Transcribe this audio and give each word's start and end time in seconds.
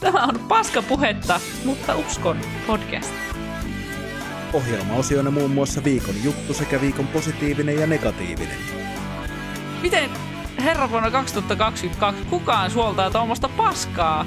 Tämä 0.00 0.24
on 0.24 0.38
paskapuhetta, 0.48 1.40
mutta 1.64 1.96
uskon 1.96 2.36
podcast. 2.66 3.14
Ohjelmaosioina 4.52 5.30
muun 5.30 5.50
muassa 5.50 5.84
viikon 5.84 6.14
juttu 6.24 6.54
sekä 6.54 6.80
viikon 6.80 7.06
positiivinen 7.06 7.76
ja 7.80 7.86
negatiivinen. 7.86 8.58
Miten 9.82 10.10
herra 10.58 10.90
vuonna 10.90 11.10
2022 11.10 12.24
kukaan 12.30 12.70
suoltaa 12.70 13.10
tuommoista 13.10 13.48
paskaa? 13.48 14.26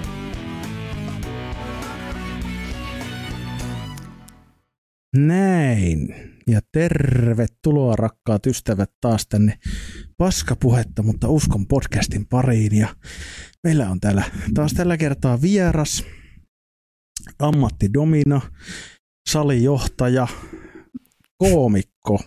Näin. 5.16 6.16
Ja 6.48 6.60
tervetuloa 6.72 7.96
rakkaat 7.96 8.46
ystävät 8.46 8.92
taas 9.02 9.28
tänne 9.28 9.60
paskapuhetta, 10.18 11.04
mutta 11.04 11.28
uskon 11.28 11.68
podcastin 11.68 12.26
pariin. 12.26 12.78
Ja 12.78 12.88
meillä 13.64 13.90
on 13.90 14.00
täällä 14.00 14.24
taas 14.54 14.74
tällä 14.74 14.98
kertaa 14.98 15.42
vieras, 15.42 16.04
ammattidomina, 17.40 18.42
salijohtaja, 19.30 20.28
koomikko 21.38 22.20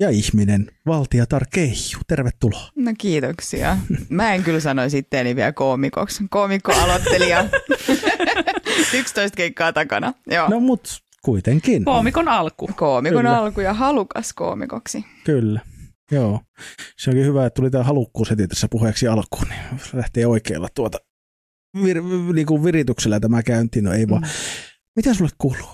ja 0.00 0.10
ihminen, 0.10 0.70
Valtiatar 0.86 1.46
Keiju. 1.52 1.98
Tervetuloa. 2.08 2.68
No 2.76 2.92
kiitoksia. 2.98 3.78
Mä 4.08 4.34
en 4.34 4.42
kyllä 4.42 4.60
sanoisi 4.60 4.98
itteeni 4.98 5.36
vielä 5.36 5.52
koomikoksi. 5.52 6.24
Koomikko-aloittelija. 6.30 7.48
11 8.94 9.36
keikkaa 9.36 9.72
takana. 9.72 10.12
Joo. 10.26 10.48
No 10.48 10.60
mut 10.60 11.02
kuitenkin. 11.22 11.84
Koomikon 11.84 12.28
alku. 12.28 12.70
Koomikon 12.76 13.18
Kyllä. 13.18 13.38
alku 13.38 13.60
ja 13.60 13.74
halukas 13.74 14.32
koomikoksi. 14.32 15.04
Kyllä. 15.24 15.60
Joo. 16.12 16.40
Se 16.98 17.10
onkin 17.10 17.26
hyvä, 17.26 17.46
että 17.46 17.56
tuli 17.60 17.70
tämä 17.70 17.84
halukkuus 17.84 18.30
heti 18.30 18.48
tässä 18.48 18.68
puheeksi 18.70 19.08
alkuun, 19.08 19.48
niin 19.48 19.80
lähtee 19.92 20.26
oikealla 20.26 20.68
tuota 20.74 20.98
vir, 21.82 22.02
niin 22.32 22.46
kuin 22.46 22.64
virityksellä 22.64 23.20
tämä 23.20 23.42
käyntiin, 23.42 23.84
no 23.84 23.92
ei 23.92 24.08
vaan. 24.08 24.22
Mm. 24.22 24.28
Mitä 24.96 25.14
sulle 25.14 25.30
kuuluu? 25.38 25.70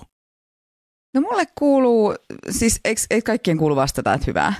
No 1.13 1.21
mulle 1.21 1.43
kuuluu, 1.57 2.15
siis 2.49 2.79
eikö, 2.85 3.01
eikö 3.09 3.25
kaikkien 3.25 3.57
kuulu 3.57 3.75
vastata, 3.75 4.13
että 4.13 4.25
hyvää? 4.27 4.53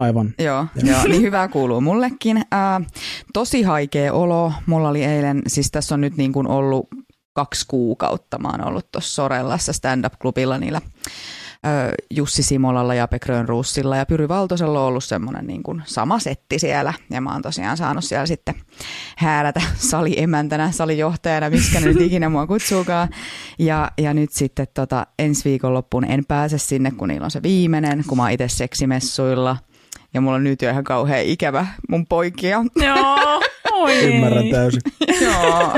Aivan. 0.00 0.34
Joo, 0.38 0.66
Joo. 0.74 0.96
joo 0.96 1.06
niin 1.08 1.22
hyvää 1.22 1.48
kuuluu 1.48 1.80
mullekin. 1.80 2.44
Ää, 2.52 2.80
tosi 3.32 3.62
haikea 3.62 4.12
olo. 4.12 4.52
Mulla 4.66 4.88
oli 4.88 5.04
eilen, 5.04 5.42
siis 5.46 5.70
tässä 5.70 5.94
on 5.94 6.00
nyt 6.00 6.16
niin 6.16 6.32
kuin 6.32 6.46
ollut 6.46 6.88
kaksi 7.32 7.64
kuukautta. 7.68 8.38
Mä 8.38 8.48
oon 8.48 8.64
ollut 8.68 8.92
tuossa 8.92 9.14
Sorellassa 9.14 9.72
stand-up-klubilla 9.72 10.58
niillä 10.58 10.80
Jussi 12.10 12.42
Simolalla 12.42 12.94
ja 12.94 13.08
Pe 13.08 13.18
Grönruussilla 13.18 13.96
ja 13.96 14.06
Pyry 14.06 14.28
Valtosella 14.28 14.80
on 14.80 14.86
ollut 14.86 15.04
semmoinen 15.04 15.46
niin 15.46 15.62
kuin 15.62 15.82
sama 15.84 16.18
setti 16.18 16.58
siellä 16.58 16.94
ja 17.10 17.20
mä 17.20 17.32
oon 17.32 17.42
tosiaan 17.42 17.76
saanut 17.76 18.04
siellä 18.04 18.26
sitten 18.26 18.54
häärätä 19.16 19.60
saliemäntänä, 19.90 20.70
salijohtajana, 20.72 21.48
ne 21.48 21.80
nyt 21.80 22.00
ikinä 22.06 22.28
mua 22.28 22.46
kutsuukaan. 22.46 23.08
Ja, 23.58 23.90
ja 23.98 24.14
nyt 24.14 24.32
sitten 24.32 24.66
tota, 24.74 25.06
ensi 25.18 25.44
viikonloppuun 25.44 26.04
en 26.04 26.24
pääse 26.28 26.58
sinne, 26.58 26.90
kun 26.90 27.08
niillä 27.08 27.24
on 27.24 27.30
se 27.30 27.42
viimeinen, 27.42 28.04
kun 28.08 28.16
mä 28.16 28.22
oon 28.22 28.32
itse 28.32 28.48
seksimessuilla. 28.48 29.56
Ja 30.14 30.20
mulla 30.20 30.36
on 30.36 30.44
nyt 30.44 30.62
jo 30.62 30.70
ihan 30.70 30.84
kauhean 30.84 31.24
ikävä 31.24 31.66
mun 31.88 32.06
poikia. 32.06 32.64
Joo, 32.76 33.42
oi. 33.72 34.04
Ymmärrän 34.14 34.50
täysin. 34.50 34.80
Joo. 35.20 35.74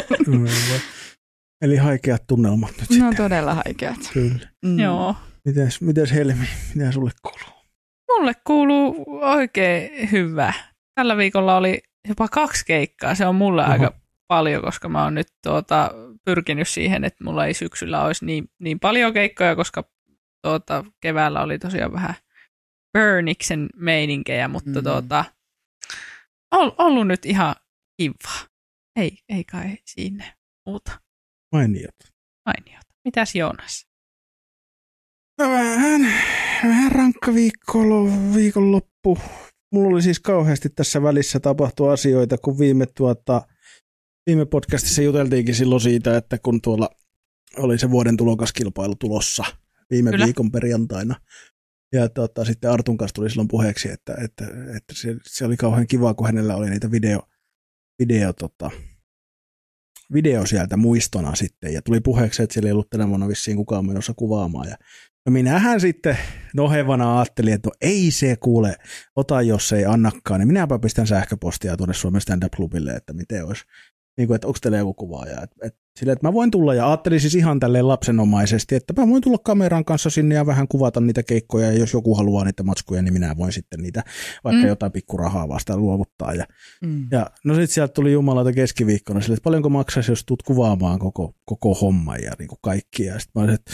Eli 1.62 1.76
haikeat 1.76 2.26
tunnelmat 2.26 2.70
nyt 2.70 2.90
no 2.90 2.94
sitten. 2.94 3.16
todella 3.16 3.54
haikeat. 3.54 3.98
Kyllä. 4.12 4.48
Mm. 4.64 4.78
Joo. 4.78 5.14
Mites, 5.48 5.80
mites 5.80 6.12
Helmi, 6.12 6.46
mitä 6.74 6.92
sulle 6.92 7.10
kuuluu? 7.22 7.58
Mulle 8.08 8.32
kuuluu 8.46 9.06
oikein 9.22 10.10
hyvä. 10.12 10.52
Tällä 10.94 11.16
viikolla 11.16 11.56
oli 11.56 11.82
jopa 12.08 12.28
kaksi 12.28 12.64
keikkaa. 12.66 13.14
Se 13.14 13.26
on 13.26 13.34
mulle 13.34 13.62
Oho. 13.62 13.72
aika 13.72 13.92
paljon, 14.26 14.62
koska 14.62 14.88
mä 14.88 15.04
oon 15.04 15.14
nyt 15.14 15.26
tuota, 15.42 15.90
pyrkinyt 16.24 16.68
siihen, 16.68 17.04
että 17.04 17.24
mulla 17.24 17.46
ei 17.46 17.54
syksyllä 17.54 18.04
olisi 18.04 18.24
niin, 18.24 18.50
niin 18.58 18.80
paljon 18.80 19.12
keikkoja, 19.12 19.56
koska 19.56 19.84
tuota, 20.42 20.84
keväällä 21.00 21.42
oli 21.42 21.58
tosiaan 21.58 21.92
vähän 21.92 22.14
Burniksen 22.98 23.68
meininkejä, 23.76 24.48
mutta 24.48 24.70
Mm. 24.80 24.82
tuota, 24.84 25.24
on 26.54 26.72
ollut 26.78 27.06
nyt 27.06 27.26
ihan 27.26 27.54
kiva. 28.00 28.48
Ei, 28.96 29.18
ei 29.28 29.44
kai 29.44 29.78
sinne 29.84 30.32
muuta 30.66 31.00
Mainiot. 31.52 31.94
mainiota. 32.46 32.94
Mitäs 33.04 33.34
Joonas? 33.34 33.87
No 35.38 35.50
vähän, 35.50 36.12
vähän 36.64 36.92
rankka 36.92 37.34
viikkolo, 37.34 38.04
viikonloppu. 38.34 39.18
Mulla 39.72 39.88
oli 39.88 40.02
siis 40.02 40.20
kauheasti 40.20 40.68
tässä 40.68 41.02
välissä 41.02 41.40
tapahtua 41.40 41.92
asioita, 41.92 42.38
kun 42.38 42.58
viime, 42.58 42.86
tuota, 42.86 43.42
viime 44.26 44.46
podcastissa 44.46 45.02
juteltiinkin 45.02 45.54
silloin 45.54 45.80
siitä, 45.80 46.16
että 46.16 46.38
kun 46.38 46.60
tuolla 46.60 46.90
oli 47.56 47.78
se 47.78 47.90
vuoden 47.90 48.16
tulokaskilpailu 48.16 48.94
tulossa 48.94 49.44
viime 49.90 50.10
Kyllä. 50.10 50.24
viikon 50.24 50.50
perjantaina. 50.50 51.14
Ja 51.92 52.08
tota, 52.08 52.44
sitten 52.44 52.70
Artun 52.70 52.96
kanssa 52.96 53.14
tuli 53.14 53.30
silloin 53.30 53.48
puheeksi, 53.48 53.88
että, 53.90 54.14
että, 54.24 54.44
että 54.76 54.94
se, 54.94 55.16
se, 55.26 55.44
oli 55.44 55.56
kauhean 55.56 55.86
kiva, 55.86 56.14
kun 56.14 56.26
hänellä 56.26 56.56
oli 56.56 56.70
niitä 56.70 56.90
video, 56.90 57.20
video, 57.98 58.32
tota, 58.32 58.70
video 60.12 60.46
sieltä 60.46 60.76
muistona 60.76 61.34
sitten. 61.34 61.72
Ja 61.72 61.82
tuli 61.82 62.00
puheeksi, 62.00 62.42
että 62.42 62.54
siellä 62.54 62.68
ei 62.68 62.72
ollut 62.72 62.90
tänä 62.90 63.08
vuonna 63.08 63.28
vissiin 63.28 63.56
kukaan 63.56 63.86
menossa 63.86 64.14
kuvaamaan. 64.16 64.68
Ja 64.68 64.76
No 65.28 65.32
minähän 65.32 65.80
sitten 65.80 66.18
nohevana 66.54 67.18
ajattelin, 67.18 67.52
että 67.54 67.68
no 67.68 67.72
ei 67.80 68.10
se 68.10 68.36
kuule, 68.36 68.76
ota 69.16 69.42
jos 69.42 69.72
ei 69.72 69.84
annakaan, 69.84 70.40
niin 70.40 70.48
minäpä 70.48 70.78
pistän 70.78 71.06
sähköpostia 71.06 71.76
tuonne 71.76 71.94
Suomen 71.94 72.20
stand-up-klubille, 72.20 72.90
että 72.90 73.12
miten 73.12 73.46
olisi, 73.46 73.64
niin 74.18 74.26
kuin, 74.26 74.34
että 74.34 74.46
onko 74.46 74.58
teillä 74.62 74.78
joku 74.78 74.94
kuvaaja. 74.94 75.42
Et, 75.42 75.50
et, 75.62 75.74
sille, 75.98 76.12
että 76.12 76.26
mä 76.26 76.32
voin 76.32 76.50
tulla 76.50 76.74
ja 76.74 76.88
ajattelin 76.88 77.20
siis 77.20 77.34
ihan 77.34 77.60
tälleen 77.60 77.88
lapsenomaisesti, 77.88 78.74
että 78.74 78.94
mä 78.96 79.08
voin 79.08 79.22
tulla 79.22 79.38
kameran 79.38 79.84
kanssa 79.84 80.10
sinne 80.10 80.34
ja 80.34 80.46
vähän 80.46 80.68
kuvata 80.68 81.00
niitä 81.00 81.22
keikkoja 81.22 81.66
ja 81.72 81.78
jos 81.78 81.92
joku 81.92 82.14
haluaa 82.14 82.44
niitä 82.44 82.62
matskuja, 82.62 83.02
niin 83.02 83.12
minä 83.14 83.36
voin 83.36 83.52
sitten 83.52 83.80
niitä 83.80 84.04
vaikka 84.44 84.62
Mm. 84.62 84.68
jotain 84.68 84.92
pikkurahaa 84.92 85.48
vastaan 85.48 85.80
luovuttaa. 85.80 86.34
Ja, 86.34 86.44
Mm. 86.82 87.06
ja 87.10 87.30
no 87.44 87.54
sitten 87.54 87.74
sieltä 87.74 87.92
tuli 87.92 88.12
jumalata 88.12 88.52
keskiviikkona 88.52 89.20
sille, 89.20 89.34
että 89.34 89.44
paljonko 89.44 89.68
maksaisi, 89.68 90.12
jos 90.12 90.24
tuut 90.24 90.42
kuvaamaan 90.42 90.98
koko, 90.98 91.34
koko 91.44 91.74
homma 91.74 92.16
ja 92.16 92.32
niin 92.38 92.48
kuin 92.48 92.58
kaikki. 92.62 93.04
Ja 93.04 93.18
sitten 93.18 93.40
mä 93.40 93.44
olin, 93.44 93.54
että 93.54 93.72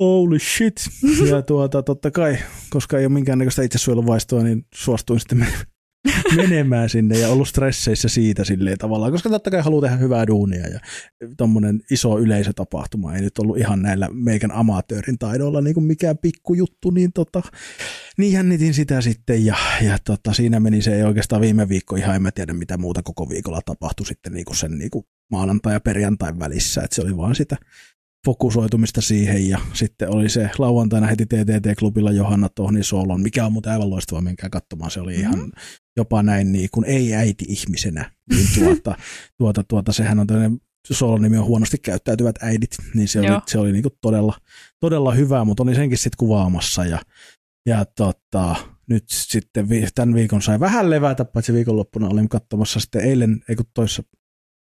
holy 0.00 0.38
shit. 0.38 0.74
Ja 1.30 1.42
tuota, 1.42 1.82
totta 1.82 2.10
kai, 2.10 2.38
koska 2.70 2.98
ei 2.98 3.06
ole 3.06 3.12
minkäännäköistä 3.12 3.62
itsesuojeluvaistoa, 3.62 4.42
niin 4.42 4.66
suostuin 4.74 5.20
sitten 5.20 5.38
men- 5.38 5.66
menemään 6.36 6.88
sinne 6.88 7.18
ja 7.18 7.28
ollut 7.28 7.48
stresseissä 7.48 8.08
siitä 8.08 8.44
silleen 8.44 8.78
tavallaan, 8.78 9.12
koska 9.12 9.30
totta 9.30 9.50
kai 9.50 9.60
haluaa 9.60 9.82
tehdä 9.82 9.96
hyvää 9.96 10.26
duunia 10.26 10.66
ja 10.68 10.80
tommonen 11.36 11.80
iso 11.90 12.18
yleisötapahtuma 12.18 13.14
ei 13.14 13.20
nyt 13.20 13.38
ollut 13.38 13.58
ihan 13.58 13.82
näillä 13.82 14.08
meikän 14.12 14.52
amatöörin 14.52 15.18
taidoilla 15.18 15.60
niin 15.60 15.74
kuin 15.74 15.84
mikään 15.84 16.18
pikkujuttu, 16.18 16.90
niin, 16.90 17.12
tota, 17.12 17.42
niin 18.18 18.32
jännitin 18.32 18.74
sitä 18.74 19.00
sitten 19.00 19.44
ja, 19.44 19.56
ja 19.82 19.98
tota, 20.04 20.32
siinä 20.32 20.60
meni 20.60 20.82
se 20.82 20.96
ei 20.96 21.02
oikeastaan 21.02 21.42
viime 21.42 21.68
viikko 21.68 21.96
ihan, 21.96 22.16
en 22.16 22.22
mä 22.22 22.30
tiedä 22.30 22.52
mitä 22.52 22.78
muuta 22.78 23.02
koko 23.02 23.28
viikolla 23.28 23.60
tapahtui 23.64 24.06
sitten 24.06 24.32
niin 24.32 24.44
kuin 24.44 24.56
sen 24.56 24.78
niin 24.78 24.90
kuin 24.90 25.04
maanantai 25.30 25.72
ja 25.72 25.80
perjantain 25.80 26.38
välissä, 26.38 26.82
että 26.82 26.94
se 26.94 27.02
oli 27.02 27.16
vaan 27.16 27.34
sitä 27.34 27.56
fokusoitumista 28.28 29.00
siihen 29.00 29.48
ja 29.48 29.58
sitten 29.72 30.10
oli 30.10 30.28
se 30.28 30.50
lauantaina 30.58 31.06
heti 31.06 31.24
TTT-klubilla 31.26 32.12
Johanna 32.12 32.48
Tohnin 32.48 32.84
soolon, 32.84 33.20
mikä 33.22 33.46
on 33.46 33.52
muuten 33.52 33.72
aivan 33.72 33.90
loistava, 33.90 34.20
menkää 34.20 34.50
katsomaan, 34.50 34.90
se 34.90 35.00
oli 35.00 35.14
ihan 35.14 35.38
Mhm. 35.38 35.48
jopa 35.96 36.22
näin 36.22 36.52
niin 36.52 36.68
kuin 36.72 36.84
ei 36.84 37.14
äiti 37.14 37.44
ihmisenä, 37.48 38.10
niin 38.34 38.46
tuota, 38.58 38.94
tuota, 39.38 39.64
tuota 39.64 39.92
sehän 39.92 40.18
on 40.18 40.26
tämmöinen 40.26 40.60
soolon 40.92 41.22
nimi 41.22 41.38
on 41.38 41.44
huonosti 41.44 41.78
käyttäytyvät 41.78 42.36
äidit, 42.42 42.70
niin 42.94 43.08
se 43.08 43.18
oli, 43.18 43.26
Joo. 43.26 43.40
se 43.46 43.58
oli 43.58 43.72
niin 43.72 43.82
kuin 43.82 43.94
todella, 44.00 44.34
todella 44.80 45.12
hyvä, 45.12 45.44
mutta 45.44 45.62
oli 45.62 45.74
senkin 45.74 45.98
sitten 45.98 46.18
kuvaamassa 46.18 46.84
ja, 46.84 46.98
ja 47.66 47.84
tota, 47.84 48.56
nyt 48.88 49.04
sitten 49.08 49.68
vi- 49.68 49.88
tämän 49.94 50.14
viikon 50.14 50.42
sai 50.42 50.60
vähän 50.60 50.90
levätä, 50.90 51.24
paitsi 51.24 51.52
viikonloppuna 51.52 52.08
olin 52.08 52.28
katsomassa 52.28 52.80
sitten 52.80 53.02
eilen, 53.04 53.40
ei 53.48 53.56
kun 53.56 53.66
toissa 53.74 54.02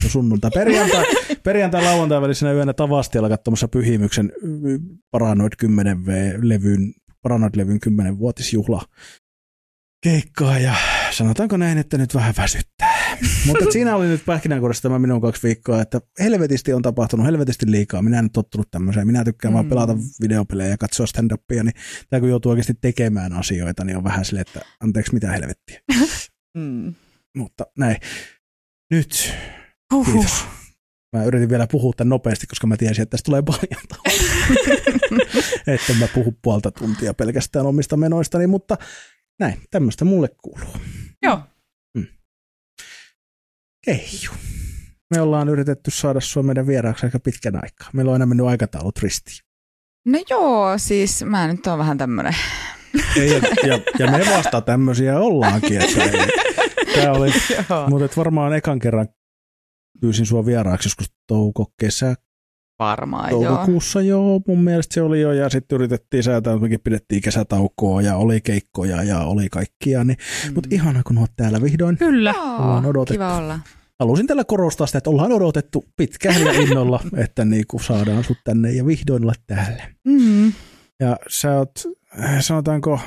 sunnuntai, 0.10 0.52
perjantai, 0.52 1.06
perjantai 1.44 1.84
lauantai 1.84 2.22
välisenä 2.22 2.54
yönä 2.54 2.74
Tavastialla 2.74 3.30
katsomassa 3.30 3.68
Pyhimyksen 3.68 4.32
Paranoid 5.12 5.54
10V-levyn, 5.66 6.94
Paranoid-levyn 7.22 7.80
10-vuotisjuhla 7.88 8.82
keikkaa 10.04 10.60
ja 10.60 10.76
sanotaanko 11.12 11.58
näin, 11.58 11.78
että 11.78 11.98
nyt 11.98 12.16
vähän 12.16 12.34
väsyttää. 12.38 13.18
Mutta 13.48 13.72
siinä 13.72 13.96
oli 13.96 14.08
nyt 14.08 14.26
pähkinänkuoressa 14.26 14.82
tämä 14.82 15.00
minun 15.00 15.22
kaksi 15.22 15.44
viikkoa, 15.44 15.82
että 15.82 16.02
helvetisti 16.20 16.74
on 16.74 16.82
tapahtunut, 16.82 17.26
helvetisti 17.26 17.72
liikaa. 17.72 18.02
Minä 18.02 18.20
en 18.20 18.26
ole 18.26 18.30
tottunut 18.34 18.72
tämmöiseen. 18.72 19.08
Minä 19.08 19.24
tykkään 19.24 19.52
mm. 19.52 19.56
vaan 19.56 19.70
pelata 19.70 19.98
videopelejä 20.22 20.70
ja 20.70 20.78
katsoa 20.78 21.06
stand-upia, 21.06 21.64
niin 21.64 21.74
tämä 22.10 22.20
kun 22.20 22.30
joutuu 22.30 22.50
oikeasti 22.50 22.74
tekemään 22.82 23.34
asioita, 23.34 23.84
niin 23.84 23.98
on 23.98 24.04
vähän 24.04 24.26
silleen, 24.26 24.46
että 24.48 24.62
anteeksi 24.80 25.14
mitä 25.14 25.32
helvettiä. 25.32 25.80
Mm. 26.58 26.94
Mutta 27.38 27.66
näin. 27.78 27.98
Nyt 28.92 29.34
Huhhuh. 29.92 30.14
Kiitos. 30.14 30.46
Mä 31.16 31.24
yritin 31.24 31.50
vielä 31.50 31.68
puhua 31.68 31.94
tämän 31.98 32.10
nopeasti, 32.10 32.48
koska 32.48 32.68
mä 32.68 32.78
tiesin, 32.78 33.02
että 33.02 33.12
tästä 33.12 33.26
tulee 33.26 33.42
paljon 33.42 34.02
Että 35.68 35.94
mä 36.00 36.08
puhu 36.14 36.38
puolta 36.42 36.72
tuntia 36.72 37.14
pelkästään 37.14 37.66
omista 37.66 37.98
menoistani, 37.98 38.48
mutta 38.48 38.78
näin, 39.40 39.62
tämmöistä 39.72 40.06
mulle 40.06 40.30
kuuluu. 40.42 40.76
Joo. 41.22 41.40
Keiju. 43.86 44.32
me 45.16 45.22
ollaan 45.22 45.50
yritetty 45.50 45.92
saada 45.92 46.20
sua 46.20 46.44
meidän 46.44 46.68
vieraaksi 46.68 47.06
aika 47.06 47.20
pitkän 47.20 47.56
aikaa. 47.56 47.90
Meillä 47.94 48.10
on 48.10 48.14
aina 48.14 48.26
mennyt 48.26 48.48
aikataulut 48.48 48.98
ristiin. 49.00 49.38
No 50.06 50.20
joo, 50.30 50.78
siis 50.78 51.24
mä 51.24 51.48
nyt 51.48 51.68
on 51.68 51.80
vähän 51.80 51.98
tämmönen. 51.98 52.36
Ja, 53.16 53.24
ja, 53.68 53.80
ja 54.00 54.12
me 54.12 54.26
vasta 54.36 54.62
tämmöisiä 54.62 55.20
ollaankin. 55.20 55.82
Että 55.82 56.04
ei, 56.04 56.12
tää 56.96 57.12
oli, 57.12 57.32
mutta 57.90 58.18
varmaan 58.18 58.54
ekan 58.54 58.80
kerran 58.80 59.08
pyysin 60.02 60.26
sua 60.26 60.46
vieraaksi 60.46 60.88
joskus 60.88 61.12
touko, 61.28 61.72
kesä, 61.80 62.16
Varmaan 62.80 63.32
joo. 63.32 63.44
toukokuussa 63.44 64.02
joo. 64.02 64.42
Mun 64.48 64.60
mielestä 64.64 64.94
se 64.94 65.02
oli 65.02 65.22
jo 65.22 65.32
ja 65.32 65.50
sitten 65.50 65.76
yritettiin 65.76 66.24
säätää, 66.24 66.54
että 66.54 66.62
mekin 66.64 66.80
pidettiin 66.84 67.22
kesätaukoa 67.22 68.02
ja 68.02 68.16
oli 68.16 68.42
keikkoja 68.42 69.04
ja 69.04 69.20
oli 69.20 69.50
kaikkia. 69.50 70.04
Niin, 70.04 70.18
Mm. 70.48 70.54
Mutta 70.54 70.70
ihana 70.72 71.04
kun 71.04 71.18
oot 71.18 71.32
täällä 71.36 71.62
vihdoin. 71.62 71.98
Kyllä. 71.98 72.34
Ollaan 72.34 72.84
Joo, 72.84 72.90
odotettu. 72.90 73.14
kiva 73.14 73.38
olla. 73.38 73.60
Halusin 74.00 74.28
tällä 74.28 74.44
korostaa 74.44 74.88
sitä, 74.88 74.98
että 74.98 75.10
ollaan 75.10 75.32
odotettu 75.32 75.86
pitkään 75.98 76.42
ja 76.42 76.52
innolla, 76.52 77.00
että 77.26 77.46
niinku 77.46 77.80
saadaan 77.80 78.24
sut 78.24 78.38
tänne 78.44 78.72
ja 78.72 78.86
vihdoin 78.86 79.24
olla 79.24 79.34
täällä. 79.48 79.84
Mm. 80.06 80.54
Ja 81.00 81.18
sä 81.30 81.58
oot, 81.58 81.72
äh, 82.24 82.38
sanotaanko, 82.42 83.00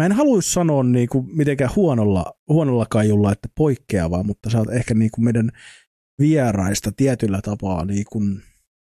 mä 0.00 0.06
en 0.06 0.12
haluaisi 0.12 0.52
sanoa 0.52 0.82
niinku 0.82 1.22
mitenkään 1.22 1.70
huonolla, 1.76 2.32
huonolla 2.48 2.86
kaijulla, 2.90 3.32
että 3.32 3.48
poikkeavaa, 3.56 4.22
mutta 4.22 4.50
sä 4.50 4.58
oot 4.58 4.70
ehkä 4.70 4.94
niinku 4.94 5.20
meidän 5.20 5.50
vieraista 6.18 6.92
tietyllä 6.96 7.40
tapaa 7.42 7.84
niinku 7.84 8.20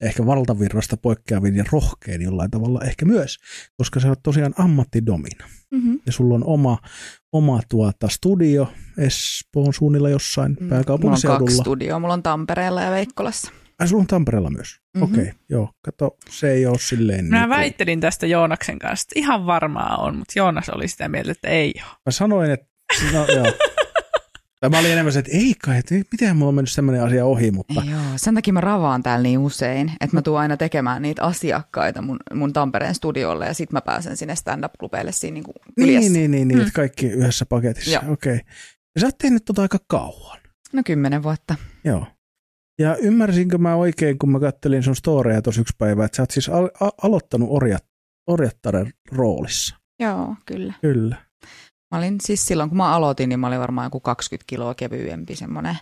ehkä 0.00 0.26
valtavirrasta 0.26 0.96
poikkeavin 0.96 1.56
ja 1.56 1.64
rohkein 1.72 2.22
jollain 2.22 2.50
tavalla 2.50 2.80
ehkä 2.84 3.04
myös, 3.04 3.38
koska 3.76 4.00
sä 4.00 4.08
oot 4.08 4.22
tosiaan 4.22 4.54
ammattidomina. 4.58 5.44
Mm-hmm. 5.70 6.00
Ja 6.06 6.12
sulla 6.12 6.34
on 6.34 6.44
oma, 6.44 6.78
oma 7.32 7.60
tuota 7.68 8.08
studio 8.08 8.68
Espoon 8.98 9.72
suunnilla 9.74 10.10
jossain 10.10 10.52
Mm. 10.52 10.64
Mulla 10.64 10.64
on 10.64 10.70
kaksi 10.70 10.74
pääkaupunkiseudulla. 10.76 11.62
studioa. 11.62 11.98
Mulla 11.98 12.14
on 12.14 12.22
Tampereella 12.22 12.82
ja 12.82 12.90
Veikkolassa. 12.90 13.52
Ai 13.80 13.88
sulla 13.88 14.00
on 14.00 14.06
Tampereella 14.06 14.50
myös? 14.50 14.80
Mhm. 14.94 15.04
Okei, 15.04 15.22
okay, 15.22 15.32
joo. 15.48 15.70
Kato, 15.84 16.16
se 16.30 16.52
ei 16.52 16.66
ole 16.66 16.78
silleen... 16.78 17.24
Mä 17.24 17.38
niinku- 17.40 17.54
väittelin 17.56 18.00
tästä 18.00 18.26
Joonaksen 18.26 18.78
kanssa, 18.78 19.04
että 19.04 19.20
ihan 19.20 19.46
varmaa 19.46 19.96
on, 19.96 20.16
mutta 20.16 20.32
Joonas 20.36 20.68
oli 20.68 20.88
sitä 20.88 21.08
mieltä, 21.08 21.32
että 21.32 21.48
ei 21.48 21.74
ole. 21.76 21.96
Mä 22.06 22.10
sanoin, 22.12 22.50
että... 22.50 22.66
No, 23.12 23.26
joo. 23.34 23.52
Tai 24.60 24.70
mä 24.70 24.78
olin 24.78 24.90
enemmän 24.92 25.12
se, 25.12 25.18
että 25.18 25.32
ei 25.34 25.54
kai, 25.64 25.78
että 25.78 25.94
miten 25.94 26.36
mulla 26.36 26.48
on 26.48 26.54
mennyt 26.54 26.72
tämmöinen 26.76 27.02
asia 27.02 27.24
ohi, 27.24 27.50
mutta... 27.50 27.82
Joo, 27.90 28.00
sen 28.16 28.34
takia 28.34 28.52
mä 28.52 28.60
ravaan 28.60 29.02
täällä 29.02 29.22
niin 29.22 29.38
usein, 29.38 29.92
että 30.00 30.16
mä 30.16 30.22
tuun 30.22 30.38
aina 30.38 30.56
tekemään 30.56 31.02
niitä 31.02 31.22
asiakkaita 31.22 32.02
mun, 32.02 32.16
mun 32.34 32.52
Tampereen 32.52 32.94
studiolle 32.94 33.46
ja 33.46 33.54
sit 33.54 33.72
mä 33.72 33.80
pääsen 33.80 34.16
sinne 34.16 34.36
stand-up-klubeille 34.36 35.12
siinä 35.12 35.34
niin 35.34 35.44
kuin 35.44 35.54
Niin, 35.76 36.12
niin, 36.12 36.30
niin, 36.30 36.48
niin 36.48 36.58
Mm. 36.58 36.60
että 36.60 36.72
kaikki 36.72 37.06
yhdessä 37.06 37.46
paketissa. 37.46 37.98
Okei. 37.98 38.12
Okay. 38.34 38.46
Ja 38.94 39.00
sä 39.00 39.06
oot 39.06 39.18
tehnyt 39.18 39.44
tota 39.44 39.62
aika 39.62 39.78
kauan. 39.88 40.38
No 40.72 40.82
kymmenen 40.86 41.22
vuotta. 41.22 41.54
Joo. 41.84 42.06
Ja 42.78 42.96
ymmärsinkö 42.96 43.58
mä 43.58 43.74
oikein, 43.74 44.18
kun 44.18 44.30
mä 44.30 44.40
kattelin 44.40 44.82
sun 44.82 44.96
storeja 44.96 45.42
tuossa 45.42 45.60
yksi 45.60 45.74
päivä, 45.78 46.04
että 46.04 46.16
sä 46.16 46.22
oot 46.22 46.30
siis 46.30 46.48
al- 46.48 46.70
a- 46.80 46.90
aloittanut 47.02 47.48
orjat, 47.52 47.84
orjattaren 48.26 48.92
roolissa. 49.12 49.76
Joo, 50.00 50.34
kyllä. 50.46 50.72
Kyllä. 50.80 51.16
Mä 51.94 51.98
olin 51.98 52.20
siis 52.20 52.46
silloin, 52.46 52.68
kun 52.70 52.76
mä 52.76 52.94
aloitin, 52.94 53.28
niin 53.28 53.40
mä 53.40 53.46
olin 53.46 53.60
varmaan 53.60 53.86
joku 53.86 54.00
20 54.00 54.44
kiloa 54.46 54.74
kevyempi, 54.74 55.36
semmoinen 55.36 55.76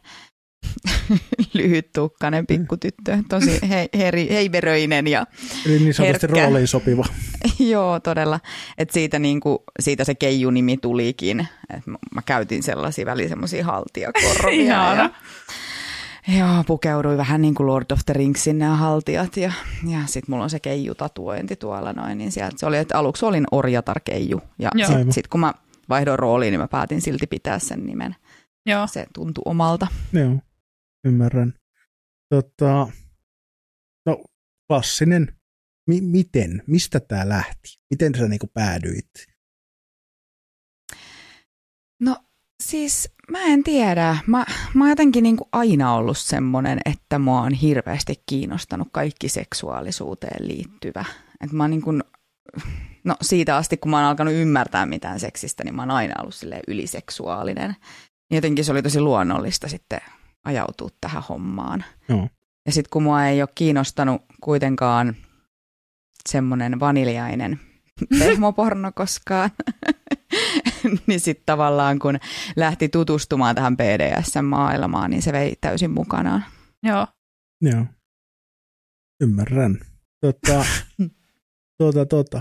lyhyttukkainen 1.54 2.46
pikkutyttö, 2.46 3.18
tosi 3.28 3.68
he, 3.68 3.88
heri, 3.98 4.28
heiveröinen 4.30 5.06
ja 5.06 5.26
Eli 5.66 5.78
niin 5.78 5.94
sanotusti 5.94 6.26
Herkkä. 6.26 6.42
rooliin 6.44 6.68
sopiva. 6.68 7.04
joo, 7.72 8.00
todella. 8.00 8.40
Et 8.78 8.90
siitä, 8.90 9.18
niinku, 9.18 9.64
siitä 9.80 10.04
se 10.04 10.14
keiju-nimi 10.14 10.76
tulikin. 10.76 11.48
Et 11.76 11.86
mä, 11.86 11.98
mä 12.14 12.22
käytin 12.22 12.62
sellaisia 12.62 13.06
väliin 13.06 13.28
semmoisia 13.28 13.64
haltijakorvia. 13.64 14.50
Ihana. 14.52 15.10
Ja, 16.28 16.64
pukeuduin 16.66 17.16
vähän 17.16 17.42
niin 17.42 17.54
kuin 17.54 17.66
Lord 17.66 17.90
of 17.92 18.00
the 18.06 18.14
Ringsin 18.14 18.58
nämä 18.58 18.76
haltijat 18.76 19.36
ja, 19.36 19.52
ja 19.90 20.06
sitten 20.06 20.30
mulla 20.30 20.44
on 20.44 20.50
se 20.50 20.60
keiju-tatuointi 20.60 21.56
tuolla 21.56 21.92
noin, 21.92 22.18
niin 22.18 22.32
sieltä 22.32 22.56
se 22.58 22.66
oli, 22.66 22.78
että 22.78 22.98
aluksi 22.98 23.26
olin 23.26 23.46
orjatar 23.50 24.00
keiju 24.00 24.40
ja 24.58 24.70
sitten 24.86 25.12
sit, 25.12 25.28
kun 25.28 25.40
mä 25.40 25.54
vaihdoin 25.88 26.18
rooliin, 26.18 26.50
niin 26.52 26.60
mä 26.60 26.68
päätin 26.68 27.00
silti 27.00 27.26
pitää 27.26 27.58
sen 27.58 27.86
nimen. 27.86 28.16
Joo. 28.66 28.86
Se 28.86 29.06
tuntui 29.14 29.42
omalta. 29.44 29.86
Joo, 30.12 30.38
ymmärrän. 31.04 31.54
Tota, 32.30 32.88
no, 34.06 34.24
klassinen. 34.68 35.36
Mi- 35.88 36.00
miten? 36.00 36.62
Mistä 36.66 37.00
tämä 37.00 37.28
lähti? 37.28 37.78
Miten 37.90 38.14
sä 38.14 38.28
niinku 38.28 38.46
päädyit? 38.46 39.10
No 42.00 42.16
siis 42.70 43.10
mä 43.30 43.42
en 43.42 43.64
tiedä. 43.64 44.18
Mä, 44.26 44.44
mä 44.74 44.84
oon 44.84 44.90
jotenkin 44.90 45.22
niin 45.22 45.36
kuin 45.36 45.48
aina 45.52 45.94
ollut 45.94 46.18
semmoinen, 46.18 46.78
että 46.84 47.18
mua 47.18 47.40
on 47.40 47.52
hirveästi 47.52 48.22
kiinnostanut 48.26 48.88
kaikki 48.92 49.28
seksuaalisuuteen 49.28 50.48
liittyvä. 50.48 51.04
Et 51.40 51.52
mä 51.52 51.62
oon 51.62 51.70
niin 51.70 51.82
kuin, 51.82 52.04
no 53.04 53.16
siitä 53.22 53.56
asti, 53.56 53.76
kun 53.76 53.90
mä 53.90 53.96
oon 53.96 54.06
alkanut 54.06 54.34
ymmärtää 54.34 54.86
mitään 54.86 55.20
seksistä, 55.20 55.64
niin 55.64 55.74
mä 55.74 55.82
oon 55.82 55.90
aina 55.90 56.14
ollut 56.20 56.34
yliseksuaalinen. 56.68 57.76
Jotenkin 58.30 58.64
se 58.64 58.72
oli 58.72 58.82
tosi 58.82 59.00
luonnollista 59.00 59.68
sitten 59.68 60.00
ajautua 60.44 60.88
tähän 61.00 61.22
hommaan. 61.28 61.84
Joo. 62.08 62.28
Ja 62.66 62.72
sitten 62.72 62.90
kun 62.90 63.02
mua 63.02 63.26
ei 63.26 63.42
ole 63.42 63.48
kiinnostanut 63.54 64.22
kuitenkaan 64.40 65.16
semmoinen 66.28 66.80
vaniljainen 66.80 67.60
pehmoporno 68.18 68.92
koskaan, 68.94 69.50
niin 71.06 71.20
sitten 71.20 71.46
tavallaan 71.46 71.98
kun 71.98 72.18
lähti 72.56 72.88
tutustumaan 72.88 73.54
tähän 73.54 73.76
BDSM-maailmaan, 73.76 75.10
niin 75.10 75.22
se 75.22 75.32
vei 75.32 75.56
täysin 75.60 75.90
mukanaan. 75.90 76.44
Joo. 76.82 77.06
Joo. 77.60 77.84
Ymmärrän. 79.22 79.78
Tota, 80.20 80.64
tota, 81.78 82.06
tota. 82.06 82.40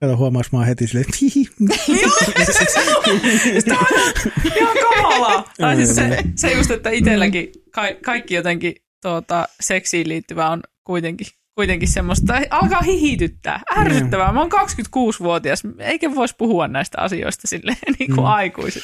Kato, 0.00 0.16
huomaaks 0.16 0.52
mä 0.52 0.58
oon 0.58 0.66
heti 0.66 0.86
silleen, 0.86 1.06
että 1.08 1.18
hihi. 1.20 1.44
Sitä 3.60 3.74
on 3.74 3.86
ihan 4.56 4.76
kamalaa. 4.82 5.44
Tai 5.58 5.76
siis 5.76 5.94
se, 5.96 6.22
se 6.36 6.52
just, 6.52 6.70
että 6.70 6.90
itselläkin 6.90 7.52
ka- 7.70 7.94
kaikki 8.04 8.34
jotenkin 8.34 8.74
tuota, 9.02 9.48
seksiin 9.60 10.08
liittyvä 10.08 10.50
on 10.50 10.62
kuitenkin, 10.86 11.26
kuitenkin 11.54 11.88
semmoista, 11.88 12.34
alkaa 12.50 12.82
hihityttää. 12.82 13.60
Ärsyttävää. 13.78 14.32
Mä 14.32 14.40
oon 14.40 14.50
26-vuotias, 14.52 15.62
eikä 15.78 16.14
voisi 16.14 16.34
puhua 16.38 16.68
näistä 16.68 17.00
asioista 17.00 17.48
silleen 17.48 17.76
niin 17.98 18.10
kuin 18.10 18.24
Mm. 18.24 18.24
aikuiset. 18.24 18.82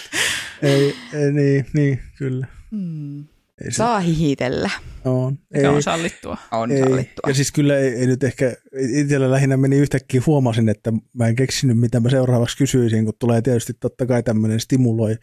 ei, 0.63 0.95
ei, 1.15 1.33
niin, 1.33 1.67
niin, 1.75 2.01
kyllä. 2.19 2.47
Hmm. 2.71 3.19
Ei 3.65 3.71
se, 3.71 3.77
Saa 3.77 4.01
hihitellä. 4.01 4.71
on, 5.05 5.39
ei, 5.55 5.67
on 5.67 5.83
sallittua. 5.83 6.37
On 6.53 6.71
ei. 6.71 6.79
sallittua. 6.81 7.23
Ja 7.29 7.35
siis 7.35 7.53
kyllä 7.53 7.79
ei, 7.79 7.89
ei 7.95 8.07
nyt 8.07 8.25
ehkä, 8.25 8.53
itsellä 9.01 9.31
lähinnä 9.31 9.57
meni 9.57 9.77
yhtäkkiä 9.77 10.23
huomasin, 10.27 10.69
että 10.69 10.93
mä 11.13 11.27
en 11.27 11.37
keksinyt 11.37 11.79
mitä 11.79 12.01
mä 12.01 12.11
seuraavaksi 12.11 12.57
kysyisin, 12.57 13.05
kun 13.05 13.15
tulee 13.19 13.43
tietysti 13.43 13.73
totta 13.81 14.07
kai 14.07 14.23
tämmöinen 14.23 14.61
stimuloi 14.61 15.17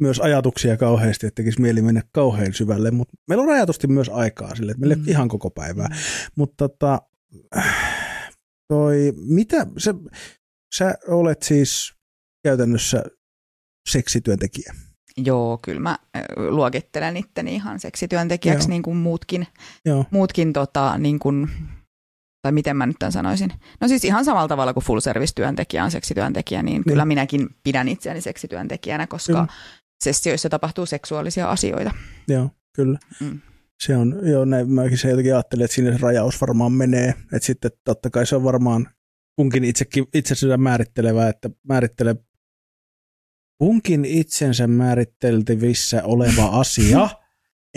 myös 0.00 0.20
ajatuksia 0.20 0.76
kauheasti, 0.76 1.26
että 1.26 1.34
tekisi 1.42 1.60
mieli 1.60 1.82
mennä 1.82 2.02
kauhean 2.12 2.52
syvälle, 2.52 2.90
mutta 2.90 3.14
meillä 3.28 3.42
on 3.42 3.48
rajatusti 3.48 3.86
myös 3.86 4.08
aikaa 4.08 4.54
sille, 4.54 4.72
että 4.72 4.80
meillä 4.80 4.96
Mm. 4.96 5.08
ihan 5.08 5.28
koko 5.28 5.50
päivää. 5.50 5.88
Mutta 6.36 6.68
tota, 6.68 7.02
toi, 8.68 9.12
mitä, 9.16 9.66
sä, 9.78 9.94
sä 10.74 10.94
olet 11.08 11.42
siis 11.42 11.94
käytännössä 12.44 13.04
seksityöntekijä. 13.88 14.74
Joo, 15.16 15.58
kyllä 15.62 15.80
mä 15.80 15.98
luokittelen 16.36 17.16
itteni 17.16 17.54
ihan 17.54 17.80
seksityöntekijäksi 17.80 18.66
Joo. 18.66 18.70
niin 18.70 18.82
kuin 18.82 18.96
muutkin, 18.96 19.46
Joo, 19.84 20.04
muutkin 20.10 20.52
tota, 20.52 20.98
niin 20.98 21.18
kuin, 21.18 21.48
tai 22.42 22.52
miten 22.52 22.76
mä 22.76 22.86
nyt 22.86 22.96
tämän 22.98 23.12
sanoisin. 23.12 23.52
No 23.80 23.88
siis 23.88 24.04
ihan 24.04 24.24
samalla 24.24 24.48
tavalla 24.48 24.74
kuin 24.74 24.84
full 24.84 25.00
service 25.00 25.32
työntekijä 25.34 25.84
on 25.84 25.90
seksityöntekijä, 25.90 26.62
niin, 26.62 26.84
kyllä 26.84 27.04
minäkin 27.04 27.48
pidän 27.62 27.88
itseäni 27.88 28.20
seksityöntekijänä, 28.20 29.06
koska 29.06 29.32
Kyllä. 29.32 29.46
sessioissa 30.04 30.48
tapahtuu 30.48 30.86
seksuaalisia 30.86 31.50
asioita. 31.50 31.90
joo, 32.28 32.50
kyllä. 32.76 32.98
Mm. 33.20 33.40
Se 33.80 33.96
on, 33.96 34.20
joo, 34.22 34.44
näin 34.44 34.70
mäkin 34.70 34.98
se 34.98 35.10
jotenkin 35.10 35.34
ajattelin, 35.34 35.64
että 35.64 35.74
siinä 35.74 35.92
se 35.92 35.98
rajaus 36.00 36.40
varmaan 36.40 36.72
menee, 36.72 37.08
että 37.08 37.46
sitten 37.46 37.70
totta 37.84 38.10
kai 38.10 38.26
se 38.26 38.36
on 38.36 38.44
varmaan 38.44 38.88
kunkin 39.36 39.64
itsekin, 39.64 40.06
itsensä 40.14 40.56
määrittelevä, 40.56 41.28
että 41.28 41.50
määrittelee 41.68 42.16
kunkin 43.58 44.04
itsensä 44.04 44.66
määritteltävissä 44.66 46.02
oleva 46.04 46.44
asia, 46.44 47.08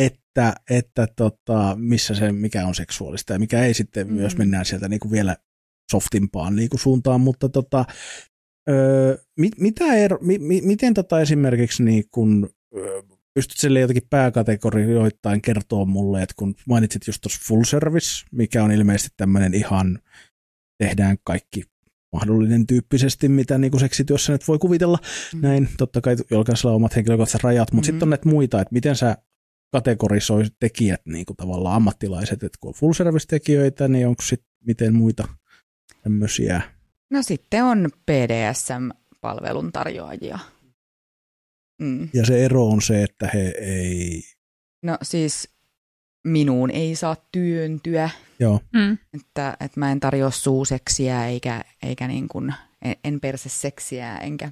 että, 0.05 0.55
että 0.69 1.07
tota, 1.15 1.75
missä 1.79 2.15
se, 2.15 2.31
mikä 2.31 2.67
on 2.67 2.75
seksuaalista 2.75 3.33
ja 3.33 3.39
mikä 3.39 3.65
ei 3.65 3.73
sitten, 3.73 4.07
mm. 4.07 4.13
Mm. 4.13 4.19
jos 4.19 4.37
mennään 4.37 4.65
sieltä 4.65 4.89
niin 4.89 4.99
kuin 4.99 5.11
vielä 5.11 5.37
softimpaan 5.91 6.55
niin 6.55 6.69
kuin 6.69 6.79
suuntaan, 6.79 7.21
mutta 7.21 7.49
tota, 7.49 7.85
öö, 8.69 9.17
mit, 9.39 9.59
mitä 9.59 9.93
ero, 9.93 10.17
mi, 10.21 10.37
mi, 10.37 10.61
miten 10.61 10.93
tota 10.93 11.21
esimerkiksi 11.21 11.83
niin 11.83 12.03
kuin, 12.11 12.49
öö, 12.77 13.01
pystyt 13.33 13.57
sille 13.57 13.79
jotenkin 13.79 14.07
pääkategorioittain 14.09 15.41
kertoa 15.41 15.85
mulle, 15.85 16.21
että 16.23 16.35
kun 16.37 16.55
mainitsit 16.67 17.07
just 17.07 17.21
tuossa 17.21 17.41
full 17.47 17.63
service, 17.63 18.25
mikä 18.31 18.63
on 18.63 18.71
ilmeisesti 18.71 19.13
tämmöinen 19.17 19.53
ihan, 19.53 19.99
tehdään 20.83 21.17
kaikki 21.23 21.63
mahdollinen 22.13 22.67
tyyppisesti, 22.67 23.29
mitä 23.29 23.57
niin 23.57 23.71
kuin 23.71 23.81
seksityössä 23.81 24.33
nyt 24.33 24.47
voi 24.47 24.59
kuvitella. 24.59 24.97
Mm. 25.33 25.41
Näin, 25.41 25.69
totta 25.77 26.01
kai 26.01 26.15
jokaisella 26.31 26.71
on 26.71 26.75
omat 26.75 26.95
henkilökohtaiset 26.95 27.43
rajat, 27.43 27.71
mutta 27.71 27.85
mm. 27.85 27.91
sitten 27.91 28.05
on 28.05 28.09
näitä 28.09 28.29
muita, 28.29 28.61
että 28.61 28.73
miten 28.73 28.95
sä 28.95 29.17
kategorisoi 29.71 30.43
tekijät 30.59 31.01
niin 31.05 31.25
kuin 31.25 31.37
tavallaan 31.37 31.75
ammattilaiset, 31.75 32.43
että 32.43 32.57
kun 32.59 32.69
on 32.69 32.73
full 32.73 32.93
service-tekijöitä, 32.93 33.87
niin 33.87 34.07
onko 34.07 34.21
sitten 34.21 34.51
miten 34.65 34.95
muita 34.95 35.27
tämmöisiä? 36.03 36.61
No 37.09 37.21
sitten 37.21 37.63
on 37.63 37.89
PDSM-palvelun 38.05 39.71
tarjoajia. 39.71 40.39
Mm. 41.81 42.09
Ja 42.13 42.25
se 42.25 42.45
ero 42.45 42.67
on 42.67 42.81
se, 42.81 43.03
että 43.03 43.29
he 43.33 43.53
ei... 43.59 44.23
No 44.83 44.97
siis 45.01 45.49
minuun 46.27 46.71
ei 46.71 46.95
saa 46.95 47.15
työntyä. 47.31 48.09
Joo. 48.39 48.59
Mm. 48.73 48.97
Että, 49.13 49.57
että 49.59 49.79
mä 49.79 49.91
en 49.91 49.99
tarjoa 49.99 50.31
suuseksiä 50.31 51.27
eikä, 51.27 51.63
eikä 51.83 52.07
niin 52.07 52.27
kuin, 52.27 52.53
en, 52.81 52.95
en 53.03 53.19
perse 53.19 53.49
seksiä 53.49 54.17
enkä 54.17 54.51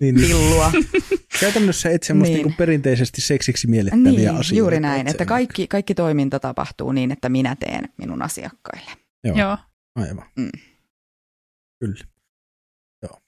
niin, 0.00 0.14
niin. 0.14 0.28
pillua. 0.28 0.72
Käytännössä 1.40 1.90
et 1.90 2.02
semmoista 2.02 2.36
niin. 2.36 2.46
niin 2.46 2.56
perinteisesti 2.56 3.20
seksiksi 3.20 3.66
miellettäviä 3.66 4.10
niin, 4.10 4.28
asioita. 4.28 4.58
juuri 4.58 4.80
näin, 4.80 5.08
että 5.08 5.24
kaikki, 5.24 5.68
kaikki 5.68 5.94
toiminta 5.94 6.40
tapahtuu 6.40 6.92
niin, 6.92 7.12
että 7.12 7.28
minä 7.28 7.56
teen 7.56 7.88
minun 7.96 8.22
asiakkaille. 8.22 8.90
Joo, 9.24 9.36
Joo. 9.36 9.56
aivan. 9.96 10.26
Mm. 10.36 10.50
Kyllä. 11.80 12.04
Joo. 13.02 13.18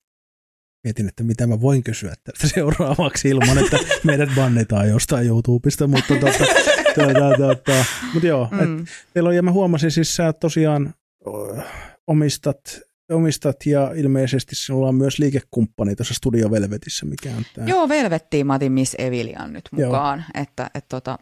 Mietin, 0.84 1.08
että 1.08 1.24
mitä 1.24 1.46
mä 1.46 1.60
voin 1.60 1.82
kysyä 1.82 2.14
tästä 2.24 2.48
seuraavaksi 2.54 3.28
ilman, 3.28 3.58
että 3.58 3.78
meidät 4.04 4.30
bannetaan 4.34 4.88
jostain 4.88 5.26
YouTubesta, 5.26 5.86
mutta 5.86 6.14
tota, 6.14 6.44
tota, 6.94 7.36
tota, 7.38 7.84
mutta 8.12 8.26
joo, 8.26 8.48
mm. 8.50 8.78
et, 8.80 8.88
teillä 9.14 9.28
on, 9.28 9.36
ja 9.36 9.42
mä 9.42 9.52
huomasin 9.52 9.90
siis 9.90 10.16
sä 10.16 10.32
tosiaan 10.32 10.94
omistat 12.06 12.80
omistat 13.12 13.56
ja 13.66 13.90
ilmeisesti 13.94 14.54
sinulla 14.54 14.88
on 14.88 14.94
myös 14.94 15.18
liikekumppani 15.18 15.96
tuossa 15.96 16.14
Studio 16.14 16.50
Velvetissä, 16.50 17.06
mikä 17.06 17.30
on 17.36 17.44
tämä. 17.54 17.66
Joo, 17.66 17.88
Velvettiin 17.88 18.46
Matin 18.46 18.72
Miss 18.72 18.94
Evilian 18.98 19.52
nyt 19.52 19.68
mukaan, 19.72 20.18
Joo. 20.18 20.42
että, 20.42 20.70
että 20.74 20.88
tota, 20.88 21.18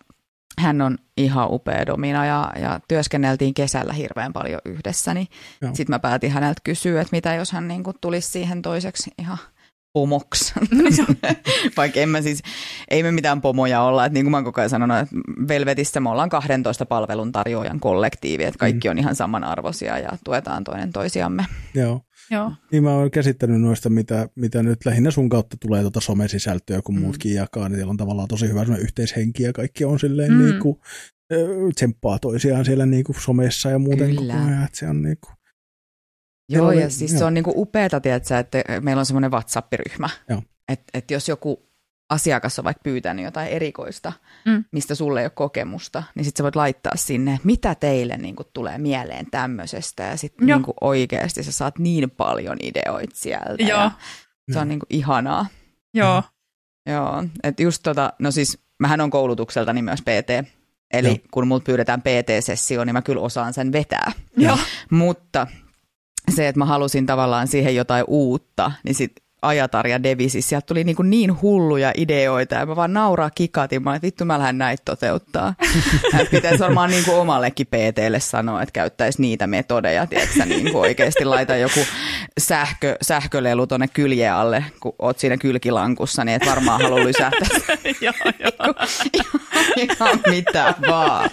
hän 0.59 0.81
on 0.81 0.99
ihan 1.17 1.49
upea 1.51 1.87
domina 1.87 2.27
ja, 2.27 2.53
ja 2.61 2.81
työskenneltiin 2.89 3.55
kesällä 3.55 3.93
hirveän 3.93 4.33
paljon 4.33 4.61
yhdessä, 4.65 5.15
niin 5.15 5.29
sitten 5.61 5.95
mä 5.95 5.99
päätin 5.99 6.31
häneltä 6.31 6.61
kysyä, 6.65 7.01
että 7.01 7.17
mitä 7.17 7.35
jos 7.35 7.53
hän 7.53 7.69
niin 7.69 7.85
tulisi 8.01 8.29
siihen 8.29 8.63
toiseksi 8.63 9.11
ihan– 9.19 9.39
pomoksi. 9.93 10.55
Vaikka 11.77 12.01
en 12.01 12.09
mä 12.09 12.23
siis, 12.23 12.43
ei 12.91 13.03
me 13.03 13.13
mitään 13.13 13.41
pomoja 13.41 13.83
olla. 13.83 14.07
Että 14.07 14.15
niin 14.15 14.25
kuin 14.25 14.31
mä 14.31 14.37
oon 14.37 14.45
koko 14.45 14.61
ajan 14.61 14.71
sanonut, 14.71 14.99
että 14.99 15.17
Velvetissä 15.49 16.01
me 16.01 16.11
ollaan 16.11 16.29
12 16.29 16.87
palvelun 16.87 17.33
tarjoajan 17.33 17.81
kollektiivi, 17.81 18.45
että 18.45 18.59
kaikki 18.59 18.89
mm. 18.89 18.91
on 18.91 18.99
ihan 18.99 19.17
samanarvoisia 19.17 19.99
ja 19.99 20.11
tuetaan 20.25 20.65
toinen 20.65 20.93
toisiamme. 20.93 21.47
Joo. 21.75 22.01
Joo. 22.31 22.53
Niin 22.73 22.83
mä 22.83 22.91
oon 22.91 23.11
käsittänyt 23.11 23.61
noista, 23.61 23.91
mitä, 23.91 24.29
mitä 24.35 24.63
nyt 24.63 24.87
lähinnä 24.87 25.11
sun 25.11 25.29
kautta 25.29 25.57
tulee 25.61 25.81
tuota 25.81 26.01
somesisältöä, 26.01 26.83
kun 26.83 26.95
mm. 26.95 27.01
muutkin 27.01 27.35
jakaa, 27.35 27.69
niin 27.69 27.89
on 27.89 27.97
tavallaan 27.97 28.29
tosi 28.29 28.49
hyvä 28.49 28.77
yhteishenki 28.79 29.43
ja 29.43 29.53
kaikki 29.53 29.85
on 29.85 30.01
silleen 30.01 30.33
mm. 30.33 30.39
niin 30.39 30.59
kuin, 30.59 30.79
tsemppaa 31.75 32.19
toisiaan 32.19 32.65
siellä 32.65 32.87
niin 32.87 33.05
kuin 33.05 33.21
somessa 33.21 33.71
ja 33.71 33.79
muuten 33.79 34.09
Kyllä. 34.15 34.33
koko 34.33 34.47
ajan, 34.47 34.65
että 34.65 34.79
se 34.79 34.89
on 34.89 35.03
niin 35.03 35.19
kuin, 35.27 35.37
Joo, 36.49 36.67
oli, 36.67 36.81
ja 36.81 36.91
siis 36.91 37.13
joo. 37.13 37.19
se 37.19 37.25
on 37.25 37.35
niinku 37.35 37.53
upeata, 37.57 38.01
tiedätkö, 38.01 38.39
että 38.39 38.59
meillä 38.81 39.01
on 39.01 39.07
semmoinen 39.07 39.31
WhatsApp-ryhmä. 39.31 40.09
Että 40.69 40.85
et 40.95 41.11
jos 41.11 41.29
joku 41.29 41.73
asiakas 42.11 42.59
on 42.59 42.65
vaikka 42.65 42.81
pyytänyt 42.85 43.25
jotain 43.25 43.49
erikoista, 43.49 44.13
mm. 44.47 44.65
mistä 44.73 44.95
sulle 44.95 45.21
ei 45.21 45.27
ole 45.27 45.33
kokemusta, 45.35 46.03
niin 46.15 46.25
sitten 46.25 46.39
sä 46.39 46.43
voit 46.43 46.57
laittaa 46.57 46.93
sinne, 46.97 47.41
mitä 47.45 47.75
teille 47.75 48.17
niinku 48.17 48.45
tulee 48.45 48.79
mieleen 48.79 49.27
tämmöisestä. 49.31 50.03
Ja 50.03 50.17
sitten 50.17 50.47
niinku 50.47 50.75
oikeasti 50.81 51.43
sä 51.43 51.53
saat 51.53 51.79
niin 51.79 52.11
paljon 52.11 52.57
ideoita 52.63 53.17
sieltä. 53.17 53.57
Joo. 53.59 53.81
Ja 53.81 53.91
se 54.53 54.59
on 54.59 54.69
niinku 54.69 54.87
ihanaa. 54.91 55.47
Joo. 55.95 56.23
Joo, 56.87 57.25
että 57.43 57.63
just 57.63 57.83
tota, 57.83 58.13
no 58.19 58.31
siis 58.31 58.59
mähän 58.81 59.01
on 59.01 59.11
koulutukseltani 59.11 59.83
myös 59.83 60.03
PT, 60.03 60.53
Eli 60.93 61.09
Joo. 61.09 61.17
kun 61.31 61.47
multa 61.47 61.65
pyydetään 61.65 62.03
PT-sessio, 62.03 62.85
niin 62.85 62.95
mä 62.95 63.03
kyllä 63.03 63.23
osaan 63.23 63.53
sen 63.53 63.73
vetää. 63.73 64.13
Joo. 64.37 64.59
Mutta 64.91 65.47
se, 66.31 66.49
että 66.49 66.59
mä 66.59 66.65
halusin 66.65 67.07
tavallaan 67.07 67.49
siihen 67.49 67.77
jotain 67.77 68.05
uutta, 68.09 68.73
niin 68.85 68.95
sitten 68.95 69.23
Ajatar 69.43 69.87
ja 69.87 70.03
Devisi, 70.03 70.43
sieltä 70.43 70.67
tuli 70.67 70.85
niin, 70.85 70.97
kuin 70.97 71.11
niin 71.11 71.43
hulluja 71.43 71.93
ideoita 71.97 72.55
ja 72.55 72.67
mä 72.67 72.77
vaan 72.77 72.93
nauraa 72.93 73.31
kikatin, 73.31 73.83
mä 73.83 73.95
että 73.95 74.07
vittu 74.07 74.25
mä 74.25 74.39
lähden 74.39 74.59
näitä 74.59 74.83
toteuttaa. 74.85 75.55
Pitäisi 76.31 76.59
varmaan 76.59 76.91
niin 76.91 77.05
kuin 77.05 77.17
omallekin 77.17 77.67
PTlle 77.67 78.21
sanoa, 78.21 78.63
että 78.63 78.73
käyttäisi 78.73 79.23
niitä 79.23 79.47
metodeja, 79.47 80.07
tiedätkö, 80.07 80.45
niin 80.45 80.73
kuin 80.73 80.77
oikeasti 80.77 81.25
laita 81.25 81.57
joku 81.57 81.81
sähkö, 82.41 82.97
sähkölelu 83.03 83.67
tuonne 83.67 83.89
kyljen 83.89 84.33
alle, 84.33 84.65
kun 84.81 84.95
oot 84.99 85.19
siinä 85.19 85.37
kylkilankussa, 85.37 86.25
niin 86.25 86.35
et 86.35 86.47
varmaan 86.47 86.83
halua 86.83 87.05
lysätä. 87.05 87.37
joo, 88.01 88.15
joo. 88.39 88.75
Ihan 89.77 90.21
mitä 90.31 90.75
vaan. 90.89 91.31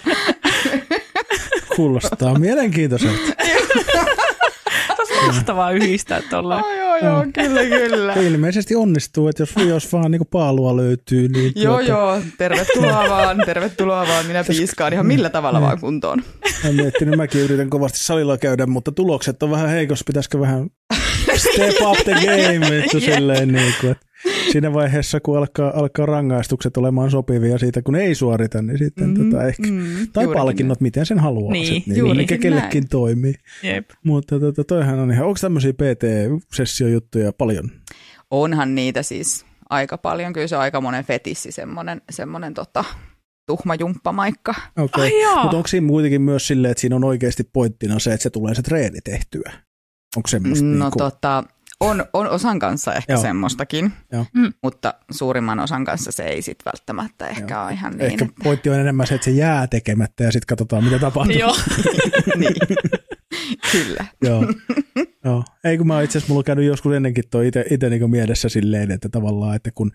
Kuulostaa 1.76 2.38
mielenkiintoiselta. 2.38 3.32
mahtavaa 5.26 5.70
yhdistää 5.70 6.22
tuolla. 6.30 6.56
Oh, 6.56 6.76
joo, 6.76 6.96
joo, 6.96 7.26
kyllä, 7.34 7.64
kyllä. 7.64 8.12
ilmeisesti 8.12 8.76
onnistuu, 8.76 9.28
että 9.28 9.42
jos, 9.42 9.54
jos 9.68 9.92
vaan 9.92 10.10
niin 10.10 10.26
paalua 10.30 10.76
löytyy. 10.76 11.28
Niin 11.28 11.52
joo, 11.56 11.76
tuota... 11.76 11.88
joo, 11.88 12.20
tervetuloa 12.38 13.08
vaan, 13.08 13.42
tervetuloa 13.46 14.06
vaan. 14.08 14.26
Minä 14.26 14.44
piiskaan 14.44 14.92
ihan 14.92 15.06
millä 15.06 15.30
tavalla 15.30 15.60
vaan 15.60 15.80
kuntoon. 15.80 16.22
Mä 16.64 16.72
miettinyt, 16.72 17.16
mäkin 17.16 17.40
yritän 17.40 17.70
kovasti 17.70 17.98
salilla 17.98 18.38
käydä, 18.38 18.66
mutta 18.66 18.92
tulokset 18.92 19.42
on 19.42 19.50
vähän 19.50 19.68
heikossa. 19.68 20.04
Pitäisikö 20.06 20.40
vähän 20.40 20.66
step 21.36 21.82
up 21.82 21.98
the 22.04 22.12
game, 22.12 22.78
että 22.78 23.00
silleen 23.00 23.52
niin 23.52 23.74
kuin, 23.80 23.92
että 23.92 24.06
siinä 24.52 24.72
vaiheessa, 24.72 25.20
kun 25.20 25.38
alkaa, 25.38 25.72
alkaa 25.74 26.06
rangaistukset 26.06 26.76
olemaan 26.76 27.10
sopivia 27.10 27.58
siitä, 27.58 27.82
kun 27.82 27.96
ei 27.96 28.14
suorita, 28.14 28.62
niin 28.62 28.78
sitten 28.78 29.08
mm, 29.08 29.30
tota 29.30 29.46
ehkä, 29.46 29.62
mm, 29.70 29.84
tai 30.12 30.26
palkinnot, 30.26 30.80
näin. 30.80 30.84
miten 30.84 31.06
sen 31.06 31.18
haluaa, 31.18 31.52
niin, 31.52 31.66
sit, 31.66 31.86
niin 31.86 32.16
mikä 32.16 32.38
kellekin 32.38 32.80
näin. 32.80 32.88
toimii. 32.88 33.34
Jep. 33.62 33.90
Mutta 34.04 34.40
tota, 34.40 34.64
toihan 34.64 34.98
on 34.98 35.12
ihan, 35.12 35.26
onko 35.26 35.38
tämmöisiä 35.40 35.72
PT-sessiojuttuja 35.72 37.32
paljon? 37.32 37.70
Onhan 38.30 38.74
niitä 38.74 39.02
siis 39.02 39.46
aika 39.70 39.98
paljon, 39.98 40.32
kyllä 40.32 40.46
se 40.46 40.56
on 40.56 40.62
aika 40.62 40.80
monen 40.80 41.04
fetissi, 41.04 41.52
semmoinen, 41.52 42.02
semmoinen 42.10 42.54
tota, 42.54 42.84
tuhma 43.46 43.74
jumppamaikka. 43.74 44.54
Okay. 44.78 45.10
Mutta 45.42 45.56
onko 45.56 45.66
siinä 45.68 45.88
kuitenkin 45.88 46.22
myös 46.22 46.46
silleen, 46.46 46.72
että 46.72 46.80
siinä 46.80 46.96
on 46.96 47.04
oikeasti 47.04 47.44
pointtina 47.52 47.98
se, 47.98 48.12
että 48.12 48.22
se 48.22 48.30
tulee 48.30 48.54
se 48.54 48.62
treeni 48.62 49.00
tehtyä? 49.00 49.52
Onko 50.16 50.28
semmoista? 50.28 50.64
No 50.64 50.84
niinku... 50.84 50.98
tota, 50.98 51.44
on, 51.80 52.04
on 52.12 52.30
osan 52.30 52.58
kanssa 52.58 52.94
ehkä 52.94 53.12
Joo. 53.12 53.22
semmoistakin, 53.22 53.92
Joo. 54.12 54.26
Mm. 54.34 54.52
mutta 54.62 54.94
suurimman 55.10 55.60
osan 55.60 55.84
kanssa 55.84 56.12
se 56.12 56.24
ei 56.24 56.42
sitten 56.42 56.64
välttämättä 56.64 57.26
ehkä 57.26 57.54
Joo. 57.54 57.64
ole 57.64 57.72
ihan 57.72 57.92
niin. 57.92 58.06
Ehkä 58.06 58.24
että... 58.24 58.42
pointti 58.44 58.70
on 58.70 58.80
enemmän 58.80 59.06
se, 59.06 59.14
että 59.14 59.24
se 59.24 59.30
jää 59.30 59.66
tekemättä 59.66 60.24
ja 60.24 60.32
sitten 60.32 60.46
katsotaan, 60.46 60.84
mitä 60.84 60.98
tapahtuu. 60.98 61.36
Joo. 61.36 61.56
niin. 62.36 62.54
Kyllä. 63.72 64.04
Joo. 64.22 64.44
Joo. 65.24 65.44
Ei 65.64 65.78
kun 65.78 65.86
mä 65.86 66.02
itse 66.02 66.18
asiassa 66.18 66.32
mulla 66.32 66.40
on 66.40 66.44
käynyt 66.44 66.64
joskus 66.64 66.94
ennenkin 66.94 67.24
tuo 67.30 67.40
itse 67.40 67.90
niin 67.90 68.10
mielessä 68.10 68.48
silleen, 68.48 68.90
että 68.90 69.08
tavallaan, 69.08 69.56
että 69.56 69.70
kun 69.74 69.92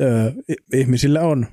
ö, 0.00 0.32
ihmisillä 0.72 1.20
on 1.20 1.46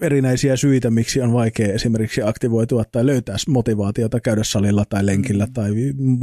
erinäisiä 0.00 0.56
syitä, 0.56 0.90
miksi 0.90 1.20
on 1.20 1.32
vaikea 1.32 1.72
esimerkiksi 1.72 2.22
aktivoitua 2.22 2.84
tai 2.84 3.06
löytää 3.06 3.36
motivaatiota 3.48 4.20
käydä 4.20 4.44
salilla 4.44 4.84
tai 4.88 5.06
lenkillä 5.06 5.46
mm. 5.46 5.52
tai 5.52 5.70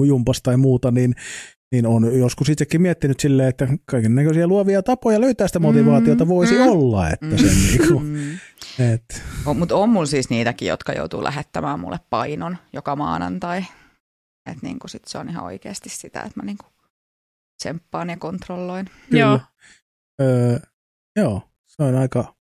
jumpas 0.07 0.41
tai 0.41 0.57
muuta, 0.57 0.91
niin 0.91 1.13
niin 1.75 1.87
on 1.87 2.19
joskus 2.19 2.49
itsekin 2.49 2.81
miettinyt 2.81 3.19
silleen, 3.19 3.49
että 3.49 3.67
kaiken 3.85 4.15
näköisiä 4.15 4.47
luovia 4.47 4.83
tapoja 4.83 5.21
löytää 5.21 5.47
sitä 5.47 5.59
motivaatiota 5.59 6.25
mm, 6.25 6.29
voisi 6.29 6.53
mm, 6.53 6.67
olla, 6.67 7.09
että 7.09 7.25
mm, 7.25 7.37
sen 7.37 7.47
niinku, 7.47 7.99
mm. 7.99 8.33
et. 8.93 9.23
Mutta 9.53 9.75
on 9.75 9.89
mulla 9.89 10.05
siis 10.05 10.29
niitäkin, 10.29 10.67
jotka 10.67 10.93
joutuu 10.93 11.23
lähettämään 11.23 11.79
mulle 11.79 11.99
painon 12.09 12.57
joka 12.73 12.95
maanantai. 12.95 13.65
Että 14.45 14.59
niinku 14.61 14.87
sit 14.87 15.01
se 15.07 15.17
on 15.17 15.29
ihan 15.29 15.45
oikeasti 15.45 15.89
sitä, 15.89 16.21
että 16.21 16.39
mä 16.39 16.45
niinku 16.45 16.65
tsemppaan 17.57 18.09
ja 18.09 18.17
kontrolloin. 18.17 18.85
Kyllä. 19.09 19.19
Joo. 19.19 19.39
Öö, 20.21 20.59
joo, 21.15 21.41
se 21.67 21.83
on 21.83 21.95
aika, 21.95 22.35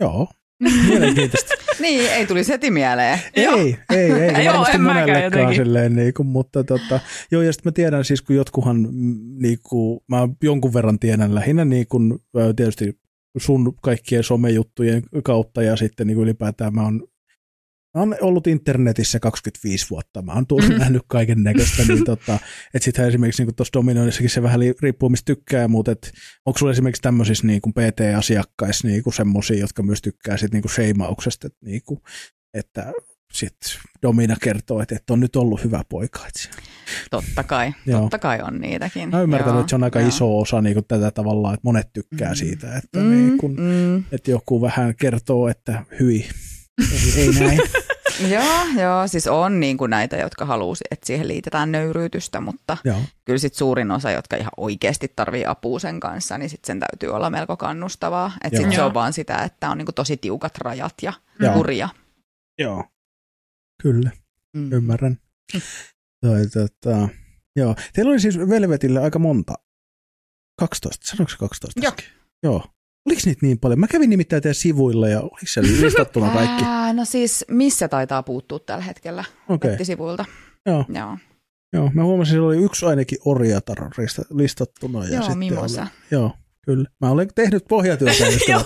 joo, 0.00 0.28
mielenkiintoista. 0.88 1.54
Niin, 1.80 2.10
ei 2.10 2.26
tuli 2.26 2.48
heti 2.48 2.70
mieleen. 2.70 3.20
Ei, 3.34 3.46
ei, 3.46 3.76
ei, 3.90 4.12
ei, 4.12 4.34
ei 4.34 4.46
varmasti 4.46 4.78
monellekaan 4.78 5.54
silleen, 5.54 5.96
niin 5.96 6.14
kuin, 6.14 6.26
mutta 6.26 6.64
tota, 6.64 7.00
joo, 7.30 7.42
ja 7.42 7.52
sitten 7.52 7.70
mä 7.70 7.72
tiedän 7.72 8.04
siis, 8.04 8.22
kun 8.22 8.36
jotkuhan, 8.36 8.88
mm, 8.92 9.16
niin 9.42 9.58
kuin, 9.62 10.00
mä 10.08 10.28
jonkun 10.42 10.74
verran 10.74 10.98
tiedän 10.98 11.34
lähinnä 11.34 11.64
niin 11.64 11.86
kuin, 11.88 12.18
tietysti 12.56 12.98
sun 13.36 13.74
kaikkien 13.82 14.22
somejuttujen 14.22 15.02
kautta 15.24 15.62
ja 15.62 15.76
sitten 15.76 16.06
niin 16.06 16.14
kuin 16.14 16.24
ylipäätään 16.24 16.74
mä 16.74 16.82
oon 16.82 17.02
Oon 17.94 18.16
ollut 18.20 18.46
internetissä 18.46 19.20
25 19.20 19.90
vuotta, 19.90 20.22
mä 20.22 20.32
oon 20.32 20.46
tullut 20.46 20.78
nähnyt 20.78 21.02
kaiken 21.08 21.42
näköistä, 21.42 21.82
niin 21.88 22.04
tota, 22.04 22.38
että 22.74 22.84
sitten 22.84 23.08
esimerkiksi 23.08 23.44
niin 23.44 23.54
tuossa 23.54 23.72
Dominoissakin 23.72 24.30
se 24.30 24.42
vähän 24.42 24.60
riippuu 24.82 25.08
mistä 25.08 25.24
tykkää, 25.24 25.68
mutta 25.68 25.92
et, 25.92 26.12
onko 26.46 26.58
sulla 26.58 26.72
esimerkiksi 26.72 27.02
tämmöisissä 27.02 27.46
niin 27.46 27.60
PT-asiakkaissa 27.60 28.88
niin 28.88 29.02
semmoisia, 29.12 29.58
jotka 29.60 29.82
myös 29.82 30.02
tykkää 30.02 30.36
sit 30.36 30.52
niin 30.52 30.70
sheimauksesta, 30.74 31.46
että, 31.46 31.58
niin 31.64 31.82
kuin, 31.86 32.00
että 32.54 32.92
sitten 33.32 33.70
Domina 34.02 34.36
kertoo, 34.42 34.82
että, 34.82 34.94
että 34.96 35.12
on 35.12 35.20
nyt 35.20 35.36
ollut 35.36 35.64
hyvä 35.64 35.82
poika. 35.88 36.20
Totta 37.10 37.44
kai, 37.44 37.72
Joo. 37.86 38.00
totta 38.00 38.18
kai 38.18 38.42
on 38.42 38.60
niitäkin. 38.60 39.08
Mä 39.08 39.22
ymmärtänyt, 39.22 39.54
Joo, 39.54 39.60
että 39.60 39.70
se 39.70 39.76
on 39.76 39.84
aika 39.84 40.00
joo. 40.00 40.08
iso 40.08 40.38
osa 40.38 40.62
niin 40.62 40.74
kuin 40.74 40.84
tätä 40.88 41.10
tavallaan, 41.10 41.54
että 41.54 41.64
monet 41.64 41.92
tykkää 41.92 42.30
Mm. 42.30 42.36
siitä, 42.36 42.76
että, 42.76 42.98
Mm, 42.98 43.10
niin 43.10 43.38
kun, 43.38 43.56
mm. 43.60 43.96
että 44.12 44.30
joku 44.30 44.60
vähän 44.62 44.94
kertoo, 44.96 45.48
että 45.48 45.84
hyi, 46.00 46.28
ei, 46.92 47.22
ei 47.22 47.28
näin. 47.46 47.60
Joo, 48.32 48.64
joo, 48.82 49.08
siis 49.08 49.26
on 49.26 49.60
niin 49.60 49.76
kuin 49.78 49.90
näitä, 49.90 50.16
jotka 50.16 50.44
haluaa, 50.44 50.76
että 50.90 51.06
siihen 51.06 51.28
liitetään 51.28 51.72
nöyryytystä, 51.72 52.40
mutta 52.40 52.76
Joo, 52.84 53.00
kyllä 53.24 53.38
sit 53.38 53.54
suurin 53.54 53.90
osa, 53.90 54.10
jotka 54.10 54.36
ihan 54.36 54.50
oikeasti 54.56 55.12
tarvii 55.16 55.44
apua 55.46 55.78
sen 55.78 56.00
kanssa, 56.00 56.38
niin 56.38 56.50
sit 56.50 56.64
sen 56.64 56.80
täytyy 56.80 57.08
olla 57.08 57.30
melko 57.30 57.56
kannustavaa. 57.56 58.32
Että 58.44 58.56
Joo. 58.60 58.64
sit 58.70 58.74
se 58.76 58.82
on 58.82 58.94
vaan 58.94 59.12
sitä, 59.12 59.36
että 59.42 59.70
on 59.70 59.78
niin 59.78 59.86
kuin 59.86 59.94
tosi 59.94 60.16
tiukat 60.16 60.58
rajat 60.58 60.94
ja 61.02 61.12
Joo. 61.40 61.52
kuria. 61.54 61.88
joo. 62.58 62.84
Kyllä, 63.82 64.10
Mm. 64.56 64.72
ymmärrän. 64.72 65.18
Toi, 66.20 66.46
tota, 66.52 67.08
joo. 67.56 67.74
Teillä 67.92 68.10
oli 68.10 68.20
siis 68.20 68.38
Velvetille 68.38 69.00
aika 69.00 69.18
monta. 69.18 69.54
12, 70.58 71.06
sanoiko 71.06 71.30
se 71.30 71.36
12? 71.36 71.80
Joo. 71.82 71.92
Joo. 72.42 72.64
Oliko 73.08 73.20
niitä 73.24 73.46
niin 73.46 73.58
paljon? 73.58 73.80
Mä 73.80 73.86
kävin 73.86 74.10
nimittäin 74.10 74.42
teidän 74.42 74.54
sivuilla 74.54 75.08
ja 75.08 75.20
oliko 75.20 75.38
siellä 75.44 75.70
listattuna 75.82 76.30
kaikki? 76.30 76.64
Ää, 76.66 76.92
no 76.92 77.04
siis 77.04 77.44
missä 77.50 77.88
taitaa 77.88 78.22
puuttua 78.22 78.58
tällä 78.58 78.84
hetkellä 78.84 79.24
okay. 79.48 79.70
nettisivuilta? 79.70 80.24
joo, 80.66 80.84
Joo, 80.94 81.18
joo. 81.72 81.90
Mä 81.94 82.04
huomasin, 82.04 82.30
että 82.30 82.32
siellä 82.32 82.48
oli 82.48 82.64
yksi 82.64 82.86
ainakin 82.86 83.18
orjatar 83.24 83.90
listattuna. 84.34 85.04
Ja 85.04 85.10
joo 85.10 85.22
sitten 85.22 85.38
mimosa. 85.38 85.82
Oli, 85.82 85.90
joo, 86.10 86.32
kyllä. 86.68 86.88
Mä 87.00 87.10
olen 87.10 87.28
tehnyt 87.34 87.64
pohjatyötä. 87.68 88.14
Joo, 88.48 88.62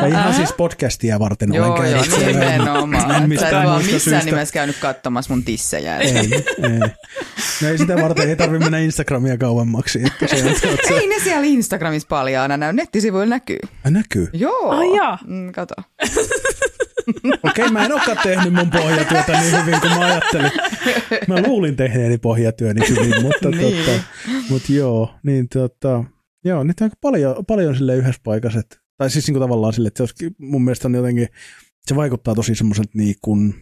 mä 0.00 0.06
ihan 0.06 0.34
siis 0.34 0.52
podcastia 0.52 1.18
varten 1.18 1.50
olen 1.52 1.56
Joo, 1.62 1.66
joo, 1.76 1.82
käynyt 1.84 2.10
siellä. 2.10 2.26
nimenomaan. 2.26 2.94
En 2.94 3.10
Sä 3.10 3.16
et 3.16 3.28
mistään 3.28 3.66
vaan 3.66 3.78
missään 3.82 4.00
syystä. 4.00 4.24
nimessä 4.24 4.52
käynyt 4.52 4.76
katsomassa 4.80 5.34
mun 5.34 5.44
tissejä. 5.44 5.98
Ei, 5.98 6.08
ei. 6.16 6.78
No 7.62 7.68
ei 7.68 7.78
sitä 7.78 7.96
varten, 7.96 8.28
ei 8.28 8.36
tarvitse 8.36 8.64
mennä 8.64 8.78
Instagramia 8.78 9.38
kauemmaksi. 9.38 10.02
Että 10.06 10.36
se, 10.36 10.44
on, 10.44 10.54
se, 10.88 10.94
Ei 11.00 11.06
ne 11.08 11.14
siellä 11.24 11.46
Instagramissa 11.46 12.06
paljaana 12.08 12.56
näy, 12.56 12.72
nettisivuilla 12.72 13.26
näkyy. 13.26 13.58
näkyy. 13.90 14.28
Joo. 14.32 14.70
Ai 14.70 14.96
jaa. 14.96 15.18
Mm, 15.26 15.52
kato. 15.52 15.74
Okei, 17.42 17.68
mä 17.70 17.84
en 17.84 17.92
olekaan 17.92 18.18
tehnyt 18.22 18.52
mun 18.52 18.70
pohjatyötä 18.70 19.40
niin 19.40 19.52
hyvin 19.66 19.80
kuin 19.80 19.92
mä 19.92 20.04
ajattelin. 20.04 20.50
Mä 21.28 21.34
luulin 21.46 21.76
tehneeni 21.76 22.18
pohjatyöni 22.18 22.88
hyvin, 22.88 23.22
mutta, 23.22 23.48
Niin. 23.50 23.76
tota, 23.86 24.00
mutta 24.50 24.72
joo, 24.72 25.14
niin 25.22 25.48
tota, 25.48 26.04
joo, 26.44 26.64
niitä 26.64 26.84
on 26.84 26.86
aika 26.86 26.96
paljon, 27.00 27.46
paljon 27.46 27.76
sille 27.76 27.96
yhdessä 27.96 28.20
paikassa. 28.24 28.58
että- 28.58 28.76
Tai 28.96 29.10
siis 29.10 29.26
niin 29.26 29.34
kuin 29.34 29.40
tavallaan 29.42 29.72
sille, 29.72 29.88
että 29.88 29.98
se 29.98 30.02
olisikin, 30.02 30.34
mun 30.38 30.64
mielestä 30.64 30.88
on 30.88 30.94
jotenkin, 30.94 31.28
se 31.86 31.96
vaikuttaa 31.96 32.34
tosi 32.34 32.54
semmoiselta 32.54 32.90
niin 32.94 33.14
kuin 33.22 33.54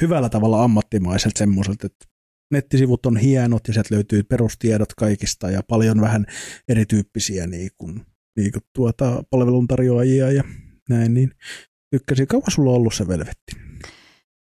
hyvällä 0.00 0.28
tavalla 0.28 0.64
ammattimaiselta 0.64 1.38
semmoiselta, 1.38 1.86
että 1.86 2.06
nettisivut 2.52 3.06
on 3.06 3.16
hienot 3.16 3.68
ja 3.68 3.74
sieltä 3.74 3.94
löytyy 3.94 4.22
perustiedot 4.22 4.94
kaikista 4.94 5.50
ja 5.50 5.62
paljon 5.68 6.00
vähän 6.00 6.26
erityyppisiä 6.68 7.46
niin 7.46 7.70
kuin, 7.78 8.06
niin 8.36 8.52
kuin 8.52 8.62
tuota, 8.74 9.24
palveluntarjoajia 9.30 10.32
ja 10.32 10.44
näin, 10.88 11.14
niin 11.14 11.30
tykkäsin. 11.90 12.26
Kauan 12.26 12.50
sulla 12.50 12.70
on 12.70 12.76
ollut 12.76 12.94
se 12.94 13.08
velvetti? 13.08 13.52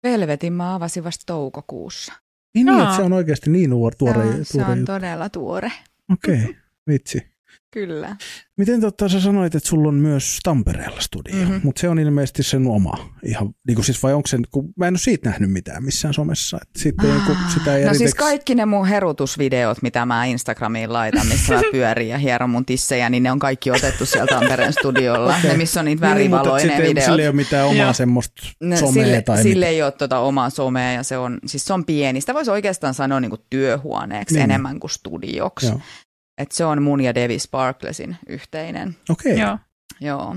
Velvetin 0.03 0.53
mä 0.53 0.75
avasin 0.75 1.05
vasta 1.05 1.23
toukokuussa. 1.27 2.13
Niin, 2.55 2.67
niin 2.67 2.77
Jaa. 2.77 2.85
että 2.85 2.97
se 2.97 3.03
on 3.03 3.13
oikeasti 3.13 3.51
niin 3.51 3.71
nuor, 3.71 3.95
tuore, 3.95 4.45
se 4.45 4.53
tuore 4.53 4.73
on 4.73 4.79
juttu. 4.79 4.93
todella 4.93 5.29
tuore. 5.29 5.73
Okei, 6.13 6.41
okay, 6.45 6.55
vitsi. 6.91 7.34
Kyllä. 7.71 8.17
Miten 8.57 8.81
totta 8.81 9.09
sä 9.09 9.21
sanoit, 9.21 9.55
että 9.55 9.69
sulla 9.69 9.89
on 9.89 9.95
myös 9.95 10.39
Tampereella 10.43 11.01
studio, 11.01 11.35
mm-hmm. 11.35 11.55
Mhm. 11.55 11.61
mutta 11.67 11.81
se 11.81 11.89
on 11.89 11.99
ilmeisesti 11.99 12.43
sen 12.43 12.67
oma. 12.67 12.93
Ihan, 13.25 13.55
niin 13.67 13.75
kuin 13.75 13.85
siis 13.85 14.03
vai 14.03 14.13
onko 14.15 14.27
se, 14.27 14.39
kun 14.51 14.73
mä 14.77 14.87
en 14.87 14.93
ole 14.93 14.99
siitä 14.99 15.31
nähnyt 15.31 15.51
mitään 15.53 15.85
missään 15.85 16.15
somessa. 16.15 16.59
Että 16.63 16.81
sitten 16.81 17.11
ah, 17.11 17.27
kun 17.27 17.37
sitä 17.55 17.77
ei 17.77 17.85
No 17.85 17.95
siis 17.95 18.15
kaikki 18.15 18.55
ne 18.55 18.65
mun 18.67 18.87
herutusvideot, 18.87 19.83
mitä 19.83 20.07
mä 20.07 20.25
Instagramiin 20.25 20.93
laitan, 20.93 21.27
missä 21.27 21.55
mä 21.55 21.61
pyörin 21.73 22.09
ja 22.09 22.19
hieron 22.19 22.51
mun 22.51 22.65
tissejä, 22.65 23.11
niin 23.11 23.23
ne 23.23 23.33
on 23.33 23.39
kaikki 23.39 23.71
otettu 23.71 24.07
sieltä 24.07 24.35
Tampereen 24.35 24.73
studiolla. 24.73 25.37
Okay. 25.39 25.51
Ne, 25.51 25.57
missä 25.57 25.81
on 25.81 25.87
niitä 25.87 26.07
Niin, 26.07 26.11
värivaloja, 26.15 26.59
sitten 26.63 26.79
ne 26.79 26.85
ei- 26.85 26.91
videot. 26.91 27.05
Sillä 27.07 27.23
ei 27.23 27.29
ole 27.29 27.37
mitään 27.37 27.67
omaa 27.69 27.93
semmoista 27.93 28.43
No, 28.61 28.77
somea 28.77 29.05
sille, 29.05 29.23
tai 29.23 29.45
mitään. 29.45 29.63
ei 29.65 29.83
ole 29.83 29.93
tuota 29.93 30.19
omaa 30.19 30.51
somea 30.51 30.93
ja 30.93 31.03
se 31.03 31.19
on, 31.19 31.39
siis 31.47 31.65
se 31.65 31.73
on 31.73 31.85
pieni. 31.85 32.21
Sitä 32.21 32.35
voisi 32.35 32.51
oikeastaan 32.51 32.95
sanoa 32.95 33.21
niin 33.21 33.31
kuin 33.31 33.41
työhuoneeksi 33.51 34.35
Niin. 34.35 34.39
niin. 34.41 34.51
enemmän 34.51 34.81
kuin 34.81 34.91
studioksi. 34.91 35.67
Joo. 35.67 35.81
Et 36.39 36.53
se 36.53 36.65
on 36.65 36.83
mun 36.83 37.01
ja 37.01 37.15
Devi 37.15 37.39
Sparklesin 37.39 38.17
yhteinen. 38.29 38.97
Okei, 39.11 39.39
Joo. 39.39 39.59
Joo. 40.01 40.37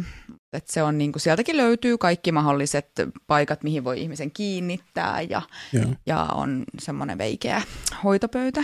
Et 0.53 0.67
se 0.67 0.83
on 0.83 0.97
niin 0.97 1.11
kuin, 1.11 1.21
sieltäkin 1.21 1.57
löytyy 1.57 1.97
kaikki 1.97 2.31
mahdolliset 2.31 2.87
paikat, 3.27 3.63
mihin 3.63 3.83
voi 3.83 4.01
ihmisen 4.01 4.31
kiinnittää 4.31 5.21
ja, 5.21 5.41
joo. 5.73 5.85
ja 6.05 6.23
on 6.23 6.63
semmoinen 6.79 7.17
veikeä 7.17 7.61
hoitopöytä. 8.03 8.63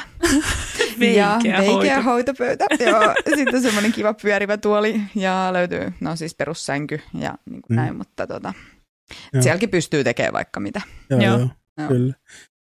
Veikeä 1.00 1.40
ja 1.44 1.58
veikeä 1.58 1.96
hoito. 1.96 2.04
hoitopöytä. 2.10 2.66
Joo. 2.80 3.14
Sitten 3.36 3.62
semmoinen 3.62 3.92
kiva 3.92 4.14
pyörivä 4.14 4.58
tuoli 4.58 5.02
ja 5.16 5.50
löytyy, 5.54 5.94
no 6.02 6.16
siis 6.16 6.36
perussänky 6.36 7.00
ja 7.20 7.34
niin 7.50 7.62
kuin 7.62 7.64
Mm. 7.70 7.76
näin, 7.76 7.96
mutta 7.96 8.28
tota, 8.28 8.54
sielläkin 9.42 9.70
pystyy 9.70 10.04
tekemään 10.04 10.34
vaikka 10.34 10.60
mitä. 10.60 10.82
Joo, 11.10 11.22
Joo. 11.22 11.38
joo. 11.40 11.50
Joo. 11.78 11.88
Kyllä. 11.88 12.14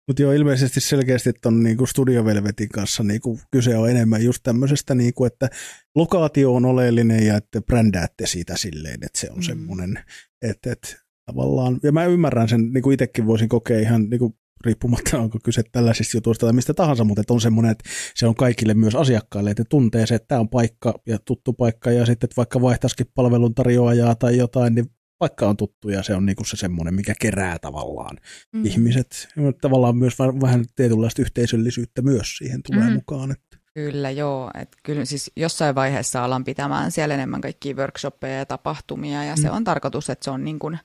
Mutta 0.08 0.22
joo, 0.22 0.32
ilmeisesti 0.32 0.80
selkeästi 0.80 1.34
tuon 1.42 1.64
niinku 1.64 1.86
Studio 1.86 2.26
Velvetin 2.26 2.70
kanssa 2.70 3.04
niinku 3.04 3.40
kyse 3.52 3.78
on 3.78 3.90
enemmän 3.90 4.24
just 4.24 4.40
tämmöisestä, 4.44 4.96
niinku, 4.96 5.26
että 5.26 5.50
lokaatio 5.96 6.54
on 6.54 6.66
oleellinen 6.66 7.26
ja 7.26 7.36
että 7.38 7.62
brändäätte 7.62 8.28
siitä 8.28 8.58
silleen, 8.58 9.00
että 9.04 9.20
se 9.20 9.30
on 9.30 9.36
Mm. 9.36 9.40
mm. 9.40 9.44
semmoinen, 9.44 10.00
että, 10.42 10.72
että 10.72 10.88
tavallaan, 11.26 11.80
ja 11.84 11.92
mä 11.92 12.06
ymmärrän 12.06 12.50
sen, 12.50 12.72
niin 12.74 12.82
kuin 12.82 12.94
itsekin 12.94 13.28
voisin 13.28 13.50
kokea 13.50 13.80
ihan 13.80 14.10
niin 14.10 14.20
kuin 14.20 14.34
riippumatta 14.66 15.20
onko 15.20 15.40
kyse 15.44 15.64
tällaisista 15.72 16.18
jutuista 16.18 16.46
tai 16.46 16.54
mistä 16.54 16.74
tahansa, 16.74 17.04
mutta 17.04 17.22
että 17.22 17.34
on 17.34 17.42
semmoinen, 17.42 17.72
että 17.72 17.90
se 18.16 18.28
on 18.28 18.36
kaikille 18.36 18.74
myös 18.74 18.96
asiakkaille, 18.96 19.52
että 19.52 19.64
tuntee 19.70 20.06
se, 20.08 20.16
että 20.16 20.28
tämä 20.28 20.42
on 20.42 20.50
paikka 20.50 20.94
ja 21.08 21.20
tuttu 21.26 21.54
paikka 21.54 21.92
ja 21.92 22.06
sitten 22.06 22.28
että 22.28 22.38
vaikka 22.38 22.62
vaihtaisikin 22.62 23.06
palveluntarjoajaa 23.16 24.16
tai 24.16 24.38
jotain, 24.38 24.76
niin 24.76 24.86
paikka 25.22 25.50
on 25.50 25.58
tuttu 25.58 25.90
ja 25.90 26.04
se 26.04 26.16
on 26.16 26.26
niinku 26.26 26.44
se 26.44 26.58
semmoinen, 26.58 26.94
mikä 26.94 27.14
kerää 27.22 27.60
tavallaan 27.60 28.18
Mm. 28.54 28.66
ihmiset. 28.66 29.28
Tavallaan 29.62 29.98
myös 29.98 30.14
vähän- 30.42 30.66
tietynlaista 30.76 31.22
yhteisöllisyyttä 31.22 32.02
myös 32.02 32.38
siihen 32.38 32.64
tulee 32.64 32.88
mm. 32.88 32.94
mukaan. 32.94 33.32
Että. 33.32 33.58
Kyllä 33.74 34.10
joo, 34.12 34.52
että 34.62 34.78
kyllä 34.84 35.06
siis 35.06 35.32
jossain 35.36 35.76
vaiheessa 35.76 36.24
alan 36.24 36.44
pitämään 36.44 36.92
siellä 36.92 37.16
enemmän 37.16 37.42
kaikkia 37.42 37.76
workshoppeja 37.76 38.38
ja 38.38 38.46
tapahtumia 38.46 39.24
ja 39.24 39.36
mm. 39.36 39.42
se 39.42 39.52
on 39.52 39.64
tarkoitus, 39.64 40.10
että 40.10 40.24
se 40.26 40.32
on 40.32 40.44
niin 40.44 40.60
kuin 40.60 40.80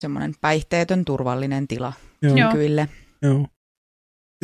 semmoinen 0.00 0.34
päihteetön 0.40 1.04
turvallinen 1.04 1.68
tila 1.68 1.92
Joo, 2.22 2.36
Joo. 3.22 3.46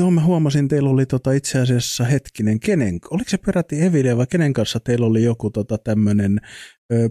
Joo. 0.01 0.11
Mä 0.11 0.25
huomasin, 0.25 0.69
teillä 0.69 0.91
oli 0.91 1.07
tota 1.07 1.33
itse 1.33 1.59
asiassa 1.59 2.05
hetkinen, 2.05 2.61
kenen, 2.61 2.99
oliko 3.11 3.31
se 3.31 3.39
peräti 3.39 3.83
Evile 3.83 4.17
vai 4.17 4.27
kenen 4.27 4.53
kanssa 4.53 4.81
teillä 4.81 5.07
oli 5.07 5.25
joku 5.25 5.51
tota 5.51 5.79
tämmöinen 5.79 6.41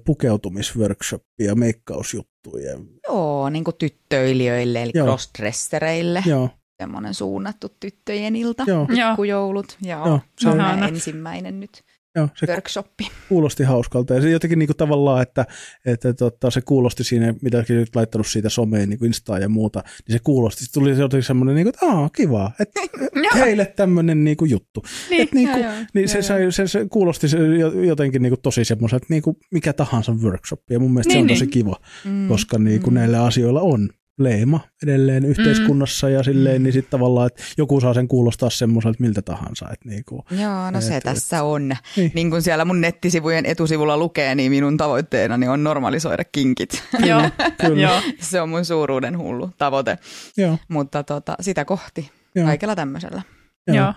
pukeutumisworkshop 0.06 1.24
ja 1.40 1.56
meikkausjuttuja. 1.56 2.80
Joo, 3.08 3.50
niin 3.50 3.64
kuin 3.64 3.76
tyttöilijöille 3.78 4.84
eli 4.84 4.92
Joo. 4.94 5.06
crossdressereille. 5.06 6.24
Joo, 6.26 6.50
Semmoinen 6.82 7.14
suunnattu 7.14 7.70
tyttöjen 7.80 8.36
ilta, 8.36 8.64
joo, 8.68 8.88
Joo. 8.90 9.10
pikkujoulut. 9.10 9.78
Joo, 9.82 10.08
Joo, 10.08 10.20
se 10.40 10.50
on 10.50 10.60
ensimmäinen 10.84 11.60
nyt 11.60 11.84
joo, 12.20 12.30
se 12.36 12.46
workshoppi. 12.48 13.08
kuulosti 13.30 13.64
hauskalta. 13.64 14.14
Ja 14.14 14.22
se 14.22 14.30
jotenkin 14.30 14.60
niinku 14.60 14.74
tavallaan, 14.74 15.22
että, 15.22 15.46
että 15.86 16.14
tota, 16.14 16.52
se 16.52 16.62
kuulosti 16.62 17.04
siinä, 17.04 17.34
mitä 17.42 17.64
nyt 17.70 17.96
laittanut 17.96 18.28
siitä 18.28 18.50
someen, 18.50 18.90
niin 18.90 19.00
kuin 19.00 19.08
Instaa 19.08 19.40
ja 19.40 19.50
muuta, 19.50 19.84
niin 20.08 20.18
se 20.18 20.20
kuulosti. 20.24 20.66
Se 20.66 20.72
tuli 20.72 20.90
jotenkin 21.00 21.24
semmoinen, 21.28 21.56
niin 21.56 21.66
kuin, 21.66 21.74
että 21.74 21.86
aah, 21.86 22.12
kiva, 22.12 22.52
että 22.60 22.80
Joo. 23.24 23.46
heille 23.46 23.66
tämmöinen 23.66 24.24
niin 24.24 24.38
kuin 24.38 24.52
juttu. 24.52 24.84
Niin. 25.10 25.22
Et 25.22 25.32
niinku, 25.34 25.58
Joo, 25.58 25.66
joo. 25.74 25.84
niin 25.94 26.10
se, 26.10 26.20
Joo, 26.40 26.52
se, 26.52 26.68
se 26.68 26.86
kuulosti 26.90 27.28
se 27.30 27.38
jo- 27.38 27.84
jotenkin 27.84 28.22
niinku 28.22 28.38
tosi 28.38 28.66
semmoiselta 28.66 29.06
niin 29.10 29.24
mikä 29.52 29.74
tahansa 29.74 30.12
workshop. 30.12 30.62
Ja 30.70 30.80
mun 30.80 30.94
mielestä 30.94 31.14
Niin, 31.14 31.20
se 31.20 31.22
on 31.22 31.28
tosi 31.28 31.46
niin. 31.46 31.52
kiva, 31.52 31.76
Mm, 32.06 32.28
koska 32.28 32.60
niinku 32.60 32.90
mm. 32.90 32.94
näillä 32.94 33.24
asioilla 33.26 33.62
on 33.62 33.90
leima 34.20 34.60
edelleen 34.84 35.26
yhteiskunnassa 35.26 36.10
ja 36.10 36.24
silleen, 36.24 36.64
niin 36.64 36.74
sitten 36.74 36.92
tavallaan, 36.92 37.28
että 37.28 37.44
joku 37.58 37.82
saa 37.82 37.94
sen 37.94 38.08
kuulostaa 38.08 38.50
semmoiselta 38.50 38.98
miltä 39.00 39.22
tahansa. 39.22 39.70
Että 39.74 39.90
niinku, 39.90 40.26
Joo, 40.32 40.72
no 40.72 40.82
se 40.82 40.98
Et- 40.98 41.04
tässä 41.04 41.44
on. 41.44 41.70
Niin. 41.96 42.12
Niin 42.16 42.30
kuin 42.30 42.42
siellä 42.42 42.66
mun 42.66 42.82
nettisivujen 42.82 43.46
etusivulla 43.46 43.98
lukee, 43.98 44.36
niin 44.36 44.52
minun 44.52 44.78
tavoitteenani 44.78 45.48
on 45.48 45.64
normalisoida 45.64 46.24
kinkit. 46.24 46.84
Joo. 47.06 47.22
kyllä, 47.66 47.82
Joo. 47.82 48.02
se 48.20 48.42
on 48.42 48.50
mun 48.50 48.66
suuruuden 48.66 49.18
hullu 49.18 49.50
tavoite, 49.58 49.98
joo, 50.38 50.58
mutta 50.68 51.04
tota, 51.04 51.36
sitä 51.42 51.66
kohti 51.66 52.12
joo, 52.36 52.46
kaikella 52.46 52.76
tämmöisellä. 52.76 53.22
joo. 53.68 53.76
Joo. 53.78 53.94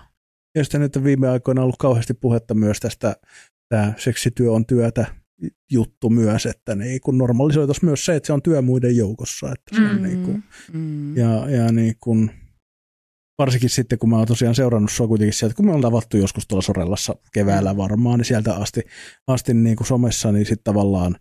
Ja 0.55 0.63
sitten 0.63 0.81
nyt 0.81 0.95
on 0.95 1.03
viime 1.03 1.29
aikoina 1.29 1.61
ollut 1.61 1.77
kauheasti 1.79 2.13
puhetta 2.13 2.53
myös 2.53 2.79
tästä, 2.79 3.15
tämä 3.69 3.93
seksityö 3.97 4.51
on 4.51 4.65
työtä 4.65 5.05
juttu 5.71 6.09
myös, 6.09 6.45
että 6.45 6.75
niin 6.75 7.01
kun 7.01 7.17
normalisoitaisiin 7.17 7.85
myös 7.85 8.05
se, 8.05 8.15
että 8.15 8.27
se 8.27 8.33
on 8.33 8.41
työ 8.41 8.61
muiden 8.61 8.97
joukossa. 8.97 9.47
Että 9.51 9.75
se 9.75 9.81
on 9.81 9.97
Mm. 9.97 10.03
niin 10.03 10.23
kuin, 10.23 10.43
mm. 10.73 11.17
Ja, 11.17 11.49
ja 11.49 11.71
niin 11.71 11.95
kun, 11.99 12.31
varsinkin 13.37 13.69
sitten, 13.69 13.99
kun 13.99 14.09
mä 14.09 14.17
oon 14.17 14.27
tosiaan 14.27 14.55
seurannut 14.55 14.91
sua 14.91 15.07
kuitenkin 15.07 15.33
sieltä, 15.33 15.55
kun 15.55 15.65
me 15.65 15.73
on 15.73 15.81
tavattu 15.81 16.17
joskus 16.17 16.47
tuolla 16.47 16.61
Sorellassa 16.61 17.15
keväällä 17.33 17.77
varmaan, 17.77 18.19
niin 18.19 18.25
sieltä 18.25 18.55
asti, 18.55 18.81
asti 19.27 19.53
niin 19.53 19.75
kuin 19.75 19.87
somessa, 19.87 20.31
niin 20.31 20.45
sitten 20.45 20.63
tavallaan 20.63 21.15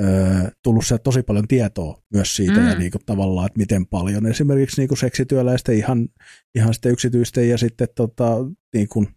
öö, 0.00 0.50
tullut 0.62 0.86
sieltä 0.86 1.02
tosi 1.02 1.22
paljon 1.22 1.48
tietoa 1.48 2.02
myös 2.14 2.36
siitä 2.36 2.60
mm. 2.60 2.68
ja 2.68 2.74
niin 2.78 2.90
kuin, 2.90 3.02
tavallaan, 3.06 3.46
että 3.46 3.58
miten 3.58 3.86
paljon 3.86 4.26
esimerkiksi 4.26 4.80
niin 4.80 4.88
kuin 4.88 4.98
seksityöläisten 4.98 5.76
ihan, 5.76 6.08
ihan 6.54 6.74
sitten 6.74 6.92
yksityisten 6.92 7.48
ja 7.48 7.58
sitten 7.58 7.88
tota, 7.96 8.36
niin 8.74 8.88
kuin, 8.88 9.08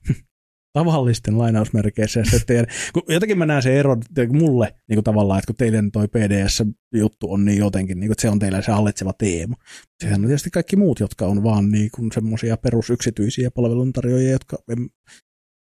tavallisten 0.75 1.37
lainausmerkeissä. 1.37 2.23
Teidän, 2.47 2.65
kun 2.93 3.03
jotenkin 3.09 3.37
mä 3.37 3.45
näen 3.45 3.63
se 3.63 3.79
ero 3.79 3.97
mulle 4.29 4.75
niin 4.87 4.95
kuin 4.95 5.03
tavallaan, 5.03 5.39
että 5.39 5.47
kun 5.47 5.55
teidän 5.55 5.91
toi 5.91 6.07
PDS-juttu 6.07 7.31
on 7.31 7.45
niin 7.45 7.57
jotenkin, 7.57 7.99
niin 7.99 8.07
kuin, 8.07 8.11
että 8.11 8.21
se 8.21 8.29
on 8.29 8.39
teillä 8.39 8.61
se 8.61 8.71
hallitseva 8.71 9.13
teema. 9.13 9.55
Sehän 10.03 10.21
on 10.21 10.27
tietysti 10.27 10.49
kaikki 10.49 10.75
muut, 10.75 10.99
jotka 10.99 11.25
on 11.25 11.43
vaan 11.43 11.71
niin 11.71 11.89
kuin 11.95 12.11
semmoisia 12.11 12.57
perusyksityisiä 12.57 13.51
palveluntarjoajia, 13.51 14.31
jotka 14.31 14.57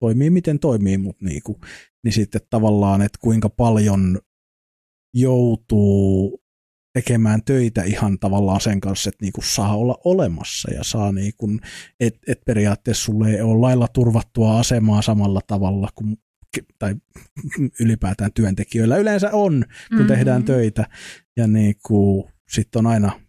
toimii 0.00 0.30
miten 0.30 0.58
toimii, 0.58 0.98
mutta 0.98 1.24
niin, 1.24 1.42
kuin, 1.42 1.58
niin 2.04 2.12
sitten 2.12 2.40
tavallaan, 2.50 3.02
että 3.02 3.18
kuinka 3.22 3.48
paljon 3.48 4.18
joutuu 5.14 6.43
tekemään 6.94 7.44
töitä 7.44 7.82
ihan 7.82 8.18
tavallaan 8.18 8.60
sen 8.60 8.80
kanssa, 8.80 9.08
että 9.08 9.24
niinku 9.24 9.42
saa 9.42 9.76
olla 9.76 9.98
olemassa 10.04 10.70
ja 10.74 10.84
saa 10.84 11.12
niinku, 11.12 11.50
että 12.00 12.20
et 12.28 12.40
periaatteessa 12.46 13.04
sulle 13.04 13.30
ei 13.30 13.40
ole 13.40 13.60
lailla 13.60 13.88
turvattua 13.88 14.58
asemaa 14.58 15.02
samalla 15.02 15.40
tavalla 15.46 15.88
kuin 15.94 16.16
tai 16.78 16.94
ylipäätään 17.80 18.32
työntekijöillä 18.34 18.96
yleensä 18.96 19.30
on, 19.32 19.64
kun 19.88 19.98
mm-hmm. 19.98 20.06
tehdään 20.06 20.44
töitä. 20.44 20.86
Ja 21.36 21.46
niinku, 21.46 22.30
sitten 22.50 22.78
on 22.78 22.86
aina 22.86 23.20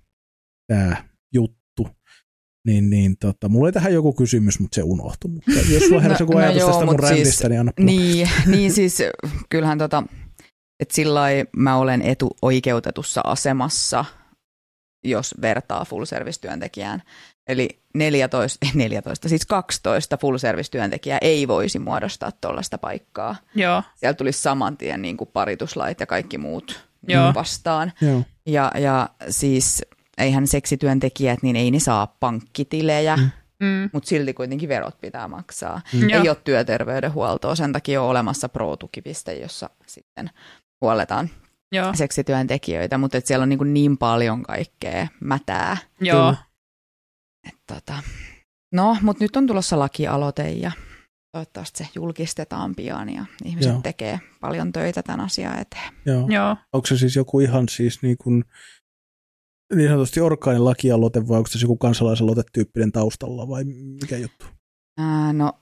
tämä 0.68 1.04
juttu. 1.34 1.88
Niin, 2.68 2.90
niin 2.90 3.18
tota, 3.18 3.50
mulla 3.50 3.66
oli 3.66 3.72
tähän 3.72 3.94
joku 3.94 4.14
kysymys, 4.14 4.60
mutta 4.60 4.76
se 4.76 4.84
unohtui. 4.84 5.32
Mutta 5.32 5.52
jos 5.74 5.84
sulla 5.84 6.02
heräsi 6.06 6.24
no, 6.24 6.28
joku 6.28 6.34
no 6.34 6.40
ajatus 6.40 6.60
joo, 6.60 6.70
tästä 6.70 6.86
mun 6.86 6.96
siis 7.00 7.10
rändistä, 7.10 7.38
siis, 7.38 7.50
niin 7.50 7.60
anna 7.60 7.72
niin, 7.80 8.30
niin 8.46 8.72
siis 8.72 8.98
kyllähän 9.50 9.78
tota, 9.78 10.04
että 10.80 10.96
sillä 10.96 11.22
mä 11.58 11.76
olen 11.76 12.02
etuoikeutetussa 12.02 13.22
asemassa, 13.24 14.06
jos 15.04 15.36
vertaa 15.42 15.86
full 15.86 16.06
service 16.06 16.42
työntekijään. 16.42 17.02
Eli 17.48 17.80
14, 17.94 18.66
14, 18.74 19.30
siis 19.30 19.46
12 19.46 20.18
full 20.18 20.38
service 20.38 20.72
työntekijää 20.72 21.18
ei 21.22 21.48
voisi 21.48 21.80
muodostaa 21.80 22.32
tuollaista 22.32 22.78
paikkaa. 22.78 23.36
Joo. 23.56 23.84
Siellä 23.96 24.14
tulisi 24.14 24.42
saman 24.42 24.78
tien 24.78 25.02
niin 25.02 25.18
kuin 25.18 25.30
parituslait 25.34 26.00
ja 26.00 26.06
kaikki 26.06 26.38
muut 26.38 26.86
Joo. 27.08 27.34
vastaan. 27.34 27.94
Joo. 28.02 28.22
Ja, 28.46 28.72
ja 28.80 29.10
siis 29.30 29.82
eihän 30.18 30.48
seksityöntekijät, 30.48 31.44
niin 31.44 31.56
ei 31.56 31.72
ne 31.72 31.80
saa 31.80 32.16
pankkitilejä. 32.20 33.16
Mm 33.18 33.32
mm. 33.60 33.90
mutta 33.94 34.10
silti 34.10 34.34
kuitenkin 34.34 34.70
verot 34.70 35.02
pitää 35.02 35.28
maksaa. 35.28 35.82
Mm. 35.94 36.10
Ei 36.10 36.30
ole 36.30 36.38
työterveydenhuoltoa, 36.44 37.56
sen 37.56 37.74
takia 37.74 38.02
on 38.02 38.10
olemassa 38.10 38.50
pro-tukipiste, 38.50 39.34
jossa 39.34 39.70
sitten 39.88 40.30
huoletaan 40.82 41.30
Joo. 41.72 41.94
seksityöntekijöitä, 41.94 42.98
mutta 42.98 43.18
et 43.18 43.26
siellä 43.26 43.44
on 43.44 43.50
niin, 43.50 43.58
kuin 43.58 43.74
niin 43.74 43.98
paljon 43.98 44.44
kaikkea 44.44 45.08
mätää. 45.22 45.78
Joo. 46.02 46.36
Et 47.48 47.58
tota. 47.68 48.04
No, 48.74 48.98
mutta 49.02 49.24
nyt 49.24 49.36
on 49.36 49.48
tulossa 49.48 49.80
lakialoite 49.80 50.52
ja 50.52 50.72
toivottavasti 51.32 51.84
se 51.84 51.90
julkistetaan 51.96 52.76
pian 52.76 53.10
ja 53.10 53.26
ihmiset 53.46 53.72
Joo. 53.72 53.82
tekee 53.82 54.20
paljon 54.42 54.72
töitä 54.72 55.04
tämän 55.04 55.26
asian 55.26 55.60
eteen. 55.60 55.94
Joo. 56.06 56.28
Joo. 56.30 56.58
Onko 56.74 56.88
se 56.88 56.98
siis 56.98 57.16
joku 57.16 57.40
ihan 57.40 57.70
siis 57.70 58.02
niin 58.02 58.18
kuin 58.18 58.44
niin 59.76 59.90
sanotusti 59.90 60.22
orkainen 60.22 60.66
lakialoite 60.66 61.28
vai 61.28 61.38
onko 61.38 61.50
se 61.50 61.60
joku 61.62 61.78
kansalaisaloite 61.78 62.44
tyyppinen 62.54 62.92
taustalla 62.92 63.48
vai 63.48 63.64
mikä 63.64 64.18
juttu? 64.18 64.46
Ää, 64.98 65.34
no 65.34 65.54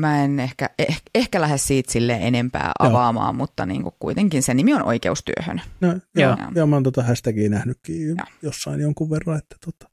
mä 0.00 0.24
en 0.24 0.40
ehkä, 0.40 0.70
eh, 0.78 1.02
ehkä 1.14 1.40
lähde 1.40 1.58
siitä 1.58 1.92
sille 1.92 2.18
enempää 2.20 2.72
avaamaan, 2.78 3.34
joo. 3.34 3.38
mutta 3.38 3.66
niin 3.66 3.82
kuin 3.82 3.94
kuitenkin 3.98 4.42
se 4.42 4.54
nimi 4.54 4.74
on 4.74 4.82
oikeustyöhön. 4.82 5.60
No, 5.80 5.88
joo, 5.88 6.00
joo. 6.14 6.36
joo 6.54 6.66
mä 6.66 6.76
oon 6.76 6.82
tota 6.82 7.02
hashtagia 7.02 7.50
nähnytkin 7.50 8.08
joo. 8.08 8.16
jossain 8.42 8.80
jonkun 8.80 9.10
verran, 9.10 9.38
että 9.38 9.56
tota, 9.64 9.90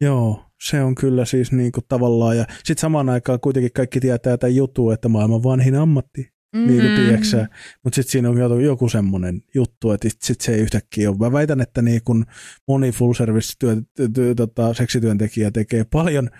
joo, 0.00 0.44
se 0.62 0.82
on 0.82 0.94
kyllä 0.94 1.24
siis 1.24 1.52
niin 1.52 1.72
kuin 1.72 1.84
tavallaan, 1.88 2.36
ja 2.36 2.44
sitten 2.64 2.80
samaan 2.80 3.08
aikaan 3.08 3.40
kuitenkin 3.40 3.72
kaikki 3.72 4.00
tietää 4.00 4.36
tämän 4.36 4.56
jutun, 4.56 4.92
että 4.92 5.08
maailman 5.08 5.42
vanhin 5.42 5.74
ammatti, 5.74 6.32
mm-hmm. 6.54 6.68
niin 6.68 6.80
kuin 6.80 6.96
tiedätkö 6.96 7.46
mutta 7.84 7.94
sitten 7.94 8.12
siinä 8.12 8.28
on 8.30 8.38
joku, 8.38 8.58
joku 8.58 8.88
semmoinen 8.88 9.42
juttu, 9.54 9.90
että 9.90 10.08
sitten 10.08 10.44
se 10.44 10.54
ei 10.54 10.60
yhtäkkiä 10.60 11.10
ole. 11.10 11.18
Mä 11.18 11.32
väitän, 11.32 11.60
että 11.60 11.82
niin 11.82 12.00
kuin 12.04 12.24
moni 12.68 12.92
full 12.92 13.12
service 13.12 13.52
työ, 13.58 13.76
työ, 13.96 14.08
työ, 14.14 14.34
tota, 14.34 14.74
seksityöntekijä 14.74 15.50
tekee 15.50 15.84
paljon, 15.84 16.30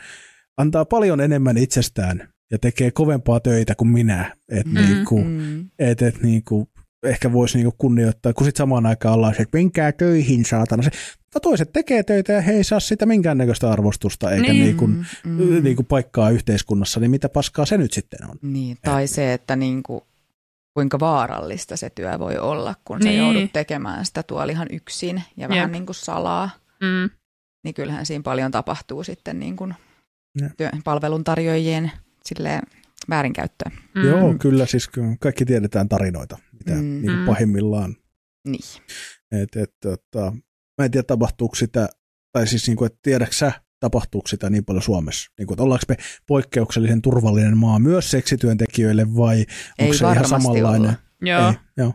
antaa 0.57 0.85
paljon 0.85 1.21
enemmän 1.21 1.57
itsestään 1.57 2.34
ja 2.51 2.59
tekee 2.59 2.91
kovempaa 2.91 3.41
töitä 3.41 3.75
kuin 3.75 3.89
minä. 3.89 4.37
Että 4.49 4.81
mm, 4.81 4.87
niinku, 4.87 5.25
mm. 5.25 5.71
et, 5.79 6.03
et 6.03 6.23
niinku, 6.23 6.69
ehkä 7.03 7.33
voisi 7.33 7.59
niinku 7.59 7.75
kunnioittaa, 7.79 8.33
kun 8.33 8.47
sitten 8.47 8.59
samaan 8.59 8.87
aikaan 8.87 9.15
ollaan 9.15 9.35
se, 9.35 9.43
että 9.43 9.59
menkää 9.59 9.93
töihin 9.93 10.45
saatana. 10.45 10.83
Se, 10.83 10.91
no 11.35 11.41
toiset 11.41 11.73
tekee 11.73 12.03
töitä 12.03 12.33
ja 12.33 12.41
he 12.41 12.53
ei 12.53 12.65
saa 12.65 12.81
sitä 12.81 13.07
minkäännäköistä 13.07 13.71
arvostusta 13.71 14.31
eikä 14.31 14.53
niin. 14.53 14.65
niinku, 14.65 14.87
mm. 14.87 15.63
niinku 15.63 15.83
paikkaa 15.83 16.31
yhteiskunnassa, 16.31 17.01
niin 17.01 17.11
mitä 17.11 17.29
paskaa 17.29 17.67
se 17.67 17.79
nyt 17.79 17.93
sitten 17.93 18.31
on? 18.31 18.39
Niin, 18.43 18.77
tai 18.83 19.05
et, 19.05 19.11
se, 19.11 19.33
että 19.33 19.57
niinku, 19.57 20.07
kuinka 20.75 21.01
vaarallista 21.01 21.77
se 21.77 21.91
työ 21.91 22.19
voi 22.19 22.39
olla, 22.39 22.75
kun 22.85 22.99
niin. 22.99 23.13
sä 23.13 23.19
joudut 23.19 23.53
tekemään 23.53 24.07
sitä 24.07 24.23
tuolla 24.23 24.53
ihan 24.53 24.69
yksin 24.71 25.23
ja 25.37 25.49
vähän 25.49 25.73
niin 25.73 25.87
kuin 25.87 25.97
salaa. 25.97 26.51
Mm. 26.81 27.11
Niin 27.65 27.75
kyllähän 27.75 28.07
siinä 28.07 28.23
paljon 28.23 28.51
tapahtuu 28.51 29.05
sitten 29.05 29.41
niin 29.41 29.57
kuin 29.57 29.75
työ, 30.57 30.71
palveluntarjoajien 30.85 31.93
silleen 32.29 32.63
väärinkäyttöön. 33.09 33.73
Mm. 33.95 34.05
Joo, 34.05 34.35
kyllä 34.41 34.67
siis 34.67 34.91
kaikki 35.21 35.45
tiedetään 35.45 35.89
tarinoita, 35.89 36.39
mitä 36.53 36.75
mm. 36.75 36.83
niin 36.83 37.19
mm. 37.19 37.27
pahimmillaan. 37.27 37.97
Niin. 38.49 38.83
Et, 39.33 39.57
et, 39.57 39.75
tota, 39.83 40.33
mä 40.79 40.85
en 40.85 40.91
tiedä 40.91 41.05
tapahtuuko 41.07 41.55
sitä, 41.55 41.89
tai 42.33 42.47
siis 42.47 42.67
niin 42.67 42.77
kuin, 42.77 42.87
et 42.93 42.99
tiedätkö 43.03 43.35
sä, 43.35 43.53
tapahtuuko 43.81 44.29
sitä 44.29 44.51
niin 44.51 44.65
paljon 44.65 44.83
Suomessa? 44.83 45.31
Niin 45.39 45.47
kuin, 45.47 45.61
ollaanko 45.61 45.85
me 45.89 45.97
poikkeuksellisen 46.27 47.03
turvallinen 47.03 47.57
maa 47.57 47.79
myös 47.79 48.11
seksityöntekijöille 48.11 49.17
vai 49.17 49.39
onko 49.81 49.93
Ei 49.93 49.95
se 49.95 50.05
ihan 50.05 50.29
samanlainen? 50.29 50.91
Olla. 50.91 50.95
Joo. 51.23 51.49
Ei, 51.49 51.55
joo. 51.77 51.93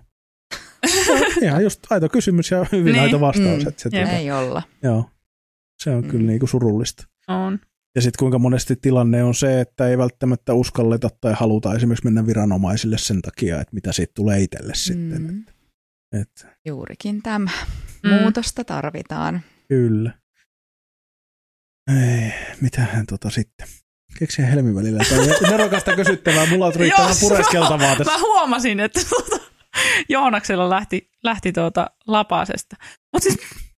ihan 1.41 1.63
just 1.63 1.91
aito 1.91 2.09
kysymys 2.09 2.51
ja 2.51 2.65
hyvin 2.71 2.93
niin. 2.93 3.03
aito 3.03 3.19
vastaus. 3.19 3.63
Mm. 3.63 3.67
Että 3.67 3.81
se, 3.81 3.89
tuota, 3.89 4.11
ei 4.11 4.31
olla. 4.31 4.63
Joo. 4.83 5.09
Se 5.83 5.89
on 5.89 6.03
mm. 6.03 6.09
kyllä 6.09 6.27
niin 6.27 6.39
kuin 6.39 6.49
surullista. 6.49 7.03
On. 7.27 7.59
Ja 7.99 8.03
sitten 8.03 8.19
kuinka 8.19 8.39
monesti 8.39 8.75
tilanne 8.75 9.23
on 9.23 9.35
se, 9.35 9.61
että 9.61 9.87
ei 9.87 9.97
välttämättä 9.97 10.53
uskalleta 10.53 11.09
tai 11.21 11.33
haluta 11.33 11.73
esimerkiksi 11.73 12.05
mennä 12.05 12.25
viranomaisille 12.25 12.97
sen 12.97 13.21
takia, 13.21 13.61
että 13.61 13.73
mitä 13.73 13.91
siitä 13.91 14.11
tulee 14.15 14.39
itselle 14.41 14.71
mm. 14.71 14.75
sitten. 14.75 15.45
Et. 16.21 16.47
Juurikin 16.65 17.21
tämä. 17.21 17.51
Mm. 18.03 18.09
Muutosta 18.09 18.63
tarvitaan. 18.63 19.41
Kyllä. 19.67 20.11
Ei, 22.01 22.33
mitähän 22.61 23.05
tota 23.05 23.29
sitten. 23.29 23.67
Keksiä 24.19 24.45
helmin 24.45 24.75
välillä. 24.75 25.03
nerokasta 25.51 25.95
kysyttävää, 25.95 26.45
mulla 26.45 26.65
on 26.65 26.75
riittävän 26.75 27.15
pureskeltavaa 27.19 27.95
tässä. 27.97 28.13
Mä 28.13 28.19
huomasin, 28.19 28.79
että 28.79 29.01
tuota, 29.09 29.45
Joonaksella 30.09 30.69
lähti, 30.69 31.11
lähti 31.23 31.51
tuota 31.51 31.89
lapasesta. 32.07 32.75
Mutta 33.13 33.29
siis, 33.29 33.37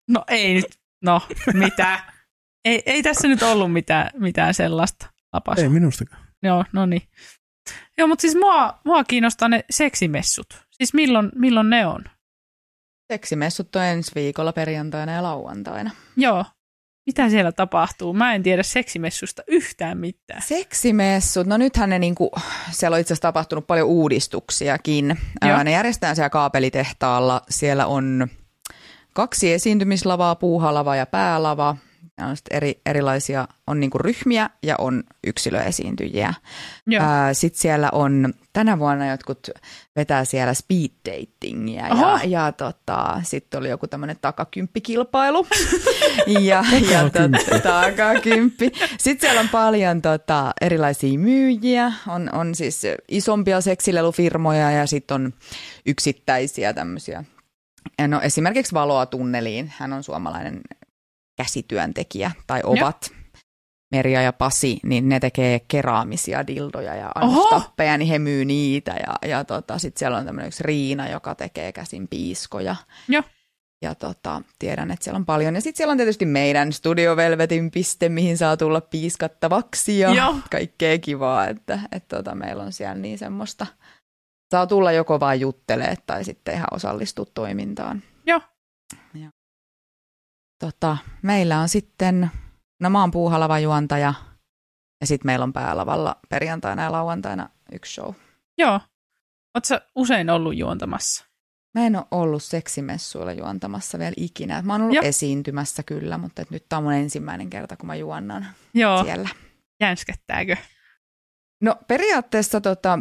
no 0.09 0.23
ei 0.27 0.53
nyt, 0.53 0.79
no 1.03 1.21
mitä 1.53 1.99
ei, 2.65 2.83
ei 2.85 3.03
tässä 3.03 3.27
nyt 3.27 3.43
ollut 3.43 3.73
mitään, 3.73 4.09
mitään 4.19 4.53
sellaista 4.53 5.09
lapasua. 5.33 5.63
Ei 5.63 5.69
minustakaan. 5.69 6.27
Joo, 6.43 6.65
no 6.73 6.85
niin. 6.85 7.01
Joo, 7.97 8.07
mutta 8.07 8.21
siis 8.21 8.35
mua, 8.35 8.79
mua 8.85 9.03
kiinnostaa 9.03 9.49
ne 9.49 9.65
seksimessut. 9.69 10.47
Siis 10.71 10.93
milloin, 10.93 11.31
milloin 11.35 11.69
ne 11.69 11.87
on? 11.87 12.03
Seksimessut 13.13 13.75
on 13.75 13.83
ensi 13.83 14.11
viikolla 14.15 14.53
perjantaina 14.53 15.11
ja 15.11 15.23
lauantaina. 15.23 15.91
Joo. 16.17 16.45
Mitä 17.05 17.29
siellä 17.29 17.51
tapahtuu? 17.51 18.13
Mä 18.13 18.35
en 18.35 18.43
tiedä 18.43 18.63
seksimessusta 18.63 19.43
yhtään 19.47 19.97
mitään. 19.97 20.41
Seksimessut, 20.41 21.47
no 21.47 21.57
nythän 21.57 21.89
ne 21.89 21.99
niinku, 21.99 22.31
siellä 22.71 22.95
on 22.95 23.01
itse 23.01 23.13
asiassa 23.13 23.27
tapahtunut 23.27 23.67
paljon 23.67 23.87
uudistuksiakin. 23.87 25.17
Ää, 25.41 25.63
ne 25.63 25.71
järjestetään 25.71 26.15
siellä 26.15 26.29
kaapelitehtaalla. 26.29 27.41
Siellä 27.49 27.85
on 27.85 28.27
kaksi 29.13 29.53
esiintymislavaa, 29.53 30.35
puuhalava 30.35 30.95
ja 30.95 31.05
päälava 31.05 31.77
on 32.25 32.35
eri, 32.51 32.81
erilaisia, 32.85 33.47
on 33.67 33.79
niinku 33.79 33.97
ryhmiä 33.97 34.49
ja 34.63 34.75
on 34.77 35.03
yksilöesiintyjiä. 35.27 36.33
Sitten 37.33 37.61
siellä 37.61 37.89
on, 37.91 38.33
tänä 38.53 38.79
vuonna 38.79 39.07
jotkut 39.07 39.49
vetää 39.95 40.25
siellä 40.25 40.53
speed 40.53 40.91
datingia 41.05 41.87
ja, 41.87 42.19
ja 42.25 42.51
tota, 42.51 43.21
sitten 43.23 43.59
oli 43.59 43.69
joku 43.69 43.87
tämmöinen 43.87 44.17
takakymppikilpailu. 44.21 45.47
ja, 46.39 46.65
ja 46.91 47.03
tota, 47.03 47.59
takakymppi. 47.63 48.71
Sitten 48.97 49.21
siellä 49.21 49.41
on 49.41 49.49
paljon 49.49 50.01
tota, 50.01 50.51
erilaisia 50.61 51.19
myyjiä, 51.19 51.93
on, 52.07 52.29
on 52.33 52.55
siis 52.55 52.81
isompia 53.07 53.61
seksilelufirmoja 53.61 54.71
ja 54.71 54.85
sitten 54.85 55.15
on 55.15 55.33
yksittäisiä 55.85 56.73
tämmöisiä 56.73 57.23
No 58.07 58.21
esimerkiksi 58.21 58.73
Valoa 58.73 59.05
tunneliin, 59.05 59.73
hän 59.77 59.93
on 59.93 60.03
suomalainen 60.03 60.61
käsityöntekijä 61.43 62.31
tai 62.47 62.61
ovat. 62.63 63.11
Merja 63.91 64.21
ja 64.21 64.33
Pasi, 64.33 64.79
niin 64.83 65.09
ne 65.09 65.19
tekee 65.19 65.61
keraamisia 65.67 66.47
dildoja 66.47 66.95
ja 66.95 67.11
annostappeja, 67.15 67.97
niin 67.97 68.07
he 68.07 68.19
myy 68.19 68.45
niitä. 68.45 68.91
Ja, 68.91 69.29
ja 69.29 69.43
tota, 69.43 69.77
sitten 69.77 69.99
siellä 69.99 70.17
on 70.17 70.25
tämmöinen 70.25 70.47
yksi 70.47 70.63
Riina, 70.63 71.09
joka 71.09 71.35
tekee 71.35 71.71
käsin 71.71 72.07
piiskoja. 72.07 72.75
Joo. 73.07 73.23
Ja 73.81 73.95
tota, 73.95 74.41
tiedän, 74.59 74.91
että 74.91 75.03
siellä 75.03 75.17
on 75.17 75.25
paljon. 75.25 75.55
Ja 75.55 75.61
sitten 75.61 75.77
siellä 75.77 75.91
on 75.91 75.97
tietysti 75.97 76.25
meidän 76.25 76.73
Studio 76.73 77.15
Velvetin 77.15 77.71
piste, 77.71 78.09
mihin 78.09 78.37
saa 78.37 78.57
tulla 78.57 78.81
piiskattavaksi 78.81 79.99
ja 79.99 80.13
Joo. 80.13 80.35
kaikkea 80.51 80.97
kivaa. 80.97 81.47
Että, 81.47 81.79
että 81.91 82.17
tota, 82.17 82.35
meillä 82.35 82.63
on 82.63 82.71
siellä 82.71 82.95
niin 82.95 83.17
semmoista, 83.17 83.67
saa 84.51 84.67
tulla 84.67 84.91
joko 84.91 85.19
vain 85.19 85.39
juttelee 85.39 85.95
tai 86.05 86.23
sitten 86.23 86.55
ihan 86.55 86.67
osallistua 86.71 87.25
toimintaan. 87.33 88.03
Tota, 90.61 90.97
meillä 91.21 91.59
on 91.59 91.69
sitten, 91.69 92.31
no 92.81 92.89
mä 92.89 93.01
oon 93.01 93.11
puuhalava 93.11 93.59
juontaja 93.59 94.13
ja 95.01 95.07
sitten 95.07 95.25
meillä 95.25 95.43
on 95.43 95.53
päälavalla 95.53 96.15
perjantaina 96.29 96.83
ja 96.83 96.91
lauantaina 96.91 97.49
yksi 97.71 97.93
show. 97.93 98.13
Joo. 98.57 98.79
Oletko 99.55 99.67
sä 99.67 99.81
usein 99.95 100.29
ollut 100.29 100.57
juontamassa? 100.57 101.25
Mä 101.79 101.85
en 101.85 101.95
ole 101.95 102.05
ollut 102.11 102.43
seksimessuilla 102.43 103.33
juontamassa 103.33 103.99
vielä 103.99 104.13
ikinä. 104.17 104.61
Mä 104.61 104.73
oon 104.73 104.81
ollut 104.81 104.95
Joo. 104.95 105.05
esiintymässä 105.05 105.83
kyllä, 105.83 106.17
mutta 106.17 106.41
et 106.41 106.49
nyt 106.49 106.65
tämä 106.69 106.77
on 106.77 106.83
mun 106.83 106.93
ensimmäinen 106.93 107.49
kerta, 107.49 107.77
kun 107.77 107.87
mä 107.87 107.95
juonnan 107.95 108.47
Joo. 108.73 109.03
siellä. 109.03 109.29
Jänskettääkö? 109.81 110.55
No 111.61 111.75
periaatteessa 111.87 112.61
tota, 112.61 112.99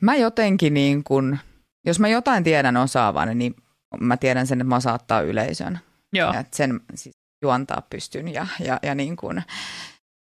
mä 0.00 0.16
jotenkin 0.16 0.74
niin 0.74 1.04
kun, 1.04 1.38
jos 1.86 2.00
mä 2.00 2.08
jotain 2.08 2.44
tiedän 2.44 2.76
osaavani, 2.76 3.34
niin 3.34 3.54
mä 4.00 4.16
tiedän 4.16 4.46
sen, 4.46 4.60
että 4.60 4.68
mä 4.68 4.80
saattaa 4.80 5.20
yleisön. 5.20 5.78
Joo. 6.12 6.32
Ja 6.32 6.40
että 6.40 6.56
sen 6.56 6.80
siis 6.94 7.14
juontaa 7.42 7.82
pystyn 7.90 8.28
ja, 8.28 8.46
ja, 8.60 8.78
ja 8.82 8.94
niin 8.94 9.16
kun, 9.16 9.42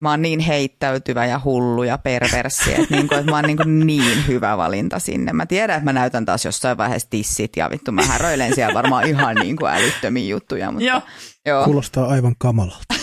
mä 0.02 0.10
oon 0.10 0.22
niin 0.22 0.40
heittäytyvä 0.40 1.26
ja 1.26 1.42
hullu 1.44 1.84
ja 1.84 1.98
perverssi, 1.98 2.74
että, 2.74 2.96
niin 2.96 3.08
kun, 3.08 3.18
että 3.18 3.32
mä 3.32 3.38
oon 3.38 3.46
niin, 3.46 3.58
kun 3.58 3.88
niin 3.88 4.28
hyvä 4.28 4.58
valinta 4.58 5.00
sinne. 5.00 5.34
Mä 5.34 5.46
tiedän, 5.46 5.78
että 5.78 5.86
mä 5.86 5.94
näytän 5.94 6.26
taas 6.26 6.46
jossain 6.46 6.78
vaiheessa 6.78 7.10
tissit 7.10 7.58
ja 7.58 7.70
vittu 7.70 7.92
mä 7.92 8.06
häröilen 8.06 8.56
siellä 8.56 8.74
varmaan 8.74 9.08
ihan 9.08 9.36
niin 9.36 9.58
kuin 9.58 9.72
älyttömiä 9.72 10.30
juttuja. 10.30 10.72
Mutta, 10.72 10.86
Joo. 10.86 11.02
joo. 11.46 11.66
Kuulostaa 11.66 12.08
aivan 12.08 12.36
kamalalta. 12.38 12.96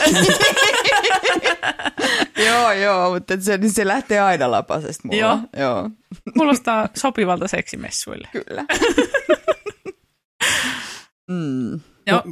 joo, 2.46 2.72
joo, 2.72 3.14
mutta 3.14 3.34
se, 3.40 3.58
se 3.72 3.86
lähtee 3.86 4.20
aina 4.20 4.50
lapasesta 4.50 5.08
mulla. 5.08 5.20
Joo. 5.20 5.38
joo. 5.56 5.90
Kuulostaa 6.36 6.88
sopivalta 6.96 7.48
seksimessuille. 7.48 8.28
Kyllä. 8.32 8.64
mm. 11.30 11.80
Joo. 12.06 12.22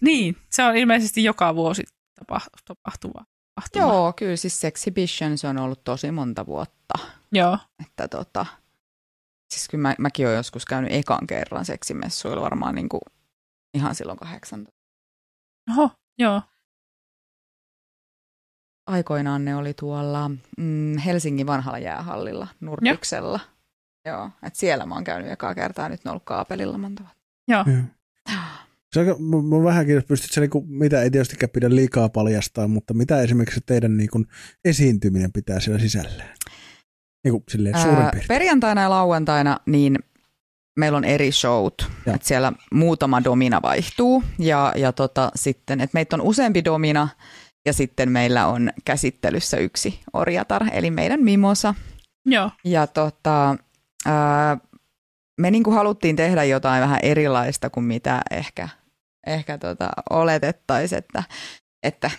Niin, 0.00 0.36
se 0.50 0.62
on 0.62 0.76
ilmeisesti 0.76 1.24
joka 1.24 1.54
vuosi 1.54 1.82
tapa- 2.14 2.50
tapahtuva. 2.64 3.24
tapahtuma. 3.54 3.84
Joo, 3.84 4.12
kyllä 4.12 4.36
siis 4.36 4.60
Sexhibition 4.60 5.38
se 5.38 5.48
on 5.48 5.58
ollut 5.58 5.84
tosi 5.84 6.10
monta 6.10 6.46
vuotta. 6.46 6.94
Joo. 7.32 7.58
Että 7.86 8.08
tota, 8.08 8.46
siis 9.54 9.68
kyllä 9.68 9.82
mä, 9.82 9.94
mäkin 9.98 10.26
olen 10.26 10.36
joskus 10.36 10.64
käynyt 10.64 10.92
ekan 10.92 11.26
kerran 11.26 11.64
seksimessuilla 11.64 12.42
varmaan 12.42 12.74
niin 12.74 12.88
kuin 12.88 13.02
ihan 13.74 13.94
silloin 13.94 14.18
18. 14.18 14.76
Oho, 15.70 15.90
joo. 16.18 16.42
Aikoinaan 18.86 19.44
ne 19.44 19.56
oli 19.56 19.74
tuolla 19.74 20.30
mm, 20.58 20.98
Helsingin 20.98 21.46
vanhalla 21.46 21.78
jäähallilla, 21.78 22.48
Nurkiksella. 22.60 23.40
Joo, 24.08 24.30
että 24.42 24.58
siellä 24.58 24.86
mä 24.86 24.94
oon 24.94 25.04
käynyt 25.04 25.30
ekaa 25.30 25.54
kertaa, 25.54 25.88
nyt 25.88 26.04
ne 26.04 26.08
on 26.08 26.12
ollut 26.12 26.24
kaapelilla 26.24 26.78
monta 26.78 27.02
vuotta. 27.02 27.22
Joo. 27.48 27.64
Joo. 27.66 27.82
Se 28.96 29.12
on, 29.12 29.44
mä 29.44 29.64
vähänkin, 29.64 29.94
jos 29.94 30.04
pystyt 30.04 30.30
se, 30.30 30.40
niin 30.40 30.50
kuin, 30.50 30.64
mitä 30.68 31.02
ei 31.02 31.10
tietystikään 31.10 31.50
pidä 31.50 31.70
liikaa 31.70 32.08
paljastaa, 32.08 32.68
mutta 32.68 32.94
mitä 32.94 33.20
esimerkiksi 33.20 33.60
teidän 33.66 33.96
niin 33.96 34.10
kuin, 34.10 34.26
esiintyminen 34.64 35.32
pitää 35.32 35.60
siellä 35.60 35.80
sisällään? 35.80 36.34
Niin 37.24 37.32
kuin, 37.32 37.44
silleen 37.48 37.74
Ää, 37.74 38.10
perjantaina 38.28 38.82
ja 38.82 38.90
lauantaina 38.90 39.60
niin 39.66 39.98
meillä 40.78 40.98
on 40.98 41.04
eri 41.04 41.32
showt. 41.32 41.90
Että 42.06 42.28
siellä 42.28 42.52
muutama 42.72 43.24
domina 43.24 43.62
vaihtuu 43.62 44.24
ja, 44.38 44.72
ja 44.76 44.92
tota, 44.92 45.30
sitten, 45.34 45.80
että 45.80 45.94
meitä 45.94 46.16
on 46.16 46.22
useampi 46.22 46.64
domina 46.64 47.08
ja 47.66 47.72
sitten 47.72 48.12
meillä 48.12 48.46
on 48.46 48.70
käsittelyssä 48.84 49.56
yksi 49.56 50.00
orjatar, 50.12 50.64
eli 50.72 50.90
meidän 50.90 51.22
mimosa. 51.22 51.74
Joo. 52.26 52.50
Ja 52.64 52.86
tota, 52.86 53.56
ää, 54.06 54.58
me 55.40 55.50
niinku 55.50 55.70
haluttiin 55.70 56.16
tehdä 56.16 56.44
jotain 56.44 56.82
vähän 56.82 57.00
erilaista 57.02 57.70
kuin 57.70 57.84
mitä 57.84 58.20
ehkä, 58.30 58.68
ehkä 59.26 59.58
tota, 59.58 59.88
oletettaisiin, 60.10 60.98
että, 60.98 61.22
että 61.82 62.10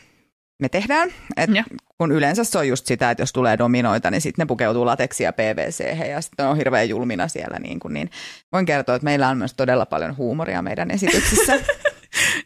me 0.60 0.70
tehdään. 0.70 1.10
Et 1.38 1.50
kun 1.98 2.12
yleensä 2.12 2.44
se 2.44 2.58
on 2.58 2.68
just 2.68 2.86
sitä, 2.86 3.12
että 3.12 3.22
jos 3.22 3.34
tulee 3.34 3.58
dominoita, 3.58 4.12
niin 4.12 4.22
sitten 4.22 4.44
ne 4.44 4.48
pukeutuu 4.48 4.86
lateksia 4.86 5.34
PVC 5.34 6.08
ja 6.10 6.22
sitten 6.22 6.48
on 6.48 6.58
hirveän 6.58 6.90
julmina 6.90 7.28
siellä. 7.28 7.60
Niin, 7.60 7.80
kuin, 7.80 7.94
niin 7.94 8.12
voin 8.52 8.66
kertoa, 8.66 8.96
että 8.96 9.06
meillä 9.06 9.30
on 9.30 9.38
myös 9.38 9.54
todella 9.54 9.86
paljon 9.86 10.18
huumoria 10.18 10.62
meidän 10.62 10.92
esityksissä. 10.92 11.54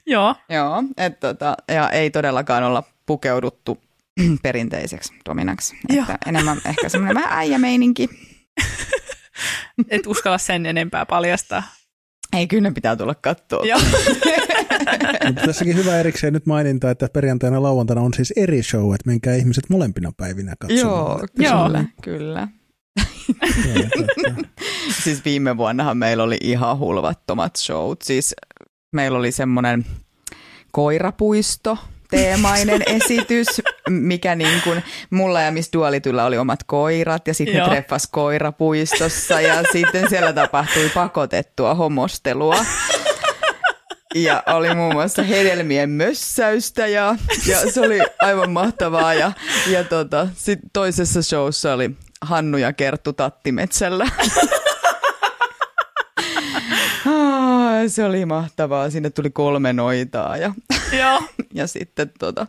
Joo. 0.05 0.35
Joo, 0.49 0.83
et 0.97 1.19
tota, 1.19 1.57
ja 1.67 1.89
ei 1.89 2.11
todellakaan 2.11 2.63
olla 2.63 2.83
pukeuduttu 3.05 3.81
perinteiseksi 4.43 5.13
dominaksi. 5.29 5.75
Joo. 5.89 6.01
Että 6.01 6.17
enemmän 6.29 6.61
ehkä 6.65 6.89
semmoinen 6.89 7.23
vähän 7.23 7.37
äijämeininki. 7.37 8.09
Et 9.89 10.07
uskalla 10.07 10.37
sen 10.37 10.65
enempää 10.65 11.05
paljastaa. 11.05 11.63
Ei, 12.33 12.47
kyllä 12.47 12.69
ne 12.69 12.71
pitää 12.71 12.95
tulla 12.95 13.15
katsoa. 13.15 13.65
Joo. 13.65 13.79
Mutta 15.27 15.45
tässäkin 15.45 15.75
hyvä 15.75 15.99
erikseen 15.99 16.33
nyt 16.33 16.45
maininta, 16.45 16.91
että 16.91 17.07
perjantaina 17.13 17.55
ja 17.55 17.63
lauantaina 17.63 18.01
on 18.01 18.13
siis 18.13 18.33
eri 18.35 18.63
show, 18.63 18.95
että 18.95 19.09
menkää 19.09 19.35
ihmiset 19.35 19.63
molempina 19.69 20.11
päivinä 20.17 20.55
katsomaan. 20.59 21.19
Joo, 21.19 21.27
kyllä, 21.37 21.85
kyllä. 22.01 22.47
Siis 25.03 25.25
viime 25.25 25.57
vuonnahan 25.57 25.97
meillä 25.97 26.23
oli 26.23 26.37
ihan 26.41 26.79
hulvattomat 26.79 27.55
showt. 27.55 28.01
Siis 28.01 28.35
meillä 28.91 29.17
oli 29.17 29.31
semmoinen 29.31 29.85
koirapuisto, 30.71 31.77
teemainen 32.11 32.83
esitys, 32.85 33.47
mikä 33.89 34.35
niin 34.35 34.61
kuin, 34.63 34.83
mulla 35.09 35.41
ja 35.41 35.51
Miss 35.51 35.69
Dualityllä 35.73 36.25
oli 36.25 36.37
omat 36.37 36.63
koirat 36.63 37.27
ja 37.27 37.33
sitten 37.33 37.63
treffas 37.63 38.07
koirapuistossa 38.11 39.41
ja 39.41 39.63
sitten 39.71 40.09
siellä 40.09 40.33
tapahtui 40.33 40.89
pakotettua 40.93 41.73
homostelua. 41.73 42.65
Ja 44.15 44.43
oli 44.47 44.75
muun 44.75 44.93
muassa 44.93 45.23
hedelmien 45.23 45.89
mössäystä 45.89 46.87
ja, 46.87 47.15
ja 47.47 47.71
se 47.71 47.81
oli 47.81 47.99
aivan 48.21 48.51
mahtavaa. 48.51 49.13
Ja, 49.13 49.31
ja 49.67 49.83
tota, 49.83 50.27
sit 50.35 50.59
toisessa 50.73 51.21
showssa 51.21 51.73
oli 51.73 51.91
Hannu 52.21 52.57
ja 52.57 52.73
Kerttu 52.73 53.13
Tattimetsällä. 53.13 54.07
Ah, 57.81 57.87
se 57.87 58.05
oli 58.05 58.25
mahtavaa. 58.25 58.89
Sinne 58.89 59.09
tuli 59.09 59.29
kolme 59.29 59.73
noitaa 59.73 60.37
ja, 60.37 60.53
Joo. 60.99 61.23
ja 61.53 61.67
sitten 61.67 62.11
tota, 62.19 62.47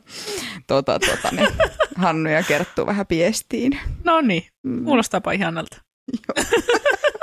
tota, 0.66 0.98
tota, 0.98 1.28
niin 1.32 1.48
Hannu 1.96 2.30
ja 2.30 2.42
Kerttu 2.42 2.86
vähän 2.86 3.06
piestiin. 3.06 3.80
No 4.04 4.20
niin, 4.20 4.46
kuulostaapa 4.84 5.32
ihanalta. 5.32 5.76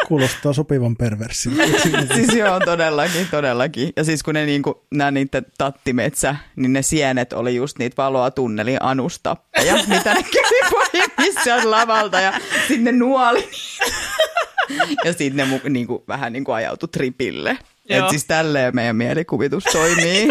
Kuulostaa 0.07 0.53
sopivan 0.53 0.95
perversin. 0.95 1.57
Siis 2.15 2.33
joo, 2.35 2.59
todellakin, 2.59 3.27
todellakin. 3.31 3.93
Ja 3.95 4.03
siis 4.03 4.23
kun 4.23 4.33
ne 4.33 4.45
niinku, 4.45 4.85
nämä 4.91 5.11
niiden 5.11 5.45
tattimetsä, 5.57 6.35
niin 6.55 6.73
ne 6.73 6.81
sienet 6.81 7.33
oli 7.33 7.55
just 7.55 7.79
niitä 7.79 7.97
valoa 7.97 8.31
tunnelin 8.31 8.77
anustappeja, 8.81 9.73
mitä 9.87 10.13
ne 10.13 10.23
kävi 10.23 10.59
lavalta 11.63 12.19
ja 12.19 12.33
sitten 12.67 12.83
ne 12.83 12.91
nuoli. 12.91 13.49
niitä. 14.69 15.01
Ja 15.05 15.13
sitten 15.13 15.35
ne 15.37 15.45
mu, 15.45 15.59
niinku, 15.69 16.03
vähän 16.07 16.33
niinku 16.33 16.51
ajautui 16.51 16.89
tripille. 16.89 17.57
Joo. 17.89 18.03
Et 18.05 18.09
siis 18.09 18.25
tälleen 18.25 18.75
meidän 18.75 18.95
mielikuvitus 18.95 19.63
toimii. 19.71 20.29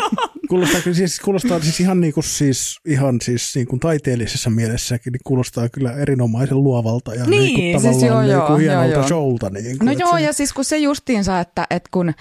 Kuulostaa, 0.49 0.81
kyllä 0.81 0.97
siis, 0.97 1.21
kuulostaa 1.21 1.61
siis 1.61 1.81
ihan, 1.81 2.01
niin 2.01 2.12
kuin, 2.12 2.25
siis, 2.25 2.79
ihan 2.87 3.21
siis, 3.21 3.53
niin 3.55 3.66
kuin 3.66 3.81
taiteellisessa 3.81 4.51
mielessäkin, 4.51 5.12
niin 5.12 5.21
kuulostaa 5.25 5.68
kyllä 5.68 5.92
erinomaisen 5.92 6.64
luovalta 6.64 7.14
ja 7.14 7.25
Niin, 7.25 7.40
niin, 7.55 7.73
kuin, 7.81 7.81
siis 7.81 7.97
tavallaan 7.97 8.29
joo, 8.29 8.38
niin 8.38 8.47
kuin 8.47 8.64
joo, 8.64 8.81
hienolta 8.81 8.99
joo, 8.99 9.09
showlta. 9.09 9.51
Niin 9.51 9.79
kuin, 9.79 9.87
No 9.87 9.92
joo, 9.92 10.16
se- 10.16 10.21
ja 10.21 10.33
siis 10.33 10.53
kun 10.53 10.64
se 10.64 10.79
justiinsa, 10.79 11.40
että, 11.40 11.66
että 11.71 11.88
kun 11.92 12.12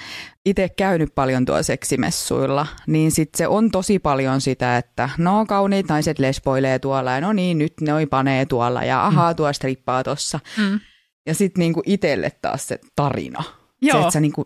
itse 0.45 0.69
käynyt 0.69 1.15
paljon 1.15 1.45
tuolla 1.45 1.63
seksimessuilla, 1.63 2.67
niin 2.88 3.12
sit 3.12 3.30
se 3.36 3.47
on 3.47 3.71
tosi 3.71 4.00
paljon 4.00 4.41
sitä, 4.41 4.78
että 4.78 5.10
no 5.17 5.45
kauniit 5.45 5.88
naiset 5.89 6.19
lesboilee 6.19 6.80
tuolla 6.80 7.12
ja 7.12 7.21
no 7.21 7.34
niin, 7.34 7.58
nyt 7.58 7.73
ne 7.82 7.91
panee 8.10 8.45
tuolla 8.45 8.84
ja 8.84 9.06
ahaa, 9.06 9.34
tuo 9.34 9.54
strippaa 9.54 10.04
tossa. 10.04 10.39
Mm. 10.58 10.80
Ja 11.26 11.34
sitten 11.34 11.60
niinku 11.60 11.82
itselle 11.86 12.32
taas 12.41 12.67
se 12.67 12.80
tarina. 12.95 13.43
Se, 13.43 13.50
Joo. 13.82 14.00
että 14.00 14.12
sä 14.12 14.19
niinku 14.19 14.45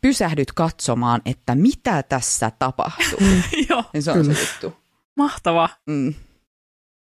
pysähdyt 0.00 0.52
katsomaan, 0.52 1.22
että 1.24 1.54
mitä 1.54 2.02
tässä 2.02 2.50
tapahtuu. 2.58 3.18
Joo. 3.70 3.84
niin 3.92 4.02
se 4.02 4.10
on 4.10 4.16
Kyllä. 4.18 4.34
se 4.34 4.40
juttu. 4.40 4.76
Mahtavaa. 5.16 5.68
Mm. 5.86 6.14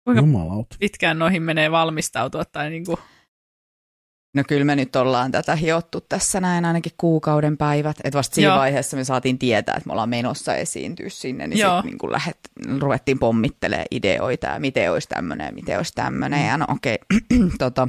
Kuinka 0.05 0.23
Jumalauta. 0.23 0.77
pitkään 0.81 1.19
noihin 1.19 1.43
menee 1.43 1.71
valmistautua 1.71 2.45
tai 2.45 2.71
niinku 2.71 2.99
No 4.37 4.43
kyllä 4.49 4.65
me 4.65 4.77
nyt 4.77 4.97
ollaan 4.97 5.33
tätä 5.33 5.57
hiottu 5.57 6.01
tässä 6.01 6.41
näin 6.41 6.65
ainakin 6.65 6.93
kuukauden 6.97 7.57
päivät. 7.57 7.97
Että 8.05 8.19
vasta 8.19 8.35
siinä 8.35 8.49
Joo. 8.49 8.59
vaiheessa 8.59 8.97
me 8.97 9.05
saatiin 9.05 9.39
tietää, 9.39 9.75
että 9.77 9.87
me 9.87 9.93
ollaan 9.93 10.09
menossa 10.09 10.57
esiintyä 10.57 11.09
sinne, 11.09 11.47
niin 11.47 11.57
sitten 11.59 11.85
niin 11.85 11.99
kuin 11.99 12.13
lähet, 12.13 12.39
ruvettiin 12.81 13.19
pommittelemaan 13.19 13.87
ideoita 13.91 14.47
ja 14.47 14.61
miten 14.61 14.93
olisi 14.93 15.09
tämmöinen 15.09 15.47
ja 15.47 15.53
miten 15.53 15.77
olisi 15.77 15.93
tämmöinen. 15.95 16.47
Ja 16.47 16.57
no 16.57 16.67
okei, 16.69 16.99
okay. 17.15 17.49
tota, 17.59 17.89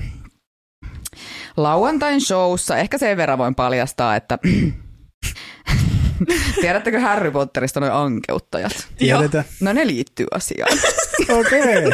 lauantain 1.58 2.22
showssa, 2.22 2.78
ehkä 2.78 2.98
sen 2.98 3.18
verran 3.18 3.38
voin 3.38 3.56
paljastaa, 3.56 4.16
että 4.16 4.40
tiedättekö 6.62 7.00
Harry 7.00 7.32
Potterista 7.32 7.80
noin 7.80 7.92
ankeuttajat? 7.92 8.88
Tiedetään. 8.98 9.44
No 9.62 9.74
ne 9.74 9.88
liittyy 9.88 10.26
asiaan. 10.32 10.78
Okei. 11.40 11.92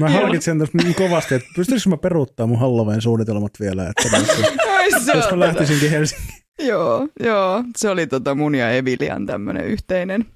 Mä 0.00 0.10
harkitsen 0.10 0.58
tässä 0.58 0.78
niin 0.78 0.94
kovasti, 0.94 1.34
että 1.34 1.48
pystyisikö 1.56 1.90
mä 1.90 1.96
peruuttaa 1.96 2.46
mun 2.46 2.58
Halloween 2.58 3.02
suunnitelmat 3.02 3.52
vielä, 3.60 3.88
että 3.88 4.16
Ai 4.68 4.88
jos 5.14 5.30
mä 5.30 5.40
lähtisinkin 5.40 5.90
Helsinkiin. 5.90 6.40
Joo, 6.58 7.08
joo. 7.20 7.64
Se 7.76 7.90
oli 7.90 8.06
tota 8.06 8.34
mun 8.34 8.54
ja 8.54 8.70
Evilian 8.70 9.26
tämmöinen 9.26 9.64
yhteinen. 9.64 10.26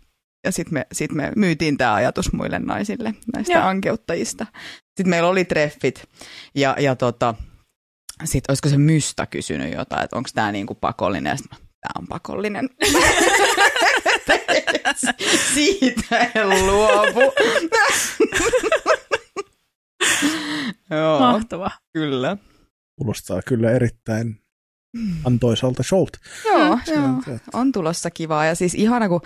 Ja 0.44 0.52
sitten 0.52 0.74
me, 0.74 0.86
sit 0.92 1.12
me 1.12 1.32
myytiin 1.36 1.76
tämä 1.76 1.94
ajatus 1.94 2.32
muille 2.32 2.58
naisille 2.58 3.14
näistä 3.34 3.52
Joo. 3.52 3.62
ankeuttajista. 3.64 4.46
Sitten 4.86 5.08
meillä 5.08 5.28
oli 5.28 5.44
treffit 5.44 6.08
ja, 6.54 6.76
ja 6.78 6.96
tota, 6.96 7.34
sitten 8.24 8.52
olisiko 8.52 8.68
se 8.68 8.78
mystä 8.78 9.26
kysynyt 9.26 9.74
jotain, 9.74 10.04
että 10.04 10.16
onko 10.16 10.28
tämä 10.34 10.52
niinku 10.52 10.74
pakollinen. 10.74 11.30
Ja 11.30 11.36
sitten 11.36 11.58
tämä 11.58 11.92
on 11.98 12.06
pakollinen. 12.06 12.68
Siitä 15.54 16.30
en 16.34 16.48
luovu. 16.66 17.20
Joo, 20.90 21.18
Mahtavaa. 21.20 21.70
kyllä. 21.92 22.36
Kuulostaa 22.98 23.42
kyllä 23.42 23.70
erittäin 23.70 24.40
antoisalta 25.24 25.82
showlta. 25.82 26.18
Joo, 26.44 26.78
Se 26.84 26.94
joo. 26.94 27.22
On 27.52 27.72
tulossa 27.72 28.10
kivaa. 28.10 28.44
Ja 28.46 28.54
siis 28.54 28.74
ihana, 28.74 29.08
kun 29.08 29.20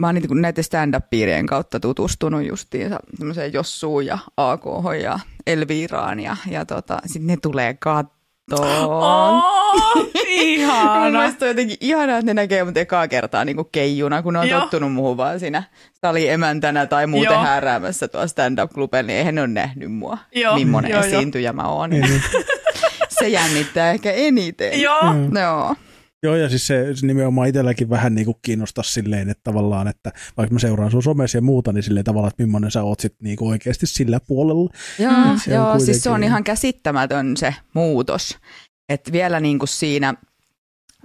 mä 0.00 0.06
oon 0.06 0.14
niitä- 0.14 0.34
näiden 0.34 0.64
stand-up-piirien 0.64 1.46
kautta 1.46 1.80
tutustunut 1.80 2.46
justiin 2.46 2.96
semmoiseen 3.18 3.52
Jossuun 3.52 4.06
ja 4.06 4.18
AKH 4.36 4.84
ja 5.02 5.18
Elviraan 5.46 6.20
ja, 6.20 6.36
ja 6.50 6.64
tota, 6.66 6.98
sitten 7.06 7.26
ne 7.26 7.36
tulee 7.36 7.74
kattoon. 7.74 8.20
Oh, 8.84 9.42
ihana. 10.26 11.10
mielestä 11.18 11.44
on 11.44 11.48
jotenkin 11.48 11.76
ihanaa, 11.80 12.18
että 12.18 12.26
ne 12.26 12.34
näkee 12.34 12.64
mut 12.64 12.76
ekaa 12.76 13.08
kertaa 13.08 13.44
niin 13.44 13.56
kuin 13.56 13.68
keijuna, 13.72 14.22
kun 14.22 14.32
ne 14.32 14.38
on 14.38 14.48
Joo. 14.48 14.60
tottunut 14.60 14.92
muuhun 14.92 15.16
vaan 15.16 15.40
siinä 15.40 15.62
saliemäntänä 16.00 16.86
tai 16.86 17.06
muuten 17.06 17.32
Joo. 17.32 17.42
häräämässä 17.44 18.08
tuolla 18.08 18.26
stand-up-klubella, 18.26 19.06
niin 19.06 19.18
eihän 19.18 19.34
ne 19.34 19.40
ole 19.40 19.48
nähnyt 19.48 19.92
mua, 19.92 20.18
Joo, 20.34 20.54
millainen 20.58 20.90
joo, 20.90 21.00
joo. 21.04 21.06
esiintyjä 21.06 21.52
mä 21.52 21.62
oon. 21.68 21.90
Niin. 21.90 22.22
Se 23.18 23.28
jännittää 23.28 23.90
ehkä 23.90 24.12
eniten. 24.12 24.80
Joo. 24.80 25.12
Mm. 25.12 25.36
Joo. 25.36 25.74
Joo, 26.22 26.36
ja 26.36 26.48
siis 26.48 26.66
se, 26.66 26.86
nimenomaan 27.02 27.48
itselläkin 27.48 27.90
vähän 27.90 28.14
niin 28.14 28.24
kuin 28.24 28.36
kiinnostaa 28.42 28.84
silleen, 28.84 29.30
että 29.30 29.44
tavallaan, 29.44 29.88
että 29.88 30.12
vaikka 30.36 30.52
mä 30.52 30.58
seuraan 30.58 30.90
sun 30.90 31.02
somessa 31.02 31.38
ja 31.38 31.42
muuta, 31.42 31.72
niin 31.72 31.82
silleen 31.82 32.04
tavallaan, 32.04 32.30
että 32.30 32.42
millainen 32.44 32.70
sä 32.70 32.82
oot 32.82 33.00
sit 33.00 33.14
niin 33.22 33.36
kuin 33.36 33.48
oikeasti 33.50 33.86
sillä 33.86 34.20
puolella. 34.28 34.70
Joo, 34.98 35.12
Mm. 35.12 35.38
Se 35.44 35.54
joo 35.54 35.78
siis 35.78 36.02
se 36.02 36.08
on 36.08 36.12
kuitenkin- 36.14 36.26
ihan 36.28 36.44
käsittämätön 36.44 37.36
se 37.36 37.54
muutos. 37.74 38.38
Että 38.88 39.12
vielä 39.12 39.40
niin 39.40 39.58
kuin 39.58 39.68
siinä, 39.68 40.14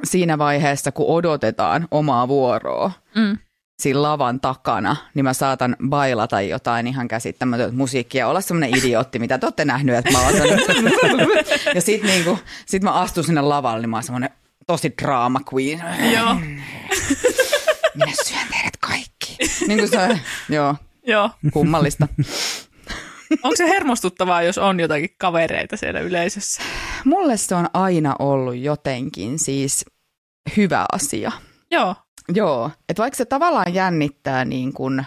siinä 0.04 0.38
vaiheessa, 0.38 0.92
kun 0.92 1.08
odotetaan 1.08 1.88
omaa 1.92 2.28
vuoroa 2.28 2.92
Mm. 3.16 3.38
siinä 3.82 4.02
lavan 4.02 4.40
takana, 4.40 4.96
niin 5.14 5.24
mä 5.26 5.34
saatan 5.34 5.76
bailata 5.90 6.42
jotain 6.42 6.88
ihan 6.88 7.08
käsittämätöntä 7.08 7.76
musiikkia 7.76 8.28
olla 8.28 8.42
semmoinen 8.42 8.78
idiootti, 8.78 9.20
mitä 9.20 9.38
te 9.38 9.46
olette 9.46 9.66
nähnyt, 9.66 9.96
että 9.96 10.12
mä 10.12 10.22
oon 10.26 10.34
Ja 11.76 11.82
sit, 11.82 12.04
niin 12.04 12.24
kuin, 12.24 12.40
sit 12.66 12.84
mä 12.84 12.92
astun 12.94 13.24
sinne 13.24 13.42
lavalle, 13.42 13.80
niin 13.82 13.90
mä 13.90 13.96
oon 13.98 14.04
semmoinen 14.04 14.30
tosi 14.68 14.94
drama 15.02 15.40
queen. 15.54 15.84
Joo. 16.14 16.34
Minä 17.96 18.12
syön 18.26 18.48
teidät 18.52 18.78
kaikki. 18.80 19.38
Niin 19.68 19.80
kuin 19.80 19.90
se, 19.90 20.20
joo, 20.50 20.76
Joo. 21.08 21.30
kummallista. 21.54 22.08
Onko 23.44 23.56
se 23.56 23.66
hermostuttavaa, 23.70 24.42
jos 24.44 24.58
on 24.58 24.80
jotakin 24.80 25.10
kavereita 25.18 25.78
siellä 25.78 26.00
yleisössä? 26.00 26.62
Mulle 27.06 27.38
se 27.38 27.56
on 27.56 27.68
aina 27.74 28.16
ollut 28.20 28.56
jotenkin 28.58 29.40
siis 29.40 29.86
hyvä 30.58 30.86
asia. 30.92 31.32
Joo. 31.72 31.96
Joo, 32.34 32.72
että 32.90 33.02
vaikka 33.04 33.18
se 33.18 33.26
tavallaan 33.26 33.74
jännittää 33.74 34.46
niin 34.46 34.74
kun, 34.74 35.00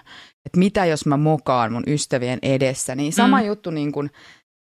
että 0.47 0.59
mitä 0.59 0.85
jos 0.85 1.07
mä 1.07 1.17
mokaan 1.17 1.73
mun 1.73 1.83
ystävien 1.87 2.39
edessä, 2.43 2.95
niin 2.95 3.13
sama 3.13 3.41
Mm. 3.41 3.47
juttu 3.47 3.71
niin 3.71 3.93
kun 3.93 4.11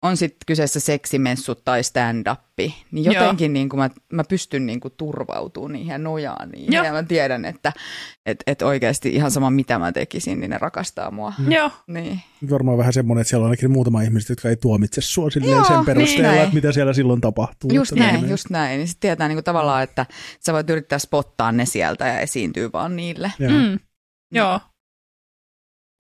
on 0.02 0.18
sitten 0.18 0.46
kyseessä 0.48 0.80
seksimessut 0.80 1.66
tai 1.66 1.82
stand-uppi, 1.84 2.74
niin 2.92 3.06
jotenkin 3.06 3.54
niin 3.54 3.70
kun 3.70 3.80
mä, 3.80 3.90
mä 4.14 4.24
pystyn 4.24 4.66
niin 4.66 4.80
kun 4.80 4.92
turvautumaan 4.98 5.74
niihin 5.74 5.92
ja 5.92 5.98
nojaan 5.98 6.50
niihin. 6.50 6.74
Joo. 6.74 6.86
Ja 6.86 6.92
mä 6.92 7.04
tiedän, 7.04 7.46
että 7.46 7.74
et, 8.26 8.44
et 8.48 8.62
oikeasti 8.62 9.10
ihan 9.10 9.32
sama 9.32 9.50
mitä 9.50 9.80
mä 9.80 9.92
tekisin, 9.92 10.40
niin 10.40 10.50
ne 10.50 10.58
rakastaa 10.58 11.12
mua. 11.12 11.34
Mm. 11.38 11.52
Joo. 11.52 11.72
Niin. 11.88 12.20
Varmaan 12.50 12.78
vähän 12.78 12.94
semmoinen, 12.94 13.22
että 13.22 13.30
siellä 13.30 13.44
on 13.44 13.50
ainakin 13.50 13.72
muutama 13.72 14.02
ihmistä, 14.02 14.32
jotka 14.32 14.50
ei 14.50 14.56
tuomitse 14.56 15.02
sua 15.02 15.30
silleen 15.30 15.52
Joo, 15.52 15.64
sen 15.64 15.86
perusteella, 15.86 16.32
niin. 16.32 16.44
että 16.44 16.56
mitä 16.56 16.72
siellä 16.72 16.94
silloin 16.94 17.22
tapahtuu. 17.22 17.72
Just 17.74 17.92
näin, 17.92 18.16
menee. 18.16 18.30
just 18.30 18.50
näin. 18.50 18.78
Niin 18.78 18.88
sit 18.88 19.00
tietää 19.00 19.28
niin 19.28 19.44
tavallaan, 19.44 19.84
että 19.84 20.06
sä 20.40 20.54
voit 20.54 20.70
yrittää 20.70 21.00
spottaa 21.00 21.52
ne 21.52 21.66
sieltä 21.66 22.08
ja 22.08 22.20
esiintyy 22.20 22.72
vaan 22.74 22.96
niille. 22.96 23.32
Joo. 23.40 23.52
Mm. 23.52 23.80
Joo. 24.32 24.60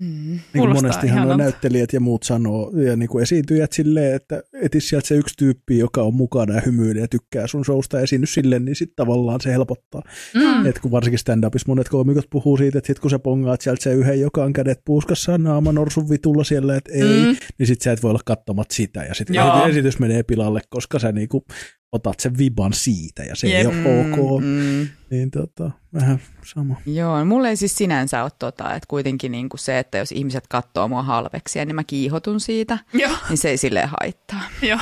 Mm. 0.02 0.08
Niin 0.08 0.40
kuin 0.54 0.74
monestihan 0.74 1.16
nuo 1.16 1.24
ihanalta. 1.24 1.44
näyttelijät 1.44 1.94
ja 1.94 2.00
muut 2.00 2.24
sanoo, 2.24 2.72
ja 2.78 2.96
niin 2.96 3.10
kuin 3.10 3.22
esiintyjät 3.24 3.72
silleen, 3.72 4.16
että 4.16 4.44
etis 4.62 4.90
sieltä 4.90 5.08
se 5.08 5.16
yksi 5.16 5.36
tyyppi, 5.38 5.78
joka 5.78 6.02
on 6.02 6.14
mukana 6.14 6.56
ja 6.56 6.62
hymyilee 6.66 7.02
ja 7.02 7.08
tykkää 7.08 7.48
sun 7.48 7.66
showsta 7.66 7.98
ja 7.98 8.04
esiinny 8.04 8.28
silleen, 8.28 8.66
niin 8.66 8.76
sitten 8.76 8.96
tavallaan 8.96 9.42
se 9.42 9.52
helpottaa. 9.52 10.02
Mm. 10.34 10.66
Et 10.66 10.80
kun 10.80 10.92
varsinkin 10.92 11.20
stand-upissa 11.20 11.68
monet 11.68 11.90
koomikot 11.90 12.26
puhuu 12.30 12.58
siitä, 12.58 12.78
että 12.78 12.88
sit 12.88 13.00
kun 13.00 13.10
sä 13.10 13.20
pongaat 13.20 13.62
sieltä 13.62 13.84
se 13.84 13.94
yhden, 13.94 14.22
joka 14.22 14.44
on 14.44 14.54
kädet 14.54 14.80
puuskassa 14.86 15.38
naama 15.38 15.72
norsun 15.72 16.10
vitulla 16.10 16.44
siellä, 16.44 16.76
että 16.76 16.92
ei, 16.94 17.04
Mm. 17.26 17.36
niin 17.60 17.68
sit 17.68 17.82
sä 17.82 17.92
et 17.92 18.04
voi 18.04 18.10
olla 18.10 18.22
katsomat 18.26 18.72
sitä 18.72 19.04
ja 19.04 19.14
sitten 19.14 19.36
esitys, 19.70 20.00
menee 20.00 20.24
pilalle, 20.24 20.62
koska 20.70 21.00
sä 21.00 21.12
niinku 21.12 21.46
otat 21.92 22.20
sen 22.20 22.38
viban 22.38 22.74
siitä 22.74 23.24
ja 23.24 23.36
se 23.36 23.48
Jep. 23.48 23.60
ei 23.60 23.66
ole 23.66 23.76
ok. 23.76 24.42
Mm. 24.44 24.88
Niin 25.10 25.32
tota, 25.32 25.72
vähän 25.94 26.20
sama. 26.46 26.76
Joo, 26.86 27.26
mulla 27.26 27.50
ei 27.50 27.56
siis 27.56 27.78
sinänsä 27.78 28.24
ole 28.24 28.32
tota, 28.40 28.74
että 28.74 28.88
kuitenkin 28.88 29.32
niin 29.32 29.50
kuin 29.50 29.60
se, 29.60 29.80
että 29.80 29.98
jos 29.98 30.12
ihmiset 30.12 30.48
katsoo 30.48 30.88
mua 30.88 31.04
halveksia, 31.04 31.66
niin 31.66 31.76
mä 31.76 31.84
kiihotun 31.84 32.40
siitä, 32.40 32.78
Joo. 32.94 33.12
niin 33.30 33.38
se 33.38 33.50
ei 33.50 33.58
silleen 33.58 33.90
haittaa. 34.02 34.44
Joo. 34.62 34.80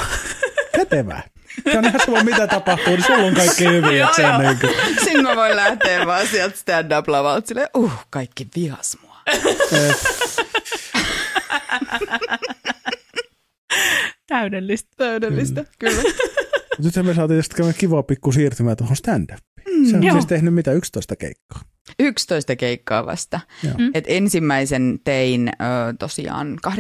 Kätevää. 0.76 1.24
Se 1.64 1.78
on 1.78 1.86
ihan 1.86 2.00
sama, 2.06 2.24
mitä 2.24 2.48
tapahtuu, 2.48 2.96
niin 2.96 3.04
sulla 3.04 3.24
on 3.24 3.34
kaikki 3.34 3.66
hyvin. 3.66 3.98
Joo, 3.98 4.10
että 4.10 4.16
se 4.16 4.22
joo. 4.22 4.36
on 4.36 4.42
niin 4.42 4.60
kuin, 4.60 4.74
Sitten 5.04 5.24
mä 5.24 5.36
voin 5.36 5.56
lähteä 5.56 6.06
vaan 6.06 6.28
sieltä 6.28 6.58
stand-up-lavalta 6.58 7.48
silleen, 7.48 7.70
uh, 7.76 7.92
kaikki 8.10 8.48
vihas 8.56 8.98
mua. 9.02 9.16
Täydellistä. 14.28 14.90
Täydellistä, 14.98 15.62
mm. 15.62 15.68
kyllä. 15.80 16.02
Nyt 16.84 17.06
me 17.06 17.14
saatiin 17.14 17.44
sitten 17.44 17.74
kiva 17.78 18.04
pikku 18.04 18.32
siirtymä 18.32 18.76
tuohon 18.76 18.96
stand-upiin. 18.96 19.90
Se 19.90 19.96
on 19.98 20.04
Joo. 20.04 20.14
siis 20.14 20.26
tehnyt 20.26 20.54
mitä 20.54 20.72
11 20.72 21.16
keikkaa. 21.16 21.62
11 22.00 22.56
keikkaa 22.56 23.06
vasta. 23.06 23.40
Mm. 23.64 23.92
Et 23.94 24.04
ensimmäisen 24.08 25.00
tein 25.04 25.50
ö, 25.50 25.94
tosiaan 26.00 26.58
21.9. 26.68 26.72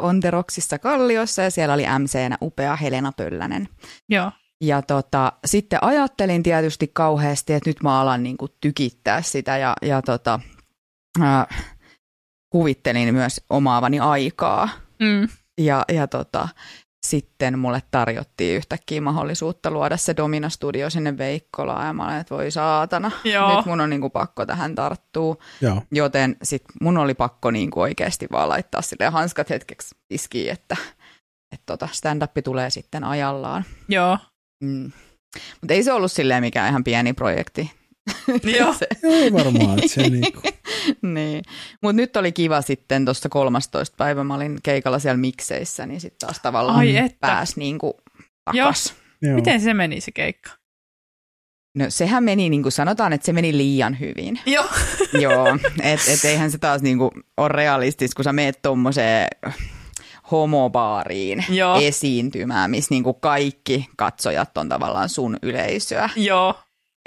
Onteroksissa 0.00 0.78
Kalliossa 0.78 1.42
ja 1.42 1.50
siellä 1.50 1.74
oli 1.74 1.84
MC-nä 1.98 2.38
upea 2.42 2.76
Helena 2.76 3.12
Pöllänen. 3.12 3.68
Joo. 4.08 4.30
Ja 4.60 4.82
tota, 4.82 5.32
sitten 5.44 5.84
ajattelin 5.84 6.42
tietysti 6.42 6.90
kauheasti, 6.92 7.52
että 7.52 7.70
nyt 7.70 7.82
mä 7.82 8.00
alan 8.00 8.22
niinku 8.22 8.48
tykittää 8.60 9.22
sitä 9.22 9.58
ja, 9.58 9.76
ja 9.82 10.02
tota, 10.02 10.40
äh, 11.22 11.46
kuvittelin 12.50 13.14
myös 13.14 13.40
omaavani 13.50 14.00
aikaa. 14.00 14.68
Mm. 15.00 15.28
Ja, 15.58 15.84
ja 15.92 16.06
tota, 16.06 16.48
sitten 17.06 17.58
mulle 17.58 17.82
tarjottiin 17.90 18.56
yhtäkkiä 18.56 19.00
mahdollisuutta 19.00 19.70
luoda 19.70 19.96
se 19.96 20.16
Domina 20.16 20.48
Studio 20.48 20.90
sinne 20.90 21.18
Veikkolaan 21.18 21.86
ja 21.86 21.92
mä 21.92 22.04
olin, 22.04 22.16
että 22.16 22.34
voi 22.34 22.50
saatana, 22.50 23.10
Joo. 23.24 23.56
nyt 23.56 23.66
mun 23.66 23.80
on 23.80 23.90
niinku 23.90 24.10
pakko 24.10 24.46
tähän 24.46 24.74
tarttua. 24.74 25.36
Joo. 25.60 25.82
Joten 25.90 26.36
sit 26.42 26.64
mun 26.80 26.98
oli 26.98 27.14
pakko 27.14 27.50
niinku 27.50 27.80
oikeasti 27.80 28.26
vaan 28.32 28.48
laittaa 28.48 28.82
sille 28.82 29.06
hanskat 29.08 29.50
hetkeksi 29.50 29.94
iskiin, 30.10 30.52
että, 30.52 30.76
että 31.52 31.66
tota 31.66 31.88
stand-up 31.92 32.32
tulee 32.44 32.70
sitten 32.70 33.04
ajallaan. 33.04 33.64
Joo. 33.88 34.18
Mm. 34.64 34.92
Mutta 35.60 35.74
ei 35.74 35.82
se 35.82 35.92
ollut 35.92 36.12
silleen 36.12 36.42
mikään 36.42 36.70
ihan 36.70 36.84
pieni 36.84 37.12
projekti. 37.12 37.77
Joo. 38.58 38.74
se, 38.78 38.86
Ei 39.02 39.32
varmaan, 39.32 39.78
että 39.78 39.94
se 39.94 40.08
niinku, 40.08 40.40
niin. 41.14 41.42
Mutta 41.82 41.96
nyt 41.96 42.16
oli 42.16 42.32
kiva 42.32 42.62
sitten 42.62 43.04
tuossa 43.04 43.28
13. 43.28 43.96
päivä, 43.96 44.24
mä 44.24 44.34
olin 44.34 44.58
keikalla 44.62 44.98
siellä 44.98 45.16
mikseissä, 45.16 45.86
niin 45.86 46.00
sitten 46.00 46.26
taas 46.28 46.40
tavallaan 46.42 46.78
Ai 46.78 46.96
että. 46.96 47.18
pääsi 47.20 47.52
niinku 47.56 47.96
takas. 48.44 48.94
joo. 49.22 49.34
Miten 49.34 49.60
se 49.60 49.74
meni 49.74 50.00
se 50.00 50.10
keikka? 50.12 50.50
No 51.74 51.84
sehän 51.88 52.24
meni, 52.24 52.50
niin 52.50 52.62
kuin 52.62 52.72
sanotaan, 52.72 53.12
että 53.12 53.26
se 53.26 53.32
meni 53.32 53.56
liian 53.56 54.00
hyvin. 54.00 54.40
Joo. 54.46 54.64
Joo, 55.20 55.58
että 55.82 56.12
et 56.12 56.24
eihän 56.24 56.50
se 56.50 56.58
taas 56.58 56.82
niinku 56.82 57.10
ole 57.36 57.48
realistista, 57.48 58.16
kun 58.16 58.24
sä 58.24 58.32
meet 58.32 58.62
tommoseen 58.62 59.28
homobaariin 60.30 61.44
Joo. 61.48 61.80
esiintymään, 61.80 62.70
missä 62.70 62.94
niinku 62.94 63.14
kaikki 63.14 63.88
katsojat 63.96 64.58
on 64.58 64.68
tavallaan 64.68 65.08
sun 65.08 65.36
yleisöä. 65.42 66.10
Joo. 66.16 66.54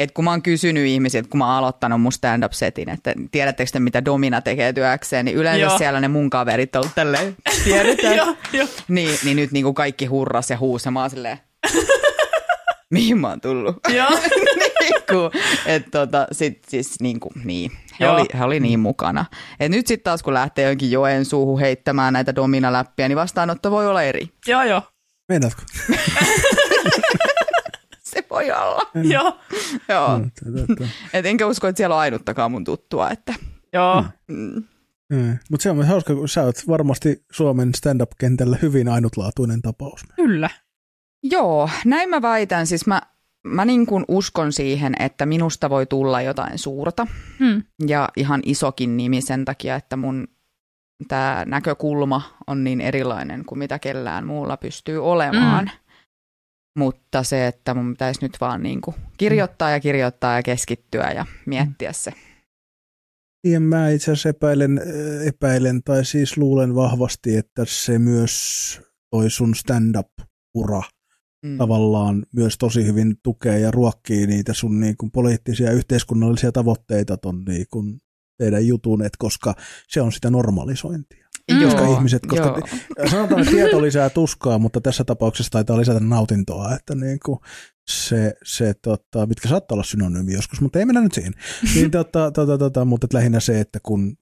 Et 0.02 0.12
kun 0.12 0.26
mä 0.26 0.32
oon 0.32 0.42
kysynyt 0.42 0.88
ihmisiltä, 0.88 1.30
kun 1.30 1.38
mä 1.38 1.46
oon 1.46 1.56
aloittanut 1.56 2.02
mun 2.02 2.12
stand-up-setin, 2.12 2.90
että 2.90 3.14
tiedättekö 3.32 3.72
te, 3.72 3.80
mitä 3.80 4.06
Domina 4.06 4.42
tekee 4.42 4.74
työkseen, 4.74 5.26
niin 5.26 5.38
yleensä 5.38 5.60
Joo. 5.60 5.78
siellä 5.78 6.02
ne 6.02 6.08
mun 6.08 6.30
kaverit 6.30 6.76
on 6.76 6.84
tälleen, 6.96 7.38
tiedetään. 7.64 8.18
Joo, 8.18 8.36
joo. 8.54 8.68
niin, 8.88 9.20
niin 9.24 9.38
nyt 9.38 9.52
niinku 9.52 9.74
kaikki 9.74 10.06
hurras 10.06 10.50
ja 10.50 10.58
huusi 10.58 10.88
ja 10.88 10.92
mä 10.92 11.02
oon 11.02 11.10
silleen, 11.10 11.38
mihin 12.92 13.18
mä 13.18 13.30
oon 13.30 13.42
tullut? 13.42 13.76
Joo. 13.98 14.10
niinku, 14.80 15.40
et 15.66 15.92
tota, 15.92 16.28
sit 16.32 16.60
siis 16.68 17.00
niinku, 17.00 17.30
niin, 17.44 17.72
he 18.00 18.06
Joo. 18.06 18.16
oli, 18.16 18.26
he 18.40 18.44
oli 18.44 18.60
niin 18.60 18.80
mukana. 18.80 19.26
Et 19.60 19.72
nyt 19.72 19.88
sitten 19.88 20.04
taas 20.04 20.24
kun 20.24 20.34
lähtee 20.34 20.68
jonkin 20.68 20.92
joen 20.92 21.26
suuhun 21.26 21.60
heittämään 21.60 22.14
näitä 22.14 22.36
Domina-läppiä, 22.36 23.08
niin 23.08 23.16
vastaanotto 23.16 23.72
voi 23.72 23.88
olla 23.88 24.04
eri. 24.04 24.30
Joo, 24.48 24.64
joo. 24.64 24.82
Meinaatko? 25.30 25.62
Se 28.14 28.26
voi 28.30 28.52
olla. 28.52 28.82
Joo. 29.04 29.40
Joo. 29.90 30.20
Mm, 30.20 30.32
tota, 30.68 30.84
Et 31.14 31.26
enkä 31.26 31.46
usko, 31.48 31.68
että 31.68 31.78
siellä 31.78 31.96
on 31.96 32.02
ainuttakaan 32.02 32.52
mun 32.52 32.64
tuttua, 32.64 33.10
että 33.10 33.34
Joo. 33.74 34.06
mm, 34.28 34.64
Mutta 35.52 35.64
se 35.64 35.70
on 35.70 35.76
myös 35.76 35.88
hauska, 35.88 36.16
kun 36.16 36.30
sä 36.30 36.44
oot 36.44 36.68
varmasti 36.68 37.26
Suomen 37.32 37.74
stand-up-kentällä 37.76 38.58
hyvin 38.62 38.88
ainutlaatuinen 38.90 39.62
tapaus. 39.62 40.02
Kyllä. 40.16 40.50
Joo, 41.24 41.70
näin 41.86 42.10
mä 42.10 42.22
väitän. 42.22 42.68
Siis 42.68 42.88
mä, 42.88 43.02
mä 43.44 43.66
niin 43.66 43.86
kuin 43.86 44.06
uskon 44.08 44.54
siihen, 44.54 44.94
että 45.00 45.26
minusta 45.26 45.70
voi 45.70 45.86
tulla 45.86 46.22
jotain 46.22 46.58
suurta 46.60 47.08
Hmm. 47.40 47.64
ja 47.88 48.10
ihan 48.18 48.42
isokin 48.46 48.98
nimi 48.98 49.22
sen 49.22 49.46
takia, 49.46 49.76
että 49.76 49.98
mun 49.98 50.28
tämä 51.08 51.44
näkökulma 51.48 52.22
on 52.48 52.64
niin 52.64 52.82
erilainen 52.82 53.46
kuin 53.46 53.60
mitä 53.60 53.80
kellään 53.80 54.26
muulla 54.28 54.58
pystyy 54.58 55.06
olemaan. 55.06 55.66
Mm. 55.66 55.72
Mutta 56.78 57.24
se, 57.24 57.48
että 57.48 57.74
mun 57.74 57.92
pitäisi 57.94 58.20
nyt 58.22 58.38
vaan 58.42 58.64
niin 58.64 58.82
kuin 58.82 58.96
kirjoittaa 59.18 59.72
ja 59.72 59.80
kirjoittaa 59.80 60.36
ja 60.36 60.44
keskittyä 60.44 61.12
ja 61.12 61.26
miettiä 61.46 61.94
se. 61.94 62.12
Ja 63.48 63.60
mä 63.60 63.90
itse 63.90 64.12
asiassa 64.12 64.30
epäilen, 64.30 64.78
äh, 64.78 65.28
epäilen, 65.28 65.84
tai 65.84 66.06
siis 66.06 66.38
luulen 66.38 66.76
vahvasti, 66.76 67.36
että 67.36 67.66
se 67.68 68.00
myös 68.00 68.32
toi 69.10 69.30
sun 69.30 69.56
stand-up-ura 69.56 70.82
Mm. 71.46 71.58
tavallaan 71.58 72.26
myös 72.36 72.58
tosi 72.58 72.86
hyvin 72.86 73.16
tukee 73.24 73.60
ja 73.60 73.72
ruokkii 73.72 74.28
niitä 74.28 74.54
sun 74.54 74.80
niin 74.80 74.98
kuin 74.98 75.12
poliittisia 75.12 75.68
ja 75.68 75.74
yhteiskunnallisia 75.74 76.52
tavoitteita 76.52 77.18
ton 77.18 77.44
niin 77.48 77.66
kuin 77.70 78.02
teidän 78.42 78.68
jutun, 78.68 79.02
et 79.02 79.18
koska 79.18 79.54
se 79.88 80.02
on 80.02 80.12
sitä 80.12 80.30
normalisointia. 80.30 81.28
Koska 81.64 81.88
ihmiset, 81.88 82.26
koska 82.28 82.46
joo. 82.46 83.10
sanotaan, 83.10 83.42
että 83.42 83.52
tieto 83.52 83.82
lisää 83.82 84.10
tuskaa, 84.10 84.60
mutta 84.60 84.82
tässä 84.82 85.04
tapauksessa 85.04 85.52
taitaa 85.52 85.78
lisätä 85.78 86.00
nautintoa, 86.00 86.76
että 86.76 86.96
niin 86.96 87.20
kuin 87.26 87.40
se, 87.88 88.34
se 88.44 88.74
tota, 88.74 89.26
mitkä 89.26 89.50
saattaa 89.50 89.76
olla 89.76 89.84
synonyymi 89.84 90.34
joskus, 90.34 90.62
mutta 90.62 90.80
ei 90.80 90.86
mennä 90.86 91.02
nyt 91.02 91.14
siihen. 91.14 91.34
Niin, 91.76 91.92
tota, 91.92 92.32
tota, 92.32 92.58
tota, 92.58 92.86
mutta 92.86 93.08
lähinnä 93.14 93.40
se, 93.40 93.60
että 93.60 93.80
kun 93.84 94.18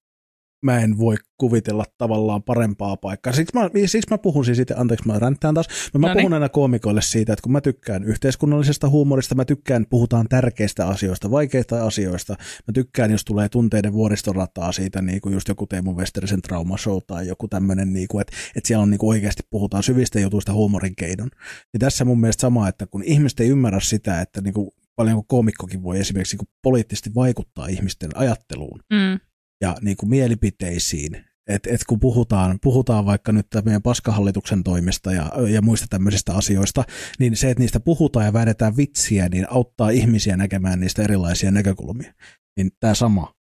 mä 0.62 0.80
en 0.80 0.98
voi 0.98 1.16
kuvitella 1.38 1.84
tavallaan 1.98 2.42
parempaa 2.42 2.96
paikkaa. 2.96 3.32
Siksi 3.32 3.58
mä, 3.58 3.70
siksi 3.86 4.10
mä 4.10 4.18
puhun 4.18 4.44
siis 4.44 4.56
siitä, 4.56 4.74
anteeksi 4.76 5.06
mä 5.06 5.18
ränttään 5.18 5.54
taas, 5.54 5.68
mutta 5.84 5.98
mä 5.98 6.06
Noniin. 6.06 6.22
puhun 6.22 6.32
aina 6.32 6.48
koomikoille 6.48 7.02
siitä, 7.02 7.32
että 7.32 7.42
kun 7.42 7.52
mä 7.52 7.60
tykkään 7.60 8.04
yhteiskunnallisesta 8.04 8.88
huumorista, 8.88 9.34
mä 9.34 9.44
tykkään, 9.44 9.86
puhutaan 9.90 10.26
tärkeistä 10.28 10.86
asioista, 10.86 11.30
vaikeista 11.30 11.86
asioista, 11.86 12.32
mä 12.66 12.72
tykkään, 12.74 13.10
jos 13.10 13.24
tulee 13.24 13.48
tunteiden 13.48 13.92
vuoristorataa 13.92 14.72
siitä, 14.72 15.02
niin 15.02 15.20
kuin 15.20 15.32
just 15.32 15.48
joku 15.48 15.66
Teemu 15.66 15.96
Westerisen 15.96 16.42
traumashow 16.42 16.98
tai 17.06 17.28
joku 17.28 17.48
tämmöinen, 17.48 17.92
niin 17.92 18.08
kuin, 18.08 18.20
että, 18.20 18.32
että 18.56 18.68
siellä 18.68 18.82
on 18.82 18.90
niin 18.90 18.98
kuin 18.98 19.08
oikeasti 19.10 19.42
puhutaan 19.50 19.82
syvistä 19.82 20.20
jutuista 20.20 20.52
huumorin 20.52 20.96
keidon. 20.96 21.30
Ja 21.72 21.78
tässä 21.78 22.04
mun 22.04 22.20
mielestä 22.20 22.40
sama, 22.40 22.68
että 22.68 22.86
kun 22.86 23.02
ihmiset 23.04 23.40
ei 23.40 23.48
ymmärrä 23.48 23.80
sitä, 23.80 24.20
että 24.20 24.40
niin 24.40 24.54
kuin 24.54 24.70
paljonko 24.96 25.24
koomikkokin 25.28 25.82
voi 25.82 25.98
esimerkiksi 25.98 26.34
niin 26.36 26.46
kuin 26.46 26.48
poliittisesti 26.62 27.10
vaikuttaa 27.14 27.66
ihmisten 27.66 28.10
ajatteluun, 28.14 28.80
Mm. 28.92 29.20
Ja 29.60 29.76
niin 29.80 29.96
kuin 29.96 30.10
mielipiteisiin. 30.10 31.24
Et, 31.48 31.66
et 31.66 31.80
kun 31.84 32.00
puhutaan, 32.00 32.58
puhutaan 32.62 33.06
vaikka 33.06 33.32
nyt 33.32 33.46
meidän 33.64 33.82
paskahallituksen 33.82 34.64
toimesta 34.64 35.12
ja, 35.12 35.32
ja 35.48 35.62
muista 35.62 35.86
tämmöisistä 35.90 36.34
asioista, 36.34 36.84
niin 37.18 37.36
se, 37.36 37.50
että 37.50 37.60
niistä 37.60 37.80
puhutaan 37.80 38.26
ja 38.26 38.32
väännetään 38.32 38.76
vitsiä, 38.76 39.28
niin 39.28 39.46
auttaa 39.50 39.90
ihmisiä 39.90 40.36
näkemään 40.36 40.80
niistä 40.80 41.02
erilaisia 41.02 41.50
näkökulmia. 41.50 42.12
Niin 42.56 42.70
tämä 42.80 42.94
sama 42.94 43.34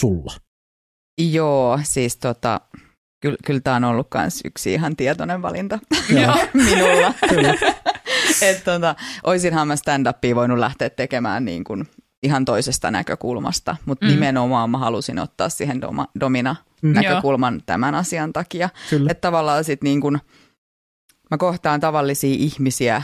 sulla. 0.00 0.32
Joo, 1.20 1.80
siis 1.82 2.16
tota, 2.16 2.60
kyllä, 3.22 3.36
kyllä 3.44 3.60
tämä 3.60 3.76
on 3.76 3.84
ollut 3.84 4.08
myös 4.14 4.40
yksi 4.44 4.72
ihan 4.72 4.96
tietoinen 4.96 5.42
valinta 5.42 5.78
Joo. 6.10 6.36
minulla. 6.70 7.14
Että 8.42 8.72
tota, 8.72 8.96
oisinhan 9.24 9.68
mä 9.68 9.76
stand-upia 9.76 10.34
voinut 10.34 10.58
lähteä 10.58 10.90
tekemään 10.90 11.44
niin 11.44 11.64
kuin 11.64 11.84
ihan 12.26 12.44
toisesta 12.44 12.90
näkökulmasta, 12.90 13.76
mutta 13.86 14.06
Mm. 14.06 14.10
mm. 14.10 14.14
nimenomaan 14.14 14.70
mä 14.70 14.78
halusin 14.78 15.18
ottaa 15.18 15.48
siihen 15.48 15.80
doma, 15.80 16.06
domina 16.20 16.56
Mm. 16.82 16.92
näkökulman 16.92 17.62
tämän 17.66 17.94
asian 17.94 18.32
takia. 18.32 18.68
Kyllä. 18.90 19.10
Että 19.10 19.20
tavallaan 19.20 19.64
sit 19.64 19.82
niin 19.82 20.00
kuin, 20.00 20.18
mä 21.30 21.36
kohtaan 21.38 21.80
tavallisia 21.80 22.36
ihmisiä, 22.38 23.02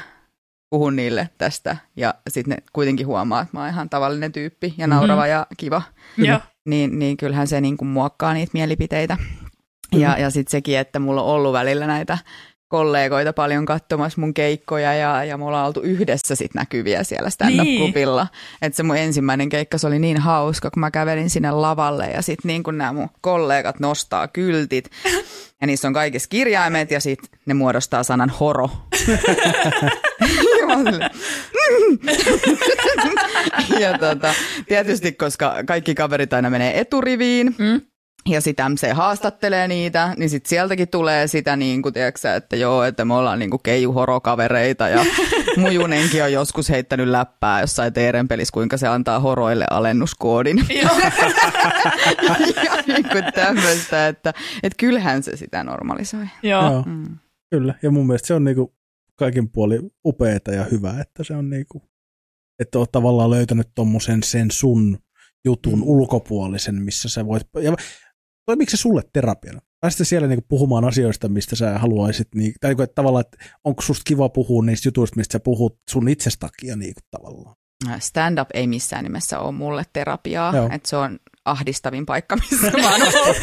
puhun 0.70 0.96
niille 0.96 1.28
tästä 1.38 1.76
ja 1.96 2.14
sitten 2.28 2.50
ne 2.56 2.62
kuitenkin 2.72 3.06
huomaa, 3.06 3.40
että 3.42 3.56
mä 3.56 3.60
oon 3.60 3.68
ihan 3.68 3.90
tavallinen 3.90 4.32
tyyppi 4.32 4.74
ja 4.78 4.86
naurava 4.86 5.22
Mm. 5.24 5.30
ja 5.30 5.46
kiva 5.56 5.82
Joo. 6.18 6.40
niin, 6.66 6.98
niin 6.98 7.16
kyllähän 7.16 7.46
se 7.48 7.60
niin 7.60 7.76
kuin 7.76 7.88
muokkaa 7.88 8.34
niitä 8.34 8.50
mielipiteitä. 8.54 9.16
Kyllä. 9.90 10.04
Ja, 10.06 10.18
ja 10.18 10.30
sitten 10.30 10.50
sekin, 10.50 10.78
että 10.78 10.98
mulla 10.98 11.22
on 11.22 11.28
ollut 11.34 11.52
välillä 11.52 11.86
näitä 11.86 12.18
kollegoita 12.72 13.32
paljon 13.32 13.66
katsomassa 13.66 14.20
mun 14.20 14.34
keikkoja 14.34 14.94
ja, 14.94 15.24
ja 15.24 15.38
me 15.38 15.44
ollaan 15.44 15.66
oltu 15.66 15.80
yhdessä 15.80 16.34
sit 16.34 16.54
näkyviä 16.54 17.04
siellä 17.04 17.30
stand-up-klubilla. 17.30 18.26
Että 18.62 18.76
se 18.76 18.82
mun 18.82 18.96
ensimmäinen 18.96 19.48
keikka, 19.48 19.78
se 19.78 19.86
oli 19.86 19.98
niin 19.98 20.18
hauska, 20.18 20.70
kun 20.70 20.80
mä 20.80 20.90
kävelin 20.90 21.30
sinne 21.30 21.50
lavalle 21.50 22.06
ja 22.06 22.22
sitten 22.22 22.48
niin 22.48 22.62
kun 22.62 22.78
nämä 22.78 22.92
mun 22.92 23.08
kollegat 23.20 23.80
nostaa 23.80 24.28
kyltit 24.28 24.90
ja 25.60 25.66
niissä 25.66 25.88
on 25.88 25.94
kaikissa 25.94 26.28
kirjaimet 26.28 26.90
ja 26.90 27.00
sitten 27.00 27.40
ne 27.46 27.54
muodostaa 27.54 28.02
sanan 28.02 28.30
horo. 28.30 28.70
Ja 33.80 33.98
tota, 33.98 34.34
tietysti, 34.68 35.12
koska 35.12 35.54
kaikki 35.66 35.94
kaverit 35.94 36.32
aina 36.32 36.50
menee 36.50 36.80
eturiviin, 36.80 37.54
Mm. 37.58 37.80
Ja 38.28 38.40
sitten 38.40 38.72
MC 38.72 38.92
haastattelee 38.92 39.68
niitä, 39.68 40.14
niin 40.16 40.30
sitten 40.30 40.48
sieltäkin 40.48 40.88
tulee 40.88 41.26
sitä, 41.26 41.56
niin 41.56 41.82
kuin, 41.82 41.92
tiedätkö, 41.92 42.34
että 42.34 42.56
joo, 42.56 42.82
että 42.84 43.04
me 43.04 43.14
ollaan 43.14 43.38
niin 43.38 43.50
kuin 43.50 43.60
keijuhorokavereita 43.62 44.88
ja 44.88 45.04
Mujunenkin 45.56 46.22
on 46.24 46.32
joskus 46.32 46.68
heittänyt 46.70 47.08
läppää 47.08 47.60
jossain 47.60 47.92
Teeren 47.92 48.28
pelissä, 48.28 48.52
kuinka 48.52 48.76
se 48.76 48.88
antaa 48.88 49.20
horoille 49.20 49.64
alennuskoodin. 49.70 50.56
Joo. 50.82 50.98
ja 52.26 52.36
niin 52.86 53.04
kuin 53.12 53.24
tämmöistä, 53.34 54.08
että, 54.08 54.32
että 54.62 54.76
kyllähän 54.78 55.22
se 55.22 55.36
sitä 55.36 55.64
normalisoi. 55.64 56.26
Joo. 56.42 56.62
Joo, 56.72 56.82
Mm. 56.86 57.18
kyllä. 57.50 57.74
Ja 57.82 57.90
mun 57.90 58.06
mielestä 58.06 58.26
se 58.26 58.34
on 58.34 58.44
niinku 58.44 58.74
kaikin 59.16 59.48
puoli 59.50 59.80
upeeta 60.06 60.52
ja 60.52 60.64
hyvä, 60.64 60.94
että 61.00 61.24
se 61.24 61.34
on 61.36 61.50
niinku, 61.50 61.82
että 62.58 62.78
oot 62.78 62.92
tavallaan 62.92 63.30
löytänyt 63.30 63.68
tommosen 63.74 64.22
sen 64.22 64.50
sun 64.50 64.98
jutun 65.44 65.78
Mm. 65.78 65.82
ulkopuolisen, 65.84 66.82
missä 66.82 67.08
sä 67.08 67.26
voit, 67.26 67.42
ja 67.62 67.72
toimiko 68.46 68.70
se 68.70 68.76
sulle 68.76 69.02
terapiana? 69.12 69.60
Pääsit 69.80 70.08
siellä 70.08 70.28
niinku 70.28 70.44
puhumaan 70.48 70.84
asioista, 70.84 71.28
mistä 71.28 71.56
sä 71.56 71.78
haluaisit, 71.78 72.28
niin, 72.34 72.54
tai 72.60 72.70
niinku, 72.70 72.82
että 72.82 72.94
tavallaan, 72.94 73.24
että 73.24 73.44
onko 73.64 73.82
susta 73.82 74.02
kiva 74.04 74.28
puhua 74.28 74.64
niistä 74.64 74.88
jutuista, 74.88 75.16
mistä 75.16 75.32
sä 75.32 75.40
puhut 75.40 75.78
sun 75.90 76.08
itsestä 76.08 76.46
takia 76.46 76.76
niinku, 76.76 77.00
tavallaan? 77.10 77.56
Stand-up 77.98 78.48
ei 78.54 78.66
missään 78.66 79.04
nimessä 79.04 79.38
ole 79.38 79.52
mulle 79.52 79.84
terapiaa, 79.92 80.56
Joo. 80.56 80.68
että 80.72 80.88
se 80.88 80.96
on 80.96 81.18
ahdistavin 81.44 82.06
paikka, 82.06 82.36
missä 82.36 82.70
mä 82.70 82.92
oon 82.92 83.02
ollut. 83.02 83.36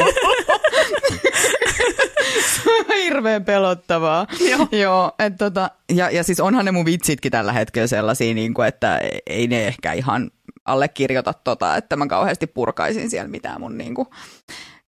se 2.54 2.70
on 2.70 2.86
hirveän 3.04 3.45
pelottavaa. 3.45 4.28
Joo. 4.50 4.68
Joo, 4.72 5.12
et 5.20 5.38
tota, 5.38 5.72
ja, 5.93 6.10
ja 6.10 6.24
siis 6.24 6.39
onhan 6.39 6.66
ne 6.66 6.72
mun 6.72 6.86
vitsitkin 6.86 7.32
tällä 7.32 7.54
hetkellä 7.54 7.88
sellaisia, 7.88 8.34
niin 8.34 8.54
kuin, 8.54 8.68
että 8.68 9.02
ei 9.28 9.47
ne 9.47 9.68
ehkä 9.68 9.93
ihan 9.93 10.32
allekirjoita 10.66 11.34
tota, 11.34 11.78
että 11.78 11.95
mä 11.95 12.08
kauheasti 12.08 12.47
purkaisin 12.47 13.10
siellä 13.10 13.28
mitään 13.28 13.62
mun 13.62 13.78
niin 13.78 13.95
kuin, 13.95 14.08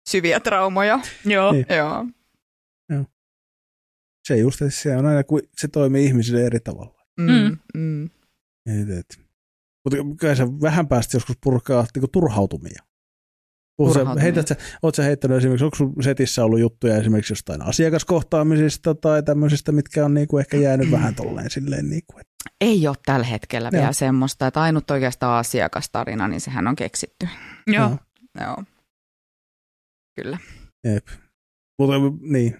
syviä 0.09 0.39
traumoja. 0.39 0.99
Joo. 1.25 1.51
Niin. 1.51 1.65
Joo. 1.69 2.05
Se 4.27 4.37
just, 4.37 4.61
että 4.61 4.75
se 4.75 4.97
on 4.97 5.05
aina, 5.05 5.23
kun 5.23 5.41
se 5.57 5.67
toimii 5.67 6.05
ihmisille 6.05 6.45
eri 6.45 6.59
tavalla. 6.59 7.01
Mm, 7.19 7.27
Mm. 7.27 7.57
mm. 7.77 8.05
Et, 8.81 8.89
et. 8.99 9.19
Mutta 9.85 9.97
kyllä 10.19 10.35
sä 10.35 10.47
vähän 10.61 10.87
päästä 10.87 11.15
joskus 11.17 11.35
purkaa 11.43 11.85
niinku 11.95 12.07
turhautumia. 12.07 12.79
Sä, 12.79 12.85
Turhautumia. 13.77 14.21
heität 14.23 14.47
sä, 14.47 14.55
oot 14.83 14.95
sä 14.95 15.03
heittänyt 15.03 15.37
esimerkiksi, 15.37 15.65
onko 15.65 15.75
sun 15.77 15.93
setissä 16.03 16.45
ollut 16.45 16.59
juttuja 16.59 16.97
esimerkiksi 16.97 17.31
jostain 17.31 17.61
asiakaskohtaamisista 17.61 18.95
tai 18.95 19.23
tämmöisistä, 19.23 19.71
mitkä 19.71 20.05
on 20.05 20.13
niinku 20.13 20.37
ehkä 20.37 20.57
jäänyt 20.57 20.91
vähän 20.91 21.15
tolleen 21.15 21.49
silleen, 21.51 21.89
niinku, 21.89 22.13
että 22.19 22.31
Ei 22.61 22.87
ole 22.87 22.95
tällä 23.05 23.25
hetkellä 23.25 23.69
Joo. 23.73 23.79
vielä 23.79 23.93
semmoista, 23.93 24.47
että 24.47 24.61
ainut 24.61 24.91
oikeastaan 24.91 25.39
asiakastarina, 25.39 26.27
niin 26.27 26.41
sehän 26.41 26.67
on 26.67 26.75
keksitty. 26.75 27.27
Joo. 27.67 27.97
Joo. 28.41 28.63
Kyllä. 30.23 30.37
Jep. 30.87 31.07
Mutta 31.79 31.95
niin. 32.21 32.57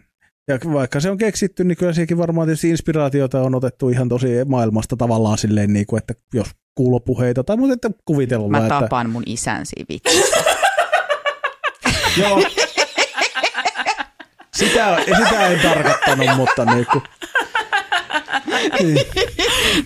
Ja 0.48 0.58
vaikka 0.74 1.00
se 1.00 1.10
on 1.12 1.18
keksitty, 1.18 1.64
niin 1.64 1.78
kyllä 1.78 1.94
sekin 1.94 2.18
varmaan 2.18 2.48
tietysti 2.48 2.70
inspiraatiota 2.70 3.42
on 3.42 3.56
otettu 3.56 3.90
ihan 3.90 4.10
tosi 4.10 4.28
maailmasta 4.46 4.98
tavallaan 4.98 5.38
silleen, 5.38 5.74
niin 5.74 5.86
kuin, 5.86 5.98
että 5.98 6.14
jos 6.34 6.48
kuulopuheita 6.76 7.44
tai 7.44 7.58
mutta 7.58 7.74
että 7.74 7.90
kuvitellaan, 8.06 8.52
Mä 8.52 8.58
että... 8.58 8.80
tapaan 8.80 9.10
mun 9.10 9.24
isän 9.26 9.66
siinä 9.66 9.86
vitsissä. 9.90 10.38
Joo. 12.22 12.44
Sitä, 14.56 14.98
sitä 15.06 15.48
en 15.48 15.60
tarkoittanut, 15.60 16.38
mutta 16.38 16.66
niin 16.66 16.86
kuin, 16.92 17.04
niin. 18.80 18.98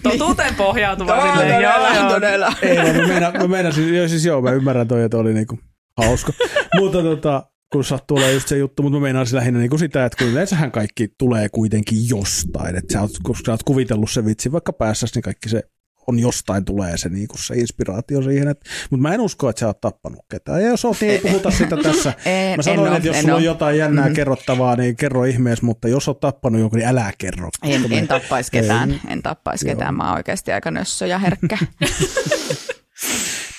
Totuuteen 0.03 0.55
pohjautuva 0.55 1.21
silleen. 1.21 1.61
Joo, 1.61 1.93
joo. 1.95 2.09
todella. 2.09 2.53
Ei, 2.61 2.77
vaan 2.77 2.95
mä, 2.95 3.07
meina, 3.07 3.31
mä 3.31 3.47
meinasin, 3.47 3.95
joo, 3.95 4.07
siis 4.07 4.25
joo, 4.25 4.41
mä 4.41 4.51
ymmärrän 4.51 4.87
toi, 4.87 5.03
että 5.03 5.17
oli 5.17 5.33
niinku 5.33 5.59
hauska. 6.01 6.33
mutta 6.79 7.01
tota, 7.01 7.43
kun 7.71 7.83
sattuu 7.85 8.17
olemaan 8.17 8.33
just 8.33 8.47
se 8.47 8.57
juttu, 8.57 8.83
mutta 8.83 8.97
mä 8.99 9.03
meinasin 9.03 9.35
lähinnä 9.35 9.59
niinku 9.59 9.77
sitä, 9.77 10.05
että 10.05 10.17
kun 10.17 10.27
yleensähän 10.27 10.71
kaikki 10.71 11.07
tulee 11.17 11.49
kuitenkin 11.49 12.09
jostain, 12.09 12.75
että 12.75 12.93
sä 12.93 13.01
oot, 13.01 13.11
kun 13.25 13.35
sä 13.45 13.51
oot 13.51 13.63
kuvitellut 13.63 14.11
se 14.11 14.25
vitsi 14.25 14.51
vaikka 14.51 14.73
päässä, 14.73 15.07
niin 15.15 15.23
kaikki 15.23 15.49
se 15.49 15.63
on 16.07 16.19
jostain 16.19 16.65
tulee 16.65 16.97
se, 16.97 17.09
niinku, 17.09 17.37
se 17.37 17.55
inspiraatio 17.55 18.21
siihen. 18.21 18.47
Et, 18.47 18.59
mutta 18.89 19.01
mä 19.01 19.13
en 19.13 19.21
usko, 19.21 19.49
että 19.49 19.59
sä 19.59 19.67
oot 19.67 19.81
tappanut 19.81 20.19
ketään. 20.31 20.61
Ja 20.61 20.67
jos 20.67 20.85
oot, 20.85 20.97
niin 21.01 21.11
ei 21.11 21.19
puhuta 21.19 21.51
sitä 21.51 21.77
tässä. 21.83 22.13
Mä 22.57 22.63
sanoin, 22.63 22.93
että 22.93 23.07
jos 23.07 23.21
sulla 23.21 23.35
on 23.35 23.43
jotain 23.43 23.77
jännää 23.77 24.05
Mhm. 24.05 24.13
kerrottavaa, 24.15 24.75
niin 24.75 24.95
kerro 24.95 25.23
ihmeessä, 25.23 25.65
mutta 25.65 25.87
jos 25.87 26.07
oot 26.07 26.19
tappanut 26.19 26.61
jonkun, 26.61 26.79
niin 26.79 26.87
älä 26.89 27.13
kerro. 27.17 27.49
En, 27.63 27.91
en 27.91 28.07
tappaisi 28.07 28.51
ketään, 28.51 28.91
Ei. 28.91 28.99
en 29.07 29.21
tappaisi 29.23 29.65
ketään. 29.65 29.95
Mä 29.95 30.07
oon 30.07 30.15
oikeasti 30.15 30.51
aika 30.51 30.71
nössö 30.71 31.07
ja 31.07 31.19
herkkä. 31.19 31.57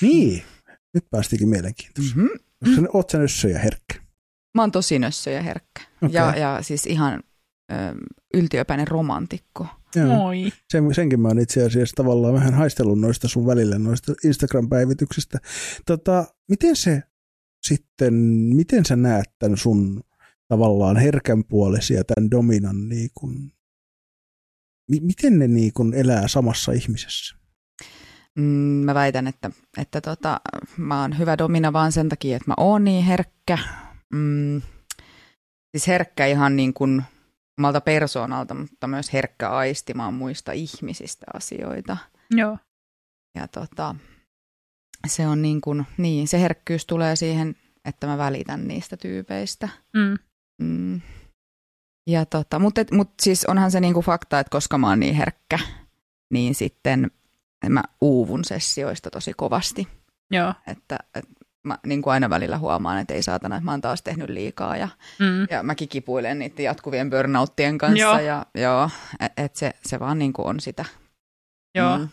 Niin, 0.00 0.42
nyt 0.94 1.04
päästikin 1.10 1.48
mielenkiintoista. 1.48 2.14
mm-hmm. 2.16 2.38
Mm-hmm. 2.66 2.86
Oot 2.92 3.10
sä 3.10 3.18
nössö 3.18 3.48
ja 3.48 3.58
herkkä? 3.58 3.94
Mä 4.54 4.62
oon 4.62 4.72
tosi 4.72 4.98
nössö 4.98 5.30
ja 5.30 5.42
herkkä. 5.42 5.82
Okei. 6.02 6.14
Ja, 6.14 6.36
ja 6.36 6.62
siis 6.62 6.86
ihan 6.86 7.22
ö, 7.72 7.74
yltiöpäinen 8.34 8.88
romantikko. 8.88 9.66
Joo. 9.94 10.06
Moi. 10.06 10.52
Sen, 10.72 10.94
senkin 10.94 11.20
mä 11.20 11.28
oon 11.28 11.38
itse 11.38 11.62
asiassa 11.62 11.94
tavallaan 11.96 12.34
vähän 12.34 12.54
haistellut 12.54 13.00
noista 13.00 13.28
sun 13.28 13.46
välillä, 13.46 13.78
noista 13.78 14.12
Instagram-päivityksistä. 14.24 15.38
Tota, 15.86 16.24
miten 16.48 16.76
se 16.76 17.02
sitten, 17.66 18.14
miten 18.54 18.84
sä 18.84 18.96
näet 18.96 19.30
tämän 19.38 19.56
sun 19.56 20.02
tavallaan 20.48 20.96
herkänpuolesi 20.96 21.94
ja 21.94 22.04
tämän 22.04 22.30
dominan, 22.30 22.88
niin 22.88 23.10
kun, 23.14 23.52
mi, 24.90 25.00
miten 25.00 25.38
ne 25.38 25.48
niin 25.48 25.72
kun 25.72 25.94
elää 25.94 26.28
samassa 26.28 26.72
ihmisessä? 26.72 27.35
Mm, 28.36 28.84
mä 28.84 28.94
väitän, 28.94 29.26
että, 29.26 29.50
että 29.78 30.00
tota, 30.00 30.40
mä 30.76 31.00
oon 31.00 31.18
hyvä 31.18 31.38
domina 31.38 31.72
vaan 31.72 31.92
sen 31.92 32.08
takia, 32.08 32.36
että 32.36 32.50
mä 32.50 32.54
oon 32.56 32.84
niin 32.84 33.04
herkkä. 33.04 33.58
Mm, 34.14 34.62
siis 35.76 35.86
herkkä 35.86 36.26
ihan 36.26 36.56
niin 36.56 36.74
kuin 36.74 37.02
omalta 37.58 37.80
persoonalta, 37.80 38.54
mutta 38.54 38.86
myös 38.86 39.12
herkkä 39.12 39.50
aistimaan 39.50 40.14
muista 40.14 40.52
ihmisistä 40.52 41.26
asioita. 41.34 41.96
Joo. 42.30 42.58
Ja 43.34 43.48
tota, 43.48 43.94
se 45.06 45.26
on 45.26 45.42
niin 45.42 45.60
kuin, 45.60 45.86
niin, 45.98 46.28
se 46.28 46.40
herkkyys 46.40 46.86
tulee 46.86 47.16
siihen, 47.16 47.56
että 47.84 48.06
mä 48.06 48.18
välitän 48.18 48.68
niistä 48.68 48.96
tyypeistä. 48.96 49.68
Mm. 49.96 50.16
Mm. 50.62 51.00
Ja 52.06 52.26
tota, 52.26 52.58
mutta 52.58 52.84
mut 52.92 53.10
siis 53.22 53.44
onhan 53.44 53.70
se 53.70 53.80
niinku 53.80 54.02
fakta, 54.02 54.40
että 54.40 54.50
koska 54.50 54.78
mä 54.78 54.88
oon 54.88 55.00
niin 55.00 55.14
herkkä, 55.14 55.58
niin 56.32 56.54
sitten 56.54 57.10
mä 57.68 57.82
uuvun 58.00 58.44
sessioista 58.44 59.10
tosi 59.10 59.32
kovasti. 59.36 59.88
Joo. 60.30 60.54
Että, 60.66 60.98
että 61.14 61.30
mä 61.64 61.78
niin 61.86 62.02
kuin 62.02 62.12
aina 62.12 62.30
välillä 62.30 62.58
huomaan, 62.58 62.98
että 62.98 63.14
ei 63.14 63.22
saatana, 63.22 63.56
että 63.56 63.64
mä 63.64 63.70
oon 63.70 63.80
taas 63.80 64.02
tehnyt 64.02 64.28
liikaa 64.28 64.76
ja, 64.76 64.88
Mm. 65.18 65.46
ja 65.50 65.62
mäkin 65.62 65.88
kipuilen 65.88 66.38
niiden 66.38 66.64
jatkuvien 66.64 67.10
burnouttien 67.10 67.78
kanssa. 67.78 67.98
Joo. 67.98 68.18
Ja, 68.18 68.46
joo, 68.54 68.90
että 69.20 69.42
et 69.42 69.56
se, 69.56 69.72
se 69.86 70.00
vaan 70.00 70.18
niin 70.18 70.32
kuin 70.32 70.46
on 70.48 70.60
sitä. 70.60 70.84
Joo. 71.74 71.98
Mm. 71.98 72.08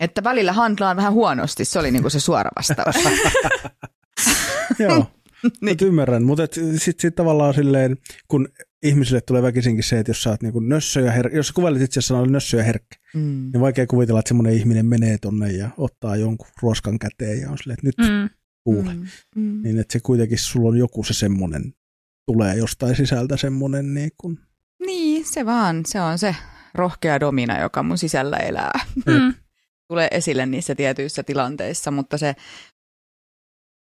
Että 0.00 0.24
välillä 0.24 0.52
handlaan 0.52 0.96
vähän 0.96 1.12
huonosti, 1.12 1.64
se 1.64 1.78
oli 1.78 1.90
niin 1.90 2.02
kuin 2.02 2.12
se 2.12 2.20
suora 2.20 2.50
vastaus. 2.56 2.96
Joo, 4.78 5.06
Niin. 5.42 5.52
niin. 5.60 5.76
ymmärrän, 5.82 6.22
mutta 6.22 6.42
sitten 6.76 7.00
sit 7.00 7.14
tavallaan 7.14 7.54
silleen, 7.54 7.96
kun 8.28 8.48
ihmisille 8.82 9.20
tulee 9.20 9.42
väkisinkin 9.42 9.84
se, 9.84 9.98
että 9.98 10.10
jos 10.10 10.22
sä 10.22 10.30
oot 10.30 10.42
niin 10.42 10.68
nössö 10.68 11.00
ja 11.00 11.12
herkkä, 11.12 11.36
jos 11.36 11.46
sä 11.46 11.52
kuvailit 11.54 11.82
itse 11.82 12.00
asiassa 12.00 12.14
sanoa 12.14 12.26
nössö 12.26 12.56
ja 12.56 12.62
herkkä, 12.62 12.96
mm. 13.14 13.50
niin 13.52 13.60
vaikea 13.60 13.86
kuvitella, 13.86 14.20
että 14.20 14.28
semmoinen 14.28 14.54
ihminen 14.54 14.86
menee 14.86 15.18
tonne 15.18 15.52
ja 15.52 15.70
ottaa 15.76 16.16
jonkun 16.16 16.46
ruoskan 16.62 16.98
käteen 16.98 17.40
ja 17.40 17.50
on 17.50 17.58
silleen, 17.58 17.78
että 17.78 17.86
nyt 17.86 18.10
Mm. 18.10 18.30
kuule. 18.64 18.94
Mm. 18.94 19.06
Mm. 19.36 19.62
Niin 19.62 19.78
että 19.78 19.92
se 19.92 20.00
kuitenkin 20.00 20.38
sulla 20.38 20.68
on 20.68 20.76
joku 20.78 21.04
se 21.04 21.14
semmoinen, 21.14 21.74
tulee 22.26 22.56
jostain 22.56 22.96
sisältä 22.96 23.36
semmoinen 23.36 23.94
niin 23.94 24.10
kuin, 24.18 24.38
Niin, 24.86 25.24
se 25.26 25.46
vaan, 25.46 25.82
se 25.86 26.00
on 26.00 26.18
se 26.18 26.36
rohkea 26.74 27.20
domina, 27.20 27.60
joka 27.60 27.82
mun 27.82 27.98
sisällä 27.98 28.36
elää. 28.36 28.80
Mm. 29.06 29.34
Tulee 29.88 30.08
esille 30.10 30.46
niissä 30.46 30.74
tietyissä 30.74 31.22
tilanteissa, 31.22 31.90
mutta 31.90 32.18
se, 32.18 32.36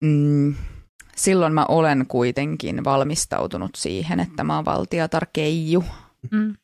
mm, 0.03 0.55
silloin 1.15 1.53
mä 1.53 1.65
olen 1.65 2.05
kuitenkin 2.07 2.83
valmistautunut 2.83 3.71
siihen, 3.75 4.19
että 4.19 4.43
mä 4.43 4.55
oon 4.55 4.65
valtiatar 4.65 5.27
keiju. 5.33 5.83
Mm. 6.31 6.55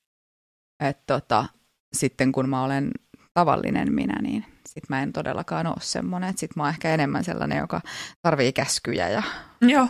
Että 0.80 1.04
tota, 1.08 1.46
sitten 1.94 2.32
kun 2.32 2.50
mä 2.50 2.64
olen 2.64 2.92
tavallinen 3.34 3.94
minä, 3.94 4.22
niin 4.22 4.46
sit 4.68 4.90
mä 4.90 5.04
en 5.04 5.14
todellakaan 5.14 5.68
ole 5.68 5.76
semmoinen. 5.82 6.30
Että 6.30 6.40
sit 6.40 6.56
mä 6.56 6.64
oon 6.64 6.70
ehkä 6.70 6.94
enemmän 6.94 7.24
sellainen, 7.24 7.58
joka 7.58 7.82
tarvii 8.22 8.54
käskyjä 8.54 9.10
ja 9.10 9.24
Joo. 9.62 9.88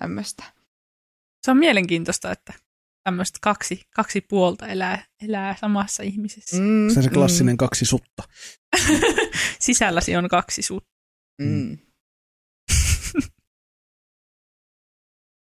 tämmöistä. 0.00 0.44
Se 1.44 1.50
on 1.50 1.56
mielenkiintoista, 1.56 2.32
että 2.32 2.52
tämmöistä 3.04 3.38
kaksi, 3.42 3.82
kaksi 3.94 4.20
puolta 4.20 4.66
elää, 4.66 5.04
elää 5.28 5.56
samassa 5.60 6.02
ihmisessä. 6.02 6.56
Mm. 6.56 6.62
Mm, 6.62 6.88
se 6.90 6.98
on 6.98 7.04
se 7.04 7.10
klassinen 7.10 7.56
kaksi 7.56 7.84
sutta. 7.84 8.22
Sisälläsi 9.60 10.16
on 10.16 10.28
kaksi 10.28 10.62
sut. 10.62 10.84
Mm, 11.42 11.78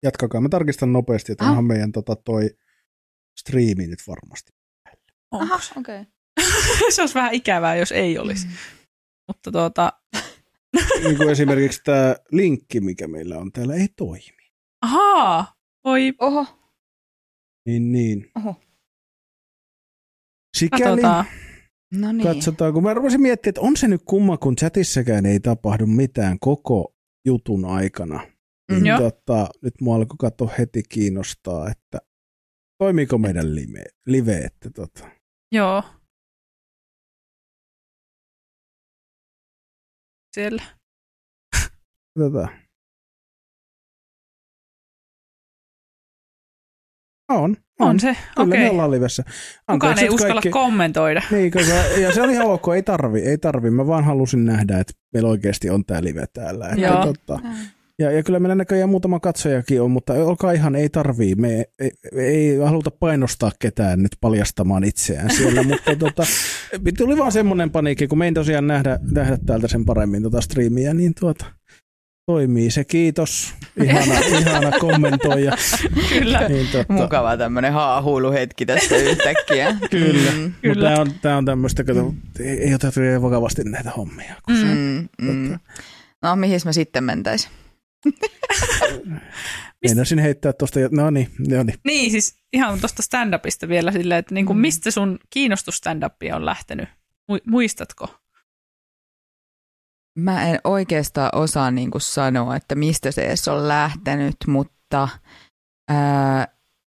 Jatkakaa, 0.03 0.41
mä 0.41 0.49
tarkistan 0.49 0.93
nopeasti, 0.93 1.33
että 1.33 1.45
Ah. 1.45 1.51
onhan 1.51 1.65
meidän 1.65 1.93
tota, 1.93 2.17
toi 2.17 2.51
striimi 3.41 3.87
nyt 3.87 3.99
varmasti. 4.07 4.53
Onko? 5.31 5.45
Aha, 5.55 5.61
okei. 5.77 6.05
se 6.95 7.03
olisi 7.03 7.15
vähän 7.15 7.35
ikävää, 7.35 7.77
jos 7.77 7.93
ei 7.93 8.19
olisi. 8.19 8.47
Mm. 8.47 8.53
Mutta 9.29 9.53
tuota, 9.53 9.93
niin 11.05 11.17
kuin 11.17 11.31
esimerkiksi 11.31 11.81
tämä 11.85 12.17
linkki, 12.33 12.81
mikä 12.81 13.09
meillä 13.09 13.39
on 13.39 13.53
täällä, 13.53 13.75
ei 13.75 13.89
toimi. 13.97 14.49
ahaa, 14.83 15.55
voi, 15.85 16.13
Oho, 16.21 16.47
Niin, 17.67 17.93
niin. 17.93 18.31
oho. 18.37 18.55
Sikäli 20.57 20.83
katsotaan. 20.85 21.25
No 21.95 22.13
niin. 22.13 22.23
katsotaan, 22.27 22.73
kun 22.73 22.83
mä 22.83 22.95
rupesin 22.95 23.21
miettimään, 23.23 23.51
että 23.51 23.61
on 23.61 23.77
se 23.77 23.89
nyt 23.89 24.03
kumma, 24.05 24.37
kun 24.37 24.57
chatissäkään 24.57 25.27
ei 25.27 25.41
tapahdu 25.41 25.87
mitään 25.87 26.39
koko 26.41 26.95
jutun 27.27 27.65
aikana. 27.65 28.21
Mm. 28.73 28.87
Joo. 28.87 28.99
Tota, 28.99 29.49
nyt 29.63 29.75
mua 29.81 29.97
alkoi 29.97 30.17
katsoa 30.19 30.53
heti 30.59 30.83
kiinnostaa, 30.89 31.71
että 31.71 31.99
toimiiko 32.79 33.19
meidän 33.19 33.55
live, 33.55 33.85
live 34.07 34.37
että 34.39 34.71
tota. 34.71 35.09
Joo. 35.53 35.83
Siellä. 40.35 40.63
Tota. 42.19 42.49
On, 47.31 47.57
on. 47.81 47.89
On 47.89 48.01
se, 48.01 48.17
Kyllä 48.35 48.49
okei. 48.49 48.61
me 48.61 48.71
ollaan 48.71 48.91
livessä. 48.91 49.25
Kukaan 49.71 49.99
ei 49.99 50.05
nyt 50.05 50.13
uskalla 50.13 50.35
kaikki- 50.35 50.51
kommentoida. 50.51 51.23
Niin, 51.31 51.53
koska, 51.53 51.75
ja 52.03 52.15
se 52.15 52.23
on 52.23 52.31
ihan 52.31 52.47
ok, 52.47 52.65
ei 52.75 52.83
tarvi, 52.83 53.21
ei 53.21 53.39
tarvi. 53.39 53.71
Mä 53.71 53.87
vaan 53.87 54.05
halusin 54.05 54.45
nähdä, 54.45 54.79
että 54.79 54.93
meillä 55.13 55.29
oikeasti 55.29 55.71
on 55.71 55.85
tämä 55.85 56.03
live 56.03 56.25
täällä. 56.33 56.69
Että, 56.69 56.81
Joo. 56.81 57.05
tota, 57.05 57.41
ja, 57.99 58.11
ja 58.11 58.23
kyllä 58.23 58.41
meillä 58.41 58.55
näköjään 58.55 58.91
muutama 58.91 59.21
katsojakin 59.21 59.83
on, 59.83 59.91
mutta 59.91 60.13
olkaa 60.13 60.53
ihan, 60.53 60.75
ei 60.75 60.89
tarvii. 60.89 61.35
Me 61.35 61.65
ei, 61.79 61.93
ei, 62.13 62.57
haluta 62.57 62.91
painostaa 62.91 63.53
ketään 63.59 64.03
nyt 64.03 64.17
paljastamaan 64.21 64.85
itseään 64.85 65.31
siellä, 65.31 65.63
mutta 65.71 65.97
tota, 65.97 66.23
tuli 66.99 67.19
vaan 67.19 67.33
semmoinen 67.33 67.71
paniikki, 67.71 68.07
kun 68.09 68.19
me 68.19 68.25
ei 68.25 68.33
tosiaan 68.33 68.67
nähdä, 68.67 68.99
nähdä 69.13 69.39
täältä 69.47 69.69
sen 69.69 69.85
paremmin 69.85 70.23
tota 70.23 70.41
striimiä, 70.41 70.95
niin 70.95 71.13
tuota, 71.21 71.45
toimii 72.27 72.71
se, 72.71 72.85
kiitos. 72.85 73.55
Ihana, 73.83 74.21
ihana 74.41 74.71
kommentoija. 74.81 75.53
Kyllä. 76.09 76.49
Niin, 76.49 76.67
tota, 76.73 76.93
Mukava 76.93 77.37
tämmöinen 77.37 77.73
haahuiluhetki 77.73 78.67
tässä 78.67 78.97
yhtäkkiä. 78.97 79.77
Kyllä. 79.91 80.31
Mm, 80.31 80.43
Mutta 80.43 80.59
Kyllä. 80.63 80.89
tämä 80.91 81.01
on, 81.01 81.13
tää 81.23 81.37
on 81.37 81.45
tämmöistä, 81.45 81.85
kato, 81.85 82.15
ei, 82.41 82.49
ei 82.49 82.75
oteta 82.75 83.01
vakavasti 83.23 83.65
näitä 83.65 83.91
hommia. 83.91 84.35
Kun 84.45 84.57
se, 84.57 84.65
mm, 84.65 85.09
mm. 85.23 85.59
No, 86.23 86.37
mihin 86.37 86.61
mä 86.65 86.73
sitten 86.73 87.05
mentäisin? 87.05 87.51
Meinasin 89.87 90.19
heittää 90.19 90.53
tuosta, 90.53 90.81
no 90.91 91.11
niin, 91.11 91.29
no 91.49 91.63
niin. 91.63 91.79
Niin, 91.85 92.11
siis 92.11 92.39
ihan 92.53 92.81
tuosta 92.81 93.03
stand-upista 93.03 93.69
vielä 93.69 93.93
silleen, 93.93 94.19
että 94.19 94.35
niinku, 94.35 94.55
Mm. 94.55 94.61
mistä 94.61 94.91
sun 94.91 95.19
kiinnostus 95.31 95.77
stand-upia 95.81 96.35
on 96.37 96.47
lähtenyt? 96.47 96.89
Mu- 97.33 97.43
Muistatko? 97.47 98.15
Mä 100.19 100.49
en 100.49 100.59
oikeastaan 100.65 101.31
osaa 101.35 101.71
niin 101.71 101.91
kuin 101.91 102.03
sanoa, 102.03 102.57
että 102.57 102.75
mistä 102.75 103.11
se 103.11 103.23
edes 103.23 103.49
on 103.49 103.69
lähtenyt, 103.69 104.37
mutta 104.47 105.09
ää, 105.89 106.49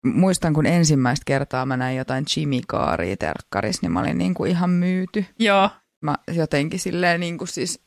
muistan, 0.06 0.54
kun 0.54 0.66
ensimmäistä 0.66 1.22
kertaa 1.26 1.66
mä 1.66 1.76
näin 1.76 1.96
jotain 1.96 2.24
Jimmy 2.36 2.60
Caaria 2.60 3.16
terkkaris, 3.16 3.82
niin 3.82 3.92
mä 3.92 4.00
olin 4.00 4.18
niin 4.18 4.34
kuin 4.34 4.50
ihan 4.50 4.70
myyty. 4.70 5.24
Joo, 5.38 5.70
Mä 6.04 6.16
jotenkin 6.34 6.80
silleen 6.80 7.20
niin 7.20 7.38
kuin 7.38 7.48
siis, 7.48 7.80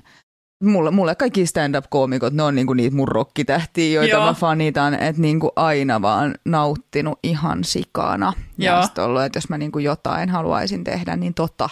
mulle, 0.64 0.92
mulle 0.92 1.16
kaikki 1.16 1.46
stand-up-koomikot, 1.46 2.34
ne 2.34 2.44
on 2.44 2.56
niin 2.56 2.68
kuin 2.68 2.78
niitä 2.78 2.96
mun 2.96 3.08
rokkitähtiä, 3.08 3.94
joita 3.94 4.16
Joo. 4.16 4.26
mä 4.26 4.34
fanitan, 4.34 4.94
että 4.94 5.22
niin 5.22 5.40
kuin 5.40 5.52
aina 5.56 6.02
vaan 6.02 6.36
nauttinut 6.46 7.20
ihan 7.24 7.64
sikana. 7.64 8.34
Ja 8.58 8.72
Joo. 8.72 8.84
sit 8.84 8.98
ollut, 8.98 9.22
että 9.22 9.38
jos 9.38 9.50
mä 9.50 9.58
niin 9.58 9.72
kuin 9.72 9.86
jotain 9.86 10.30
haluaisin 10.30 10.84
tehdä, 10.84 11.16
niin 11.16 11.34
tota. 11.34 11.70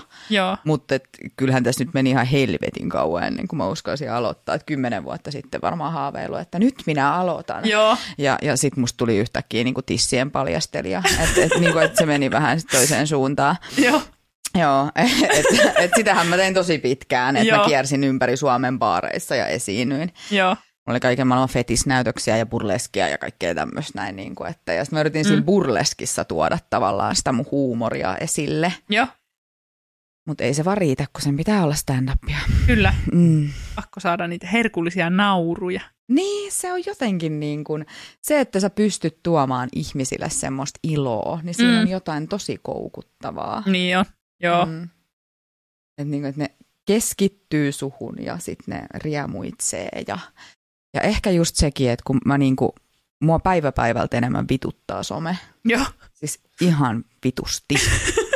Mutta 0.64 0.96
kyllähän 1.36 1.64
tässä 1.64 1.84
nyt 1.84 1.94
meni 1.94 2.10
ihan 2.10 2.26
helvetin 2.26 2.90
kauan 2.90 3.24
ennen 3.24 3.48
kuin 3.48 3.58
mä 3.58 3.68
uskalsin 3.68 4.12
aloittaa. 4.12 4.56
Et 4.56 4.64
kymmenen 4.64 5.04
vuotta 5.04 5.32
sitten 5.32 5.62
varmaan 5.62 5.94
haaveilu, 5.94 6.36
että 6.36 6.60
nyt 6.60 6.76
minä 6.86 7.14
aloitan. 7.14 7.70
joo, 7.70 7.98
Ja, 8.18 8.38
ja 8.42 8.58
sitten 8.58 8.82
musta 8.82 8.98
tuli 8.98 9.18
yhtäkkiä 9.18 9.64
niin 9.64 9.74
kuin 9.74 9.86
tissien 9.86 10.32
paljastelija, 10.32 11.04
että 11.24 11.42
et, 11.42 11.52
niin 11.60 11.74
kuin, 11.74 11.86
et 11.86 11.96
se 11.96 12.06
meni 12.06 12.32
vähän 12.32 12.60
sit 12.60 12.70
toiseen 12.70 13.08
suuntaan. 13.08 13.56
joo, 13.86 14.02
Joo, 14.60 14.92
että 15.32 15.74
et 15.82 15.92
sitähän 15.96 16.28
mä 16.28 16.36
tein 16.38 16.54
tosi 16.54 16.78
pitkään, 16.78 17.38
että 17.38 17.58
mä 17.58 17.66
kiersin 17.66 18.04
ympäri 18.04 18.38
Suomen 18.38 18.80
baareissa 18.80 19.36
ja 19.36 19.48
esiinnyin. 19.48 20.14
joo, 20.32 20.56
Mulla 20.88 20.94
oli 20.94 21.00
kaiken 21.00 21.28
maailman 21.28 21.50
fetisnäytöksiä 21.50 22.38
ja 22.38 22.46
burleskia 22.46 23.10
ja 23.10 23.18
kaikkea 23.18 23.56
tämmöistä 23.56 23.92
näin. 23.96 24.16
Niin 24.16 24.36
kuin, 24.36 24.50
että, 24.52 24.74
ja 24.74 24.86
sitten 24.86 24.98
mä 24.98 25.02
yritin 25.02 25.22
mm. 25.26 25.28
siinä 25.28 25.42
burleskissa 25.42 26.26
tuoda 26.26 26.58
tavallaan 26.70 27.16
sitä 27.16 27.32
mun 27.32 27.46
huumoria 27.52 28.18
esille. 28.18 28.74
joo, 28.90 29.08
Mutta 30.28 30.44
ei 30.44 30.54
se 30.54 30.66
vaan 30.66 30.78
riitä, 30.78 31.06
kun 31.14 31.22
sen 31.22 31.38
pitää 31.38 31.64
olla 31.64 31.76
stand-upia. 31.76 32.38
kyllä. 32.68 32.94
Mm. 33.12 33.50
Pakko 33.76 34.00
saada 34.00 34.28
niitä 34.28 34.48
herkullisia 34.48 35.10
nauruja. 35.10 35.82
Niin, 36.10 36.52
se 36.52 36.74
on 36.74 36.82
jotenkin 36.86 37.40
niin 37.40 37.64
kuin, 37.64 37.86
se, 38.22 38.40
että 38.40 38.60
sä 38.60 38.70
pystyt 38.70 39.18
tuomaan 39.24 39.70
ihmisille 39.76 40.30
semmoista 40.30 40.80
iloa, 40.84 41.40
niin 41.44 41.54
siinä 41.56 41.74
Mm. 41.74 41.80
on 41.82 41.88
jotain 41.88 42.28
tosi 42.28 42.60
koukuttavaa. 42.64 43.64
Niin 43.66 43.98
on, 43.98 44.06
joo, 44.42 44.66
Mm. 44.66 44.90
Et 45.98 46.08
niin 46.08 46.22
kuin, 46.22 46.30
että 46.30 46.42
ne 46.42 46.52
keskittyy 46.86 47.72
suhun 47.72 48.16
ja 48.24 48.38
sitten 48.38 48.76
ne 48.76 48.88
riemuitsee. 48.96 49.90
Ja, 50.08 50.20
ja 50.94 51.02
ehkä 51.02 51.32
just 51.32 51.56
sekin, 51.56 51.90
että 51.90 52.04
kun 52.08 52.18
mä 52.26 52.38
niin 52.38 52.56
kuin, 52.56 52.72
mua 53.24 53.40
päivä 53.40 53.72
päivältä 53.72 54.18
enemmän 54.18 54.46
vituttaa 54.50 55.04
some, 55.04 55.38
joo, 55.66 55.86
siis 56.14 56.40
ihan 56.62 57.04
vitusti. 57.26 57.76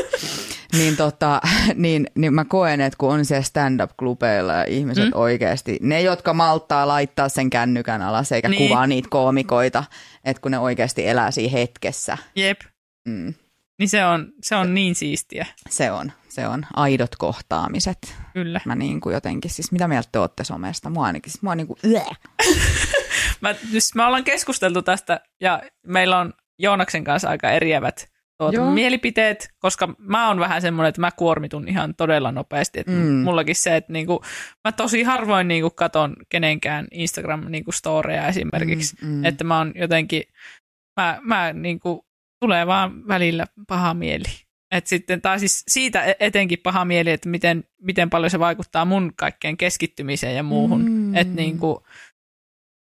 niin, 0.78 0.98
tota, 0.98 1.42
niin, 1.76 2.08
niin 2.16 2.34
mä 2.34 2.46
koen, 2.46 2.82
että 2.82 2.98
kun 2.98 3.14
on 3.14 3.26
siellä 3.26 3.44
stand-up-klubeilla 3.44 4.54
ja 4.54 4.64
ihmiset 4.64 5.06
Mm. 5.06 5.12
oikeasti, 5.14 5.78
ne 5.82 6.02
jotka 6.02 6.34
malttaa 6.34 6.88
laittaa 6.88 7.30
sen 7.30 7.50
kännykän 7.50 8.02
alas 8.02 8.32
eikä 8.32 8.50
niin. 8.50 8.68
kuvaa 8.70 8.88
niitä 8.88 9.10
koomikoita, 9.12 9.84
että 10.24 10.42
kun 10.42 10.52
ne 10.52 10.60
oikeasti 10.60 11.08
elää 11.08 11.32
siinä 11.32 11.52
hetkessä, 11.52 12.18
jep. 12.36 12.62
mm, 13.08 13.34
Niin 13.80 13.90
se 13.90 14.06
on, 14.06 14.32
se 14.42 14.56
on 14.56 14.74
niin 14.74 14.96
siistiä, 14.96 15.46
se 15.70 15.92
on, 15.92 16.12
se 16.30 16.48
on 16.48 16.66
aidot 16.74 17.16
kohtaamiset. 17.16 18.16
kyllä. 18.34 18.62
Mä 18.66 18.76
niin 18.76 19.02
kuin 19.02 19.14
jotenkin, 19.14 19.52
siis 19.52 19.72
mitä 19.72 19.88
mieltä 19.88 20.10
te 20.12 20.20
olette 20.20 20.44
somesta? 20.44 20.90
Mua 20.90 21.06
ainakin, 21.06 21.32
siis 21.32 21.42
mua 21.44 21.56
niin 21.56 21.68
kuin, 21.68 21.80
Mä, 23.42 23.54
siis 23.72 23.96
me 23.96 24.04
ollaan 24.04 24.24
keskusteltu 24.24 24.82
tästä 24.82 25.20
ja 25.42 25.62
meillä 25.88 26.20
on 26.20 26.34
Joonaksen 26.60 27.04
kanssa 27.04 27.30
aika 27.30 27.52
eriävät 27.52 28.10
tuota, 28.38 28.56
Joo. 28.56 28.72
mielipiteet, 28.72 29.50
koska 29.60 29.96
mä 29.98 30.28
oon 30.28 30.40
vähän 30.40 30.62
semmoinen, 30.62 30.90
että 30.90 31.02
mä 31.02 31.12
kuormitun 31.12 31.68
ihan 31.68 31.96
todella 31.96 32.32
nopeasti. 32.32 32.80
Että 32.80 32.92
mm. 32.92 32.98
Mullakin 32.98 33.56
se, 33.56 33.76
että 33.76 33.94
niinku, 33.94 34.22
mä 34.68 34.72
tosi 34.72 35.04
harvoin 35.04 35.48
niinku 35.48 35.70
katon 35.70 36.16
kenenkään 36.30 36.88
Instagram 36.92 37.46
niinku 37.50 37.72
esimerkiksi. 38.28 38.96
Mm, 39.02 39.08
Mm, 39.08 39.14
mm. 39.14 39.20
mm. 39.20 39.26
Että 39.26 39.44
mä 39.44 39.58
oon 39.58 39.72
jotenkin, 39.76 40.24
mä, 41.02 41.20
mä 41.22 41.54
niinku, 41.54 42.05
tulee 42.40 42.68
vaan 42.68 43.08
välillä 43.08 43.46
paha 43.68 43.94
mieli. 43.94 44.46
Et 44.72 44.88
sitten, 44.88 45.22
tai 45.22 45.40
siis 45.40 45.64
siitä 45.68 46.04
e- 46.04 46.16
etenkin 46.20 46.60
paha 46.64 46.86
mieli, 46.86 47.12
että 47.12 47.30
miten, 47.30 47.64
miten 47.82 48.10
paljon 48.10 48.32
se 48.32 48.40
vaikuttaa 48.40 48.86
mun 48.86 49.14
kaikkeen 49.18 49.58
keskittymiseen 49.58 50.36
ja 50.36 50.44
muuhun. 50.44 50.92
Mm. 50.92 51.16
Että 51.16 51.34
niinku, 51.36 51.84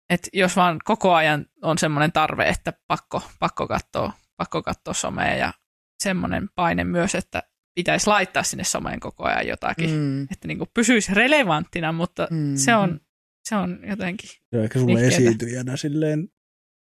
et 0.10 0.30
jos 0.34 0.56
vaan 0.56 0.80
koko 0.84 1.14
ajan 1.14 1.46
on 1.62 1.78
semmoinen 1.78 2.12
tarve, 2.12 2.50
että 2.50 2.74
pakko, 2.88 3.22
pakko, 3.40 3.68
katsoa, 3.68 4.14
pakko 4.38 4.64
katsoa 4.64 4.94
somea 4.94 5.36
ja 5.36 5.54
semmoinen 6.04 6.50
paine 6.56 6.84
myös, 6.84 7.16
että 7.16 7.44
pitäisi 7.76 8.08
laittaa 8.08 8.44
sinne 8.44 8.64
someen 8.64 9.00
koko 9.00 9.24
ajan 9.24 9.48
jotakin, 9.48 9.90
mm. 9.90 10.24
Että 10.24 10.48
niinku 10.48 10.66
pysyisi 10.74 11.14
relevanttina, 11.14 11.92
mutta 11.92 12.28
mm. 12.32 12.38
mm. 12.38 12.56
se, 12.56 12.76
on, 12.76 13.00
se 13.50 13.56
on 13.56 13.80
jotenkin, 13.90 14.30
Se 14.30 14.58
on 14.58 14.64
ehkä 14.64 14.80
sulle 14.80 14.94
Nihkeetä. 14.94 15.16
esiintyjänä 15.16 15.78
silleen 15.78 16.30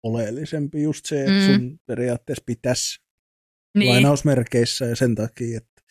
oleellisempi 0.03 0.83
just 0.83 1.07
se, 1.07 1.21
että 1.21 1.33
Mm. 1.33 1.47
sun 1.55 1.79
periaatteessa 1.87 2.43
pitäisi 2.47 3.01
niin, 3.79 3.91
lainausmerkeissä 3.91 4.85
ja 4.85 4.97
sen 4.97 5.15
takia, 5.15 5.57
että 5.57 5.83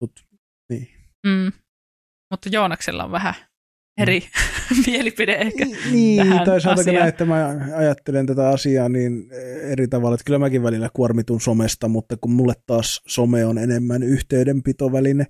mut, 0.00 0.26
niin. 0.70 0.88
mm. 1.26 1.52
mutta 2.30 2.48
Joonaksella 2.52 3.04
on 3.04 3.12
vähän 3.12 3.34
eri 4.02 4.22
mielipide 4.86 5.32
ehkä. 5.34 5.66
Niin, 5.92 6.26
tähän 6.26 6.44
tai 6.46 6.56
asiaan. 6.56 6.94
näin, 6.94 7.08
että 7.08 7.24
mä 7.24 7.56
ajattelen 7.76 8.26
tätä 8.26 8.48
asiaa 8.48 8.88
niin 8.88 9.28
eri 9.62 9.88
tavalla, 9.88 10.14
että 10.14 10.24
kyllä 10.24 10.38
mäkin 10.38 10.62
välillä 10.62 10.90
kuormitun 10.94 11.40
somesta, 11.40 11.88
mutta 11.88 12.16
kun 12.20 12.30
mulle 12.32 12.54
taas 12.66 13.02
some 13.06 13.44
on 13.44 13.58
enemmän 13.58 14.02
yhteydenpitoväline, 14.02 15.26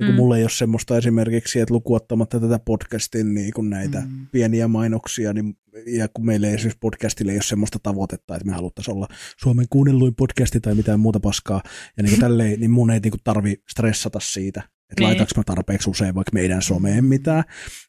ja 0.00 0.06
kun 0.06 0.14
Mm. 0.14 0.16
mulla 0.16 0.36
ei 0.36 0.42
ole 0.44 0.50
semmoista 0.50 0.96
esimerkiksi, 0.98 1.60
että 1.60 1.74
lukuottamatta 1.74 2.40
tätä 2.40 2.58
podcastin 2.58 3.34
niin 3.34 3.52
kun 3.52 3.70
näitä 3.70 4.00
Mm. 4.00 4.26
pieniä 4.32 4.68
mainoksia, 4.68 5.32
niin, 5.32 5.56
ja 5.86 6.08
kun 6.14 6.26
meillä 6.26 6.46
ei 6.48 6.54
esimerkiksi 6.54 6.78
podcastille 6.80 7.32
ei 7.32 7.36
ole 7.36 7.42
semmoista 7.42 7.78
tavoitetta, 7.82 8.34
että 8.36 8.46
me 8.46 8.52
haluttaisiin 8.52 8.94
olla 8.96 9.08
Suomen 9.36 9.66
kuunnelluin 9.70 10.14
podcasti 10.14 10.60
tai 10.60 10.74
mitään 10.74 11.00
muuta 11.00 11.20
paskaa, 11.20 11.62
ja 11.96 12.02
niin 12.02 12.10
kuin 12.12 12.20
tälleen, 12.28 12.60
niin 12.60 12.70
mun 12.70 12.90
ei 12.90 13.00
niin 13.00 13.10
kuin 13.10 13.20
tarvi 13.24 13.54
stressata 13.70 14.18
siitä, 14.22 14.62
että 14.90 15.00
Niin. 15.00 15.06
laitaanko 15.06 15.32
mä 15.36 15.42
tarpeeksi 15.46 15.90
usein 15.90 16.14
vaikka 16.14 16.30
meidän 16.34 16.62
someen 16.62 17.04
mitään, 17.04 17.44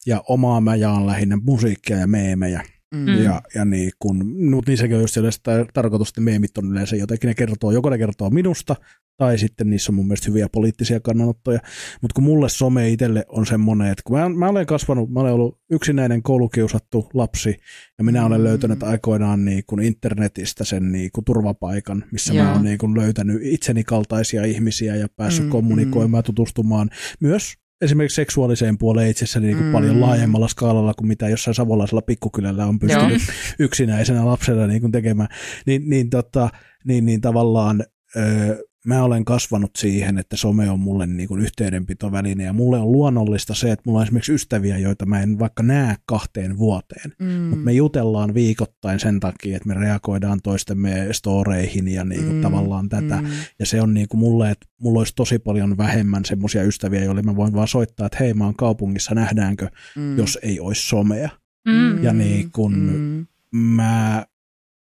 ja 0.06 0.22
omaa 0.28 0.60
mä 0.60 0.74
jaan 0.76 1.06
lähinnä 1.06 1.36
musiikkia 1.36 1.96
ja 1.96 2.06
meemejä, 2.06 2.62
Mm. 2.94 3.00
Mm. 3.00 3.22
ja, 3.22 3.42
ja 3.54 3.64
niin 3.64 3.92
kun, 3.98 4.26
mutta 4.50 4.70
niissäkin 4.70 4.96
on 4.96 5.02
just 5.02 5.16
yleensä 5.16 5.40
tar- 5.48 5.68
tarkoitus, 5.74 6.08
että 6.08 6.20
meemit 6.20 6.58
on 6.58 6.70
yleensä 6.72 6.96
jotenkin, 6.96 7.28
ne 7.28 7.34
kertoo, 7.34 7.70
joko 7.70 7.90
ne 7.90 7.98
kertoo 7.98 8.30
minusta, 8.30 8.76
tai 9.16 9.38
sitten 9.38 9.70
niissä 9.70 9.92
on 9.92 9.94
mun 9.96 10.06
mielestä 10.06 10.28
hyviä 10.30 10.48
poliittisia 10.52 11.00
kannanottoja. 11.00 11.60
Mutta 12.02 12.14
kun 12.14 12.24
mulle 12.24 12.48
some 12.48 12.88
itselle 12.90 13.24
on 13.28 13.46
semmoinen, 13.46 13.86
että 13.92 14.02
kun 14.06 14.18
mä, 14.18 14.28
mä 14.28 14.48
olen 14.48 14.66
kasvanut, 14.66 15.10
mä 15.10 15.20
olen 15.20 15.32
ollut 15.32 15.60
yksinäinen 15.70 16.22
koulukiusattu 16.22 17.10
lapsi, 17.14 17.56
ja 17.98 18.04
minä 18.04 18.26
olen 18.26 18.40
Mm. 18.40 18.44
löytänyt 18.44 18.82
aikoinaan 18.82 19.44
niin 19.44 19.62
kuin 19.66 19.82
internetistä 19.82 20.64
sen 20.64 20.92
niin 20.92 21.10
kuin 21.14 21.24
turvapaikan, 21.24 22.04
missä 22.12 22.34
Joo. 22.34 22.44
mä 22.44 22.52
olen 22.52 22.64
niin 22.64 22.78
kuin 22.78 22.94
löytänyt 22.96 23.38
itseni 23.42 23.84
kaltaisia 23.84 24.44
ihmisiä 24.44 24.96
ja 24.96 25.06
päässyt 25.16 25.44
Mm, 25.46 25.50
kommunikoimaan 25.50 26.18
ja 26.18 26.22
tutustumaan 26.22 26.90
myös 27.20 27.54
esimerkiksi 27.80 28.14
seksuaaliseen 28.16 28.78
puoleen 28.78 29.10
itsessäni 29.10 29.46
niin 29.46 29.56
kuin 29.56 29.66
Mm. 29.66 29.72
paljon 29.72 30.00
laajemmalla 30.00 30.48
skaalalla 30.48 30.94
kuin 30.94 31.08
mitä 31.08 31.28
jossain 31.28 31.54
savolaisella 31.54 32.02
pikkukylällä 32.02 32.66
on 32.66 32.78
pystynyt 32.78 33.22
yksinäisenä 33.58 34.26
lapsena 34.26 34.66
niin 34.66 34.80
kuin 34.80 34.92
tekemään, 34.92 35.28
niin, 35.66 35.88
niin, 35.90 36.10
tota, 36.10 36.48
niin, 36.84 37.06
niin 37.06 37.20
tavallaan 37.20 37.84
öö, 38.16 38.56
mä 38.86 39.02
olen 39.02 39.24
kasvanut 39.24 39.70
siihen, 39.76 40.18
että 40.18 40.36
some 40.36 40.70
on 40.70 40.80
mulle 40.80 41.06
niin 41.06 41.28
kuin 41.28 41.40
yhteydenpitoväline 41.42 42.44
ja 42.44 42.52
mulle 42.52 42.78
on 42.78 42.92
luonnollista 42.92 43.54
se, 43.54 43.72
että 43.72 43.82
mulla 43.86 43.98
on 43.98 44.02
esimerkiksi 44.04 44.32
ystäviä, 44.34 44.78
joita 44.78 45.06
mä 45.06 45.20
en 45.20 45.38
vaikka 45.38 45.62
näe 45.62 45.96
kahteen 46.06 46.58
vuoteen, 46.58 47.12
Mm. 47.18 47.28
mutta 47.28 47.64
me 47.64 47.72
jutellaan 47.72 48.34
viikoittain 48.34 49.00
sen 49.00 49.20
takia, 49.20 49.56
että 49.56 49.68
me 49.68 49.74
reagoidaan 49.74 50.40
toistemme 50.42 51.08
storeihin 51.12 51.88
ja 51.88 52.04
niin 52.04 52.24
kuin 52.24 52.36
Mm, 52.36 52.42
tavallaan 52.42 52.88
tätä. 52.88 53.16
mm. 53.22 53.28
Ja 53.58 53.66
se 53.66 53.82
on 53.82 53.94
niin 53.94 54.08
kuin 54.08 54.18
mulle, 54.18 54.50
että 54.50 54.66
mulla 54.80 55.00
olisi 55.00 55.12
tosi 55.16 55.38
paljon 55.38 55.78
vähemmän 55.78 56.24
semmoisia 56.24 56.62
ystäviä, 56.62 57.04
joille 57.04 57.22
mä 57.22 57.36
voin 57.36 57.52
vaan 57.54 57.68
soittaa, 57.68 58.06
että 58.06 58.18
hei 58.20 58.34
mä 58.34 58.44
oon 58.44 58.56
kaupungissa, 58.56 59.14
nähdäänkö, 59.14 59.68
Mm. 59.96 60.16
jos 60.18 60.38
ei 60.42 60.60
olisi 60.60 60.88
somea. 60.88 61.28
Mm. 61.68 62.02
Ja 62.04 62.12
niin 62.12 62.50
kun 62.52 62.74
Mm. 62.74 63.26
Mä, 63.58 64.26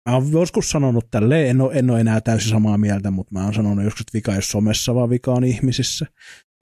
mä 0.09 0.15
oon 0.15 0.31
joskus 0.31 0.69
sanonut 0.69 1.11
tälleen, 1.11 1.49
en 1.49 1.61
ole, 1.61 1.73
en 1.73 1.89
ole 1.89 2.01
enää 2.01 2.21
täysin 2.21 2.49
samaa 2.49 2.77
mieltä, 2.77 3.11
mutta 3.11 3.33
mä 3.33 3.43
oon 3.43 3.53
sanonut 3.53 3.83
joskus, 3.83 4.01
että 4.01 4.13
vika 4.13 4.35
ei 4.35 4.41
somessa, 4.41 4.95
vaan 4.95 5.09
vika 5.09 5.31
on 5.31 5.43
ihmisissä. 5.43 6.05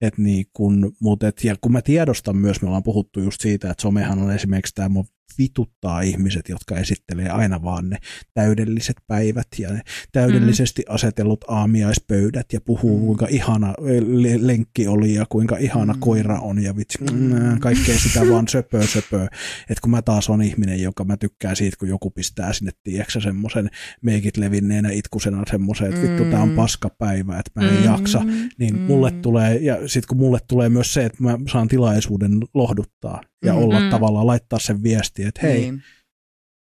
Et 0.00 0.18
niin 0.18 0.46
kun, 0.52 0.92
mut 1.00 1.22
et, 1.22 1.44
ja 1.44 1.56
kun 1.60 1.72
mä 1.72 1.82
tiedostan 1.82 2.36
myös, 2.36 2.62
me 2.62 2.68
ollaan 2.68 2.82
puhuttu 2.82 3.20
just 3.20 3.40
siitä, 3.40 3.70
että 3.70 3.82
somehan 3.82 4.18
on 4.18 4.32
esimerkiksi 4.32 4.74
tämä 4.74 4.88
vituttaa 5.38 6.00
ihmiset, 6.00 6.48
jotka 6.48 6.76
esittelee 6.76 7.28
aina 7.28 7.62
vaan 7.62 7.90
ne 7.90 7.96
täydelliset 8.34 8.96
päivät 9.06 9.46
ja 9.58 9.70
ne 9.72 9.80
täydellisesti 10.12 10.82
asetellut 10.88 11.44
aamiaispöydät 11.48 12.52
ja 12.52 12.60
puhuu, 12.60 12.98
Mm. 12.98 13.04
kuinka 13.06 13.26
ihana 13.30 13.74
le- 14.06 14.46
lenkki 14.46 14.86
oli 14.86 15.14
ja 15.14 15.26
kuinka 15.28 15.56
ihana 15.56 15.92
Mm. 15.92 16.00
koira 16.00 16.40
on 16.40 16.62
ja 16.62 16.76
vitsi, 16.76 16.98
Mm. 17.04 17.18
mm. 17.18 17.58
kaikkea 17.60 17.98
sitä 17.98 18.20
vaan 18.30 18.48
söpöö 18.48 18.86
söpöö. 18.86 19.26
Et 19.70 19.80
kun 19.80 19.90
mä 19.90 20.02
taas 20.02 20.30
on 20.30 20.42
ihminen, 20.42 20.82
joka 20.82 21.04
mä 21.04 21.16
tykkään 21.16 21.56
siitä, 21.56 21.76
kun 21.80 21.88
joku 21.88 22.10
pistää 22.10 22.52
sinne, 22.52 22.70
tiedätkö 22.82 23.20
semmoisen 23.20 23.70
meikit 24.02 24.36
levinneenä 24.36 24.90
itkusena 24.90 25.42
semmoisen, 25.50 25.86
että 25.88 26.02
vittu, 26.02 26.24
tää 26.24 26.42
on 26.42 26.48
Mm. 26.48 26.56
paskapäivä, 26.56 27.38
että 27.38 27.60
mä 27.60 27.68
en 27.68 27.78
Mm. 27.78 27.84
jaksa. 27.84 28.22
Niin 28.58 28.74
Mm. 28.74 28.80
mulle 28.80 29.10
tulee, 29.10 29.56
ja 29.56 29.76
sitten 29.88 30.08
kun 30.08 30.18
mulle 30.18 30.38
tulee 30.48 30.68
myös 30.68 30.94
se, 30.94 31.04
että 31.04 31.22
mä 31.22 31.38
saan 31.52 31.68
tilaisuuden 31.68 32.40
lohduttaa 32.54 33.20
ja 33.44 33.52
Mm. 33.52 33.58
olla 33.58 33.80
Mm. 33.80 33.90
tavallaan, 33.90 34.26
laittaa 34.26 34.58
sen 34.58 34.82
viesti, 34.82 35.24
että 35.24 35.40
hei, 35.42 35.60
Niin. 35.60 35.82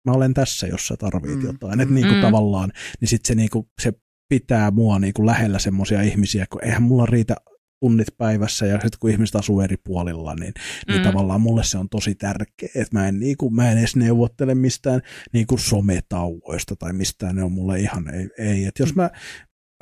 mä 0.07 0.13
olen 0.13 0.35
tässä, 0.35 0.67
jos 0.67 0.87
sä 0.87 0.97
tarvit 0.97 1.35
Mm. 1.35 1.43
jotain. 1.45 1.81
Että 1.81 1.95
niin 1.95 2.07
kuin 2.07 2.17
Mm. 2.17 2.23
tavallaan, 2.23 2.73
niin 3.01 3.09
sitten 3.09 3.29
se, 3.29 3.35
niin 3.35 3.51
kuin, 3.51 3.67
se 3.83 3.93
pitää 4.29 4.71
mua 4.71 4.99
niin 4.99 5.15
kuin 5.15 5.27
lähellä 5.27 5.59
semmoisia 5.59 6.03
ihmisiä, 6.03 6.47
kun 6.51 6.65
eihän 6.65 6.83
mulla 6.83 7.07
riitä 7.07 7.35
tunnit 7.81 8.09
päivässä 8.19 8.67
ja 8.67 8.73
sitten 8.75 8.99
kun 9.01 9.11
ihmiset 9.11 9.37
asuu 9.37 9.61
eri 9.61 9.77
puolilla, 9.77 10.35
niin, 10.35 10.55
niin 10.89 11.01
Mm. 11.01 11.05
tavallaan 11.05 11.41
mulle 11.41 11.65
se 11.65 11.79
on 11.79 11.89
tosi 11.89 12.15
tärkeä, 12.15 12.69
että 12.75 12.99
mä 12.99 13.09
en, 13.09 13.21
niin 13.21 13.37
kuin, 13.37 13.55
mä 13.55 13.71
en 13.71 13.79
edes 13.79 13.97
neuvottele 13.97 14.55
mistään 14.55 15.01
niin 15.33 15.47
kuin 15.47 15.59
sometauoista 15.59 16.77
tai 16.77 16.93
mistään, 16.93 17.37
ne 17.37 17.43
on 17.43 17.53
mulle 17.53 17.81
ihan 17.81 18.15
ei, 18.15 18.29
ei. 18.39 18.65
että 18.65 18.83
jos 18.83 18.95
mä, 18.95 19.11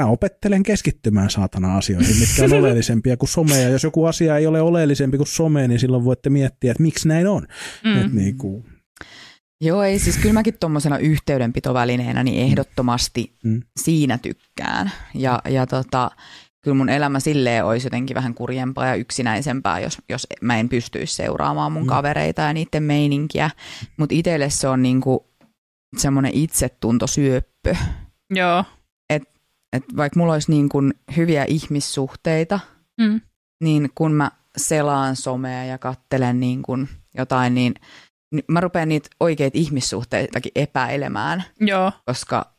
mä 0.02 0.10
opettelen 0.10 0.62
keskittymään 0.62 1.30
saatana 1.30 1.76
asioihin, 1.76 2.16
mitkä 2.16 2.44
on 2.44 2.52
oleellisempia 2.52 3.16
kuin 3.16 3.28
some, 3.28 3.60
ja 3.62 3.68
jos 3.68 3.84
joku 3.84 4.04
asia 4.04 4.36
ei 4.36 4.46
ole 4.46 4.60
oleellisempi 4.60 5.16
kuin 5.16 5.26
some, 5.26 5.68
niin 5.68 5.80
silloin 5.80 6.04
voitte 6.04 6.30
miettiä, 6.30 6.70
että 6.70 6.82
miksi 6.82 7.08
näin 7.08 7.26
on. 7.26 7.46
Mm. 7.84 7.90
Mm. 7.90 7.96
Että 7.96 8.16
niin 8.16 8.38
kuin, 8.38 8.64
Joo, 9.64 9.82
ei 9.82 9.98
siis 9.98 10.18
kyllä 10.18 10.32
mäkin 10.32 10.58
tuommoisena 10.60 10.98
yhteydenpitovälineenä 10.98 12.22
niin 12.24 12.42
ehdottomasti 12.42 13.32
Mm. 13.44 13.62
siinä 13.80 14.18
tykkään. 14.18 14.90
Ja, 15.14 15.40
ja 15.48 15.66
tota, 15.66 16.10
kyllä 16.64 16.74
mun 16.76 16.88
elämä 16.88 17.20
silleen 17.20 17.64
olisi 17.64 17.86
jotenkin 17.86 18.14
vähän 18.14 18.34
kurjempaa 18.34 18.86
ja 18.86 18.94
yksinäisempää, 18.94 19.80
jos, 19.80 19.98
jos 20.08 20.26
mä 20.40 20.58
en 20.58 20.68
pystyisi 20.68 21.14
seuraamaan 21.14 21.72
mun 21.72 21.82
Mm. 21.82 21.88
kavereita 21.88 22.42
ja 22.42 22.52
niiden 22.52 22.82
meininkiä. 22.82 23.50
Mutta 23.96 24.14
itselle 24.14 24.50
se 24.50 24.68
on 24.68 24.82
niinku 24.82 25.26
semmoinen 25.96 26.32
itsetuntosyöppö. 26.34 27.76
Joo. 28.34 28.64
Että 29.72 29.96
vaikka 29.96 30.20
mulla 30.20 30.32
olisi 30.32 30.50
niin 30.50 30.68
kuin 30.68 30.94
hyviä 31.16 31.44
ihmissuhteita, 31.48 32.60
Mm. 33.00 33.20
niin 33.64 33.90
kun 33.94 34.12
mä 34.12 34.30
selaan 34.56 35.16
somea 35.16 35.64
ja 35.64 35.78
kattelen 35.78 36.40
niin 36.40 36.62
kuin 36.62 36.88
jotain, 37.14 37.54
niin, 37.54 37.74
mä 38.48 38.60
rupean 38.60 38.88
niitä 38.88 39.08
oikeita 39.20 39.58
ihmissuhteitakin 39.58 40.52
epäilemään, 40.54 41.44
Joo. 41.60 41.92
koska 42.06 42.52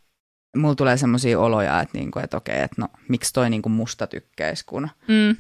mulla 0.58 0.76
tulee 0.76 0.98
semmoisia 0.98 1.40
oloja, 1.40 1.82
että, 1.82 1.98
niinku, 1.98 2.20
että 2.20 2.38
okei, 2.38 2.62
että 2.62 2.76
no 2.82 2.88
miksi 3.10 3.34
toi 3.34 3.50
niinku 3.50 3.70
musta 3.70 4.08
tykkäisi, 4.08 4.66
kun 4.66 4.90
Mm. 5.08 5.36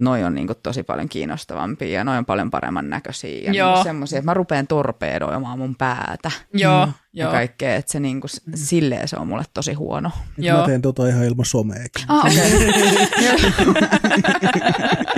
Noi 0.00 0.24
on 0.24 0.34
niinku 0.34 0.54
tosi 0.54 0.82
paljon 0.82 1.08
kiinnostavampia 1.08 1.98
ja 1.98 2.04
noi 2.04 2.18
on 2.18 2.26
paljon 2.26 2.50
paremman 2.50 2.90
näköisiä 2.90 3.40
ja 3.44 3.52
Joo. 3.52 3.68
niinku 3.70 3.84
semmoisia, 3.84 4.18
että 4.18 4.30
mä 4.30 4.34
rupean 4.34 4.66
torpeedoimaan 4.66 5.58
mun 5.58 5.76
päätä 5.76 6.30
Joo. 6.52 6.86
Mm. 6.86 6.92
ja 7.12 7.24
Joo. 7.24 7.32
kaikkea, 7.32 7.76
että 7.76 7.92
se 7.92 8.00
niinku, 8.00 8.28
s- 8.28 8.42
silleen 8.54 9.08
se 9.08 9.16
on 9.16 9.28
mulle 9.28 9.44
tosi 9.54 9.72
huono. 9.72 10.10
Joo. 10.38 10.60
mä 10.60 10.66
teen 10.66 10.82
tota 10.82 11.08
ihan 11.08 11.24
ilman 11.24 11.46
someakin. 11.46 12.04
Ah, 12.08 12.24
okei. 12.26 12.38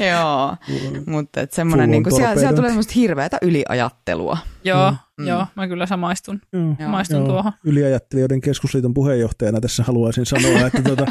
Joo, 0.10 0.56
mutta 1.06 1.40
et 1.40 1.52
semmoinen, 1.52 1.84
on 1.84 1.90
niinku, 1.90 2.10
siellä, 2.10 2.36
siellä 2.36 2.56
tulee 2.56 2.70
semmoista 2.70 2.92
hirveätä 2.96 3.38
yliajattelua. 3.42 4.38
Joo. 4.64 4.94
Mm. 5.18 5.26
Joo. 5.26 5.46
Mä 5.56 5.68
kyllä 5.68 5.86
samaistun. 5.86 6.40
Joo. 6.52 6.76
Samaistun 6.78 7.24
tuohon. 7.24 7.52
Yliajattelijoiden 7.64 8.40
keskusliiton 8.40 8.94
puheenjohtajana 8.94 9.60
tässä 9.60 9.82
haluaisin 9.82 10.26
sanoa, 10.26 10.60
että 10.66 10.82
tota, 10.82 11.06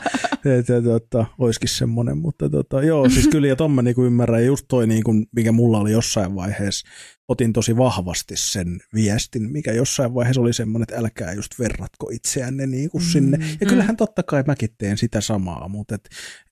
et, 0.45 0.69
et, 0.69 0.83
tota, 0.83 1.25
olisikin 1.37 1.69
semmoinen, 1.69 2.17
mutta 2.17 2.49
tota, 2.49 2.83
joo, 2.83 3.09
siis 3.09 3.27
kyllä 3.27 3.47
ja 3.47 3.55
ton 3.55 3.71
mä 3.71 3.81
niinku 3.81 4.03
ymmärrän, 4.03 4.41
ja 4.41 4.45
just 4.45 4.65
toi, 4.67 4.87
niinku, 4.87 5.13
mikä 5.35 5.51
mulla 5.51 5.79
oli 5.79 5.91
jossain 5.91 6.35
vaiheessa, 6.35 6.87
otin 7.27 7.53
tosi 7.53 7.77
vahvasti 7.77 8.33
sen 8.37 8.79
viestin, 8.93 9.51
mikä 9.51 9.71
jossain 9.71 10.13
vaiheessa 10.13 10.41
oli 10.41 10.53
semmoinen, 10.53 10.83
että 10.83 10.97
älkää 10.97 11.33
just 11.33 11.59
verratko 11.59 12.09
itseänne 12.13 12.67
niinku 12.67 12.99
sinne, 12.99 13.37
ja 13.61 13.67
kyllähän 13.67 13.97
totta 13.97 14.23
kai 14.23 14.43
mäkin 14.47 14.69
teen 14.77 14.97
sitä 14.97 15.21
samaa, 15.21 15.67
mutta 15.67 15.95
et, 15.95 16.09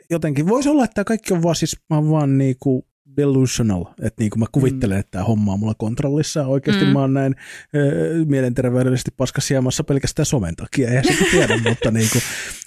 jotenkin 0.09 0.47
voisi 0.47 0.69
olla, 0.69 0.83
että 0.83 1.03
kaikki 1.03 1.33
on 1.33 1.43
vaan 1.43 1.55
siis, 1.55 1.77
mä 1.89 1.95
oon 1.95 2.09
vaan 2.09 2.37
niinku 2.37 2.87
delusional, 3.17 3.85
että 4.01 4.23
niinku 4.23 4.39
mä 4.39 4.45
kuvittelen, 4.51 4.97
että 4.97 5.11
tämä 5.11 5.23
homma 5.23 5.53
on 5.53 5.59
mulla 5.59 5.73
kontrollissa, 5.77 6.39
ja 6.39 6.47
oikeasti 6.47 6.85
Mm. 6.85 6.91
mä 6.91 6.99
oon 6.99 7.13
näin 7.13 7.35
ö, 7.75 8.25
mielenterveydellisesti 8.25 9.11
paskassa 9.17 9.53
jamassa 9.53 9.83
pelkästään 9.83 10.25
somen 10.25 10.55
takia, 10.55 10.89
eihän 10.89 11.05
sitä 11.05 11.23
tiedä, 11.31 11.57
mutta, 11.69 11.91
niinku, 11.91 12.17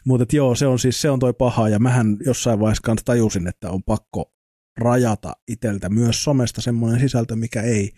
mutta 0.04 0.22
et 0.22 0.32
joo, 0.32 0.54
se 0.54 0.66
on 0.66 0.78
siis 0.78 1.00
se 1.00 1.10
on 1.10 1.18
toi 1.18 1.32
paha, 1.32 1.68
ja 1.68 1.78
mähän 1.78 2.16
jossain 2.26 2.60
vaiheessa 2.60 2.82
kanssa 2.82 3.04
tajusin, 3.04 3.46
että 3.46 3.70
on 3.70 3.82
pakko 3.82 4.32
rajata 4.78 5.32
iteltä 5.48 5.88
myös 5.88 6.24
somesta 6.24 6.60
semmoinen 6.60 7.00
sisältö, 7.00 7.36
mikä 7.36 7.62
ei, 7.62 7.92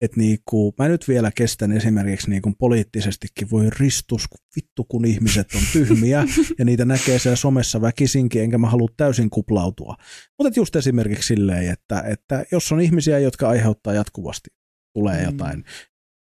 että 0.00 0.20
niinku, 0.20 0.74
mä 0.78 0.88
nyt 0.88 1.08
vielä 1.08 1.30
kestän 1.34 1.72
esimerkiksi 1.72 2.30
niinku 2.30 2.52
poliittisestikin 2.58 3.50
voi 3.50 3.70
ristus, 3.70 4.24
vittu 4.56 4.84
kun 4.84 5.04
ihmiset 5.04 5.54
on 5.54 5.60
tyhmiä 5.72 6.24
ja 6.58 6.64
niitä 6.64 6.84
näkee 6.84 7.18
siellä 7.18 7.36
somessa 7.36 7.80
väkisinkin, 7.80 8.42
enkä 8.42 8.58
mä 8.58 8.70
halua 8.70 8.88
täysin 8.96 9.30
kuplautua. 9.30 9.94
Mutta 10.38 10.60
just 10.60 10.76
esimerkiksi 10.76 11.26
silleen, 11.26 11.72
että, 11.72 12.00
että 12.00 12.44
jos 12.52 12.72
on 12.72 12.80
ihmisiä, 12.80 13.18
jotka 13.18 13.48
aiheuttaa 13.48 13.94
jatkuvasti, 13.94 14.50
tulee 14.94 15.18
Mm. 15.18 15.24
jotain 15.24 15.64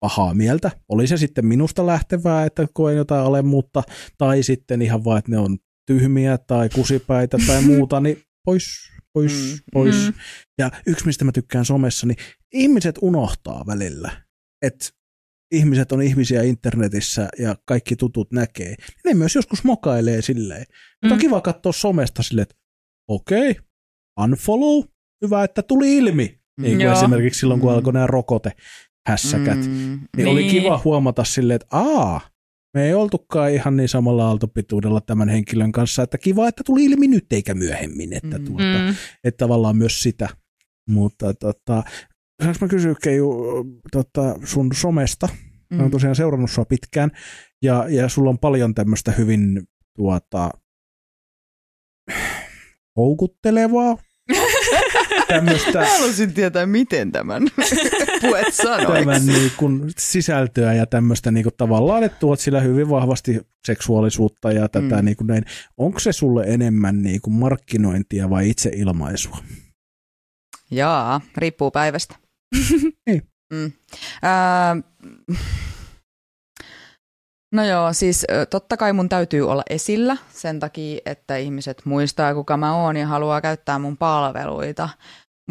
pahaa 0.00 0.34
mieltä, 0.34 0.70
oli 0.88 1.06
se 1.06 1.16
sitten 1.16 1.46
minusta 1.46 1.86
lähtevää, 1.86 2.44
että 2.46 2.66
koen 2.72 2.96
jotain 2.96 3.24
alemmuutta, 3.26 3.82
tai 4.18 4.42
sitten 4.42 4.82
ihan 4.82 5.04
vaan, 5.04 5.18
että 5.18 5.30
ne 5.30 5.38
on 5.38 5.58
tyhmiä 5.86 6.38
tai 6.38 6.68
kusipäitä 6.68 7.38
tai 7.46 7.62
muuta, 7.62 8.00
niin 8.00 8.22
pois, 8.44 8.64
pois, 9.12 9.32
Mm. 9.32 9.58
pois. 9.72 10.06
Mm. 10.06 10.12
Ja 10.58 10.70
yksi, 10.86 11.06
mistä 11.06 11.24
mä 11.24 11.32
tykkään 11.32 11.64
somessa, 11.64 12.06
niin 12.06 12.16
ihmiset 12.52 12.98
unohtaa 13.02 13.64
välillä, 13.66 14.22
että 14.62 14.88
ihmiset 15.52 15.92
on 15.92 16.02
ihmisiä 16.02 16.42
internetissä 16.42 17.28
ja 17.38 17.56
kaikki 17.64 17.96
tutut 17.96 18.32
näkee. 18.32 18.74
Ne 19.04 19.14
myös 19.14 19.34
joskus 19.34 19.64
mokailee 19.64 20.22
silleen. 20.22 20.64
Mutta 21.02 21.14
on 21.14 21.18
Mm. 21.18 21.20
kiva 21.20 21.40
katsoa 21.40 21.72
somesta 21.72 22.22
silleen, 22.22 22.42
että 22.42 22.54
okei, 23.08 23.50
okay, 23.50 23.62
unfollow, 24.20 24.84
hyvä, 25.24 25.44
että 25.44 25.62
tuli 25.62 25.96
ilmi. 25.96 26.40
Niin 26.60 26.76
kuin 26.76 26.80
Joo. 26.84 26.92
esimerkiksi 26.96 27.40
silloin, 27.40 27.60
kun 27.60 27.70
Mm. 27.70 27.74
alkoi 27.76 27.92
nämä 27.92 28.06
rokotehässäkät. 28.06 29.58
Mm. 29.66 29.72
Mm, 29.72 30.00
Niin 30.16 30.28
oli 30.28 30.40
Niin. 30.42 30.62
kiva 30.62 30.80
huomata 30.84 31.24
silleen, 31.24 31.54
että 31.56 31.66
aa, 31.70 32.20
me 32.74 32.86
ei 32.86 32.94
oltukaan 32.94 33.52
ihan 33.52 33.76
niin 33.76 33.88
samalla 33.88 34.26
aaltopituudella 34.28 35.00
tämän 35.00 35.28
henkilön 35.28 35.72
kanssa, 35.72 36.02
että 36.02 36.18
kiva, 36.18 36.48
että 36.48 36.62
tuli 36.66 36.84
ilmi 36.84 37.08
nyt 37.08 37.32
eikä 37.32 37.54
myöhemmin, 37.54 38.12
että, 38.12 38.38
Mm. 38.38 38.44
tuota, 38.44 38.62
Mm. 38.88 38.94
että 39.24 39.38
tavallaan 39.38 39.76
myös 39.76 40.02
sitä. 40.02 40.28
Mutta 40.88 41.34
tota, 41.34 41.82
saanko 42.40 42.58
mä 42.60 42.68
kysyä 42.68 42.94
Keiju, 43.02 43.64
tota, 43.92 44.34
sun 44.44 44.70
somesta? 44.74 45.28
Mä 45.70 45.78
oon 45.78 45.86
mm. 45.86 45.90
tosiaan 45.90 46.16
seurannut 46.16 46.50
sua 46.50 46.64
pitkään, 46.64 47.10
ja, 47.62 47.84
ja 47.88 48.08
sulla 48.08 48.30
on 48.30 48.38
paljon 48.38 48.74
tämmöistä 48.74 49.12
hyvin 49.12 49.62
tuota, 49.96 50.50
houkuttelevaa, 52.96 53.96
tämmöistä 55.28 55.78
Mä 55.78 55.86
halusin 55.98 56.32
tietää, 56.32 56.66
miten 56.66 57.12
tämän 57.12 57.42
puet 58.20 58.54
sanoiksi. 58.54 59.04
tämän 59.04 59.26
niin 59.26 59.52
kuin 59.56 59.82
sisältöä 59.98 60.74
ja 60.74 60.86
tämmöistä 60.86 61.30
niin 61.30 61.42
kuin 61.44 61.54
tavallaan, 61.56 62.02
että 62.02 62.18
tuot 62.18 62.40
sillä 62.40 62.60
hyvin 62.60 62.88
vahvasti 62.88 63.40
seksuaalisuutta 63.66 64.52
ja 64.52 64.68
tätä 64.68 64.96
Mm. 64.96 65.04
niin 65.04 65.16
kuin 65.16 65.26
näin. 65.26 65.44
Onko 65.76 65.98
se 65.98 66.12
sulle 66.12 66.44
enemmän 66.46 67.02
niin 67.02 67.20
kuin 67.20 67.34
markkinointia 67.34 68.30
vai 68.30 68.50
itse 68.50 68.70
ilmaisua? 68.74 69.38
Jaa, 70.70 71.20
riippuu 71.36 71.70
päivästä. 71.70 72.16
Niin. 73.06 73.22
Mm. 73.52 73.72
Ää, 74.22 74.76
no 77.52 77.64
joo, 77.64 77.92
siis 77.92 78.26
totta 78.50 78.76
kai 78.76 78.92
mun 78.92 79.08
täytyy 79.08 79.50
olla 79.50 79.62
esillä 79.70 80.16
sen 80.30 80.60
takia, 80.60 81.00
että 81.06 81.36
ihmiset 81.36 81.82
muistaa, 81.84 82.34
kuka 82.34 82.56
mä 82.56 82.76
oon 82.76 82.96
ja 82.96 83.06
haluaa 83.06 83.40
käyttää 83.40 83.78
mun 83.78 83.96
palveluita. 83.96 84.88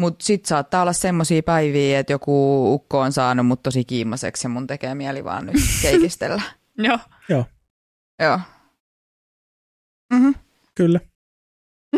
Mutta 0.00 0.24
sit 0.24 0.44
saattaa 0.44 0.82
olla 0.82 0.92
semmoisia 0.92 1.42
päiviä, 1.42 1.98
että 1.98 2.12
joku 2.12 2.74
ukko 2.74 3.00
on 3.00 3.12
saanut 3.12 3.46
mut 3.46 3.62
tosi 3.62 3.84
kiimaseksi 3.84 4.46
ja 4.46 4.48
mun 4.48 4.66
tekee 4.66 4.94
mieli 4.94 5.24
vaan 5.24 5.46
nyt 5.46 5.56
keikistellä. 5.82 6.42
Joo. 6.78 6.98
joo. 8.18 8.40
Mm-hmm. 10.12 10.34
Kyllä. 10.74 11.00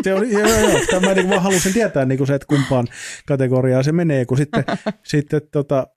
Se 0.01 0.13
oli, 0.13 0.31
joo, 0.33 0.47
joo. 0.47 0.79
Tämä 0.91 1.13
niin 1.13 1.29
vaan 1.29 1.43
halusin 1.43 1.73
tietää 1.73 2.05
niin 2.05 2.17
kuin 2.17 2.27
se, 2.27 2.35
että 2.35 2.47
kumpaan 2.47 2.87
kategoriaan 3.27 3.83
se 3.83 3.91
menee, 3.91 4.25
kun 4.25 4.37
sitten, 4.37 4.63
sitten 5.03 5.41
tota, 5.51 5.87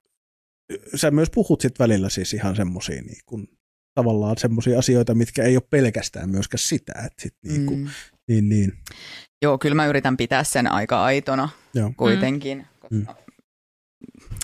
sä 0.95 1.11
myös 1.11 1.31
puhut 1.31 1.61
sit 1.61 1.79
välillä 1.79 2.09
siis 2.09 2.35
ihan 2.35 2.57
semmoisia 2.57 3.03
niin 3.03 3.21
kuin, 3.27 3.49
tavallaan 3.95 4.39
semmoisia 4.39 4.79
asioita, 4.79 5.15
mitkä 5.15 5.43
ei 5.43 5.57
ole 5.57 5.63
pelkästään 5.71 6.31
myöskään 6.31 6.59
sitä, 6.59 6.93
että 7.07 7.23
sit 7.23 7.35
niin, 7.45 7.67
kuin, 7.67 7.79
Mm. 7.79 7.89
niin, 8.29 8.49
niin. 8.49 8.73
Joo, 9.43 9.59
kyllä 9.59 9.75
mä 9.75 9.87
yritän 9.87 10.17
pitää 10.17 10.45
sen 10.45 10.73
aika 10.73 11.05
aitona 11.05 11.49
Joo. 11.75 11.93
kuitenkin. 11.97 12.67
Mm. 12.91 13.07
koska 13.07 13.27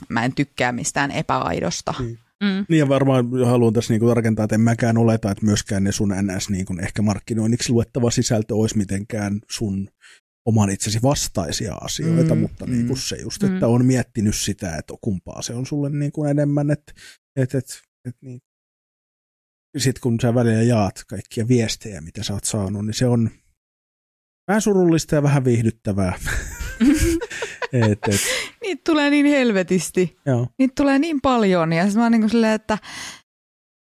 Mä 0.08 0.24
en 0.24 0.34
tykkää 0.34 0.72
mistään 0.72 1.10
epäaidosta. 1.10 1.94
Mm. 1.98 2.16
Niin 2.68 2.78
ja 2.78 2.88
varmaan 2.88 3.26
haluan 3.46 3.72
tässä 3.72 3.92
niinku 3.92 4.06
tarkentaa, 4.06 4.44
että 4.44 4.54
en 4.54 4.60
mäkään 4.60 4.98
oleta, 4.98 5.30
että 5.30 5.44
myöskään 5.46 5.84
ne 5.84 5.92
sun 5.92 6.08
NS 6.22 6.50
niinku 6.50 6.76
ehkä 6.82 7.02
markkinoinniksi 7.02 7.72
luettava 7.72 8.10
sisältö 8.10 8.54
olisi 8.54 8.78
mitenkään 8.78 9.40
sun 9.50 9.88
oman 10.46 10.70
itsesi 10.70 11.02
vastaisia 11.02 11.74
asioita, 11.74 12.34
Mm, 12.34 12.40
mutta 12.40 12.66
mm. 12.66 12.72
niinku 12.72 12.96
se 12.96 13.16
just, 13.16 13.42
Mm. 13.42 13.54
että 13.54 13.68
on 13.68 13.86
miettinyt 13.86 14.36
sitä, 14.36 14.76
että 14.76 14.94
kumpaa 15.00 15.42
se 15.42 15.54
on 15.54 15.66
sulle 15.66 15.90
niinku 15.90 16.24
enemmän, 16.24 16.70
että 16.70 16.92
et, 17.36 17.54
et, 17.54 17.82
et 18.08 18.16
niin. 18.20 18.40
Sitten 19.78 20.00
kun 20.00 20.18
sä 20.22 20.34
välillä 20.34 20.62
jaat 20.62 21.04
kaikkia 21.08 21.48
viestejä, 21.48 22.00
mitä 22.00 22.22
sä 22.22 22.32
oot 22.32 22.44
saanut, 22.44 22.86
niin 22.86 22.94
se 22.94 23.06
on 23.06 23.30
vähän 24.48 24.62
surullista 24.62 25.14
ja 25.14 25.22
vähän 25.22 25.44
viihdyttävää. 25.44 26.18
et, 27.72 27.98
et, 28.08 28.20
niitä 28.72 28.90
tulee 28.92 29.10
niin 29.10 29.26
helvetisti. 29.26 30.16
Joo. 30.26 30.46
Niitä 30.58 30.72
tulee 30.76 30.98
niin 30.98 31.20
paljon 31.20 31.72
ja 31.72 31.82
sitten 31.84 31.98
mä 31.98 32.04
oon 32.04 32.12
niin 32.12 32.20
kuin 32.22 32.30
silleen, 32.30 32.52
että 32.52 32.78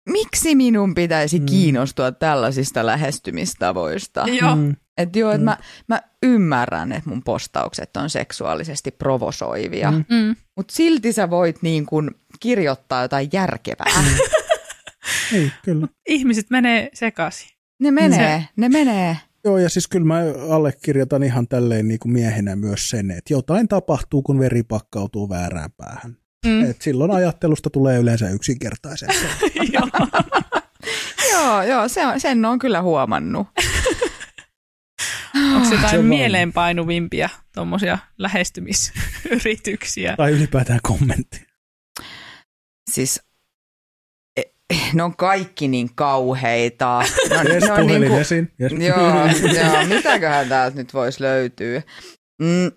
miksi 0.09 0.55
minun 0.55 0.95
pitäisi 0.95 1.39
Mm. 1.39 1.47
kiinnostua 1.47 2.13
tällaisista 2.13 2.87
lähestymistavoista? 2.87 4.25
Joo. 4.41 4.57
Mm. 4.57 4.77
Että 4.99 5.19
joo, 5.19 5.31
että 5.31 5.39
Mm. 5.39 5.45
mä, 5.45 5.59
mä 5.89 6.01
ymmärrän, 6.23 6.93
että 6.93 7.11
mun 7.11 7.23
postaukset 7.23 7.97
on 7.97 8.11
seksuaalisesti 8.11 8.91
provosoivia, 8.91 9.91
Mm. 9.91 10.05
mm. 10.09 10.17
Mm. 10.17 10.37
mutta 10.57 10.75
silti 10.75 11.13
sä 11.13 11.31
voit 11.31 11.63
niin 11.63 11.87
kuin 11.87 12.11
kirjoittaa 12.41 13.03
jotain 13.03 13.29
järkevää. 13.33 14.03
Niin, 15.33 15.53
kyllä. 15.65 15.87
Ihmiset 16.09 16.51
menee 16.51 16.91
sekaisin. 16.95 17.49
Ne 17.81 17.91
menee, 17.91 18.49
ne 18.57 18.69
menee. 18.69 19.17
Joo, 19.45 19.59
ja 19.59 19.69
siis 19.69 19.89
kyllä 19.89 20.07
mä 20.07 20.21
allekirjoitan 20.51 21.23
ihan 21.23 21.49
tälleen 21.49 21.89
niin 21.89 22.01
kuin 22.01 22.13
miehenä 22.13 22.57
myös 22.57 22.91
sen, 22.91 23.11
että 23.11 23.33
jotain 23.33 23.69
tapahtuu, 23.69 24.23
kun 24.23 24.39
veri 24.39 24.63
pakkautuu 24.63 25.29
väärään 25.29 25.71
päähän. 25.77 26.17
Mm. 26.47 26.71
Et 26.71 26.83
silloin 26.83 27.11
ajattelusta 27.11 27.71
tulee 27.71 27.99
yleensä 27.99 28.31
yksinkertaisempaa. 28.31 29.31
Joo. 29.73 29.89
Joo, 31.33 31.63
joo, 31.63 31.89
se 31.89 32.07
on, 32.07 32.21
sen 32.21 32.45
on 32.45 32.59
kyllä 32.59 32.83
huomannut. 32.83 33.47
Onko 35.55 35.69
Se 35.69 35.75
jotain 35.75 35.93
vaan. 35.97 36.05
mieleenpainuvimpia 36.05 37.29
tuommoisia 37.55 37.99
lähestymisyrityksiä? 38.19 40.15
tai 40.17 40.33
ylipäätään 40.33 40.81
kommentti. 40.83 41.47
Siis 42.91 43.23
ne 44.95 45.03
on 45.03 45.17
kaikki 45.17 45.69
niin 45.69 45.91
kauheita. 45.95 47.03
Ne 47.31 47.39
on, 47.39 47.47
Jes, 47.47 47.65
ne 47.65 47.73
on 47.73 47.81
puhelin 47.81 48.01
niinku- 48.01 48.19
esiin. 48.19 48.53
Jes. 48.59 48.73
Joo, 48.73 48.99
joo, 49.55 49.87
mitäköhän 49.89 50.49
täältä 50.49 50.77
nyt 50.77 50.95
voisi 50.95 51.23
löytyä? 51.23 51.83
Mm, 52.43 52.71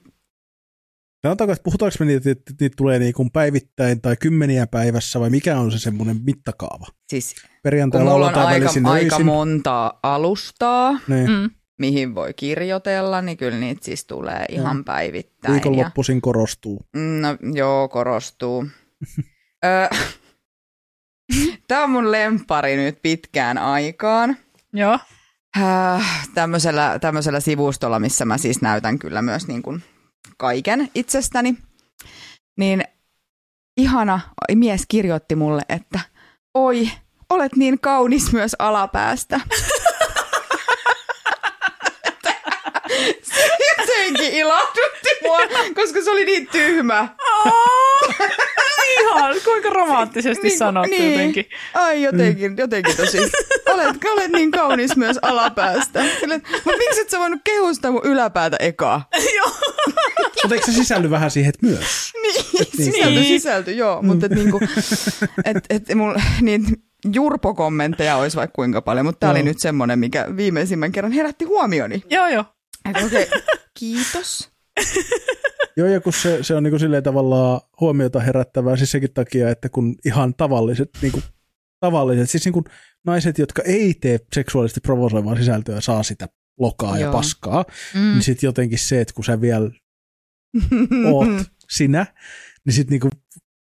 Sanotaanko, 1.26 1.52
että 1.54 1.64
puhutaanko 1.64 1.96
me 2.00 2.06
niitä, 2.06 2.32
että 2.32 2.54
niitä 2.62 2.76
tulee 2.78 3.00
niin 3.00 3.14
kuin 3.14 3.32
päivittäin 3.32 4.02
tai 4.02 4.16
kymmeniä 4.18 4.68
päivässä 4.68 5.20
vai 5.20 5.30
mikä 5.30 5.58
on 5.60 5.72
se 5.72 5.80
semmoinen 5.80 6.18
mittakaava? 6.24 6.86
siis 7.10 7.36
Perjantai, 7.64 8.02
kun 8.02 8.12
mulla 8.12 8.28
on 8.28 8.36
aika, 8.36 8.70
aika 8.91 9.20
monta 9.20 9.94
alustaa, 10.04 11.00
Niin. 11.08 11.30
Mm. 11.30 11.50
mihin 11.80 12.16
voi 12.16 12.34
kirjoitella, 12.34 13.22
niin 13.22 13.38
kyllä 13.38 13.58
niitä 13.58 13.86
siis 13.86 14.06
tulee 14.06 14.46
ihan 14.50 14.84
päivittäin. 14.86 15.52
Ja, 15.52 15.54
Viikonloppuisin 15.54 16.22
korostuu. 16.22 16.82
Mm, 16.96 17.02
no, 17.22 17.38
joo, 17.54 17.88
korostuu. 17.89 18.66
Tämä 21.68 21.84
on 21.84 21.90
mun 21.90 22.12
lempari 22.12 22.76
nyt 22.76 23.02
pitkään 23.02 23.58
aikaan. 23.58 24.38
Joo. 24.74 25.00
Äh, 25.58 26.30
tämmöisellä, 26.34 27.00
tämmöisellä 27.02 27.40
sivustolla, 27.40 28.00
missä 28.00 28.26
mä 28.26 28.38
siis 28.38 28.62
näytän 28.62 29.00
kyllä 29.00 29.22
myös 29.22 29.48
niin 29.48 29.64
kuin 29.64 29.84
kaiken 30.38 30.90
itsestäni. 30.96 31.56
Niin 32.58 32.84
ihana 33.78 34.20
mies 34.56 34.84
kirjoitti 34.88 35.36
mulle, 35.36 35.62
että 35.70 36.00
oi, 36.54 36.90
olet 37.30 37.56
niin 37.56 37.80
kaunis 37.80 38.34
myös 38.34 38.56
alapäästä. 38.60 39.40
Se 43.24 43.50
jotenkin 43.78 44.34
ilahdutti 44.34 45.10
mua, 45.24 45.38
koska 45.76 46.02
se 46.04 46.12
oli 46.12 46.26
niin 46.26 46.48
tyhmä. 46.48 47.08
Ihan, 49.18 49.36
kuinka 49.45 49.70
romanttisesti 49.70 50.43
Niinku- 50.47 50.57
sanottu 50.57 50.89
niin. 50.89 51.11
jotenkin. 51.11 51.45
Ai 51.74 52.01
jotenkin, 52.03 52.57
jotenkin 52.57 52.97
tosi. 52.97 53.18
Olet, 53.70 53.95
olet 54.14 54.32
niin 54.32 54.51
kaunis 54.51 54.95
myös 54.95 55.20
alapäästä. 55.22 56.03
Mutta 56.03 56.78
miksi 56.78 57.01
et 57.01 57.09
sä 57.09 57.20
voinut 57.20 57.41
kehustaa 57.43 57.91
mun 57.91 58.01
yläpäätä 58.03 58.57
ekaa? 58.59 59.07
Joo. 59.38 59.51
Mutta 60.43 60.55
eikö 60.55 60.66
se 60.66 60.72
sisälly 60.72 61.09
vähän 61.09 61.32
siihen, 61.32 61.49
että 61.49 61.68
myös? 61.68 62.11
Niin, 62.22 62.45
niin. 62.53 62.66
sisältö, 62.78 63.09
Niin. 63.09 63.26
sisältö, 63.26 63.72
joo. 63.72 64.01
Mutta 64.01 64.26
et 64.26 64.32
niinku, 64.32 64.59
et, 65.45 65.57
et 65.70 65.84
mul, 65.95 66.14
niin 66.41 66.66
jurpokommentteja 67.14 68.16
olisi 68.18 68.38
vaikka 68.38 68.55
kuinka 68.55 68.82
paljon, 68.82 69.05
mutta 69.05 69.20
tämä 69.20 69.32
oli 69.32 69.43
nyt 69.43 69.59
semmoinen, 69.59 69.99
mikä 69.99 70.26
viimeisimmän 70.38 70.91
kerran 70.91 71.11
herätti 71.11 71.45
huomioni. 71.45 72.03
Joo, 72.09 72.28
joo. 72.28 72.45
Et 72.89 73.05
okei, 73.05 73.24
okay, 73.24 73.41
kiitos. 73.80 74.53
Joo, 75.78 75.88
ja 75.88 76.02
kun 76.02 76.14
se, 76.14 76.40
se 76.44 76.56
on 76.56 76.64
niin 76.64 76.72
kuin 76.72 76.80
silleen 76.80 77.04
tavallaan 77.04 77.62
huomiota 77.80 78.20
herättävää, 78.20 78.76
siis 78.76 78.92
sekin 78.92 79.14
takia, 79.14 79.50
että 79.50 79.70
kun 79.70 79.96
ihan 80.06 80.34
tavalliset, 80.36 80.90
niin 81.02 81.12
kuin, 81.12 81.24
tavalliset 81.80 82.30
siis 82.30 82.46
niin 82.46 82.54
kuin 82.54 82.66
naiset, 83.06 83.38
jotka 83.38 83.62
ei 83.66 83.94
tee 83.94 84.20
seksuaalisesti 84.34 84.80
provosoivaa 84.82 85.36
sisältöä, 85.36 85.82
saa 85.82 86.04
sitä 86.04 86.28
lokaa 86.60 86.98
ja 86.98 87.04
Joo. 87.04 87.12
paskaa, 87.12 87.66
Mm. 87.96 88.00
niin 88.02 88.22
sitten 88.22 88.48
jotenkin 88.48 88.80
se, 88.80 89.02
että 89.02 89.14
kun 89.14 89.24
sä 89.24 89.42
vielä 89.42 89.72
oot 91.12 91.28
sinä, 91.78 92.06
niin 92.66 92.74
sitten 92.74 93.00
niin 93.00 93.12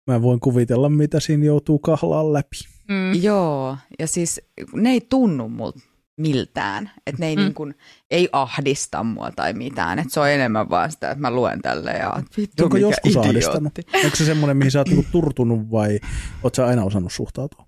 mä 0.06 0.22
voin 0.22 0.40
kuvitella, 0.40 0.88
mitä 0.88 1.20
siinä 1.20 1.44
joutuu 1.44 1.78
kahlaan 1.78 2.32
läpi. 2.32 2.56
Mm. 2.88 3.22
Joo, 3.22 3.76
ja 3.98 4.06
siis 4.06 4.40
ne 4.72 4.90
ei 4.90 5.00
tunnu 5.00 5.48
multa 5.48 5.80
miltään. 6.20 6.90
Että 7.06 7.20
ne 7.20 7.28
ei, 7.28 7.36
Mm. 7.36 7.42
niin 7.42 7.54
kuin, 7.54 7.74
ei 8.10 8.28
ahdista 8.32 9.02
mua 9.04 9.30
tai 9.30 9.52
mitään. 9.52 9.98
Että 9.98 10.12
se 10.14 10.20
on 10.20 10.30
enemmän 10.30 10.70
vaan 10.70 10.90
sitä, 10.92 11.10
että 11.10 11.20
mä 11.20 11.30
luen 11.30 11.62
tälle 11.62 11.90
ja 11.92 12.22
vittu 12.36 12.64
Onko 12.64 12.74
mikä 12.74 12.86
joskus 12.86 13.10
idiootti. 13.10 13.28
ahdistanut? 13.28 13.72
Onko 14.04 14.16
se 14.16 14.24
semmoinen, 14.24 14.56
mihin 14.56 14.70
sä 14.70 14.78
oot 14.78 14.88
niinku 14.88 15.06
turtunut 15.12 15.70
vai 15.70 16.00
oot 16.42 16.54
sä 16.54 16.66
aina 16.66 16.84
osannut 16.84 17.12
suhtautua? 17.12 17.66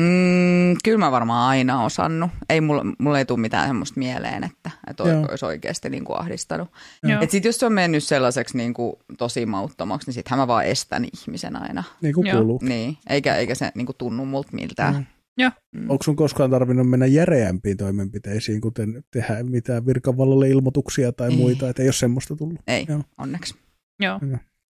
Mm, 0.00 0.76
kyllä 0.84 0.98
mä 0.98 1.10
varmaan 1.10 1.48
aina 1.48 1.84
osannut. 1.84 2.30
Ei 2.48 2.60
mulla, 2.60 2.82
mulla 2.98 3.18
ei 3.18 3.24
tule 3.24 3.40
mitään 3.40 3.66
semmoista 3.68 3.98
mieleen, 3.98 4.44
että, 4.44 4.70
että 4.90 5.02
Joo. 5.02 5.26
olisi 5.30 5.44
oikeasti 5.44 5.90
niin 5.90 6.04
kuin 6.04 6.18
ahdistanut. 6.18 6.68
Joo. 7.02 7.22
Et 7.22 7.30
sit 7.30 7.44
jos 7.44 7.58
se 7.58 7.66
on 7.66 7.72
mennyt 7.72 8.04
sellaiseksi 8.04 8.56
niin 8.56 8.74
kuin 8.74 8.92
tosi 9.18 9.46
mauttomaksi, 9.46 10.06
niin 10.08 10.14
sittenhän 10.14 10.38
mä 10.38 10.46
vaan 10.46 10.64
estän 10.64 11.04
ihmisen 11.04 11.56
aina. 11.62 11.84
Niin 12.00 12.14
kuin 12.14 12.30
kuuluu. 12.30 12.58
Niin, 12.62 12.96
eikä, 13.08 13.36
eikä 13.36 13.54
se 13.54 13.72
niin 13.74 13.86
kuin 13.86 13.96
tunnu 13.96 14.24
multa 14.26 14.48
miltään. 14.52 14.94
Mm. 14.94 15.06
Joo. 15.38 15.50
Mm. 15.72 15.90
Onko 15.90 16.02
sun 16.04 16.16
koskaan 16.16 16.50
tarvinnut 16.50 16.90
mennä 16.90 17.06
järeämpiin 17.06 17.76
toimenpiteisiin, 17.76 18.60
kuten 18.60 19.04
tehdä 19.10 19.42
mitään 19.42 19.86
virkavallalle 19.86 20.48
ilmoituksia 20.48 21.12
tai 21.12 21.30
Ei. 21.30 21.36
muita, 21.36 21.68
että 21.68 21.82
ei 21.82 21.86
ole 21.88 21.92
semmoista 21.92 22.36
tullut? 22.36 22.60
Ei, 22.66 22.86
Joo. 22.88 23.02
onneksi. 23.18 23.54
Joo. 24.00 24.20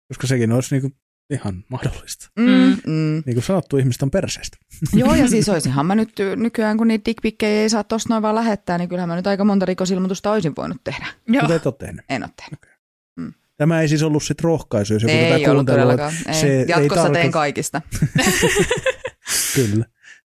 Koska 0.08 0.26
sekin 0.26 0.52
olisi 0.52 0.74
niinku 0.74 0.96
ihan 1.30 1.64
mahdollista. 1.68 2.30
Mm, 2.38 2.44
Mm. 2.46 2.76
mm. 2.86 3.22
Niin 3.26 3.34
kuin 3.34 3.42
sanottu, 3.42 3.76
ihmiset 3.76 4.02
on 4.02 4.10
perseestä. 4.10 4.56
Joo, 4.96 5.14
ja 5.14 5.28
siis 5.28 5.48
olisinhan 5.52 5.86
mä 5.86 5.94
nyt 5.94 6.12
nykyään, 6.36 6.76
kun 6.78 6.88
niitä 6.88 7.04
dickpikkejä 7.04 7.62
ei 7.62 7.68
saa 7.68 7.84
tosta 7.84 8.08
noin 8.14 8.22
vaan 8.22 8.34
lähettää, 8.34 8.78
niin 8.78 8.88
kyllähän 8.88 9.08
mä 9.08 9.16
nyt 9.16 9.26
aika 9.26 9.44
monta 9.44 9.66
rikosilmoitusta 9.66 10.32
olisin 10.32 10.52
voinut 10.56 10.80
tehdä. 10.84 11.06
Joo. 11.28 11.42
Mutta 11.42 11.54
et 11.54 11.66
ole 11.66 11.74
tehnyt. 11.78 12.04
En 12.08 12.22
ole 12.22 12.30
tehnyt. 12.36 12.78
Tämä 13.56 13.80
ei 13.80 13.88
siis 13.88 14.02
ollut 14.02 14.22
sit 14.22 14.40
rohkaisu, 14.40 14.92
jos 14.94 15.02
joku 15.02 15.14
ei 15.14 15.38
tätä 15.40 15.50
ollut 15.50 15.66
todellakaan. 15.66 16.12
Ei. 16.28 16.34
se 16.34 16.46
ei 16.58 16.64
Jatkossa 16.68 16.94
tarkoita- 16.94 17.12
teen 17.12 17.30
kaikista. 17.32 17.82
Kyllä. 19.54 19.84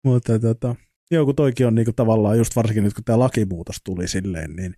Mutta 0.05 0.38
tota, 0.38 0.74
joo, 1.11 1.24
kun 1.24 1.34
toikin 1.34 1.66
on 1.66 1.74
niinku 1.74 1.92
tavallaan, 1.92 2.38
just 2.38 2.57
varsinkin 2.57 2.84
nyt 2.84 2.94
kun 2.94 3.05
tämä 3.05 3.18
lakimuutos 3.18 3.76
tuli 3.84 4.09
silleen, 4.09 4.57
niin 4.57 4.74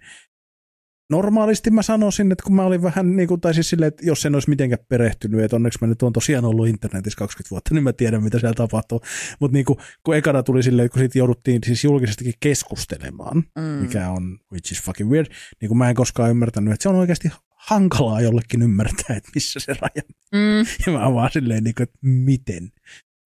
normaalisti 1.10 1.70
mä 1.70 1.82
sanoisin, 1.82 2.32
että 2.32 2.44
kun 2.44 2.54
mä 2.54 2.64
olin 2.64 2.82
vähän 2.82 3.16
niin 3.16 3.28
kuin, 3.28 3.40
tai 3.40 3.54
siis 3.54 3.70
silleen, 3.70 3.88
että 3.88 4.06
jos 4.06 4.26
en 4.26 4.34
olisi 4.34 4.48
mitenkään 4.50 4.84
perehtynyt, 4.88 5.40
että 5.40 5.56
onneksi 5.56 5.78
mä 5.80 5.86
nyt 5.86 6.02
on 6.02 6.12
tosiaan 6.12 6.44
ollut 6.44 6.68
internetissä 6.68 7.18
20 7.18 7.50
vuotta, 7.50 7.74
niin 7.74 7.84
mä 7.84 7.92
tiedän, 7.92 8.22
mitä 8.22 8.38
siellä 8.38 8.54
tapahtuu. 8.54 9.00
Mutta 9.40 9.52
niin 9.52 9.64
kuin, 9.64 9.78
kun 10.04 10.16
ekana 10.16 10.42
tuli 10.42 10.62
silleen, 10.62 10.90
kun 10.90 10.98
siitä 10.98 11.18
jouduttiin 11.18 11.60
siis 11.64 11.84
julkisestikin 11.84 12.34
keskustelemaan, 12.40 13.36
Mm. 13.58 13.62
mikä 13.62 14.08
on, 14.10 14.38
which 14.52 14.72
is 14.72 14.82
fucking 14.82 15.10
weird, 15.10 15.26
niin 15.60 15.68
kuin 15.68 15.78
mä 15.78 15.88
en 15.88 15.94
koskaan 15.94 16.30
ymmärtänyt, 16.30 16.72
että 16.72 16.82
se 16.82 16.88
on 16.88 16.94
oikeasti 16.94 17.30
hankalaa 17.56 18.20
jollekin 18.20 18.62
ymmärtää, 18.62 19.16
että 19.16 19.30
missä 19.34 19.60
se 19.60 19.74
raja. 19.80 20.02
Mm. 20.32 20.66
Ja 20.86 20.92
mä 20.98 21.14
vaan 21.14 21.30
silleen, 21.32 21.64
niin 21.64 21.74
kuin, 21.74 21.82
että 21.84 21.98
miten 22.02 22.70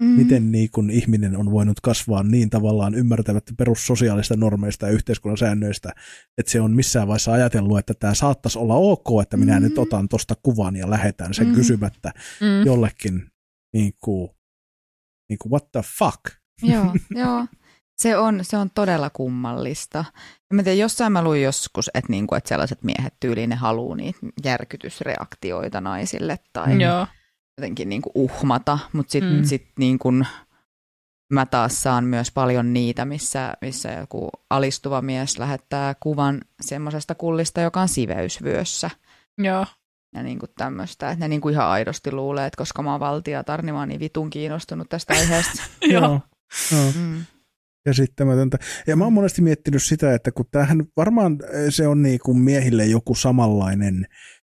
Mm. 0.03 0.09
miten 0.09 0.53
niin 0.53 0.71
kun 0.71 0.91
ihminen 0.91 1.37
on 1.37 1.51
voinut 1.51 1.81
kasvaa 1.81 2.23
niin 2.23 2.51
tavallaan 2.51 2.95
ymmärtämättä 2.95 3.53
perussosiaalista 3.59 4.37
normeista 4.37 4.87
ja 4.87 4.93
yhteiskunnan 4.93 5.37
säännöistä, 5.39 5.93
että 6.39 6.53
se 6.53 6.61
on 6.61 6.71
missään 6.73 7.09
vaiheessa 7.09 7.33
ajatellut, 7.33 7.79
että 7.79 7.95
tämä 7.95 8.15
saattaisi 8.15 8.59
olla 8.59 8.75
ok, 8.75 9.07
että 9.23 9.37
minä 9.37 9.57
Mm. 9.61 9.63
nyt 9.63 9.79
otan 9.79 10.09
tuosta 10.09 10.35
kuvan 10.43 10.77
ja 10.77 10.91
lähetän 10.91 11.35
sen 11.35 11.47
Mm. 11.49 11.55
kysymättä 11.55 12.13
Mm. 12.41 12.67
jollekin 12.67 13.31
niin 13.75 13.93
kuin, 14.05 14.29
niin 15.29 15.39
kuin 15.39 15.51
what 15.53 15.73
the 15.73 15.81
fuck. 15.99 16.21
Joo, 16.63 16.95
joo. 17.25 17.47
Se 17.97 18.17
on, 18.17 18.39
se 18.45 18.57
on 18.57 18.71
todella 18.75 19.11
kummallista. 19.11 19.99
Ja 20.51 20.55
mä 20.55 20.63
tiedän, 20.63 20.79
jossain 20.79 21.13
mä 21.13 21.23
luin 21.23 21.43
joskus, 21.43 21.91
että, 21.95 22.11
niinku, 22.13 22.35
että 22.35 22.49
sellaiset 22.49 22.83
miehet 22.83 23.15
tyyliin 23.21 23.51
ne 23.51 23.57
haluaa 23.57 23.97
niitä 23.97 24.19
järkytysreaktioita 24.45 25.81
naisille 25.81 26.39
tai 26.53 26.75
Mm. 26.75 26.81
Joo. 26.81 27.07
Jotenkin 27.59 27.89
niinku 27.89 28.11
uhmata, 28.15 28.79
mutta 28.93 29.13
sitten 29.13 29.37
Mm. 29.39 29.45
sit 29.45 29.67
niinku, 29.79 30.13
mä 31.33 31.47
taas 31.47 31.83
saan 31.83 32.05
myös 32.05 32.31
paljon 32.31 32.73
niitä, 32.73 33.05
missä, 33.05 33.55
missä 33.61 33.93
joku 33.93 34.29
alistuva 34.51 35.03
mies 35.03 35.39
lähettää 35.39 35.95
kuvan 36.01 36.41
semmoisesta 36.61 37.15
kullista, 37.15 37.61
joka 37.61 37.81
on 37.81 37.89
siveysvyössä. 37.89 38.91
Joo. 39.39 39.67
Ja 40.15 40.23
niinku 40.23 40.47
tämmöistä, 40.59 41.11
että 41.11 41.25
ne 41.25 41.29
niinku 41.29 41.49
ihan 41.49 41.67
aidosti 41.67 42.13
luulee, 42.13 42.47
että 42.47 42.57
koska 42.59 42.83
mä 42.83 42.91
oon 42.91 43.01
valtiatar, 43.01 43.63
niin 43.63 43.75
mä 43.75 43.79
oon 43.79 43.89
niin 43.89 44.01
vitun 44.01 44.31
kiinnostunut 44.31 44.89
tästä 44.89 45.15
aiheesta. 45.19 45.63
Joo. 45.83 46.21
Joo. 46.73 46.93
Mm. 46.99 47.25
Käsittämätöntä. 47.85 48.59
Ja 48.87 48.97
mä 48.97 49.05
oon 49.05 49.13
monesti 49.13 49.43
miettinyt 49.43 49.83
sitä, 49.83 50.15
että 50.15 50.33
kun 50.33 50.47
tämähän 50.51 50.85
varmaan 50.97 51.39
se 51.69 51.89
on 51.89 52.03
niin 52.03 52.19
kuin 52.25 52.39
miehille 52.39 52.87
joku 52.87 53.15
samanlainen 53.15 54.07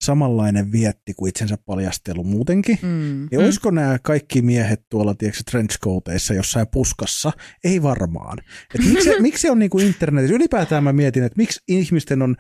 samanlainen 0.04 0.72
vietti 0.72 1.14
kuin 1.14 1.28
itsensä 1.28 1.58
paljastelu 1.66 2.24
muutenkin. 2.24 2.78
Mm. 2.82 3.28
Niin 3.30 3.40
olisiko 3.40 3.70
nämä 3.70 3.98
kaikki 4.02 4.42
miehet 4.42 4.88
tuolla 4.88 5.14
tiedätkö, 5.14 5.42
trenchcoateissa 5.50 6.34
jossain 6.34 6.66
puskassa? 6.72 7.32
Ei 7.64 7.82
varmaan. 7.82 8.38
Et 8.74 8.86
miksi, 8.86 9.10
miksi 9.20 9.42
se 9.42 9.50
on 9.50 9.58
niin 9.58 9.70
kuin 9.70 9.86
internetissä? 9.86 10.36
Ylipäätään 10.36 10.84
mä 10.84 10.92
mietin, 10.92 11.22
että 11.22 11.36
miksi 11.36 11.60
ihmisten 11.68 12.22
on 12.22 12.36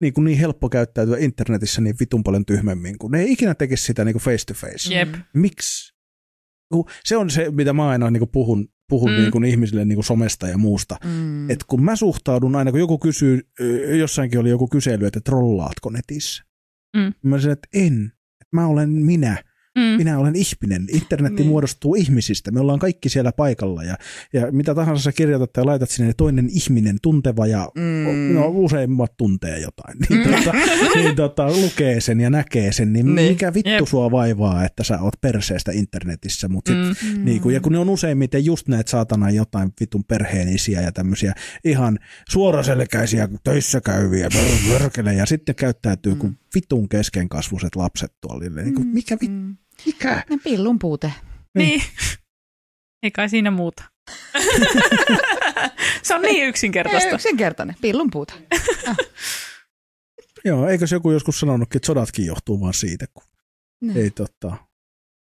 niin, 0.00 0.12
kuin 0.12 0.24
niin 0.24 0.38
helppo 0.38 0.68
käyttäytyä 0.68 1.16
internetissä 1.18 1.80
niin 1.80 1.96
vitun 2.00 2.22
paljon 2.22 2.46
tyhmemmin, 2.46 2.98
kun 2.98 3.10
ne 3.10 3.20
ei 3.20 3.32
ikinä 3.32 3.54
tekisi 3.54 3.84
sitä 3.84 4.04
niin 4.04 4.14
kuin 4.14 4.22
face 4.22 4.44
to 4.46 4.54
face. 4.54 4.94
Jep. 4.94 5.14
Miksi? 5.34 5.94
Se 7.04 7.16
on 7.16 7.30
se, 7.30 7.50
mitä 7.50 7.72
mä 7.72 7.88
aina 7.88 8.10
niin 8.10 8.20
kuin 8.20 8.30
puhun, 8.32 8.68
puhun 8.88 9.10
Mm. 9.10 9.16
mm. 9.16 9.20
niin 9.20 9.32
kuin 9.32 9.44
ihmisille 9.44 9.84
niin 9.84 9.96
kuin 9.96 10.04
somesta 10.04 10.48
ja 10.48 10.58
muusta. 10.58 10.96
Mm. 11.04 11.50
Et 11.50 11.64
kun 11.64 11.84
mä 11.84 11.96
suhtaudun 11.96 12.56
aina, 12.56 12.70
kun 12.70 12.80
joku 12.80 12.98
kysyy, 12.98 13.40
jossainkin 13.98 14.40
oli 14.40 14.50
joku 14.50 14.68
kysely, 14.68 15.06
että 15.06 15.20
trollaatko 15.20 15.90
netissä? 15.90 16.49
Mm. 16.96 17.12
Mä 17.22 17.38
sanoin, 17.38 17.52
että 17.52 17.68
en. 17.74 18.12
Et 18.40 18.48
mä 18.52 18.66
olen 18.66 18.90
minä. 18.90 19.36
Mm. 19.78 19.82
Minä 19.96 20.18
olen 20.18 20.34
ihminen. 20.36 20.86
Internetti 20.92 21.36
Niin. 21.42 21.48
muodostuu 21.48 21.94
ihmisistä. 21.94 22.50
Me 22.50 22.60
ollaan 22.60 22.78
kaikki 22.78 23.08
siellä 23.08 23.32
paikalla. 23.32 23.82
Ja, 23.82 23.96
ja 24.32 24.52
mitä 24.52 24.74
tahansa 24.74 25.02
sä 25.02 25.12
kirjoitat 25.12 25.50
ja 25.56 25.66
laitat 25.66 25.90
sinne, 25.90 26.06
niin 26.06 26.16
toinen 26.16 26.48
ihminen, 26.52 26.96
tunteva 27.02 27.46
ja 27.46 27.68
Mm. 27.74 28.34
no, 28.34 28.48
useimmat 28.48 29.16
tuntee 29.16 29.58
jotain. 29.58 29.98
Niin, 30.08 30.26
Mm. 30.28 30.34
tota, 30.34 30.52
niin 30.94 31.16
tota, 31.16 31.50
lukee 31.50 32.00
sen 32.00 32.20
ja 32.20 32.30
näkee 32.30 32.72
sen. 32.72 32.92
Niin, 32.92 33.14
Niin. 33.14 33.30
mikä 33.32 33.54
vittu 33.54 33.70
Jep. 33.70 33.86
sua 33.88 34.10
vaivaa, 34.10 34.64
että 34.64 34.84
sä 34.84 35.00
oot 35.00 35.20
perseestä 35.20 35.72
internetissä. 35.72 36.48
Mut 36.48 36.66
sit, 36.66 36.76
Mm. 36.76 37.18
Mm. 37.18 37.24
niin 37.24 37.40
kuin, 37.40 37.54
ja 37.54 37.60
kun 37.60 37.72
ne 37.72 37.78
on 37.78 37.88
useimmiten 37.88 38.44
just 38.44 38.68
näitä 38.68 38.90
saatana 38.90 39.30
jotain 39.30 39.72
vitun 39.80 40.04
perheenisiä 40.04 40.80
ja 40.80 40.92
tämmöisiä 40.92 41.32
ihan 41.64 41.98
suoraselkäisiä 42.28 43.28
töissä 43.44 43.80
käyviä 43.80 44.28
mörkele, 44.68 45.14
ja 45.14 45.26
sitten 45.26 45.54
käyttäytyy 45.54 46.14
kuin 46.14 46.36
vitun 46.54 46.88
keskenkasvuiset 46.88 47.76
lapset 47.76 48.12
tuolla. 48.20 48.62
Niin 48.62 48.74
kuin, 48.74 48.86
mikä 48.86 49.14
vittu? 49.20 49.36
Mm. 49.36 49.56
Mikä? 49.86 50.24
Ne 50.30 50.38
pillun 50.44 50.78
puute. 50.78 51.12
Niin. 51.54 51.82
Ei 53.02 53.10
kai 53.10 53.28
siinä 53.28 53.50
muuta. 53.50 53.84
se 56.02 56.14
on 56.14 56.22
niin 56.22 56.42
Ei, 56.42 56.48
yksinkertaista. 56.48 57.10
yksinkertainen. 57.14 57.76
Pillun 57.80 58.10
puute. 58.10 58.32
Joo, 60.44 60.68
eikös 60.68 60.92
joku 60.92 61.10
joskus 61.10 61.40
sanonutkin, 61.40 61.78
että 61.78 61.86
sodatkin 61.86 62.26
johtuu 62.26 62.60
vaan 62.60 62.74
siitä, 62.74 63.06
kun 63.14 63.22
Niin. 63.80 63.96
ei 63.96 64.10
tota, 64.10 64.56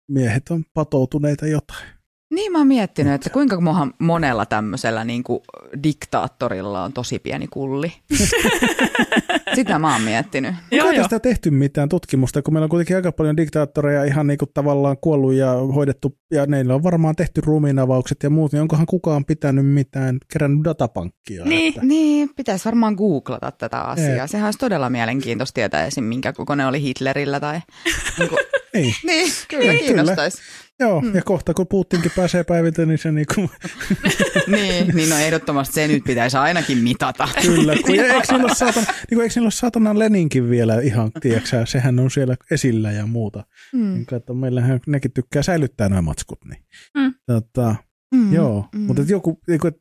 miehet 0.09 0.49
on 0.51 0.65
patoutuneita 0.75 1.47
jotain. 1.47 1.87
Niin 2.31 2.53
mä 2.53 2.59
oon 2.59 2.67
miettinyt, 2.67 3.13
että 3.13 3.31
kuinka 3.31 3.61
mohan 3.61 3.95
monella 3.99 4.47
tämmöisellä 4.47 5.05
niin 5.05 5.23
kuin 5.23 5.41
diktaattorilla 5.83 6.85
on 6.85 6.93
tosi 6.93 7.19
pieni 7.19 7.47
kulli. 7.47 7.93
Sitä 9.55 9.79
mä 9.79 9.93
oon 9.93 10.03
miettinyt. 10.03 10.55
Joo, 10.71 10.87
Onko 10.87 10.97
joo. 10.97 11.03
tästä 11.03 11.21
tehty 11.21 11.51
mitään 11.51 11.89
tutkimusta, 11.89 12.43
kun 12.43 12.55
meillä 12.55 12.65
on 12.65 12.71
kuitenkin 12.71 12.97
aika 12.97 13.13
paljon 13.13 13.37
diktaattoreja 13.37 14.05
ihan 14.05 14.27
niin 14.27 14.39
kuin 14.39 14.51
tavallaan 14.55 14.97
kuollut 15.01 15.35
ja 15.35 15.53
hoidettu, 15.53 16.19
ja 16.31 16.47
neillä 16.47 16.75
on 16.75 16.83
varmaan 16.83 17.17
tehty 17.17 17.41
ruumiinavaukset 17.41 18.23
ja 18.23 18.31
muut, 18.31 18.53
niin 18.53 18.63
onkohan 18.63 18.87
kukaan 18.87 19.25
pitänyt 19.25 19.67
mitään, 19.67 20.19
kerännyt 20.33 20.65
datapankkia? 20.65 21.45
Niin. 21.45 21.69
Että, 21.69 21.87
Niin, 21.87 22.31
pitäisi 22.37 22.65
varmaan 22.65 22.95
googlata 22.95 23.51
tätä 23.51 23.81
asiaa. 23.81 24.17
Jep. 24.17 24.27
Sehän 24.29 24.47
olisi 24.47 24.59
todella 24.59 24.91
mielenkiintoista 24.91 25.55
tietää 25.55 25.87
esim. 25.87 26.05
minkä 26.05 26.33
kokoinen 26.33 26.67
oli 26.67 26.83
Hitlerillä 26.83 27.41
tai... 27.41 27.61
niin, 28.19 28.29
kuin, 28.29 28.39
niin, 28.75 28.95
niin 29.05 29.33
kyllä 29.49 29.73
Niin, 29.73 29.85
kiinnostaisi. 29.85 30.39
Joo, 30.81 31.03
ja 31.15 31.23
kohta 31.23 31.55
kun 31.55 31.67
Putinkin 31.67 32.11
pääsee 32.17 32.45
päivitä, 32.45 32.87
niin 32.87 32.99
se 32.99 33.13
niin 33.13 33.27
kuin, 33.35 33.51
Niin, 34.57 34.89
niin 34.95 35.11
no 35.11 35.17
ehdottomasti 35.17 35.75
se 35.75 35.89
nyt 35.89 36.05
pitäisi 36.05 36.37
ainakin 36.37 36.79
mitata. 36.79 37.29
kyllä, 37.43 37.77
kun 37.77 37.91
eikö 37.95 38.05
niillä 38.33 38.45
ole 38.45 38.55
saatana, 38.55 38.87
niin 38.87 39.17
kuin, 39.17 39.23
eikö 39.23 39.33
niillä 39.35 39.47
ole 39.47 39.51
saatana 39.51 39.99
Leninkin 39.99 40.51
vielä 40.51 40.81
ihan, 40.81 41.11
tiedätkö, 41.21 41.67
sehän 41.67 41.99
on 41.99 42.11
siellä 42.11 42.37
esillä 42.51 42.93
ja 42.93 43.07
muuta. 43.07 43.45
Mm. 43.73 43.81
Niin, 43.95 44.15
että 44.17 44.35
meillähän 44.35 44.81
nekin 44.87 45.13
tykkää 45.13 45.43
säilyttää 45.43 45.89
nämä 45.89 46.03
matskut. 46.03 46.45
Niin. 46.45 46.63
Mm. 46.95 47.15
Tota, 47.27 47.75
Mm. 48.15 48.33
Joo, 48.33 48.69
Mm. 48.73 48.81
mm. 48.81 48.87
mutta 48.87 49.03
et 49.03 49.09
joku, 49.09 49.41
niin, 49.49 49.61
kuin, 49.61 49.73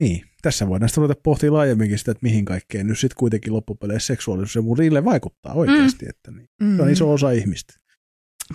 niin, 0.00 0.24
tässä 0.42 0.68
voidaan 0.68 0.88
sitten 0.88 1.02
ruveta 1.02 1.20
pohtimaan 1.24 1.54
laajemminkin 1.54 1.98
sitä, 1.98 2.10
että 2.12 2.22
mihin 2.22 2.44
kaikkeen 2.44 2.86
nyt 2.86 2.98
sitten 2.98 3.16
kuitenkin 3.18 3.52
loppupeleissä 3.52 4.06
seksuaalisuus 4.06 4.54
ja 4.56 4.62
muu 4.62 4.76
vaikuttaa 5.04 5.52
oikeasti, 5.54 6.04
mm. 6.04 6.10
että 6.10 6.30
niin, 6.30 6.48
Mm. 6.62 6.76
se 6.76 6.82
on 6.82 6.90
iso 6.90 7.12
osa 7.12 7.30
ihmistä. 7.30 7.74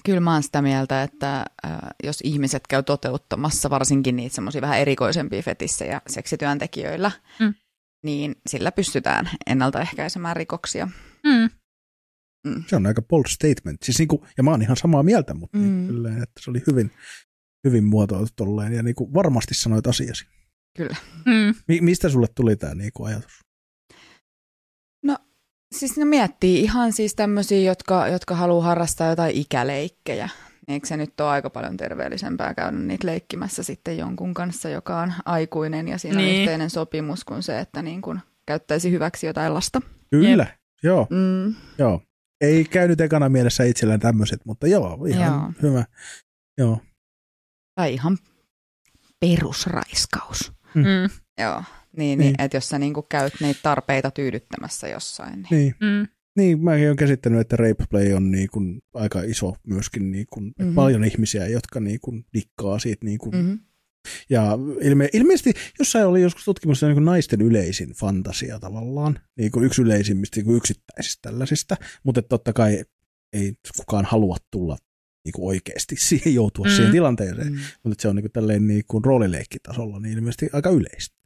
Kyllä 0.06 0.20
mä 0.20 0.34
oon 0.34 0.44
sitä 0.44 0.62
mieltä, 0.62 1.04
että 1.04 1.38
äh, 1.40 1.78
jos 2.04 2.20
ihmiset 2.24 2.64
käy 2.70 2.84
toteuttamassa 2.84 3.70
varsinkin 3.70 4.16
niitä 4.16 4.36
semmoisia 4.36 4.62
vähän 4.62 4.80
erikoisempia 4.80 5.42
fetissejä 5.42 6.02
seksityöntekijöillä, 6.08 7.12
Mm. 7.40 7.54
niin 8.04 8.36
sillä 8.50 8.72
pystytään 8.72 9.30
ennaltaehkäisemään 9.48 10.36
rikoksia. 10.36 10.88
Mm. 11.24 11.50
Se 12.68 12.76
on 12.76 12.86
aika 12.86 13.02
bold 13.02 13.26
statement. 13.30 13.84
Siis 13.84 14.00
niin 14.00 14.08
kuin, 14.08 14.22
ja 14.38 14.44
mä 14.44 14.52
oon 14.52 14.62
ihan 14.62 14.78
samaa 14.78 15.04
mieltä, 15.04 15.34
mutta 15.34 15.58
mm. 15.58 15.64
Mm. 15.64 15.70
niin, 15.70 15.88
kyllä, 15.88 16.10
että 16.10 16.42
se 16.42 16.50
oli 16.50 16.64
hyvin, 16.68 16.92
hyvin 17.68 17.84
muotoiltu 17.84 18.32
tolleen 18.36 18.74
ja 18.74 18.84
niin 18.84 18.96
kuin 18.96 19.14
varmasti 19.14 19.54
sanoit 19.54 19.88
asiasi. 19.88 20.26
Mm. 21.26 21.56
Mi- 21.68 21.82
mistä 21.82 22.10
sulle 22.10 22.28
tuli 22.36 22.56
tämä 22.56 22.76
niin 22.76 22.92
kuin 22.94 23.08
ajatus? 23.08 23.40
Siis 25.76 25.98
ne 25.98 26.06
miettii 26.06 26.60
ihan 26.62 26.94
siis 26.94 27.16
tämmöisiä, 27.16 27.60
jotka, 27.60 28.08
jotka 28.08 28.36
haluaa 28.36 28.64
harrastaa 28.66 29.10
jotain 29.10 29.36
ikäleikkejä. 29.36 30.30
Eikö 30.68 30.88
se 30.88 30.98
nyt 30.98 31.20
ole 31.20 31.30
aika 31.30 31.50
paljon 31.50 31.78
terveellisempää 31.78 32.54
käydä 32.54 32.72
niitä 32.78 33.08
leikkimässä 33.08 33.64
sitten 33.64 33.98
jonkun 33.98 34.34
kanssa, 34.34 34.70
joka 34.70 35.02
on 35.02 35.14
aikuinen 35.26 35.88
ja 35.88 35.98
siinä 35.98 36.18
niin. 36.18 36.26
on 36.28 36.32
Niin. 36.32 36.42
yhteinen 36.42 36.70
sopimus 36.70 37.24
kuin 37.24 37.44
se, 37.44 37.60
että 37.60 37.82
niin 37.82 38.02
kuin 38.02 38.20
käyttäisi 38.46 38.92
hyväksi 38.92 39.28
jotain 39.28 39.54
lasta. 39.54 39.82
Kyllä, 40.12 40.48
joo, 40.84 41.08
Mm. 41.10 41.56
joo. 41.78 42.02
Ei 42.42 42.66
käynyt 42.66 43.02
ekana 43.02 43.30
mielessä 43.30 43.64
itsellään 43.64 44.00
tämmöiset, 44.00 44.46
mutta 44.46 44.68
joo, 44.68 45.06
ihan 45.06 45.34
Joo. 45.34 45.52
hyvä. 45.70 45.86
Joo, 46.58 46.82
Tai 47.76 47.94
ihan 47.94 48.18
perusraiskaus. 49.20 50.52
Mm. 50.76 50.84
Joo, 51.42 51.64
niin, 51.98 52.20
niin. 52.20 52.26
Niin. 52.28 52.42
että 52.42 52.58
jos 52.58 52.70
sä 52.70 52.80
niinku 52.80 53.06
käyt 53.10 53.34
niitä 53.42 53.60
tarpeita 53.64 54.12
tyydyttämässä 54.12 54.88
jossain. 54.88 55.42
Niin. 55.42 55.48
niin. 55.52 55.76
Mm. 55.82 56.08
Niin, 56.38 56.64
mäkin 56.64 56.86
olen 56.86 56.96
käsittänyt, 56.96 57.40
että 57.40 57.56
rape 57.56 57.86
play 57.90 58.14
on 58.14 58.32
niin 58.32 58.50
kuin 58.54 58.82
aika 58.94 59.22
iso 59.22 59.56
myöskin, 59.68 60.12
niin 60.12 60.26
kuin, 60.30 60.46
mm-hmm. 60.46 60.66
Mhm. 60.66 60.76
paljon 60.76 61.04
ihmisiä, 61.04 61.48
jotka 61.48 61.80
niin 61.80 62.00
kuin 62.00 62.26
dikkaa 62.34 62.80
siitä. 62.80 63.06
Niin 63.06 63.18
kuin, 63.18 63.36
mm-hmm. 63.36 63.60
Ja 64.30 64.52
ilme, 64.82 65.10
ilmeisesti 65.14 65.54
jossain 65.80 66.06
oli 66.08 66.22
joskus 66.22 66.46
tutkimusta 66.46 66.86
niin 66.86 66.96
kuin 66.96 67.06
naisten 67.06 67.42
yleisin 67.42 67.94
fantasia 67.94 68.60
tavallaan, 68.60 69.20
niin 69.38 69.52
kuin 69.52 69.66
yksi 69.66 69.82
yleisimmistä 69.82 70.38
niin 70.38 70.46
kuin 70.46 70.58
yksittäisistä 70.58 71.30
tällaisista, 71.30 71.78
mutta 72.04 72.20
että 72.20 72.30
totta 72.30 72.54
kai 72.54 72.84
ei 73.34 73.54
kukaan 73.78 74.06
halua 74.06 74.38
tulla 74.52 74.78
niin 75.26 75.34
kuin 75.34 75.48
oikeasti 75.48 75.96
siihen, 76.00 76.34
joutua 76.34 76.66
mm. 76.66 76.72
Siihen 76.72 76.92
tilanteeseen, 76.92 77.54
Mm. 77.54 77.60
mutta 77.84 78.02
se 78.02 78.08
on 78.08 78.16
niin 78.16 78.24
kuin 78.24 78.32
tälleen 78.32 78.68
niin 78.68 78.84
kuin 78.88 79.06
roolileikkitasolla 79.06 80.00
niin 80.00 80.18
ilmeisesti 80.18 80.50
aika 80.54 80.70
yleistä. 80.70 81.17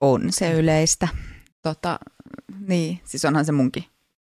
On 0.00 0.32
se 0.32 0.52
yleistä. 0.52 1.08
Tota, 1.62 1.98
niin, 2.58 3.00
siis 3.04 3.24
onhan 3.24 3.44
se 3.44 3.52
munkin 3.52 3.84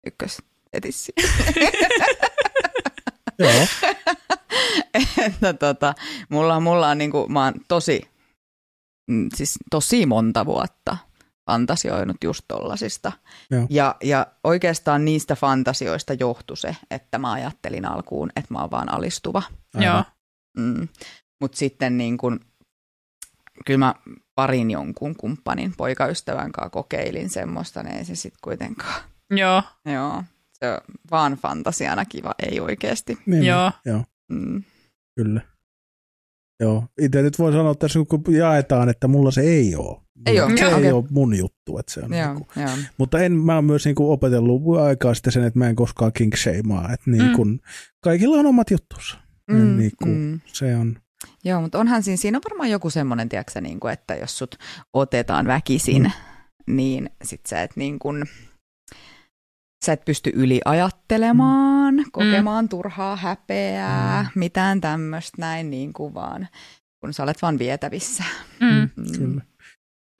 ykkösetissi. 0.06 1.12
Joo, 3.38 3.66
että 5.26 5.52
tota, 5.52 5.94
mulla, 6.28 6.60
mulla 6.60 6.88
on 6.88 6.98
niinku, 6.98 7.28
mä 7.28 7.44
oon 7.44 7.54
tosi, 7.68 8.00
mm, 9.10 9.28
siis 9.34 9.58
tosi 9.70 10.06
monta 10.06 10.46
vuotta 10.46 10.96
fantasioinut 11.50 12.16
just 12.24 12.44
tollasista. 12.48 13.12
Joo. 13.50 13.66
Ja, 13.70 13.96
ja 14.02 14.26
oikeastaan 14.44 15.04
niistä 15.04 15.36
fantasioista 15.36 16.14
johtui 16.14 16.56
se, 16.56 16.76
että 16.90 17.18
mä 17.18 17.32
ajattelin 17.32 17.84
alkuun, 17.84 18.30
että 18.36 18.54
mä 18.54 18.60
oon 18.60 18.70
vaan 18.70 18.92
alistuva. 18.92 19.42
Joo. 19.74 20.04
Mm. 20.56 20.88
Mutta 21.40 21.58
sitten 21.58 21.96
niin 21.96 22.18
kun, 22.18 22.40
kyllä 23.66 23.78
mä 23.78 23.94
parin 24.38 24.70
jonkun 24.70 25.16
kumppanin 25.16 25.72
poikaystävän 25.76 26.52
kanssa 26.52 26.70
kokeilin 26.70 27.28
semmoista, 27.30 27.82
niin 27.82 27.96
ei 27.96 28.04
se 28.04 28.14
sitten 28.14 28.38
kuitenkaan. 28.44 29.00
Joo. 29.30 29.62
Joo, 29.94 30.24
se 30.52 30.70
on 30.72 30.78
vaan 31.10 31.32
fantasiana 31.32 32.04
kiva, 32.04 32.34
ei 32.50 32.60
oikeasti. 32.60 33.18
niin, 33.26 33.44
Joo. 33.44 33.72
joo. 33.84 34.04
Mm. 34.32 34.62
Kyllä. 35.16 35.40
Joo, 36.60 36.84
itse 37.00 37.22
nyt 37.22 37.38
voin 37.38 37.54
sanoa 37.54 37.74
tässä, 37.74 37.98
kun 38.08 38.22
jaetaan, 38.34 38.88
että 38.88 39.08
mulla 39.08 39.30
se 39.30 39.40
ei 39.40 39.76
ole. 39.76 40.00
Ei 40.26 40.40
oo, 40.40 40.48
Se 40.56 40.66
okei. 40.66 40.84
ei 40.86 40.92
ole 40.92 41.04
mun 41.10 41.38
juttu. 41.38 41.78
Että 41.78 41.92
se 41.92 42.00
on 42.00 42.12
Joo, 42.14 42.34
niin 42.34 42.46
kuin, 42.46 42.62
joo. 42.62 42.70
mutta 42.98 43.18
en, 43.20 43.32
mä 43.32 43.54
oon 43.54 43.64
myös 43.64 43.84
niin 43.84 43.94
kuin 43.94 44.10
opetellut 44.12 44.78
aikaa 44.78 45.14
sitten 45.14 45.32
sen, 45.32 45.44
että 45.44 45.58
mä 45.58 45.68
en 45.68 45.76
koskaan 45.76 46.12
kink 46.12 46.36
shameaa. 46.36 46.92
Että 46.92 47.10
niin 47.10 47.22
Mm. 47.26 47.32
kuin, 47.36 47.60
kaikilla 48.04 48.36
on 48.36 48.46
omat 48.46 48.70
juttunsa. 48.70 49.18
Mm, 49.50 49.76
niin 49.76 49.92
kuin, 50.02 50.10
mm. 50.16 50.40
Se 50.46 50.76
on, 50.76 50.96
Joo, 51.44 51.60
mutta 51.60 51.78
onhan 51.78 52.02
siinä, 52.02 52.16
siinä 52.16 52.38
on 52.38 52.42
varmaan 52.50 52.70
joku 52.70 52.90
semmoinen, 52.90 53.28
tiedätkö, 53.28 53.60
niin 53.60 53.80
kuin, 53.80 53.92
että 53.92 54.14
jos 54.14 54.38
sut 54.38 54.54
otetaan 54.92 55.46
väkisin, 55.46 56.02
mm. 56.02 56.74
niin 56.74 57.10
sit 57.24 57.46
sä 57.46 57.62
et 57.62 57.76
niin 57.76 57.98
kuin, 57.98 58.24
sä 59.84 59.92
et 59.92 60.04
pysty 60.04 60.32
yliajattelemaan, 60.34 61.94
mm. 61.94 62.04
kokemaan 62.12 62.68
turhaa 62.68 63.16
häpeää, 63.16 64.22
mm. 64.22 64.40
mitään 64.40 64.80
tämmöistä 64.80 65.36
näin 65.38 65.70
niin 65.70 65.92
kuin 65.92 66.14
vaan, 66.14 66.48
kun 67.00 67.14
sä 67.14 67.22
olet 67.22 67.42
vaan 67.42 67.58
vietävissä. 67.58 68.24
Mm. 68.60 68.88
Mm. 68.96 69.18
kyllä. 69.18 69.42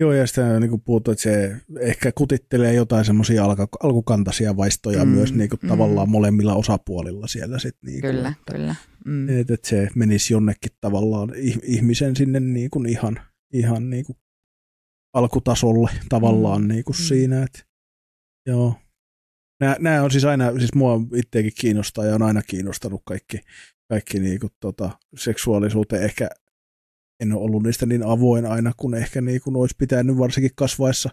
Joo, 0.00 0.12
ja 0.12 0.26
sitten 0.26 0.60
niin 0.60 0.70
kuin 0.70 0.82
puhuttu, 0.82 1.10
että 1.10 1.22
se 1.22 1.56
ehkä 1.80 2.12
kutittelee 2.12 2.74
jotain 2.74 3.04
semmoisia 3.04 3.44
alka, 3.44 3.68
alkukantaisia 3.82 4.56
vaistoja 4.56 5.04
mm, 5.04 5.10
myös 5.10 5.34
niin 5.34 5.50
kuin 5.50 5.60
mm. 5.62 5.68
tavallaan 5.68 6.08
molemmilla 6.08 6.54
osapuolilla 6.54 7.26
siellä. 7.26 7.58
Sit, 7.58 7.76
niin 7.82 8.00
kuin, 8.00 8.14
Kyllä, 8.14 8.28
että, 8.28 8.52
kyllä. 8.52 8.74
Mm. 9.04 9.28
Että, 9.28 9.54
että 9.54 9.68
se 9.68 9.88
menisi 9.94 10.32
jonnekin 10.34 10.72
tavallaan 10.80 11.28
ih- 11.28 11.60
ihmisen 11.62 12.16
sinne 12.16 12.40
niin 12.40 12.70
kuin 12.70 12.88
ihan, 12.88 13.20
ihan 13.52 13.90
niin 13.90 14.04
kuin 14.04 14.18
alkutasolle 15.14 15.90
tavallaan 16.08 16.62
mm. 16.62 16.68
niin 16.68 16.84
kuin 16.84 16.96
Mm. 16.96 17.04
siinä. 17.04 17.42
Että, 17.42 17.58
joo. 18.46 18.74
Nämä, 19.60 19.76
nämä 19.78 20.02
on 20.02 20.10
siis 20.10 20.24
aina, 20.24 20.58
siis 20.58 20.74
mua 20.74 21.00
itseäkin 21.14 21.52
kiinnostaa 21.60 22.04
ja 22.04 22.14
on 22.14 22.22
aina 22.22 22.42
kiinnostanut 22.42 23.02
kaikki, 23.04 23.40
kaikki 23.88 24.20
niin 24.20 24.40
kuin, 24.40 24.52
tota, 24.60 24.90
seksuaalisuuteen. 25.16 26.02
Ehkä 26.02 26.28
en 27.20 27.32
ole 27.32 27.42
ollut 27.42 27.62
niistä 27.62 27.86
niin 27.86 28.02
avoin 28.06 28.46
aina, 28.46 28.72
kun 28.76 28.94
ehkä 28.94 29.20
niin 29.20 29.40
kuin 29.40 29.56
olisi 29.56 29.74
pitänyt 29.78 30.18
varsinkin 30.18 30.50
kasvaessa 30.54 31.10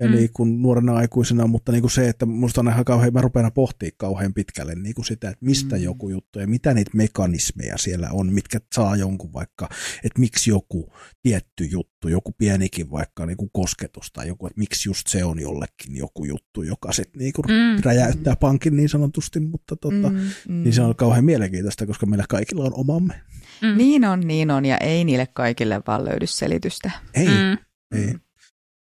ja 0.00 0.06
Mm. 0.06 0.12
mm. 0.12 0.16
niin 0.18 0.30
kuin 0.32 0.62
nuorena 0.62 0.94
aikuisena, 0.96 1.46
mutta 1.46 1.72
niin 1.72 1.82
kuin 1.82 1.90
se, 1.90 2.08
että 2.08 2.26
musta 2.26 2.60
on 2.60 2.68
ihan 2.68 2.84
kauhean, 2.84 3.12
mä 3.12 3.20
rupean 3.20 3.52
pohtimaan 3.52 3.92
kauhean 3.96 4.34
pitkälle 4.34 4.74
niin 4.74 4.94
kuin 4.94 5.04
sitä, 5.04 5.28
että 5.30 5.44
mistä 5.44 5.74
Mm. 5.76 5.80
mm. 5.80 5.84
joku 5.84 6.08
juttu 6.10 6.38
ja 6.38 6.46
mitä 6.46 6.74
niitä 6.74 6.90
mekanismeja 6.94 7.78
siellä 7.78 8.08
on, 8.12 8.32
mitkä 8.32 8.58
saa 8.74 8.96
jonkun 8.96 9.32
vaikka, 9.32 9.68
että 10.04 10.20
miksi 10.20 10.50
joku 10.50 10.92
tietty 11.22 11.64
juttu, 11.64 12.08
joku 12.08 12.32
pienikin 12.38 12.90
vaikka 12.90 13.26
niin 13.26 13.36
kuin 13.36 13.50
kosketus 13.52 14.12
tai 14.12 14.28
joku, 14.28 14.46
että 14.46 14.58
miksi 14.58 14.88
just 14.88 15.06
se 15.06 15.24
on 15.24 15.38
jollekin 15.40 15.96
joku 15.96 16.24
juttu, 16.24 16.62
joka 16.62 16.92
sitten 16.92 17.18
niin 17.18 17.32
kuin 17.32 17.46
Mm. 17.48 17.82
räjäyttää 17.84 18.36
pankin 18.36 18.76
niin 18.76 18.88
sanotusti, 18.88 19.40
mutta 19.40 19.76
tota, 19.76 20.10
mm. 20.10 20.18
mm. 20.48 20.62
niin 20.62 20.72
se 20.72 20.82
on 20.82 20.96
kauhean 20.96 21.24
mielenkiintoista, 21.24 21.86
koska 21.86 22.06
meillä 22.06 22.24
kaikilla 22.28 22.64
on 22.64 22.74
omamme. 22.74 23.14
Mm. 23.62 23.76
Niin 23.76 24.04
on, 24.04 24.20
niin 24.20 24.50
on, 24.50 24.64
ja 24.64 24.78
ei 24.78 25.04
niille 25.04 25.26
kaikille 25.26 25.80
vaan 25.86 26.04
löydy 26.04 26.26
selitystä. 26.26 26.90
Ei, 27.14 27.26
mm. 27.26 27.58
Ei. 27.98 28.14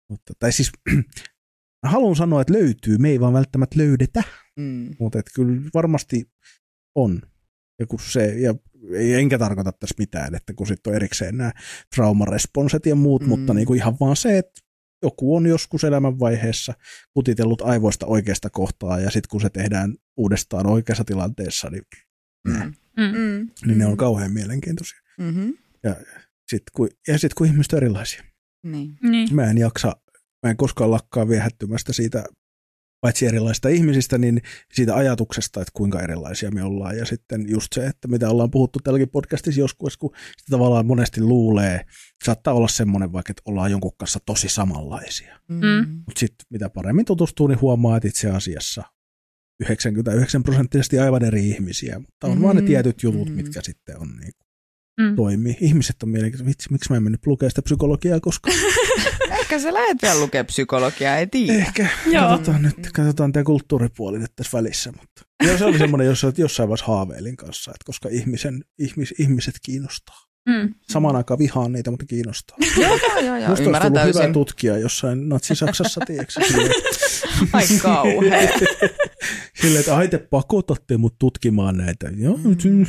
Mutta, 0.09 0.33
tai 0.39 0.51
siis 0.51 0.71
mä 1.83 1.89
haluan 1.89 2.15
sanoa, 2.15 2.41
että 2.41 2.53
löytyy, 2.53 2.97
me 2.97 3.09
ei 3.09 3.19
vaan 3.19 3.33
välttämättä 3.33 3.79
löydetä, 3.79 4.23
Mm. 4.59 4.95
mutta 4.99 5.19
että 5.19 5.31
kyllä 5.35 5.61
varmasti 5.73 6.29
on. 6.95 7.21
Ja 7.79 7.85
kun 7.85 7.99
se, 7.99 8.25
ja 8.25 8.55
ei, 8.93 9.13
enkä 9.13 9.37
tarkoita 9.39 9.71
tässä 9.71 9.95
mitään, 9.97 10.35
että 10.35 10.53
kun 10.53 10.67
sitten 10.67 10.91
on 10.91 10.95
erikseen 10.95 11.37
nämä 11.37 11.51
traumaresponset 11.95 12.85
ja 12.85 12.95
muut, 12.95 13.21
mm. 13.21 13.29
mutta 13.29 13.53
niin 13.53 13.67
kuin 13.67 13.77
ihan 13.77 13.97
vaan 13.99 14.15
se, 14.15 14.37
että 14.37 14.61
joku 15.03 15.35
on 15.35 15.45
joskus 15.45 15.83
elämänvaiheessa 15.83 16.73
kutitellut 17.13 17.61
aivoista 17.61 18.05
oikeasta 18.05 18.49
kohtaa, 18.49 18.99
ja 18.99 19.11
sitten 19.11 19.29
kun 19.29 19.41
se 19.41 19.49
tehdään 19.49 19.95
uudestaan 20.17 20.67
oikeassa 20.67 21.03
tilanteessa, 21.03 21.69
niin, 21.69 21.83
Mm. 22.45 22.73
Mm. 22.97 23.17
Mm. 23.17 23.49
niin 23.65 23.77
ne 23.77 23.85
on 23.85 23.91
Mm. 23.91 23.97
kauhean 23.97 24.31
mielenkiintoisia. 24.33 24.99
Mm-hmm. 25.19 25.53
Sit, 26.49 26.63
kun, 26.73 26.89
ja 27.07 27.13
sitten 27.19 27.35
kun 27.37 27.47
ihmiset 27.47 27.73
on 27.73 27.77
erilaisia. 27.77 28.23
Niin. 28.63 28.97
Niin. 29.03 29.35
Mä 29.35 29.49
en 29.49 29.57
jaksa, 29.57 29.95
mä 30.43 30.49
en 30.49 30.57
koskaan 30.57 30.91
lakkaa 30.91 31.27
viehättymästä 31.29 31.93
siitä, 31.93 32.25
paitsi 33.01 33.25
erilaisista 33.25 33.69
ihmisistä, 33.69 34.17
niin 34.17 34.41
siitä 34.73 34.95
ajatuksesta, 34.95 35.61
että 35.61 35.71
kuinka 35.73 36.01
erilaisia 36.01 36.51
me 36.51 36.63
ollaan. 36.63 36.97
Ja 36.97 37.05
sitten 37.05 37.49
just 37.49 37.73
se, 37.73 37.87
että 37.87 38.07
mitä 38.07 38.29
ollaan 38.29 38.51
puhuttu 38.51 38.79
tälläkin 38.83 39.09
podcastissa 39.09 39.61
joskus, 39.61 39.97
kun 39.97 40.11
sitä 40.37 40.51
tavallaan 40.51 40.85
monesti 40.85 41.21
luulee, 41.21 41.85
saattaa 42.23 42.53
olla 42.53 42.67
semmoinen 42.67 43.13
vaikka, 43.13 43.31
että 43.31 43.41
ollaan 43.45 43.71
jonkun 43.71 43.91
kanssa 43.97 44.19
tosi 44.25 44.49
samanlaisia. 44.49 45.39
Mm. 45.47 45.89
Mutta 46.05 46.19
sitten 46.19 46.45
mitä 46.49 46.69
paremmin 46.69 47.05
tutustuu, 47.05 47.47
niin 47.47 47.61
huomaa, 47.61 47.97
että 47.97 48.07
itse 48.07 48.29
asiassa 48.29 48.83
99 49.59 50.43
prosenttisesti 50.43 50.99
aivan 50.99 51.23
eri 51.25 51.49
ihmisiä, 51.49 51.99
mutta 51.99 52.27
on 52.27 52.37
mm. 52.37 52.41
vaan 52.43 52.55
ne 52.55 52.61
Mhm. 52.61 52.67
tietyt 52.67 53.03
jutut, 53.03 53.27
Mhm. 53.29 53.35
mitkä 53.35 53.61
sitten 53.61 53.99
on 53.99 54.07
niin 54.19 54.31
Mm. 55.01 55.15
toimii. 55.15 55.57
Ihmiset 55.61 56.03
on 56.03 56.09
mielenkiintoisia. 56.09 56.49
Vitsi, 56.49 56.71
miksi 56.71 56.89
mä 56.91 56.97
en 56.97 57.03
mennyt 57.03 57.25
lukemaan 57.27 57.51
sitä 57.51 57.61
psykologiaa 57.61 58.19
koskaan? 58.19 58.55
Ehkä 59.39 59.59
sä 59.59 59.73
lähet 59.73 59.97
vielä 60.01 60.19
lukea 60.19 60.43
psykologiaa, 60.43 61.17
ei 61.17 61.27
tiedä. 61.27 61.53
Ehkä. 61.59 61.87
Joo. 62.05 62.27
Katsotaan 62.29 62.61
nyt, 62.61 62.91
katsotaan 62.93 63.31
tämä 63.31 63.43
kulttuuripuoli 63.43 64.19
nyt 64.19 64.31
tässä 64.35 64.57
välissä. 64.57 64.91
Mutta. 64.91 65.21
Joo, 65.47 65.57
se 65.57 65.65
oli 65.65 65.77
semmoinen, 65.77 66.07
jossa 66.07 66.33
jossain 66.37 66.69
vaiheessa 66.69 66.85
haaveilin 66.85 67.37
kanssa, 67.37 67.71
että 67.71 67.85
koska 67.85 68.09
ihmisen, 68.09 68.63
ihmis, 68.79 69.13
ihmiset 69.19 69.55
kiinnostaa. 69.65 70.25
Mm. 70.47 70.73
Samaan 70.89 71.15
aikaan 71.15 71.39
vihaan 71.39 71.71
niitä, 71.71 71.91
mutta 71.91 72.05
kiinnostaa. 72.05 72.57
Joo, 72.81 72.97
joo, 73.25 73.37
joo. 73.37 73.49
Musta 73.49 73.69
olisi 73.69 74.19
hyvä 74.19 74.33
tutkija 74.33 74.77
jossain 74.77 75.29
Natsi-Saksassa, 75.29 76.01
tiedätkö 76.07 76.33
Ai 77.53 77.63
kauhea. 77.81 78.49
silleen, 79.61 79.79
että 79.79 79.95
ai 79.97 80.07
te 80.07 80.17
pakotatte 80.17 80.97
mut 80.97 81.15
tutkimaan 81.19 81.77
näitä. 81.77 82.09
Joo, 82.17 82.37
Mm. 82.37 82.85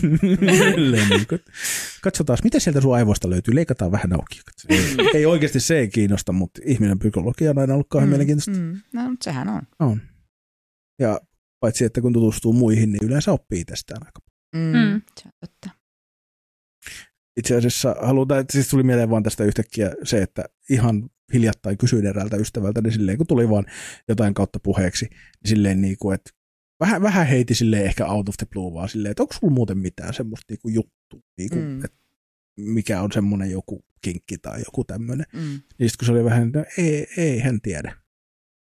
Katsotaan, 2.03 2.39
mitä 2.45 2.61
sieltä 2.61 2.81
sun 2.81 2.95
aivoista 2.95 3.31
löytyy. 3.31 3.55
Leikataan 3.55 3.93
vähän 3.93 4.13
auki. 4.13 4.41
Ei, 4.69 4.97
ei 5.15 5.27
oikeasti 5.27 5.61
se 5.61 5.79
ei 5.79 5.89
kiinnosta, 5.89 6.33
mutta 6.33 6.61
ihminen 6.65 6.99
psykologia 6.99 7.51
on 7.51 7.59
aina 7.59 7.75
ollut 7.75 7.87
kauhean 7.89 8.09
mielenkiintoista. 8.09 8.51
Mm. 8.51 8.81
No, 8.93 9.11
mutta 9.11 9.25
sehän 9.25 9.49
on. 9.49 9.63
On. 9.79 10.01
Ja 11.01 11.21
paitsi, 11.61 11.85
että 11.85 12.01
kun 12.01 12.13
tutustuu 12.13 12.53
muihin, 12.53 12.93
niin 12.93 13.05
yleensä 13.05 13.33
oppii 13.33 13.61
itsestään 13.61 14.03
aika 14.07 14.21
paljon. 14.21 14.73
Mm. 14.73 14.79
Mm. 14.79 15.03
Se 15.23 15.29
on 15.29 15.33
totta. 15.41 15.71
Itse 17.37 17.57
asiassa 17.57 17.97
halutaan, 18.03 18.41
että 18.41 18.53
siis 18.53 18.69
tuli 18.69 18.83
mieleen 18.83 19.11
vaan 19.11 19.23
tästä 19.23 19.45
yhtäkkiä 19.45 19.93
se, 20.05 20.23
että 20.23 20.45
ihan 20.71 21.11
hiljattain 21.33 21.79
kysyin 21.79 22.07
eräältä 22.07 22.37
ystävältä, 22.37 22.81
niin 22.81 22.93
silleen 22.93 23.19
kun 23.19 23.27
tuli 23.27 23.49
vaan 23.51 23.65
jotain 24.09 24.35
kautta 24.35 24.61
puheeksi, 24.61 25.05
niin 25.11 25.49
silleen 25.49 25.81
niin 25.81 25.97
kuin, 25.99 26.15
että 26.15 26.31
vähän, 26.81 27.03
vähän 27.03 27.27
heiti 27.27 27.55
silleen 27.55 27.85
ehkä 27.85 28.07
out 28.07 28.29
of 28.29 28.35
the 28.37 28.47
blue 28.53 28.75
vaan 28.75 28.89
silleen, 28.89 29.11
että 29.11 29.23
onko 29.23 29.35
sulla 29.35 29.55
muuten 29.55 29.79
mitään 29.79 30.15
semmoista 30.15 30.45
niin 30.53 30.59
kuin 30.63 30.75
juttu, 30.75 31.25
niin 31.39 31.51
kuin, 31.51 31.63
Mm. 31.65 31.85
että 31.85 31.97
mikä 32.57 33.03
on 33.03 33.13
semmoinen 33.13 33.51
joku 33.51 33.85
kinkki 34.03 34.39
tai 34.39 34.59
joku 34.61 34.85
tämmöinen. 34.85 35.27
Mm. 35.33 35.41
Niin 35.79 35.91
sitten 35.91 35.99
kun 35.99 36.07
se 36.07 36.13
oli 36.13 36.25
vähän, 36.25 36.51
no 36.55 36.65
ei, 36.79 37.07
ei 37.17 37.39
hän 37.41 37.61
tiedä. 37.61 37.97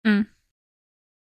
Mm. 0.07 0.25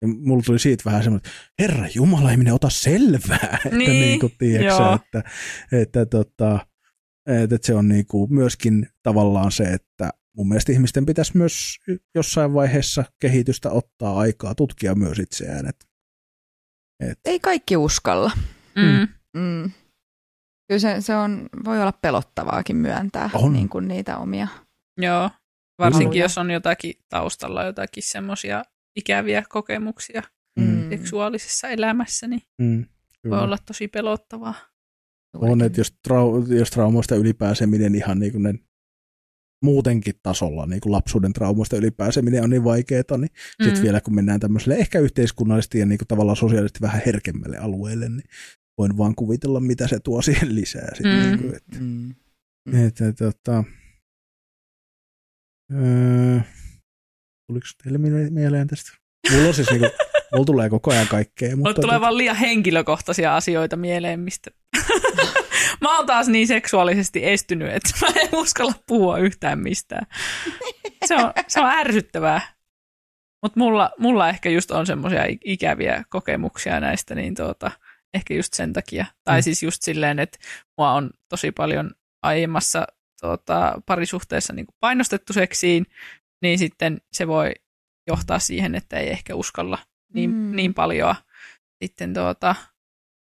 Ja 0.02 0.08
mulla 0.08 0.44
tuli 0.46 0.60
siitä 0.60 0.84
vähän 0.86 1.04
semmoinen, 1.04 1.30
että 1.32 1.42
herra 1.60 1.88
Jumala, 1.96 2.32
ihminen, 2.32 2.54
ota 2.54 2.70
selvää. 2.70 3.58
että 3.66 3.78
Niin, 3.78 3.90
niin 3.90 4.20
kuin, 4.20 4.34
tiedätkö, 4.38 4.68
joo. 4.84 4.96
että, 4.96 5.24
että, 5.72 6.06
tota, 6.06 6.68
että, 7.28 7.58
se 7.62 7.74
on 7.74 7.88
niin 7.88 8.06
kuin 8.06 8.34
myöskin 8.34 8.88
tavallaan 9.04 9.52
se, 9.52 9.64
että 9.64 10.10
mun 10.38 10.48
mielestä 10.48 10.72
ihmisten 10.72 11.06
pitäisi 11.06 11.38
myös 11.38 11.78
jossain 12.16 12.54
vaiheessa 12.54 13.04
kehitystä 13.20 13.72
ottaa 13.72 14.20
aikaa 14.20 14.56
tutkia 14.56 14.96
myös 14.96 15.20
itseään. 15.20 15.66
Että, 15.68 15.86
Ei 17.26 17.40
kaikki 17.40 17.78
uskalla. 17.78 18.32
Mm. 18.76 19.08
Mm. 19.42 19.72
Kyllä 20.68 20.80
se, 20.80 20.96
se 21.02 21.16
on, 21.16 21.50
voi 21.66 21.82
olla 21.82 21.92
pelottavaakin 21.92 22.76
myöntää 22.76 23.30
On. 23.34 23.54
niin 23.54 23.70
kuin 23.70 23.88
niitä 23.88 24.18
omia. 24.18 24.48
Joo. 24.98 25.30
Varsinkin 25.80 26.08
Haluja. 26.08 26.24
jos 26.24 26.38
on 26.38 26.52
jotakin 26.52 26.94
taustalla, 27.10 27.64
jotakin 27.64 28.04
semmoisia 28.04 28.64
ikäviä 28.96 29.44
kokemuksia 29.50 30.24
Mm. 30.60 30.90
seksuaalisessa 30.90 31.68
elämässä, 31.70 32.28
niin 32.28 32.42
mm, 32.62 32.78
voi 32.78 32.86
kyllä. 33.22 33.42
olla 33.42 33.58
tosi 33.66 33.88
pelottavaa. 33.88 34.54
On, 35.34 35.62
että 35.62 35.80
jos, 35.80 35.94
trau, 36.08 36.46
jos 36.46 36.70
traumoista 36.70 37.16
ylipääseminen 37.16 37.96
ihan 37.96 38.20
niin 38.20 38.32
kuin 38.32 38.44
ne 38.44 38.54
muutenkin 39.64 40.14
tasolla, 40.24 40.66
niin 40.66 40.82
kuin 40.82 40.92
lapsuuden 40.92 41.34
traumoista 41.34 41.78
ylipääseminen 41.78 42.44
on 42.44 42.50
niin 42.50 42.64
vaikeaa, 42.64 43.18
niin 43.18 43.30
mm. 43.60 43.64
sitten 43.66 43.84
vielä 43.84 44.02
kun 44.02 44.16
mennään 44.16 44.40
tämmöiselle 44.40 44.76
ehkä 44.76 45.00
yhteiskunnallisesti 45.00 45.80
ja 45.80 45.86
niin 45.86 45.98
kuin 45.98 46.08
tavallaan 46.08 46.38
sosiaalisesti 46.38 46.82
vähän 46.82 47.02
herkemmälle 47.06 47.58
alueelle, 47.58 48.10
niin 48.10 48.30
voin 48.78 48.98
vaan 48.98 49.16
kuvitella, 49.16 49.60
mitä 49.60 49.88
se 49.88 50.00
tuo 50.00 50.22
siihen 50.22 50.56
lisää. 50.56 50.90
Sit 50.96 51.06
Mm. 51.06 51.12
niin 51.12 51.40
kuin, 51.40 51.56
että, 51.56 51.78
Mm. 51.80 52.16
että, 52.88 53.08
että, 53.08 53.28
että, 53.28 53.64
öö, 55.74 56.40
tuliko 57.48 57.66
teille 57.84 57.98
mie- 57.98 58.30
mieleen 58.30 58.68
tästä? 58.68 58.92
Mulla 59.32 59.48
on 59.48 59.54
siis 59.54 59.70
niin 59.70 59.80
kuin, 59.80 59.92
mulla 60.34 60.46
tulee 60.46 60.70
koko 60.70 60.92
ajan 60.92 61.08
kaikkea. 61.08 61.56
Mutta 61.56 61.82
tulee 61.82 62.02
vaan 62.02 62.18
liian 62.18 62.36
henkilökohtaisia 62.36 63.36
asioita 63.36 63.76
mieleen, 63.76 64.20
mistä... 64.20 64.52
mä 65.82 65.98
oon 65.98 66.06
taas 66.06 66.28
niin 66.28 66.48
seksuaalisesti 66.48 67.26
estynyt, 67.26 67.74
että 67.74 67.90
mä 68.02 68.08
en 68.22 68.30
uskalla 68.34 68.74
puhua 68.88 69.18
yhtään 69.18 69.60
mistään. 69.60 70.08
Se 71.06 71.16
on, 71.16 71.34
se 71.48 71.60
on 71.60 71.70
ärsyttävää. 71.70 72.42
Mutta 73.42 73.60
mulla, 73.60 73.92
mulla 73.98 74.30
ehkä 74.30 74.50
just 74.50 74.72
on 74.72 74.86
semmoisia 74.86 75.22
ikäviä 75.46 76.04
kokemuksia 76.10 76.80
näistä, 76.80 77.16
niin 77.16 77.36
tuota, 77.36 77.72
ehkä 78.14 78.34
just 78.34 78.54
sen 78.54 78.74
takia. 78.74 79.06
Tai 79.24 79.40
Mm. 79.40 79.44
siis 79.44 79.64
just 79.64 79.82
silleen, 79.82 80.20
että 80.20 80.38
mua 80.78 80.92
on 80.92 81.10
tosi 81.30 81.52
paljon 81.52 81.92
aiemmassa 82.24 82.88
tuota, 83.22 83.82
parisuhteessa 83.86 84.54
niin 84.54 84.66
painostettu 84.80 85.34
seksiin, 85.34 85.86
niin 86.42 86.60
sitten 86.60 87.02
se 87.14 87.28
voi 87.28 87.52
johtaa 88.08 88.40
siihen, 88.40 88.76
että 88.76 88.98
ei 88.98 89.10
ehkä 89.10 89.36
uskalla 89.36 89.78
niin, 90.14 90.30
Mm. 90.30 90.36
mm. 90.36 90.56
niin 90.56 90.74
paljon 90.74 91.16
sitten 91.84 92.14
tuota, 92.14 92.56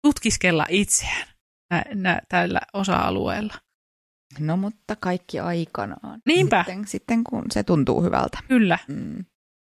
tutkiskella 0.06 0.66
itseään 0.68 1.26
nä, 1.70 1.84
nä, 1.94 2.20
tällä 2.28 2.60
osa-alueella. 2.72 3.54
No 4.38 4.56
mutta 4.56 4.96
kaikki 4.96 5.40
aikanaan. 5.40 6.20
Niinpä. 6.26 6.64
Sitten, 6.66 6.86
sitten 6.86 7.24
kun 7.24 7.44
se 7.52 7.62
tuntuu 7.62 8.02
hyvältä. 8.02 8.38
Kyllä, 8.48 8.78
Mm. 8.88 9.24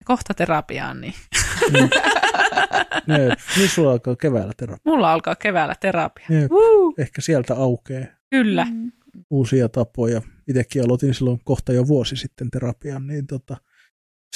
kohta 0.04 0.34
terapiaan, 0.34 1.00
niin 1.00 1.14
ne, 3.06 3.18
niin 3.56 3.68
sulla 3.68 3.92
alkaa 3.92 4.16
keväällä 4.16 4.52
terapia. 4.56 4.80
mulla 4.92 5.12
alkaa 5.12 5.34
keväällä 5.34 5.74
terapia. 5.80 6.26
Woo! 6.50 6.94
Ehkä 6.98 7.20
sieltä 7.20 7.54
aukeaa 7.54 8.06
Kyllä. 8.30 8.64
Mm. 8.70 8.92
uusia 9.30 9.68
tapoja. 9.68 10.22
itsekin 10.48 10.84
aloitin 10.84 11.14
silloin 11.14 11.40
kohta 11.44 11.72
jo 11.72 11.86
vuosi 11.86 12.16
sitten 12.16 12.50
terapian, 12.50 13.06
niin 13.06 13.26
tota, 13.26 13.56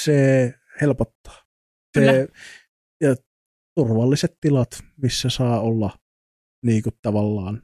se 0.01 0.53
helpottaa. 0.81 1.37
Se, 1.93 1.99
Kyllä. 1.99 2.27
ja 3.01 3.15
turvalliset 3.75 4.37
tilat, 4.41 4.83
missä 4.97 5.29
saa 5.29 5.59
olla 5.59 5.97
niin 6.65 6.83
kuin 6.83 6.95
tavallaan 7.01 7.63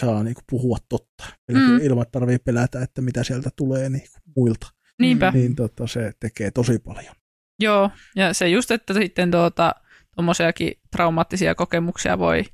saa 0.00 0.22
niin 0.22 0.34
kuin 0.34 0.44
puhua 0.50 0.78
totta, 0.88 1.24
Eli 1.48 1.58
Mm. 1.58 1.78
ilman, 1.80 2.02
että 2.02 2.12
tarvii 2.12 2.38
pelätä, 2.38 2.82
että 2.82 3.00
mitä 3.02 3.24
sieltä 3.24 3.50
tulee 3.56 3.88
niin 3.88 4.08
kuin 4.12 4.22
muilta. 4.36 4.66
Niinpä. 4.98 5.30
Niin 5.30 5.56
tota, 5.56 5.86
se 5.86 6.12
tekee 6.20 6.50
tosi 6.50 6.78
paljon. 6.78 7.14
Joo, 7.60 7.90
ja 8.16 8.34
se 8.34 8.48
just, 8.48 8.70
että 8.70 8.94
sitten 8.94 9.30
tuota, 9.30 9.74
tuommoisiakin 10.14 10.72
traumaattisia 10.90 11.54
kokemuksia 11.54 12.18
voi, 12.18 12.44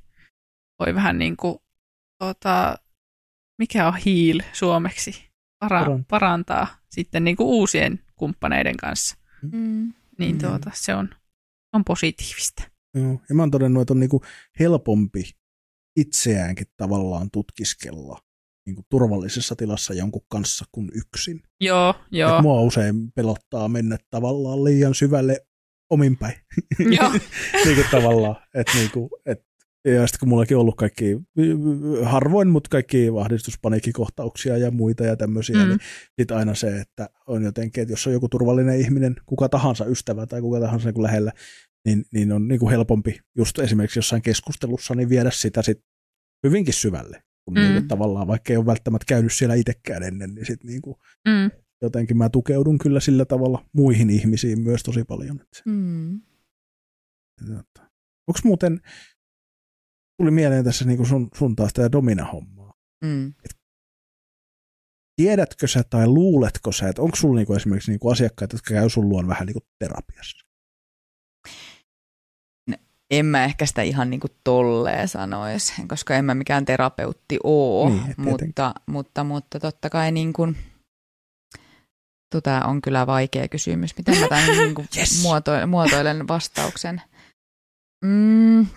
voi 0.79 0.95
vähän 0.95 1.17
niin 1.17 1.37
kuin, 1.37 1.57
tuota, 2.21 2.75
mikä 3.59 3.87
on 3.87 3.93
heal 4.05 4.39
suomeksi, 4.53 5.11
Para, 5.59 5.79
Parantaa. 5.79 6.05
parantaa 6.09 6.67
sitten 6.91 7.23
niin 7.23 7.35
kuin 7.35 7.47
uusien 7.47 7.99
kumppaneiden 8.15 8.77
kanssa. 8.77 9.15
Mm. 9.41 9.93
Niin 10.19 10.35
Mm. 10.35 10.39
tuota, 10.39 10.71
se 10.73 10.95
on, 10.95 11.09
on 11.73 11.83
positiivista. 11.85 12.63
Joo. 12.93 13.21
Ja 13.29 13.35
mä 13.35 13.41
oon 13.41 13.51
todennut, 13.51 13.81
että 13.81 13.93
on 13.93 13.99
niin 13.99 14.09
kuin 14.09 14.23
helpompi 14.59 15.23
itseäänkin 15.95 16.67
tavallaan 16.77 17.31
tutkiskella 17.31 18.19
niin 18.65 18.75
kuin 18.75 18.85
turvallisessa 18.89 19.55
tilassa 19.55 19.93
jonkun 19.93 20.25
kanssa 20.29 20.65
kuin 20.71 20.89
yksin. 20.93 21.43
Joo, 21.61 21.93
joo. 22.11 22.35
Et 22.35 22.41
mua 22.41 22.61
usein 22.61 23.11
pelottaa 23.11 23.67
mennä 23.67 23.97
tavallaan 24.09 24.63
liian 24.63 24.95
syvälle 24.95 25.45
omin 25.89 26.17
päin. 26.17 26.35
Joo. 26.79 27.11
niin 27.65 27.75
kuin 27.75 27.87
tavallaan. 27.91 28.35
Et 28.53 28.67
niin 28.75 28.91
kuin, 28.91 29.09
et, 29.25 29.45
ja 29.85 30.07
sitten 30.07 30.19
kun 30.19 30.29
mullakin 30.29 30.57
on 30.57 30.61
ollut 30.61 30.75
kaikki, 30.75 31.17
harvoin, 32.03 32.47
mutta 32.47 32.69
kaikki 32.69 33.07
ahdistuspaniikkikohtauksia 33.21 34.57
ja 34.57 34.71
muita 34.71 35.05
ja 35.05 35.15
tämmöisiä, 35.17 35.55
Mm. 35.55 35.61
mm. 35.61 35.67
niin 35.69 35.79
sitten 36.19 36.37
aina 36.37 36.55
se, 36.55 36.79
että 36.79 37.09
on 37.27 37.43
jotenkin, 37.43 37.81
että 37.81 37.91
jos 37.93 38.07
on 38.07 38.13
joku 38.13 38.29
turvallinen 38.29 38.79
ihminen, 38.79 39.15
kuka 39.25 39.49
tahansa 39.49 39.85
ystävä 39.85 40.25
tai 40.27 40.41
kuka 40.41 40.59
tahansa 40.59 40.87
niin 40.87 40.93
kuin 40.93 41.03
lähellä, 41.03 41.31
niin, 41.87 42.05
niin 42.13 42.31
on 42.31 42.47
niin 42.47 42.59
kuin 42.59 42.71
helpompi 42.71 43.19
just 43.37 43.59
esimerkiksi 43.59 43.99
jossain 43.99 44.21
keskustelussa 44.21 44.95
niin 44.95 45.09
viedä 45.09 45.31
sitä 45.31 45.61
sit 45.61 45.79
hyvinkin 46.47 46.73
syvälle. 46.73 47.23
Kun 47.45 47.53
Mm. 47.53 47.59
mm. 47.59 47.63
niin 47.63 47.73
kuin 47.73 47.87
tavallaan, 47.87 48.27
vaikka 48.27 48.53
ei 48.53 48.57
ole 48.57 48.65
välttämättä 48.65 49.05
käynyt 49.07 49.33
siellä 49.33 49.55
itsekään 49.55 50.03
ennen, 50.03 50.35
niin 50.35 50.45
sitten 50.45 50.67
niin 50.67 50.81
kuin 50.81 50.95
Mm. 51.27 51.51
jotenkin 51.81 52.17
mä 52.17 52.29
tukeudun 52.29 52.77
kyllä 52.77 52.99
sillä 52.99 53.25
tavalla 53.25 53.65
muihin 53.73 54.09
ihmisiin 54.09 54.59
myös 54.61 54.83
tosi 54.83 55.03
paljon. 55.03 55.39
Mm. 55.65 56.21
onko 58.27 58.39
muuten, 58.43 58.81
tuli 60.17 60.31
mieleen 60.31 60.63
tässä 60.65 60.85
niin 60.85 60.97
kuin 60.97 61.07
sun, 61.07 61.29
sun 61.35 61.55
taas 61.55 61.73
tämä 61.73 61.91
Domina-hommaa. 61.91 62.73
Mm. 63.05 63.33
Tiedätkö 65.21 65.67
sä 65.67 65.83
tai 65.89 66.07
luuletko 66.07 66.71
sä, 66.71 66.89
että 66.89 67.01
onko 67.01 67.15
sulla 67.15 67.35
niinku 67.35 67.53
esimerkiksi 67.53 67.91
niinku 67.91 68.09
asiakkaita, 68.09 68.55
jotka 68.55 68.73
käy 68.73 68.89
sun 68.89 69.09
luon 69.09 69.27
vähän 69.27 69.45
niinku 69.45 69.65
terapiassa? 69.79 70.45
En 73.11 73.25
mä 73.25 73.45
ehkä 73.45 73.65
sitä 73.65 73.81
ihan 73.81 74.09
niin 74.09 74.19
kuin 74.19 74.31
tolleen 74.43 75.07
sanoisi, 75.07 75.73
koska 75.87 76.15
en 76.15 76.25
mä 76.25 76.35
mikään 76.35 76.65
terapeutti 76.65 77.39
oo, 77.43 77.89
Niin, 77.89 78.11
et 78.11 78.17
mutta, 78.17 78.73
mutta, 78.87 79.23
mutta 79.23 79.59
totta 79.59 79.89
kai 79.89 80.11
niin 80.11 80.33
kuin, 80.33 80.57
tota 82.35 82.65
on 82.65 82.81
kyllä 82.81 83.07
vaikea 83.07 83.47
kysymys. 83.47 83.97
Miten 83.97 84.19
mä 84.19 84.27
tämän 84.27 84.57
niin 84.57 84.75
kuin 84.75 84.87
Yes. 84.97 85.21
muoto, 85.21 85.51
muotoilen 85.67 86.27
vastauksen? 86.27 87.01
Mm, 88.05 88.67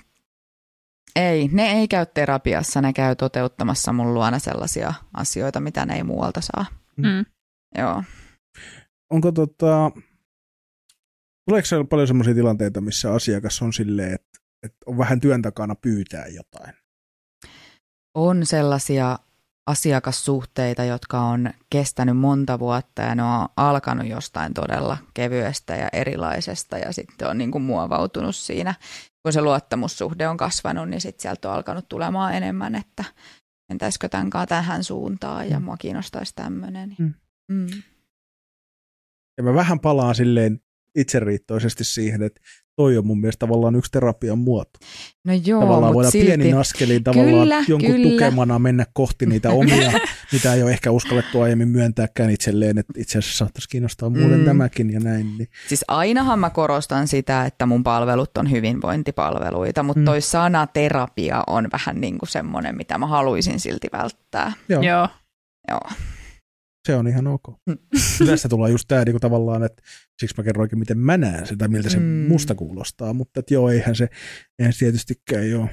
ei, 1.18 1.48
ne 1.52 1.72
ei 1.72 1.88
käy 1.88 2.06
terapiassa, 2.06 2.82
ne 2.82 2.92
käy 2.92 3.16
toteuttamassa 3.16 3.92
mun 3.92 4.14
luona 4.14 4.38
sellaisia 4.38 4.94
asioita, 5.14 5.60
mitä 5.60 5.86
ne 5.86 5.96
ei 5.96 6.02
muualta 6.02 6.40
saa. 6.40 6.66
Mm. 6.96 7.24
Joo. 7.78 8.02
Onko 9.12 9.32
tota, 9.32 9.90
tuleeko 11.48 11.66
siellä 11.66 11.84
paljon 11.84 12.08
sellaisia 12.08 12.34
tilanteita, 12.34 12.80
missä 12.80 13.12
asiakas 13.12 13.62
on 13.62 13.72
silleen, 13.72 14.14
että, 14.14 14.38
että 14.62 14.78
on 14.86 14.98
vähän 14.98 15.20
työn 15.20 15.42
takana 15.42 15.74
pyytää 15.74 16.26
jotain? 16.26 16.74
On 18.14 18.46
sellaisia 18.46 19.18
asiakassuhteita, 19.66 20.84
jotka 20.84 21.20
on 21.20 21.50
kestänyt 21.70 22.16
monta 22.16 22.58
vuotta 22.58 23.02
ja 23.02 23.14
ne 23.14 23.22
on 23.22 23.48
alkanut 23.56 24.06
jostain 24.06 24.54
todella 24.54 24.98
kevyestä 25.14 25.76
ja 25.76 25.88
erilaisesta 25.92 26.78
ja 26.78 26.92
sitten 26.92 27.28
on 27.28 27.38
niin 27.38 27.50
kuin 27.50 27.62
muovautunut 27.62 28.36
siinä. 28.36 28.74
Kun 29.28 29.32
se 29.32 29.42
luottamussuhde 29.42 30.28
on 30.28 30.36
kasvanut, 30.36 30.88
niin 30.88 31.00
sitten 31.00 31.22
sieltä 31.22 31.48
on 31.48 31.54
alkanut 31.54 31.88
tulemaan 31.88 32.34
enemmän, 32.34 32.74
että 32.74 33.04
entäisikö 33.70 34.08
tämänkaan 34.08 34.48
tähän 34.48 34.84
suuntaan 34.84 35.50
ja 35.50 35.58
Mm. 35.60 35.64
mua 35.64 35.76
kiinnostaisi 35.76 36.34
tämmöinen. 36.34 36.96
Mm. 36.98 37.14
Mm. 37.52 37.66
Ja 39.38 39.42
mä 39.42 39.54
vähän 39.54 39.80
palaan 39.80 40.14
silleen 40.14 40.60
itseriittoisesti 41.00 41.84
siihen, 41.84 42.22
että 42.22 42.40
toi 42.76 42.98
on 42.98 43.06
mun 43.06 43.20
mielestä 43.20 43.38
tavallaan 43.46 43.74
yksi 43.76 43.90
terapian 43.90 44.38
muoto. 44.38 44.70
No 45.24 45.32
joo, 45.44 45.60
tavallaan 45.60 45.94
voidaan 45.94 46.12
silti, 46.12 46.26
pienin 46.26 46.56
askelin 46.56 47.04
tavallaan 47.04 47.42
Kyllä, 47.42 47.64
jonkun 47.68 47.90
kyllä. 47.90 48.10
tukemana 48.10 48.58
mennä 48.58 48.86
kohti 48.92 49.26
niitä 49.26 49.50
omia, 49.60 49.92
mitä 50.32 50.54
ei 50.54 50.62
ole 50.62 50.70
ehkä 50.70 50.90
uskallettu 50.90 51.40
aiemmin 51.40 51.68
myöntääkään 51.68 52.30
itselleen, 52.30 52.78
että 52.78 52.92
itse 52.96 53.18
asiassa 53.18 53.38
saattaisi 53.38 53.68
kiinnostaa 53.68 54.10
muuten 54.10 54.38
Mm. 54.38 54.44
tämäkin 54.44 54.92
ja 54.92 55.00
näin. 55.00 55.38
Niin. 55.38 55.48
Siis 55.68 55.84
ainahan 55.88 56.38
mä 56.38 56.50
korostan 56.50 57.08
sitä, 57.08 57.44
että 57.46 57.66
mun 57.66 57.84
palvelut 57.84 58.36
on 58.38 58.50
hyvinvointipalveluita, 58.50 59.82
mutta 59.82 60.00
Mm. 60.00 60.04
toi 60.04 60.20
sana 60.20 60.66
terapia 60.66 61.44
on 61.46 61.68
vähän 61.72 62.00
niin 62.00 62.18
kuin 62.18 62.28
semmoinen, 62.28 62.76
mitä 62.76 62.98
mä 62.98 63.06
haluaisin 63.06 63.60
silti 63.60 63.88
välttää. 63.92 64.52
Joo, 64.68 64.82
Joo. 64.82 65.08
Joo. 65.70 65.80
Se 66.88 66.94
on 66.96 67.08
ihan 67.08 67.26
ok. 67.26 67.42
Mm. 67.66 67.78
Tästä 68.26 68.48
tulee 68.48 68.70
just 68.70 68.84
tämä 68.88 69.04
niinku 69.04 69.20
tavallaan, 69.20 69.62
että 69.62 69.82
siksi 70.20 70.34
mä 70.38 70.44
kerroinkin, 70.44 70.78
miten 70.78 70.98
mä 70.98 71.16
näen 71.16 71.46
sitä, 71.46 71.68
miltä 71.68 71.90
se 71.90 71.98
Mm. 71.98 72.04
musta 72.04 72.54
kuulostaa, 72.54 73.12
mutta 73.12 73.40
että 73.40 73.54
joo, 73.54 73.70
eihän 73.70 73.94
se, 73.96 74.08
eihän 74.58 74.72
se 74.72 74.78
tietystikään 74.78 75.50
joo. 75.50 75.68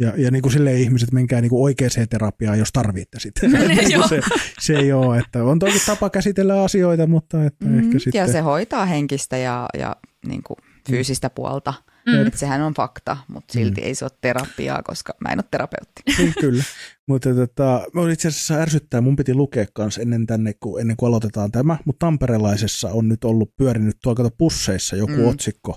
Ja, 0.00 0.12
ja 0.16 0.30
niin 0.32 0.42
kuin 0.42 0.52
silleen 0.52 0.76
ihmiset, 0.78 1.12
menkää 1.12 1.40
niin 1.40 1.50
kuin 1.50 1.62
oikeaan 1.62 2.08
terapiaan, 2.10 2.58
jos 2.58 2.72
tarvitte 2.72 3.20
sitä. 3.20 3.46
niin 3.48 4.08
se, 4.08 4.20
se 4.60 4.76
ei 4.76 4.92
ole, 4.92 5.18
että 5.18 5.44
on 5.44 5.58
toki 5.58 5.80
tapa 5.86 6.10
käsitellä 6.10 6.62
asioita, 6.62 7.06
mutta 7.06 7.44
että 7.44 7.64
mm, 7.64 7.78
ehkä 7.78 7.98
sitten... 7.98 8.18
Ja 8.18 8.28
se 8.32 8.40
hoitaa 8.40 8.86
henkistä 8.86 9.36
ja, 9.36 9.66
ja 9.78 9.96
niin 10.26 10.42
kuin 10.42 10.56
fyysistä 10.88 11.30
puolta. 11.30 11.74
Mm. 12.12 12.26
Et 12.26 12.34
sehän 12.34 12.62
on 12.62 12.74
fakta, 12.74 13.16
mutta 13.28 13.52
silti 13.52 13.80
ei 13.80 13.94
se 13.94 14.04
ole 14.04 14.12
terapiaa, 14.20 14.82
koska 14.82 15.14
mä 15.20 15.32
en 15.32 15.38
ole 15.38 15.44
terapeutti. 15.50 16.02
Niin, 16.18 16.34
kyllä. 16.40 16.64
Mutta 17.08 17.34
tota, 17.34 17.82
mä 17.94 18.12
itse 18.12 18.28
asiassa 18.28 18.54
ärsyttää, 18.54 19.00
mun 19.00 19.16
piti 19.16 19.34
lukea 19.34 19.66
kanssa 19.74 20.02
ennen, 20.02 20.26
tänne, 20.26 20.52
kun, 20.60 20.80
ennen 20.80 20.96
kuin 20.96 21.08
aloitetaan 21.08 21.52
tämä, 21.52 21.78
mutta 21.84 22.06
tamperelaisessa 22.06 22.88
on 22.88 23.08
nyt 23.08 23.24
ollut 23.24 23.56
pyörinyt 23.56 23.96
tuolla 24.02 24.16
kato 24.16 24.30
pusseissa 24.38 24.96
joku 24.96 25.12
Mm. 25.12 25.18
mm. 25.18 25.28
otsikko, 25.28 25.76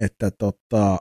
että 0.00 0.30
tota, 0.30 0.98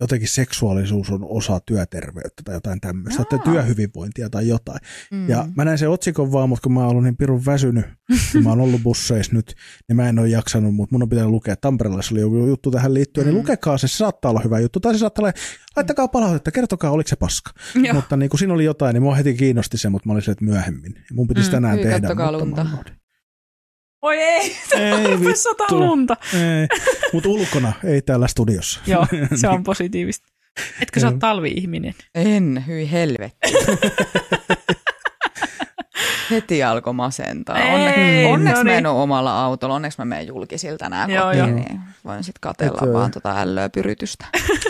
jotenkin 0.00 0.28
seksuaalisuus 0.28 1.10
on 1.10 1.20
osa 1.28 1.60
työterveyttä 1.60 2.42
tai 2.44 2.54
jotain 2.54 2.80
tämmöistä, 2.80 3.24
tai 3.30 3.38
Jaa. 3.38 3.44
työhyvinvointia 3.44 4.30
tai 4.30 4.48
jotain. 4.48 4.78
Mm. 5.10 5.28
Ja 5.28 5.48
mä 5.56 5.64
näin 5.64 5.78
sen 5.78 5.90
otsikon 5.90 6.32
vaan, 6.32 6.48
mutta 6.48 6.62
kun 6.62 6.72
mä 6.72 6.80
oon 6.80 6.88
ollut 6.90 7.04
niin 7.04 7.16
pirun 7.16 7.46
väsynyt, 7.46 7.84
kun 8.32 8.42
mä 8.42 8.48
oon 8.50 8.60
ollut 8.60 8.82
busseissa 8.82 9.32
nyt, 9.34 9.54
niin 9.88 9.96
mä 9.96 10.08
en 10.08 10.18
ole 10.18 10.28
jaksanut, 10.28 10.74
mutta 10.74 10.94
mun 10.94 11.02
on 11.02 11.08
pitänyt 11.08 11.30
lukea. 11.30 11.56
Tampereella 11.56 12.00
oli 12.12 12.20
joku 12.20 12.46
juttu 12.46 12.70
tähän 12.70 12.94
liittyen, 12.94 13.26
niin 13.26 13.34
Mm. 13.34 13.38
lukekaa 13.38 13.78
se, 13.78 13.88
se 13.88 13.96
saattaa 13.96 14.30
olla 14.30 14.40
hyvä 14.44 14.58
juttu. 14.60 14.80
Tai 14.80 14.94
se 14.94 14.98
saattaa 14.98 15.22
olla, 15.22 15.32
laittakaa 15.76 16.08
palautetta, 16.08 16.50
kertokaa, 16.50 16.90
oliko 16.90 17.08
se 17.08 17.16
paska. 17.16 17.50
Joo. 17.74 17.94
Mutta 17.94 18.16
niin 18.16 18.30
kun 18.30 18.38
siinä 18.38 18.54
oli 18.54 18.64
jotain, 18.64 18.94
niin 18.94 19.02
mua 19.02 19.14
heti 19.14 19.34
kiinnosti 19.34 19.78
se, 19.78 19.88
mutta 19.88 20.08
mä 20.08 20.12
olin 20.12 20.22
se, 20.22 20.30
että 20.30 20.44
myöhemmin. 20.44 20.94
Mun 21.12 21.28
pitäisi 21.28 21.50
Mm, 21.50 21.54
tänään 21.54 21.74
hyi, 21.76 21.82
tehdä. 21.84 22.08
mutta 22.08 22.32
lunta. 22.32 22.64
mä 22.64 22.78
Oi 24.04 24.16
ei, 24.18 24.56
Ei 24.74 25.20
vittu. 25.20 25.36
sataa 25.36 25.66
lunta. 25.70 26.16
Mutta 27.12 27.28
ulkona, 27.28 27.72
ei 27.84 28.02
täällä 28.02 28.28
studiossa. 28.28 28.80
Joo, 28.86 29.06
se 29.40 29.48
on 29.48 29.64
positiivista. 29.64 30.26
Etkö 30.80 31.00
sä 31.00 31.08
ole 31.08 31.18
talvi-ihminen? 31.18 31.94
En, 32.14 32.64
hyi 32.66 32.90
helvetti. 32.90 33.52
Heti 36.30 36.62
alkoi 36.62 36.92
masentaa. 36.92 37.56
Onne, 37.56 37.94
Ei, 37.94 38.24
onneksi 38.26 38.58
no 38.60 38.64
mä 38.64 38.70
niin. 38.70 38.78
en 38.78 38.86
ole 38.86 39.02
omalla 39.02 39.44
autolla, 39.44 39.74
onneksi 39.74 39.98
mä 39.98 40.04
menen 40.04 40.26
julkisilta 40.26 40.88
nää 40.88 41.06
Joo, 41.08 41.24
kotiin, 41.24 41.38
joo. 41.38 41.50
niin 41.58 41.80
voin 42.04 42.24
sitten 42.24 42.40
katella 42.40 42.80
Et, 42.86 42.92
vaan 42.92 43.10
tota 43.10 43.40
ällöä 43.40 43.68
pyrytystä. 43.68 44.24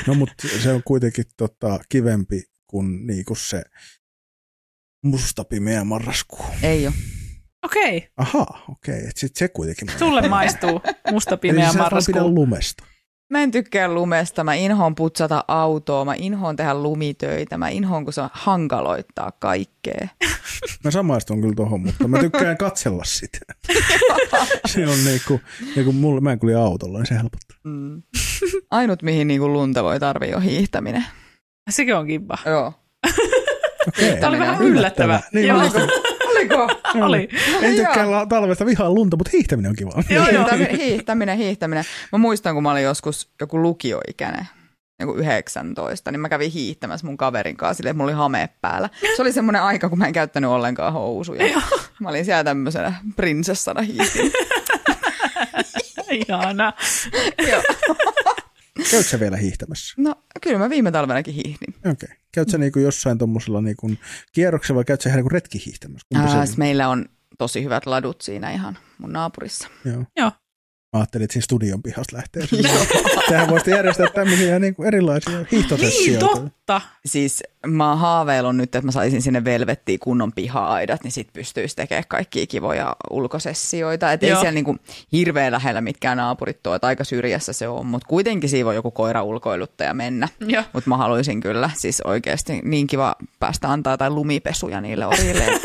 No 0.06 0.14
mutta 0.14 0.34
se 0.62 0.72
on 0.72 0.82
kuitenkin 0.84 1.24
tota, 1.36 1.78
kivempi 1.88 2.42
kuin 2.66 3.06
niinku 3.06 3.34
se 3.34 3.62
musta 5.04 5.44
pimeä 5.44 5.84
marraskuu. 5.84 6.44
Ei 6.62 6.86
ole. 6.86 6.94
Okei, 7.64 8.08
Ahaa, 8.16 8.64
okei. 8.70 8.98
Okay. 8.98 9.10
Sitten 9.14 9.38
se 9.38 9.48
kuitenkin. 9.48 9.88
sulle 9.98 10.28
maistuu 10.28 10.82
musta 11.10 11.36
pimeä 11.36 11.68
et 11.68 11.74
vaan 11.74 11.74
pidä 11.74 11.82
marraskuu. 11.82 12.34
lumesta. 12.34 12.84
Mä 13.30 13.42
en 13.42 13.50
tykkää 13.50 13.88
lumesta, 13.88 14.44
mä 14.44 14.54
inhoon 14.54 14.94
putsata 14.94 15.44
autoa, 15.48 16.04
mä 16.04 16.14
inhoon 16.14 16.56
tehdä 16.56 16.74
lumitöitä, 16.74 17.58
mä 17.58 17.68
inhoon 17.68 18.04
kun 18.04 18.12
se 18.12 18.22
hankaloittaa 18.32 19.32
kaikkea. 19.38 20.08
Mä 20.84 20.90
samaistun 20.90 21.40
kyllä 21.40 21.54
tohon, 21.54 21.80
mutta 21.80 22.08
mä 22.08 22.18
tykkään 22.18 22.56
katsella 22.56 23.04
sitä. 23.04 23.38
se 24.66 24.86
on 24.86 25.04
niinku, 25.04 25.40
niinku 25.76 25.92
mulle, 25.92 26.20
mä 26.20 26.32
en 26.32 26.38
kulje 26.38 26.54
autolla, 26.54 26.98
niin 26.98 27.06
se 27.06 27.14
helpottaa. 27.14 27.56
Mm. 27.64 28.02
Ainut 28.70 29.02
mihin 29.02 29.28
niinku 29.28 29.52
lunta 29.52 29.84
voi 29.84 30.00
tarvii 30.00 30.34
on 30.34 30.42
hiihtäminen. 30.42 31.04
Sekin 31.70 31.96
on 31.96 32.06
kibba. 32.06 32.38
Joo. 32.46 32.72
Okei. 33.88 34.16
Tämä 34.16 34.28
oli 34.28 34.38
vähän 34.38 34.62
yllättävä. 34.62 35.20
Niin, 35.32 35.46
Joo. 35.46 35.60
Oliko? 36.50 36.68
Oli. 37.06 37.28
En 37.62 37.76
Joo. 37.76 37.86
tykkää 37.86 38.10
la- 38.10 38.26
talvesta 38.26 38.66
vihaa 38.66 38.90
lunta, 38.90 39.16
mutta 39.16 39.30
hiihtäminen 39.32 39.68
on 39.70 39.76
kiva. 39.76 39.90
Joo, 40.10 40.28
joo. 40.28 40.44
Hiihtäminen, 40.44 40.76
hiihtäminen, 40.76 41.38
hiihtäminen. 41.38 41.84
Mä 42.12 42.18
muistan, 42.18 42.54
kun 42.54 42.62
mä 42.62 42.70
olin 42.70 42.82
joskus 42.82 43.28
joku 43.40 43.62
lukioikäinen, 43.62 44.48
joku 45.00 45.14
19, 45.14 46.10
niin 46.10 46.20
mä 46.20 46.28
kävin 46.28 46.50
hiihtämässä 46.50 47.06
mun 47.06 47.16
kaverin 47.16 47.56
kanssa, 47.56 47.74
silleen, 47.76 47.90
että 47.90 47.96
mulla 47.98 48.10
oli 48.10 48.18
hame 48.18 48.48
päällä. 48.60 48.90
Se 49.16 49.22
oli 49.22 49.32
semmoinen 49.32 49.62
aika, 49.62 49.88
kun 49.88 49.98
mä 49.98 50.06
en 50.06 50.12
käyttänyt 50.12 50.50
ollenkaan 50.50 50.92
housuja. 50.92 51.60
Mä 52.00 52.08
olin 52.08 52.24
siellä 52.24 52.44
tämmöisenä 52.44 52.94
prinsessana 53.16 53.82
hiihtin. 53.82 54.32
Ihana. 56.28 56.72
Joo. 57.50 57.62
Käyt 58.90 59.06
sä 59.06 59.20
vielä 59.20 59.36
hiihtämässä? 59.36 59.94
No 59.98 60.14
kyllä 60.40 60.58
mä 60.58 60.70
viime 60.70 60.90
talvenakin 60.90 61.34
hiihdin. 61.34 61.74
Okei. 61.78 61.92
Okay. 61.92 62.16
Käyt 62.34 62.48
sä 62.48 62.58
niinku 62.58 62.78
jossain 62.78 63.18
tuommoisella 63.18 63.60
niinku 63.60 63.90
kierroksella 64.32 64.76
vai 64.76 64.84
käyt 64.84 65.00
sä 65.00 65.08
ihan 65.08 65.16
niinku 65.16 65.28
retkihiihtämässä? 65.28 66.06
Ää, 66.14 66.44
meillä 66.56 66.88
on 66.88 67.06
tosi 67.38 67.64
hyvät 67.64 67.86
ladut 67.86 68.20
siinä 68.20 68.50
ihan 68.50 68.78
mun 68.98 69.12
naapurissa. 69.12 69.68
Joo. 69.84 70.04
Joo. 70.16 70.30
Mä 70.94 71.00
ajattelin, 71.00 71.24
että 71.24 71.32
siinä 71.32 71.44
studion 71.44 71.82
pihasta 71.82 72.16
lähtee. 72.16 72.42
Tähän 73.28 73.48
voisi 73.50 73.70
järjestää 73.70 74.06
tämmöisiä 74.14 74.58
niinku 74.58 74.82
erilaisia 74.82 75.36
Niin, 75.38 75.46
hiihtosessioita. 75.52 76.26
totta. 76.26 76.80
Siis 77.06 77.42
mä 77.66 77.88
oon 77.88 77.98
haaveillut 77.98 78.56
nyt, 78.56 78.64
että 78.74 78.82
mä 78.82 78.90
saisin 78.92 79.22
sinne 79.22 79.44
velvettiin 79.44 79.98
kunnon 79.98 80.32
piha-aidat, 80.32 81.04
niin 81.04 81.12
sit 81.12 81.28
pystyisi 81.32 81.76
tekemään 81.76 82.04
kaikkia 82.08 82.46
kivoja 82.46 82.96
ulkosessioita. 83.10 84.12
Et 84.12 84.22
ei 84.22 84.28
siellä 84.30 84.50
niinku 84.50 84.76
hirveän 85.12 85.52
lähellä 85.52 85.80
mitkään 85.80 86.16
naapurit 86.16 86.62
tuo, 86.62 86.74
että 86.74 86.86
aika 86.86 87.04
syrjässä 87.04 87.52
se 87.52 87.68
on, 87.68 87.86
mutta 87.86 88.06
kuitenkin 88.08 88.50
siinä 88.50 88.64
voi 88.66 88.74
joku 88.74 88.90
koira 88.90 89.22
ulkoiluttaja 89.22 89.94
mennä. 89.94 90.28
Mutta 90.72 90.90
mä 90.90 90.96
haluaisin 90.96 91.40
kyllä, 91.40 91.70
siis 91.76 92.00
oikeasti 92.00 92.60
niin 92.64 92.86
kiva 92.86 93.16
päästä 93.40 93.68
antaa 93.72 93.92
jotain 93.92 94.14
lumipesuja 94.14 94.80
niille 94.80 95.06
orille. 95.06 95.44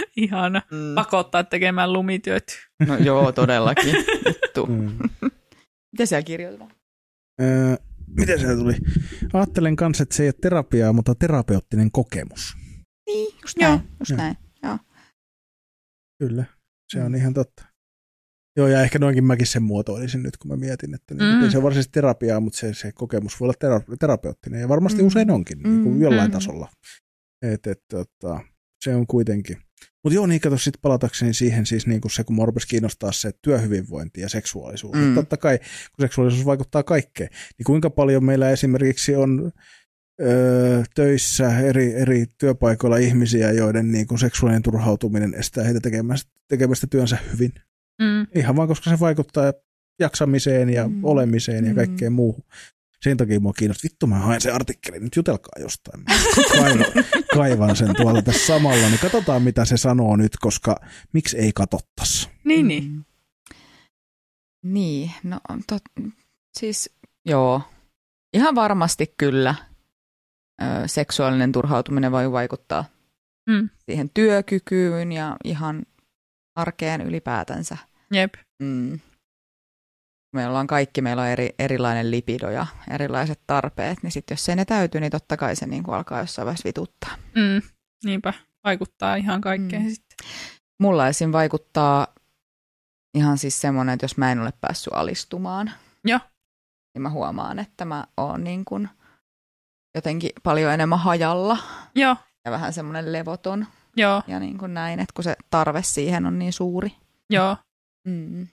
Ihana. 0.16 0.62
Mm. 0.70 0.94
Pakottaa 0.94 1.44
tekemään 1.44 1.92
lumityöt. 1.92 2.44
No 2.86 2.96
joo, 2.96 3.32
todellakin. 3.32 3.94
Vittu. 4.26 4.66
Mm. 4.66 4.98
Mitä 5.92 6.06
siellä 6.06 6.22
kirjoitetaan? 6.22 6.70
Öö, 7.42 7.76
miten 8.16 8.40
se 8.40 8.46
tuli? 8.56 8.74
Ajattelen 9.32 9.76
kanssa, 9.76 10.02
että 10.02 10.16
se 10.16 10.22
ei 10.22 10.26
ole 10.28 10.34
terapiaa, 10.40 10.92
mutta 10.92 11.14
terapeuttinen 11.14 11.90
kokemus. 11.90 12.56
Niin, 13.06 13.34
just 13.42 13.56
Joo. 13.60 13.70
näin. 13.70 13.82
Just 14.00 14.10
Joo. 14.10 14.16
näin. 14.18 14.36
Joo. 14.62 14.78
Kyllä, 16.18 16.44
se 16.92 17.02
on 17.02 17.12
Mm. 17.12 17.16
ihan 17.18 17.34
totta. 17.34 17.64
Joo, 18.58 18.66
ja 18.68 18.82
ehkä 18.82 18.98
noinkin 18.98 19.24
mäkin 19.24 19.46
sen 19.46 19.62
muotoilisin 19.62 20.22
nyt, 20.22 20.36
kun 20.36 20.50
mä 20.50 20.56
mietin, 20.56 20.94
että 20.94 21.14
niin, 21.14 21.36
Mm. 21.36 21.42
ei 21.44 21.50
se 21.50 21.56
ole 21.56 21.62
varsinaisesti 21.64 21.92
terapiaa, 21.92 22.40
mutta 22.40 22.58
se, 22.58 22.74
se 22.74 22.92
kokemus 22.92 23.40
voi 23.40 23.46
olla 23.46 23.54
tera- 23.58 23.96
terapeuttinen, 23.98 24.60
ja 24.60 24.68
varmasti 24.68 25.00
Mm. 25.02 25.06
usein 25.06 25.30
onkin, 25.30 25.58
niin 25.62 25.82
kuin 25.82 25.94
Mm. 25.94 26.02
jollain 26.02 26.30
Mm. 26.30 26.32
tasolla. 26.32 26.68
Et, 27.42 27.66
et, 27.66 27.82
tota, 27.90 28.40
se 28.84 28.94
on 28.94 29.06
kuitenkin. 29.06 29.56
Mutta 30.04 30.14
joo, 30.14 30.26
niin 30.26 30.40
kato 30.40 30.58
sitten 30.58 30.80
palatakseni 30.82 31.34
siihen, 31.34 31.66
siis 31.66 31.86
niin 31.86 32.00
kuin 32.00 32.12
se, 32.12 32.24
kun 32.24 32.46
rupesin 32.46 32.68
kiinnostaa 32.68 33.12
se 33.12 33.30
työhyvinvointi 33.42 34.20
ja 34.20 34.28
seksuaalisuus. 34.28 34.96
Mm. 34.96 35.02
Mm. 35.02 35.14
Totta 35.14 35.36
kai, 35.36 35.58
kun 35.58 36.04
seksuaalisuus 36.04 36.46
vaikuttaa 36.46 36.82
kaikkeen, 36.82 37.30
niin 37.58 37.64
kuinka 37.66 37.90
paljon 37.90 38.24
meillä 38.24 38.50
esimerkiksi 38.50 39.16
on 39.16 39.52
öö, 40.22 40.82
töissä 40.94 41.58
eri, 41.58 41.94
eri 41.94 42.26
työpaikoilla 42.38 42.96
ihmisiä, 42.96 43.52
joiden 43.52 43.92
niin 43.92 44.06
kuin 44.06 44.18
seksuaalinen 44.18 44.62
turhautuminen 44.62 45.34
estää 45.34 45.64
heitä 45.64 45.80
tekemästä, 45.80 46.30
tekemästä 46.48 46.86
työnsä 46.86 47.18
hyvin. 47.32 47.52
Mm. 48.02 48.26
Ihan 48.34 48.56
vaan, 48.56 48.68
koska 48.68 48.90
se 48.90 49.00
vaikuttaa 49.00 49.52
jaksamiseen 50.00 50.70
ja 50.70 50.88
Mm. 50.88 50.94
mm. 50.94 51.04
olemiseen 51.04 51.64
ja 51.64 51.70
Mm. 51.70 51.76
kaikkeen 51.76 52.12
muuhun. 52.12 52.44
Sen 53.02 53.16
takia 53.16 53.40
mua 53.40 53.52
kiinnosti. 53.52 53.88
Vittu, 53.88 54.06
mä 54.06 54.18
haen 54.18 54.40
se 54.40 54.50
artikkeli. 54.50 55.00
Nyt 55.00 55.16
jutelkaa 55.16 55.60
jostain. 55.60 56.04
Kaivan, 56.52 56.84
kaivan 57.34 57.76
sen 57.76 57.96
tuolta 57.96 58.22
tässä 58.22 58.46
samalla. 58.46 58.88
Niin 58.88 58.98
katsotaan, 58.98 59.42
mitä 59.42 59.64
se 59.64 59.76
sanoo 59.76 60.16
nyt, 60.16 60.32
koska 60.40 60.76
miksi 61.12 61.38
ei 61.38 61.52
katottas. 61.54 62.30
Niin, 62.44 62.68
niin. 62.68 62.84
Mm. 62.84 63.04
Niin, 64.64 65.10
no 65.22 65.40
tot, 65.66 65.82
siis 66.58 66.90
joo, 67.26 67.62
ihan 68.34 68.54
varmasti 68.54 69.14
kyllä 69.18 69.54
ö, 70.62 70.64
seksuaalinen 70.86 71.52
turhautuminen 71.52 72.12
voi 72.12 72.32
vaikuttaa 72.32 72.84
Mm. 73.50 73.68
siihen 73.78 74.10
työkykyyn 74.14 75.12
ja 75.12 75.36
ihan 75.44 75.86
arkeen 76.56 77.00
ylipäätänsä. 77.00 77.76
Jep. 78.12 78.34
Mm. 78.62 79.00
Me 80.36 80.46
ollaan 80.48 80.66
kaikki, 80.66 81.02
meillä 81.02 81.22
on 81.22 81.28
eri, 81.28 81.48
erilainen 81.58 82.10
lipido 82.10 82.50
ja 82.50 82.66
erilaiset 82.90 83.40
tarpeet, 83.46 84.02
niin 84.02 84.10
sitten 84.12 84.34
jos 84.34 84.44
se 84.44 84.56
ne 84.56 84.64
täytyy, 84.64 85.00
niin 85.00 85.10
totta 85.10 85.36
kai 85.36 85.56
se 85.56 85.66
niin 85.66 85.82
kuin 85.82 85.94
alkaa 85.94 86.20
jossain 86.20 86.46
vaiheessa 86.46 86.66
vituttaa. 86.66 87.10
Mm. 87.34 87.62
Niinpä. 88.04 88.32
Vaikuttaa 88.64 89.16
ihan 89.16 89.40
kaikkeen 89.40 89.82
Mm. 89.82 89.88
mm. 89.88 89.94
sitten. 89.94 90.28
Mulla 90.80 91.08
esim. 91.08 91.32
vaikuttaa 91.32 92.06
ihan 93.14 93.38
siis 93.38 93.60
semmoinen, 93.60 93.92
että 93.92 94.04
jos 94.04 94.16
mä 94.16 94.32
en 94.32 94.40
ole 94.40 94.52
päässyt 94.60 94.92
alistumaan, 94.92 95.70
Joo. 96.04 96.20
niin 96.94 97.02
mä 97.02 97.10
huomaan, 97.10 97.58
että 97.58 97.84
mä 97.84 98.04
oon 98.16 98.44
niin 98.44 98.64
kuin 98.64 98.88
jotenkin 99.94 100.30
paljon 100.42 100.72
enemmän 100.72 100.98
hajalla 100.98 101.58
Joo. 101.94 102.16
ja 102.44 102.50
vähän 102.50 102.72
semmoinen 102.72 103.12
levoton 103.12 103.66
Joo. 103.96 104.22
ja 104.26 104.40
niin 104.40 104.58
kuin 104.58 104.74
näin, 104.74 105.00
että 105.00 105.12
kun 105.14 105.24
se 105.24 105.36
tarve 105.50 105.82
siihen 105.82 106.26
on 106.26 106.38
niin 106.38 106.52
suuri. 106.52 106.92
Joo. 107.30 107.56
Mm. 108.06 108.46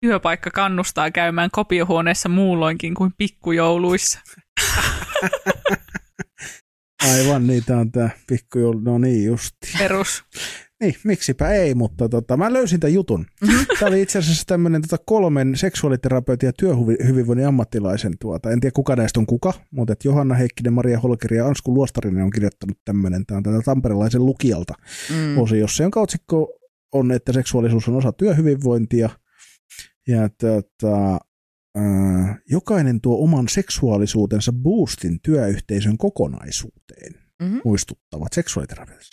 Työpaikka 0.00 0.50
kannustaa 0.50 1.10
käymään 1.10 1.50
kopiohuoneessa 1.52 2.28
muulloinkin 2.28 2.94
kuin 2.94 3.12
pikkujouluissa. 3.18 4.20
Aivan, 7.10 7.46
niitä 7.46 7.76
on 7.76 7.92
tää 7.92 8.10
pikkujoulu. 8.26 8.80
No 8.80 8.98
niin, 8.98 9.24
justi. 9.24 9.68
Perus. 9.78 10.24
Niin, 10.80 10.94
miksipä 11.04 11.48
ei, 11.48 11.74
mutta 11.74 12.08
tota, 12.08 12.36
mä 12.36 12.52
löysin 12.52 12.80
tämän 12.80 12.94
jutun. 12.94 13.26
Tämä 13.78 13.88
oli 13.88 14.02
itse 14.02 14.18
asiassa 14.18 14.42
tämmöinen 14.46 14.82
tota, 14.82 15.02
kolmen 15.06 15.56
seksuaaliterapeutin 15.56 16.46
ja 16.46 16.52
työhyvinvoinnin 16.52 17.46
ammattilaisen, 17.46 18.12
tuota, 18.20 18.50
en 18.50 18.60
tiedä 18.60 18.72
kuka 18.74 18.96
näistä 18.96 19.20
on 19.20 19.26
kuka, 19.26 19.52
mutta 19.70 19.92
et 19.92 20.04
Johanna 20.04 20.34
Heikkinen, 20.34 20.72
Maria 20.72 21.00
Holkeri 21.00 21.36
ja 21.36 21.46
Ansku 21.46 21.74
Luostarinen 21.74 22.24
on 22.24 22.30
kirjoittanut 22.30 22.78
tämmöinen, 22.84 23.26
tämä 23.26 23.36
on 23.36 23.42
tätä 23.42 23.60
tamperelaisen 23.64 24.26
lukijalta 24.26 24.74
Mm. 25.10 25.38
osiossa, 25.38 25.82
jonka 25.82 26.00
otsikko 26.00 26.52
on, 26.92 27.12
että 27.12 27.32
seksuaalisuus 27.32 27.88
on 27.88 27.96
osa 27.96 28.12
työhyvinvointia 28.12 29.10
ja 30.08 30.28
tota, 30.28 31.18
jokainen 32.50 33.00
tuo 33.00 33.24
oman 33.24 33.48
seksuaalisuutensa 33.48 34.52
boostin 34.52 35.18
työyhteisön 35.22 35.98
kokonaisuuteen 35.98 37.30
Mm-hmm. 37.40 37.60
muistuttavat 37.64 38.32
seksuaaliterapeutit. 38.32 39.10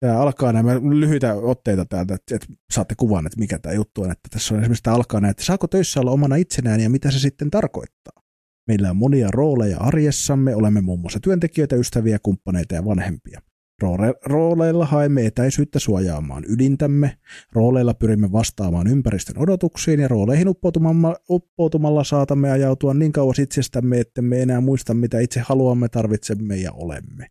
Tämä 0.00 0.18
alkaa 0.18 0.52
nämä 0.52 0.74
lyhyitä 0.74 1.34
otteita 1.34 1.84
täältä, 1.84 2.14
että, 2.14 2.36
että 2.36 2.46
saatte 2.72 2.94
kuvan, 2.94 3.26
että 3.26 3.38
mikä 3.38 3.58
tämä 3.58 3.72
juttu 3.72 4.02
on. 4.02 4.10
Että 4.10 4.28
tässä 4.30 4.54
on 4.54 4.60
esimerkiksi 4.60 4.82
tämä 4.82 4.96
alkaa 4.96 5.20
näin, 5.20 5.30
että 5.30 5.44
saako 5.44 5.66
töissä 5.66 6.00
olla 6.00 6.10
omana 6.10 6.36
itsenään 6.36 6.80
ja 6.80 6.90
mitä 6.90 7.10
se 7.10 7.18
sitten 7.18 7.50
tarkoittaa. 7.50 8.22
Meillä 8.68 8.90
on 8.90 8.96
monia 8.96 9.28
rooleja 9.30 9.78
arjessamme, 9.78 10.54
olemme 10.54 10.80
muun 10.80 11.00
muassa 11.00 11.20
työntekijöitä, 11.20 11.76
ystäviä, 11.76 12.18
kumppaneita 12.22 12.74
ja 12.74 12.84
vanhempia. 12.84 13.40
Roole- 13.82 14.18
Rooleilla 14.24 14.86
haemme 14.86 15.26
etäisyyttä 15.26 15.78
suojaamaan 15.78 16.44
ydintämme, 16.48 17.16
rooleilla 17.52 17.94
pyrimme 17.94 18.32
vastaamaan 18.32 18.86
ympäristön 18.86 19.38
odotuksiin 19.38 20.00
ja 20.00 20.08
rooleihin 20.08 20.48
uppoutumalla, 20.48 21.16
uppoutumalla 21.30 22.04
saatamme 22.04 22.50
ajautua 22.50 22.94
niin 22.94 23.12
kauas 23.12 23.38
itsestämme, 23.38 24.00
että 24.00 24.22
me 24.22 24.42
enää 24.42 24.60
muista, 24.60 24.94
mitä 24.94 25.20
itse 25.20 25.40
haluamme, 25.40 25.88
tarvitsemme 25.88 26.56
ja 26.56 26.72
olemme. 26.72 27.26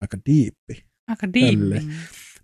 Aika 0.00 0.18
diippi. 0.26 0.84
Aika 1.08 1.32
deep. 1.32 1.82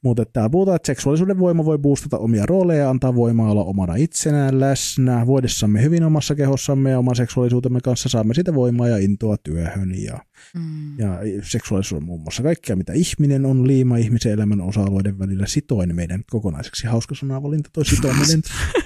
Mutta 0.03 0.24
täällä 0.24 0.51
puhutaan, 0.51 0.77
että 0.77 0.87
seksuaalisuuden 0.87 1.39
voima 1.39 1.65
voi 1.65 1.79
boostata 1.79 2.19
omia 2.19 2.47
rooleja 2.47 2.83
ja 2.83 2.91
antaa 2.91 3.15
voimaa 3.15 3.51
olla 3.51 3.65
omana 3.65 3.95
itsenään 3.95 4.61
läsnä. 4.61 5.27
Voidessamme 5.27 5.83
hyvin 5.83 6.05
omassa 6.05 6.35
kehossamme 6.35 6.91
ja 6.91 6.99
oman 6.99 7.16
seksuaalisuutemme 7.16 7.81
kanssa 7.81 8.09
saamme 8.09 8.35
sitä 8.35 8.55
voimaa 8.55 8.89
ja 8.89 8.97
intoa 8.97 9.37
työhön. 9.37 10.03
Ja, 10.03 10.19
Mm. 10.55 10.99
ja 10.99 11.19
seksuaalisuus 11.43 12.01
on 12.03 12.07
muun 12.07 12.20
muassa 12.20 12.43
kaikkea, 12.43 12.77
mitä 12.77 12.93
ihminen 12.93 13.47
on, 13.47 13.66
liima 13.66 13.97
ihmisen 13.97 14.33
elämän 14.33 14.61
osa-alueiden 14.61 15.19
välillä 15.19 15.47
sitoin 15.47 15.97
meidän 15.97 16.23
kokonaiseksi. 16.31 16.87
Hauska 16.87 17.15
sanavalinta 17.15 17.70
toi 17.73 17.85
sitominen. 17.85 18.43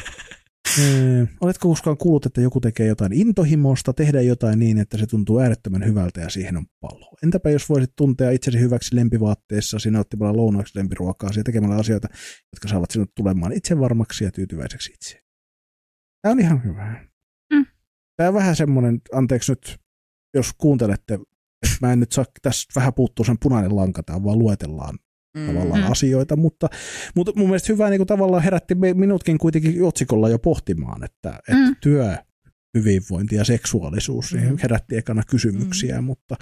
Öö, 0.79 1.27
Oletko 1.41 1.69
koskaan 1.69 1.97
kuullut, 1.97 2.27
että 2.27 2.41
joku 2.41 2.61
tekee 2.61 2.87
jotain 2.87 3.13
intohimosta, 3.13 3.93
tehdä 3.93 4.21
jotain 4.21 4.59
niin, 4.59 4.79
että 4.79 4.99
se 4.99 5.07
tuntuu 5.07 5.39
äärettömän 5.39 5.85
hyvältä 5.85 6.21
ja 6.21 6.31
siihen 6.31 6.57
on 6.57 6.67
palo? 6.81 7.17
Entäpä 7.23 7.51
jos 7.51 7.69
voisit 7.69 7.93
tuntea 7.97 8.31
itsesi 8.31 8.61
hyväksi 8.61 8.97
lempivaatteessa, 8.97 9.79
sinä 9.79 10.01
ottimalla 10.01 10.37
lounaksi 10.37 10.79
lempiruokaa 10.79 11.31
ja 11.37 11.45
tekemällä 11.45 11.77
asioita, 11.77 12.09
jotka 12.53 12.69
saavat 12.69 12.91
sinut 12.91 13.15
tulemaan 13.15 13.53
itsevarmaksi 13.53 14.25
ja 14.25 14.31
tyytyväiseksi 14.31 14.93
itse. 14.93 15.23
Tämä 16.23 16.33
on 16.33 16.41
ihan 16.41 16.65
hyvä. 16.65 17.05
Mm. 17.53 17.67
Tämä 18.17 18.29
on 18.29 18.35
vähän 18.35 18.57
semmoinen, 18.57 19.01
anteeksi 19.13 19.53
nyt, 19.53 19.79
jos 20.35 20.53
kuuntelette, 20.59 21.15
että 21.15 21.77
mä 21.81 21.93
en 21.93 22.01
nyt 22.01 22.13
saa, 22.13 22.25
tässä 22.43 22.69
vähän 22.77 22.95
puuttuu 22.95 23.25
sen 23.25 23.39
punainen 23.43 23.77
lanka, 23.77 24.03
tämä 24.03 24.25
vaan 24.25 24.39
luetellaan 24.39 24.99
mm. 25.37 25.47
tavallaan 25.47 25.85
asioita, 25.85 26.37
mutta, 26.37 26.69
mutta 27.15 27.33
mun 27.37 27.49
mielestä 27.49 27.73
hyvä 27.73 27.91
niin 27.91 27.99
kuin 27.99 28.07
tavallaan 28.07 28.43
herätti 28.43 28.75
minutkin 28.95 29.39
kuitenkin 29.39 29.85
otsikolla 29.85 30.29
jo 30.29 30.39
pohtimaan, 30.39 31.05
että, 31.05 31.31
että 31.49 31.67
mm. 31.67 31.77
työ, 31.81 32.17
hyvinvointi 32.79 33.37
ja 33.37 33.45
seksuaalisuus 33.45 34.35
mm. 34.35 34.59
herätti 34.63 34.97
ekana 34.97 35.23
kysymyksiä, 35.31 36.01
mm. 36.01 36.05
mutta 36.05 36.37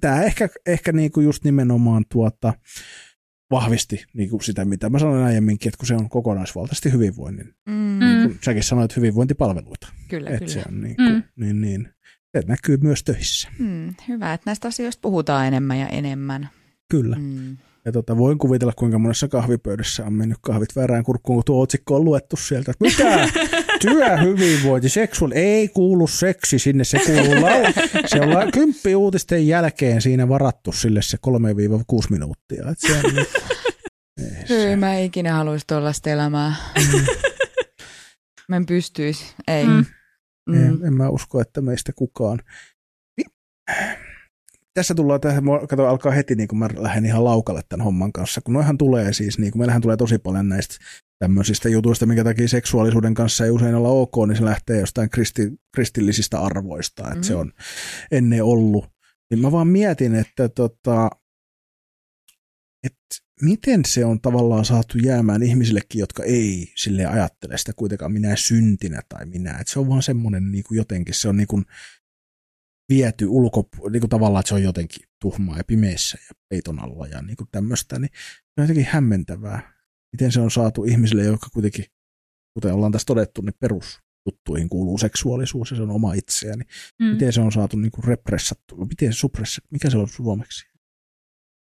tämä 0.00 0.22
ehkä, 0.22 0.48
ehkä 0.66 0.92
niin 0.92 1.12
kuin 1.12 1.24
just 1.24 1.44
nimenomaan 1.44 2.04
tuota, 2.12 2.54
vahvisti 3.50 4.04
niin 4.12 4.30
kuin 4.30 4.42
sitä, 4.42 4.64
mitä 4.64 4.90
mä 4.90 4.98
sanoin 4.98 5.24
aiemminkin, 5.24 5.68
että 5.68 5.78
kun 5.78 5.86
se 5.86 5.94
on 5.94 6.08
kokonaisvaltaisesti 6.08 6.92
hyvinvoinnin. 6.92 7.54
Mm. 7.66 7.98
Niin 7.98 8.22
kuin 8.22 8.38
säkin 8.44 8.62
sanoit 8.62 8.96
hyvinvointipalveluita. 8.96 9.88
Kyllä, 10.08 10.30
että 10.30 10.38
kyllä. 10.38 10.52
Se 10.52 10.62
on 10.68 10.80
niin, 10.80 10.96
kuin, 10.96 11.12
mm. 11.12 11.22
niin, 11.36 11.60
niin, 11.60 11.88
se 12.36 12.42
näkyy 12.46 12.76
myös 12.76 13.04
töissä. 13.04 13.48
Mm, 13.58 13.94
hyvä, 14.08 14.32
että 14.32 14.50
näistä 14.50 14.68
asioista 14.68 15.00
puhutaan 15.00 15.46
enemmän 15.46 15.78
ja 15.78 15.88
enemmän. 15.88 16.48
Kyllä. 16.90 17.16
Mm. 17.16 17.56
Ja 17.88 17.92
tota, 17.92 18.16
voin 18.16 18.38
kuvitella, 18.38 18.72
kuinka 18.76 18.98
monessa 18.98 19.28
kahvipöydässä 19.28 20.04
on 20.04 20.12
mennyt 20.12 20.38
kahvit 20.40 20.76
väärään 20.76 21.04
kurkkuun, 21.04 21.36
kun 21.36 21.44
tuo 21.44 21.62
otsikko 21.62 21.96
on 21.96 22.04
luettu 22.04 22.36
sieltä. 22.36 22.72
Mitä? 22.80 23.28
Työhyvinvointi, 23.82 24.88
seksuaali, 24.88 25.34
ei 25.34 25.68
kuulu 25.68 26.06
seksi 26.06 26.58
sinne, 26.58 26.84
se 26.84 26.98
kuuluu 27.06 27.34
lau- 27.34 27.72
Se 28.06 28.20
on 28.20 28.52
kymppi 28.52 28.94
uutisten 28.94 29.46
jälkeen 29.48 30.02
siinä 30.02 30.28
varattu 30.28 30.72
sille 30.72 31.02
se 31.02 31.18
3-6 31.26 31.30
minuuttia. 32.10 32.70
Et 32.70 32.78
se 32.78 32.92
on 33.04 33.14
nyt, 33.14 33.28
ei, 34.50 34.76
mä 34.76 34.94
en 34.94 35.04
ikinä 35.04 35.32
haluaisi 35.32 35.66
tuollaista 35.66 36.10
elämää. 36.10 36.54
Mm. 36.92 37.04
mä 38.48 38.56
en 38.56 38.66
pystyisi, 38.66 39.34
ei. 39.48 39.66
Mm. 39.66 39.84
Mm. 40.50 40.66
En, 40.66 40.86
en 40.86 40.94
mä 40.94 41.08
usko, 41.08 41.40
että 41.40 41.60
meistä 41.60 41.92
kukaan 41.92 42.38
tässä 44.78 44.94
tullaan 44.94 45.20
tähän, 45.20 45.44
kato, 45.68 45.86
alkaa 45.86 46.12
heti, 46.12 46.34
niin 46.34 46.48
kun 46.48 46.58
mä 46.58 46.68
lähden 46.76 47.06
ihan 47.06 47.24
laukalle 47.24 47.62
tämän 47.68 47.84
homman 47.84 48.12
kanssa, 48.12 48.40
kun 48.40 48.54
noihan 48.54 48.78
tulee 48.78 49.12
siis, 49.12 49.38
niin 49.38 49.52
kun 49.52 49.60
meillähän 49.60 49.82
tulee 49.82 49.96
tosi 49.96 50.18
paljon 50.18 50.48
näistä 50.48 50.76
tämmöisistä 51.18 51.68
jutuista, 51.68 52.06
minkä 52.06 52.24
takia 52.24 52.48
seksuaalisuuden 52.48 53.14
kanssa 53.14 53.44
ei 53.44 53.50
usein 53.50 53.74
olla 53.74 53.88
ok, 53.88 54.12
niin 54.28 54.36
se 54.36 54.44
lähtee 54.44 54.80
jostain 54.80 55.10
kristi, 55.10 55.52
kristillisistä 55.74 56.40
arvoista, 56.40 57.02
että 57.02 57.14
mm-hmm. 57.14 57.22
se 57.22 57.34
on 57.34 57.52
ennen 58.10 58.44
ollut. 58.44 58.86
Niin 59.30 59.40
mä 59.40 59.52
vaan 59.52 59.68
mietin, 59.68 60.14
että 60.14 60.48
tota, 60.48 61.10
että 62.84 63.16
miten 63.42 63.84
se 63.84 64.04
on 64.04 64.20
tavallaan 64.20 64.64
saatu 64.64 64.98
jäämään 64.98 65.42
ihmisillekin, 65.42 65.98
jotka 65.98 66.22
ei 66.24 66.72
sille 66.76 67.06
ajattele 67.06 67.58
sitä 67.58 67.72
kuitenkaan 67.72 68.12
minä 68.12 68.36
syntinä 68.36 69.02
tai 69.08 69.26
minä. 69.26 69.50
Että 69.50 69.72
se 69.72 69.78
on 69.78 69.88
vaan 69.88 70.02
semmoinen 70.02 70.52
niin 70.52 70.64
jotenkin, 70.70 71.14
se 71.14 71.28
on 71.28 71.36
niin 71.36 71.46
kuin, 71.46 71.64
viety 72.88 73.26
ulko, 73.26 73.68
niin 73.90 74.00
kuin 74.00 74.10
tavallaan, 74.10 74.40
että 74.40 74.48
se 74.48 74.54
on 74.54 74.62
jotenkin 74.62 75.02
tuhmaa 75.20 75.56
ja 75.56 75.64
pimeässä 75.64 76.18
ja 76.28 76.34
peiton 76.48 76.78
alla 76.78 77.06
ja 77.06 77.22
niin 77.22 77.36
kuin 77.36 77.48
tämmöistä, 77.52 77.98
niin 77.98 78.10
se 78.14 78.60
on 78.60 78.64
jotenkin 78.64 78.86
hämmentävää, 78.90 79.72
miten 80.12 80.32
se 80.32 80.40
on 80.40 80.50
saatu 80.50 80.84
ihmisille, 80.84 81.24
jotka 81.24 81.48
kuitenkin, 81.52 81.84
kuten 82.54 82.74
ollaan 82.74 82.92
tässä 82.92 83.06
todettu, 83.06 83.42
niin 83.42 83.54
perustuttuihin 83.60 84.68
kuuluu 84.68 84.98
seksuaalisuus 84.98 85.70
ja 85.70 85.76
se 85.76 85.82
on 85.82 85.90
oma 85.90 86.14
itseä, 86.14 86.56
niin 86.56 86.68
mm. 86.98 87.06
miten 87.06 87.32
se 87.32 87.40
on 87.40 87.52
saatu 87.52 87.76
niin 87.76 87.90
kuin 87.90 88.04
repressattua, 88.04 88.84
miten 88.84 89.12
supressa, 89.12 89.62
mikä 89.70 89.90
se 89.90 89.98
on 89.98 90.08
suomeksi? 90.08 90.66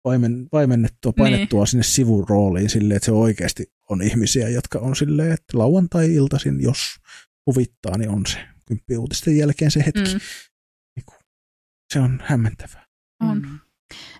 Vaimen, 0.04 0.48
vaimennettua, 0.52 1.10
niin. 1.10 1.16
painettua 1.16 1.60
niin. 1.60 1.66
sinne 1.66 1.82
sivurooliin 1.82 2.70
silleen, 2.70 2.96
että 2.96 3.06
se 3.06 3.12
oikeasti 3.12 3.72
on 3.90 4.02
ihmisiä, 4.02 4.48
jotka 4.48 4.78
on 4.78 4.96
silleen, 4.96 5.32
että 5.32 5.58
lauantai-iltaisin, 5.58 6.62
jos 6.62 6.78
huvittaa, 7.46 7.98
niin 7.98 8.10
on 8.10 8.26
se 8.26 8.38
kymppi 8.66 8.96
uutisten 8.96 9.36
jälkeen 9.36 9.70
se 9.70 9.84
hetki. 9.86 10.14
Mm. 10.14 10.20
Se 11.92 12.00
on 12.00 12.22
hämmentävää. 12.24 12.84
On. 13.22 13.38
Mm. 13.42 13.58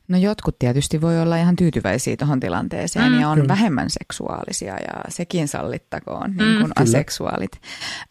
No 0.08 0.18
jotkut 0.18 0.58
tietysti 0.58 1.00
voi 1.00 1.20
olla 1.20 1.36
ihan 1.36 1.56
tyytyväisiä 1.56 2.16
tuohon 2.16 2.40
tilanteeseen 2.40 3.12
mm, 3.12 3.20
ja 3.20 3.28
on 3.28 3.36
kyllä. 3.36 3.48
vähemmän 3.48 3.90
seksuaalisia 3.90 4.72
ja 4.74 5.00
sekin 5.08 5.48
sallittakoon, 5.48 6.30
mm, 6.30 6.36
niin 6.38 6.60
kuin 6.60 6.72
aseksuaalit. 6.76 7.60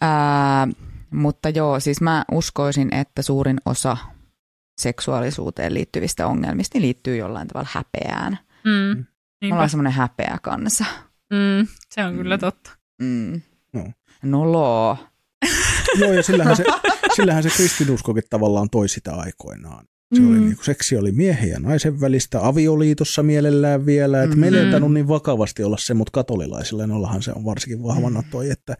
Ää, 0.01 0.67
mutta 1.11 1.49
joo, 1.49 1.79
siis 1.79 2.01
mä 2.01 2.25
uskoisin, 2.31 2.93
että 2.93 3.21
suurin 3.21 3.57
osa 3.65 3.97
seksuaalisuuteen 4.81 5.73
liittyvistä 5.73 6.27
ongelmista 6.27 6.77
niin 6.77 6.81
liittyy 6.81 7.17
jollain 7.17 7.47
tavalla 7.47 7.69
häpeään. 7.71 8.39
Mm, 8.63 9.05
Me 9.41 9.53
ollaan 9.53 9.69
semmoinen 9.69 9.93
häpeä 9.93 10.37
kanssa. 10.41 10.85
Mm, 11.33 11.67
se 11.89 12.05
on 12.05 12.15
kyllä 12.15 12.37
totta. 12.37 12.71
Mm. 13.01 13.41
No. 13.73 13.85
Noloo. 14.23 14.97
Joo, 15.99 16.13
ja 16.13 16.23
sillähän 16.23 16.55
se, 16.55 16.63
sillähän 17.15 17.43
se 17.43 17.49
kristinuskokin 17.49 18.23
tavallaan 18.29 18.69
toi 18.69 18.89
sitä 18.89 19.13
aikoinaan. 19.15 19.85
Se 20.13 20.21
mm. 20.21 20.29
oli 20.29 20.39
niin 20.39 20.55
kuin, 20.55 20.65
seksi 20.65 20.97
oli 20.97 21.11
miehen 21.11 21.49
ja 21.49 21.59
naisen 21.59 22.01
välistä, 22.01 22.47
avioliitossa 22.47 23.23
mielellään 23.23 23.85
vielä, 23.85 24.23
että 24.23 24.35
mm. 24.35 24.39
meillä 24.39 24.59
ei 24.59 24.89
niin 24.89 25.07
vakavasti 25.07 25.63
olla 25.63 25.77
se, 25.77 25.93
mutta 25.93 26.11
katolilaisilla 26.11 26.87
nollahan 26.87 27.21
se 27.21 27.31
on 27.35 27.45
varsinkin 27.45 27.83
vahvana 27.83 28.23
toi, 28.31 28.49
että 28.49 28.75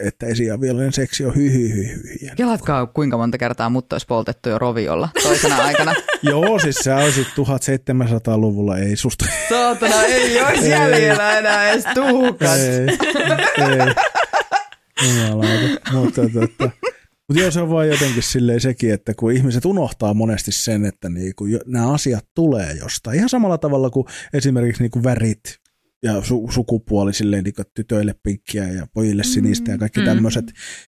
että 0.00 0.26
esiaviolinen 0.26 0.92
seksi 0.92 1.24
on 1.24 1.34
hyhy 1.34 1.68
hy, 1.68 1.86
hy, 1.86 2.18
hy. 2.22 2.30
Kelatkaa, 2.36 2.86
kuinka 2.86 3.16
monta 3.16 3.38
kertaa 3.38 3.70
mut 3.70 3.92
olisi 3.92 4.06
poltettu 4.06 4.48
jo 4.48 4.58
roviolla 4.58 5.08
toisena 5.22 5.56
aikana. 5.56 5.94
Joo, 6.22 6.58
siis 6.58 6.76
sä 6.76 6.96
olisit 6.96 7.26
1700-luvulla, 7.28 8.78
ei 8.78 8.96
susta. 8.96 9.24
Saatana, 9.48 10.02
ei 10.02 10.42
olisi 10.42 10.70
jäljellä 10.70 11.38
enää 11.38 11.70
edes 11.70 11.84
tuhkat. 11.94 12.58
Ei, 12.58 12.88
ei. 13.64 13.94
Jumalauta. 15.08 15.92
Mutta, 15.92 16.22
tota, 16.22 16.70
mutta 17.28 17.42
joo, 17.42 17.50
se 17.50 17.60
on 17.60 17.70
vaan 17.70 17.88
jotenkin 17.88 18.22
silleen 18.22 18.60
sekin, 18.60 18.92
että 18.92 19.14
kun 19.14 19.32
ihmiset 19.32 19.64
unohtaa 19.64 20.14
monesti 20.14 20.52
sen, 20.52 20.84
että 20.84 21.08
niinku, 21.08 21.44
nämä 21.66 21.92
asiat 21.92 22.26
tulee 22.34 22.72
jostain. 22.72 23.16
Ihan 23.16 23.28
samalla 23.28 23.58
tavalla 23.58 23.90
kuin 23.90 24.06
esimerkiksi 24.32 24.82
niinku 24.82 25.02
värit 25.02 25.58
ja 26.02 26.12
su- 26.20 26.52
sukupuoli 26.52 27.14
silleen, 27.14 27.44
niinku, 27.44 27.62
tytöille 27.74 28.14
pinkkiä 28.22 28.68
ja 28.68 28.86
pojille 28.94 29.24
sinistä 29.24 29.70
ja 29.70 29.78
kaikki 29.78 30.00
mm. 30.00 30.06
tämmöiset 30.06 30.52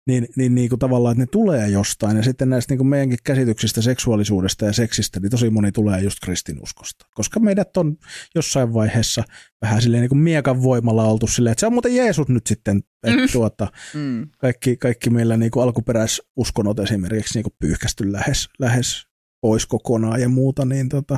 niin, 0.07 0.27
niin, 0.35 0.55
niin 0.55 0.69
kuin 0.69 0.79
tavallaan, 0.79 1.11
että 1.11 1.21
ne 1.21 1.27
tulee 1.31 1.69
jostain. 1.69 2.17
Ja 2.17 2.23
sitten 2.23 2.49
näistä 2.49 2.71
niin 2.71 2.77
kuin 2.77 2.87
meidänkin 2.87 3.17
käsityksistä 3.23 3.81
seksuaalisuudesta 3.81 4.65
ja 4.65 4.73
seksistä, 4.73 5.19
niin 5.19 5.31
tosi 5.31 5.49
moni 5.49 5.71
tulee 5.71 6.01
just 6.01 6.17
kristinuskosta. 6.23 7.05
Koska 7.15 7.39
meidät 7.39 7.77
on 7.77 7.97
jossain 8.35 8.73
vaiheessa 8.73 9.23
vähän 9.61 9.81
silleen 9.81 10.01
niin 10.01 10.09
kuin 10.09 10.19
miekan 10.19 10.63
voimalla 10.63 11.03
oltu 11.03 11.27
silleen, 11.27 11.51
että 11.51 11.59
se 11.59 11.65
on 11.65 11.73
muuten 11.73 11.95
Jeesus 11.95 12.27
nyt 12.27 12.47
sitten, 12.47 12.77
että 13.03 13.21
mm. 13.21 13.27
tuota, 13.31 13.67
mm. 13.93 14.27
kaikki, 14.37 14.77
kaikki 14.77 15.09
meillä 15.09 15.37
niin 15.37 15.51
kuin 15.51 15.63
alkuperäisuskonot 15.63 16.79
esimerkiksi 16.79 17.33
niin 17.33 17.43
kuin 17.43 17.55
pyyhkästy 17.59 18.11
lähes, 18.11 18.49
lähes 18.59 19.05
pois 19.41 19.65
kokonaan 19.65 20.21
ja 20.21 20.29
muuta, 20.29 20.65
niin 20.65 20.89
tota, 20.89 21.17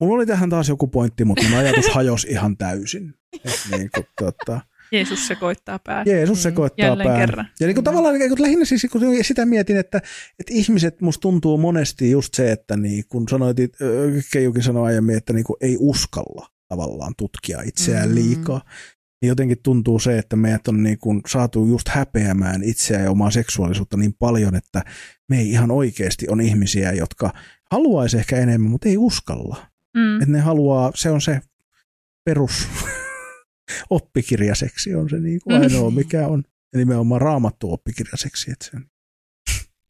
mulla 0.00 0.14
oli 0.14 0.26
tähän 0.26 0.50
taas 0.50 0.68
joku 0.68 0.86
pointti, 0.86 1.24
mutta 1.24 1.44
mun 1.48 1.58
ajatus 1.58 1.88
hajosi 1.94 2.28
ihan 2.28 2.56
täysin. 2.56 3.14
Et 3.44 3.60
niin 3.70 3.90
kuin, 3.94 4.06
tota, 4.20 4.60
Jeesus 4.92 5.26
sekoittaa 5.26 5.78
päät. 5.78 6.06
Jeesus 6.06 6.42
sekoittaa 6.42 6.86
Jälleen 6.86 7.08
päät. 7.08 7.20
kerran. 7.20 7.46
Ja 7.60 7.66
niin 7.66 7.74
kuin 7.74 7.82
mm. 7.82 7.84
tavallaan 7.84 8.14
niin 8.14 8.28
kuin 8.28 8.42
lähinnä 8.42 8.64
siis, 8.64 8.86
kun 8.92 9.02
sitä 9.22 9.46
mietin, 9.46 9.76
että, 9.76 9.98
että 10.38 10.52
ihmiset 10.52 11.00
musta 11.00 11.20
tuntuu 11.20 11.58
monesti 11.58 12.10
just 12.10 12.34
se, 12.34 12.52
että 12.52 12.76
niin, 12.76 13.04
kun 13.08 13.28
sanoit, 13.28 13.56
Keijukin 14.32 14.62
sanoi 14.62 14.86
aiemmin, 14.86 15.16
että 15.16 15.32
niin 15.32 15.44
kuin 15.44 15.56
ei 15.60 15.76
uskalla 15.80 16.46
tavallaan 16.68 17.12
tutkia 17.18 17.62
itseään 17.62 18.08
mm. 18.08 18.14
liikaa. 18.14 18.60
Niin 19.22 19.28
jotenkin 19.28 19.58
tuntuu 19.62 19.98
se, 19.98 20.18
että 20.18 20.36
meidät 20.36 20.68
on 20.68 20.82
niin 20.82 20.98
kuin 20.98 21.20
saatu 21.26 21.66
just 21.66 21.88
häpeämään 21.88 22.62
itseään 22.62 23.04
ja 23.04 23.10
omaa 23.10 23.30
seksuaalisuutta 23.30 23.96
niin 23.96 24.14
paljon, 24.18 24.54
että 24.54 24.84
me 25.28 25.38
ei 25.38 25.50
ihan 25.50 25.70
oikeasti 25.70 26.28
on 26.28 26.40
ihmisiä, 26.40 26.92
jotka 26.92 27.32
haluaisi 27.70 28.18
ehkä 28.18 28.36
enemmän, 28.36 28.70
mutta 28.70 28.88
ei 28.88 28.96
uskalla. 28.96 29.56
Mm. 29.96 30.16
Että 30.16 30.32
ne 30.32 30.40
haluaa, 30.40 30.92
se 30.94 31.10
on 31.10 31.20
se 31.20 31.40
perus 32.24 32.68
oppikirjaseksi 33.90 34.94
on 34.94 35.10
se 35.10 35.20
niin 35.20 35.40
kuin 35.44 35.56
ainoa, 35.56 35.90
mikä 35.90 36.26
on. 36.26 36.42
Ja 36.72 36.78
nimenomaan 36.78 37.20
raamattu 37.20 37.72
oppikirjaseksi, 37.72 38.50
että 38.50 38.64
se 38.64 38.70
on 38.76 38.86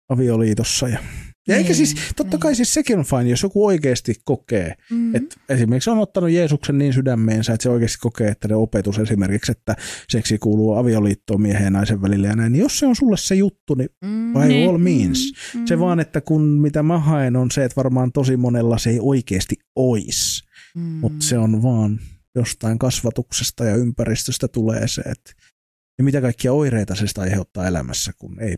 avioliitossa. 0.09 0.89
Ja, 0.89 0.99
ja 1.48 1.56
eikä 1.56 1.74
siis, 1.74 1.94
niin, 1.94 2.05
totta 2.16 2.39
kai 2.39 2.51
niin. 2.51 2.56
siis 2.56 2.74
sekin 2.74 2.98
on 2.98 3.05
fine, 3.05 3.31
jos 3.31 3.43
joku 3.43 3.66
oikeasti 3.66 4.14
kokee, 4.24 4.74
mm-hmm. 4.90 5.14
että 5.14 5.36
esimerkiksi 5.48 5.90
on 5.90 5.98
ottanut 5.98 6.31
Jeesuksen 6.31 6.78
niin 6.78 6.93
sydämeensä, 6.93 7.52
että 7.52 7.62
se 7.62 7.70
oikeasti 7.70 7.98
kokee, 8.01 8.28
että 8.28 8.48
ne 8.48 8.55
opetus 8.55 8.98
esimerkiksi, 8.98 9.52
että 9.52 9.77
seksi 10.09 10.39
kuuluu 10.39 10.74
avioliittoon 10.74 11.43
miehen 11.43 11.64
ja 11.64 11.70
naisen 11.70 12.02
välillä 12.02 12.28
ja 12.28 12.36
näin, 12.36 12.52
niin 12.52 12.62
jos 12.62 12.78
se 12.78 12.86
on 12.86 12.97
sulle 12.97 13.16
se 13.16 13.35
juttu, 13.35 13.74
niin 13.74 13.89
mm, 14.05 14.32
by 14.32 14.48
niin. 14.48 14.68
all 14.68 14.78
means. 14.78 15.32
Mm-hmm. 15.32 15.66
Se 15.66 15.78
vaan, 15.78 16.01
että 16.01 16.20
kun 16.20 16.43
mitä 16.43 16.82
mä 16.82 16.98
haen 16.98 17.36
on 17.36 17.51
se, 17.51 17.64
että 17.64 17.77
varmaan 17.77 18.12
tosi 18.12 18.36
monella 18.36 18.78
se 18.78 18.90
ei 18.90 18.98
oikeasti 19.02 19.56
ois, 19.77 20.44
mm-hmm. 20.74 20.90
mutta 20.90 21.24
se 21.27 21.39
on 21.39 21.62
vaan 21.62 22.01
jostain 22.35 22.78
kasvatuksesta 22.78 23.64
ja 23.64 23.77
ympäristöstä 23.77 24.48
tulee 24.48 24.89
se, 24.89 25.01
että 25.01 25.32
ja 25.98 26.05
mitä 26.05 26.20
kaikkia 26.20 26.52
oireita 26.52 26.94
se 26.94 27.06
sitä 27.06 27.20
aiheuttaa 27.20 27.66
elämässä, 27.66 28.12
kun 28.18 28.40
ei 28.40 28.56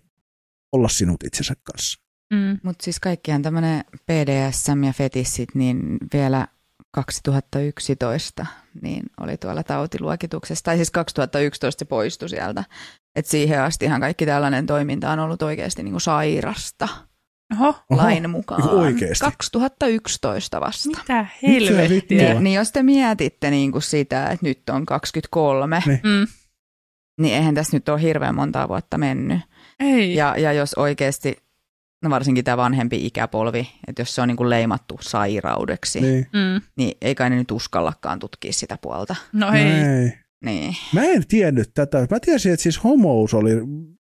olla 0.73 0.89
sinut 0.89 1.23
itsensä 1.25 1.55
kanssa. 1.63 2.08
Mm. 2.35 2.59
Mutta 2.63 2.85
siis 2.85 3.01
kaikkiaan 3.01 3.43
tämmöinen 3.43 3.85
PDSM 4.07 4.85
ja 4.85 4.93
fetissit, 4.93 5.55
niin 5.55 5.99
vielä 6.13 6.47
2011 6.91 8.47
niin 8.83 9.03
oli 9.21 9.37
tuolla 9.37 9.63
tautiluokituksessa, 9.63 10.65
tai 10.65 10.77
siis 10.77 10.91
2011 10.91 11.79
se 11.79 11.85
poistui 11.85 12.29
sieltä. 12.29 12.65
Et 13.17 13.27
siihen 13.27 13.63
astihan 13.63 14.01
kaikki 14.01 14.27
tällainen 14.27 14.67
toiminta 14.67 15.11
on 15.11 15.19
ollut 15.19 15.43
oikeasti 15.43 15.83
niinku 15.83 16.01
sairasta. 16.01 16.89
Oho, 17.55 17.69
Oho, 17.69 18.03
lain 18.03 18.31
mukaan. 18.31 18.69
oikeesti? 18.69 19.25
2011 19.25 20.61
vasta. 20.61 20.89
mitä 20.89 21.27
helvettiä. 21.43 22.33
Niin, 22.33 22.45
niin 22.45 22.55
jos 22.55 22.73
te 22.73 22.83
mietitte 22.83 23.51
niin 23.51 23.73
kuin 23.73 23.83
sitä, 23.83 24.27
että 24.27 24.47
nyt 24.47 24.69
on 24.71 24.87
23, 24.87 25.83
Niin. 25.87 26.01
Mm. 26.05 26.27
niin 27.21 27.35
eihän 27.35 27.55
tässä 27.55 27.77
nyt 27.77 27.89
ole 27.89 28.03
hirveän 28.03 28.35
montaa 28.35 28.69
vuotta 28.69 28.99
mennyt. 28.99 29.41
Ei. 29.81 30.15
Ja, 30.15 30.35
ja 30.39 30.53
jos 30.53 30.75
oikeasti, 30.75 31.37
no 32.03 32.11
varsinkin 32.11 32.45
tämä 32.45 32.57
vanhempi 32.57 33.07
ikäpolvi, 33.07 33.69
että 33.89 34.03
jos 34.03 34.15
se 34.15 34.23
on 34.23 34.29
niin 34.29 34.37
kuin 34.37 34.51
leimattu 34.51 34.99
sairaudeksi, 35.01 36.01
niin. 36.01 36.13
Niin. 36.33 36.55
Mm. 36.55 36.61
niin 36.77 36.97
ei 37.03 37.15
kai 37.15 37.31
ne 37.31 37.37
nyt 37.37 37.51
uskallakaan 37.51 38.19
tutkia 38.19 38.53
sitä 38.53 38.79
puolta. 38.83 39.17
No 39.33 39.53
ei. 39.53 40.13
Niin. 40.45 40.77
Mä 40.95 41.03
en 41.03 41.27
tiennyt 41.29 41.71
tätä. 41.75 42.07
Mä 42.11 42.21
tiesin, 42.21 42.53
että 42.53 42.63
siis 42.63 42.85
homous 42.85 43.35
oli 43.35 43.51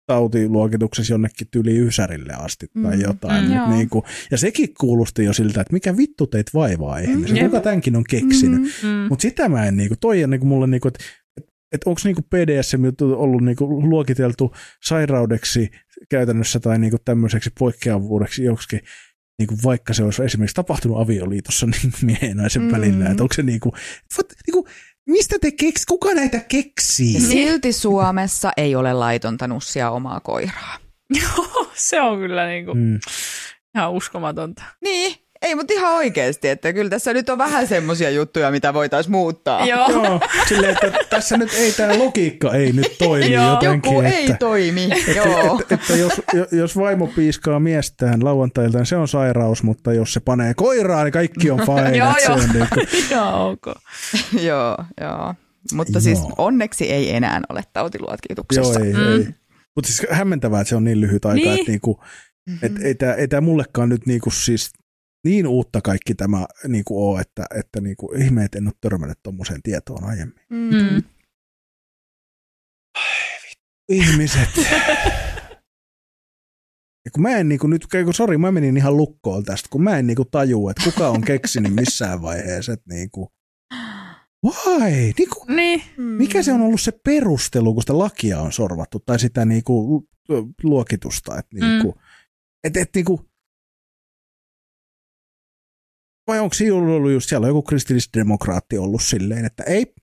tautiluokituksessa 0.07 1.15
jonnekin 1.15 1.49
tyli 1.51 1.79
Ysärille 1.79 2.33
asti 2.33 2.67
tai 2.83 2.97
Mm, 2.97 3.03
jotain. 3.03 3.45
mm, 3.45 3.55
joo. 3.57 3.71
niinku, 3.71 4.05
ja 4.31 4.39
sekin 4.39 4.69
kuulosti 4.81 5.25
jo 5.25 5.33
siltä, 5.33 5.61
että 5.61 5.73
mikä 5.73 5.97
vittu 5.97 6.27
teitä 6.27 6.51
vaivaa 6.55 6.99
ihmisiä. 6.99 7.37
Jep. 7.37 7.45
Kuka 7.47 7.61
tämänkin 7.61 7.97
on 7.97 8.05
keksinyt? 8.11 8.61
Mm. 8.83 8.89
Mm. 8.89 9.07
Mutta 9.09 9.23
sitä 9.23 9.49
mä 9.49 9.67
en, 9.67 9.77
niinku, 9.77 9.95
toi 10.01 10.25
on 10.25 10.31
niinku 10.31 10.47
mulle, 10.47 10.67
niinku, 10.67 10.89
että 10.89 11.05
et, 11.73 11.75
et 11.81 11.85
onko 11.87 12.01
niinku 12.05 12.23
PDSM 12.23 12.83
ollut 13.17 13.41
niinku 13.45 13.83
luokiteltu 13.91 14.55
sairaudeksi 14.85 15.71
käytännössä 16.11 16.61
tai 16.61 16.79
niinku 16.79 16.97
tämmöiseksi 17.05 17.51
poikkeavuudeksi 17.59 18.45
joksikin, 18.45 18.81
niinku 19.39 19.55
vaikka 19.65 19.95
se 19.95 20.05
olisi 20.05 20.23
esimerkiksi 20.25 20.55
tapahtunut 20.55 21.01
avioliitossa 21.01 21.67
niin 21.73 21.93
miehen 22.03 22.29
ja 22.29 22.35
naisen 22.35 22.63
Mm. 22.63 22.73
välillä, 22.73 23.11
että 23.11 23.23
onko 23.23 23.35
se 23.35 23.43
niinku, 23.43 23.73
what, 24.17 24.27
niinku, 24.47 24.69
mistä 25.07 25.37
te 25.41 25.51
keks, 25.53 25.87
kuka 25.87 26.15
näitä 26.15 26.41
keksii? 26.41 27.21
Silti 27.21 27.73
Suomessa 27.73 28.53
ei 28.57 28.75
ole 28.75 28.93
laitonta 28.93 29.49
nussia 29.49 29.91
omaa 29.91 30.21
koiraa. 30.21 30.79
Joo, 31.23 31.71
se 31.75 32.01
on 32.01 32.19
kyllä 32.19 32.47
niinku 32.47 32.75
Mm. 32.75 32.99
ihan 33.77 33.93
uskomatonta. 33.93 34.63
Niin, 34.85 35.15
ei, 35.43 35.55
mutta 35.55 35.73
ihan 35.75 35.93
oikeasti, 35.95 36.49
että 36.49 36.73
kyllä 36.73 36.91
tässä 36.91 37.13
nyt 37.13 37.29
on 37.29 37.39
vähän 37.39 37.67
semmoisia 37.67 38.11
juttuja, 38.11 38.51
mitä 38.51 38.75
voitaisiin 38.75 39.13
muuttaa. 39.13 39.67
Joo. 39.67 39.89
Joo, 39.91 40.21
silleen, 40.49 40.73
että 40.73 40.99
tässä 41.11 41.37
nyt 41.37 41.55
ei 41.55 41.73
tämä 41.73 41.99
logiikka 41.99 42.55
ei 42.55 42.73
nyt 42.73 42.99
toimi 42.99 43.33
Joo. 43.33 43.51
jotenkin. 43.51 43.93
Joku 43.93 44.07
että, 44.07 44.19
ei 44.19 44.35
toimi, 44.39 44.89
joo. 45.17 45.59
että, 45.61 45.75
että 45.75 45.97
jos, 45.97 46.13
jos 46.53 46.77
vaimo 46.77 47.07
piiskaa 47.07 47.61
miestään 47.61 48.25
lauantailta, 48.25 48.79
niin 48.79 48.87
se 48.87 48.97
on 48.97 49.09
sairaus, 49.09 49.63
mutta 49.63 49.93
jos 49.93 50.13
se 50.13 50.21
panee 50.21 50.55
koiraa, 50.55 51.05
niin 51.05 51.13
kaikki 51.13 51.51
on 51.51 51.61
fine. 51.67 51.97
Joo, 51.97 52.11
että 52.11 52.23
joo. 52.33 52.35
on 52.39 52.49
niin 52.55 52.67
kuin, 52.75 52.87
Ihan 53.11 53.35
ok. 53.35 53.67
joo, 54.49 54.77
joo. 55.01 55.35
Mutta 55.73 55.93
Joo. 55.93 56.01
siis 56.01 56.19
onneksi 56.39 56.91
ei 56.93 57.15
enää 57.17 57.41
ole 57.49 57.63
tautiluotkituksessa. 57.73 58.81
joo, 58.81 58.85
ei, 58.85 58.93
Mm. 58.93 59.13
ei. 59.13 59.35
Mutta 59.77 59.93
siis 59.93 60.07
hämmentävää, 60.11 60.61
että 60.61 60.69
se 60.69 60.77
on 60.77 60.85
niin 60.85 61.01
lyhyt 61.01 61.25
aika, 61.25 61.35
Niin. 61.35 61.53
että 61.61 61.71
niinku, 61.73 62.01
et, 62.63 62.73
ei 62.83 62.95
tämä 62.95 63.13
ei 63.13 63.29
tää 63.29 63.41
mullekaan 63.41 63.89
nyt 63.89 64.07
niinku 64.07 64.31
siis 64.31 64.71
niin 65.29 65.47
uutta 65.47 65.81
kaikki 65.81 66.15
tämä 66.15 66.47
niinku 66.69 67.11
ole, 67.11 67.21
että, 67.21 67.47
että 67.55 67.81
niinku, 67.81 68.13
ihme, 68.13 68.45
että 68.45 68.59
en 68.59 68.67
ole 68.67 68.75
törmännyt 68.81 69.19
tuommoiseen 69.23 69.63
tietoon 69.63 70.05
aiemmin. 70.05 70.41
Mm. 70.51 71.03
ihmiset. 73.89 74.49
Ja 77.05 77.11
kun 77.13 77.23
mä 77.23 77.31
en 77.31 77.49
niinku 77.49 77.67
nyt, 77.67 77.87
kun 78.05 78.15
sori, 78.15 78.39
mä 78.39 78.53
menin 78.53 78.77
ihan 78.77 78.97
lukkoon 78.97 79.45
tästä, 79.45 79.69
kun 79.73 79.83
mä 79.83 79.99
en 79.99 80.07
niinku 80.07 80.25
tajua, 80.25 80.71
että 80.71 80.85
kuka 80.85 81.09
on 81.09 81.21
keksinyt 81.21 81.75
missään 81.75 82.23
vaiheessa, 82.23 82.73
että 82.73 82.95
niinku, 82.95 83.33
why? 84.47 85.13
Niinku, 85.19 85.45
Niin. 85.49 85.83
mikä 85.97 86.43
se 86.43 86.53
on 86.53 86.61
ollut 86.61 86.81
se 86.81 86.93
perustelu, 87.05 87.75
kun 87.75 87.83
sitä 87.83 87.99
lakia 87.99 88.41
on 88.41 88.53
sorvattu, 88.53 88.99
tai 89.01 89.19
sitä 89.19 89.45
niinku 89.45 89.89
lu- 90.29 90.53
luokitusta, 90.63 91.39
että 91.39 91.57
niinku, 91.57 91.93
mm. 91.93 92.01
et, 92.65 92.77
et 92.77 92.91
niinku, 92.95 93.28
vai 96.29 96.41
onko 96.41 96.55
siinä 96.55 96.75
ollut 96.75 97.13
just 97.13 97.29
siellä 97.29 97.45
on 97.45 97.49
joku 97.49 97.63
kristillisdemokraatti 97.63 98.79
ollut 98.79 99.03
silleen, 99.03 99.45
että 99.45 99.63
ei, 99.63 99.95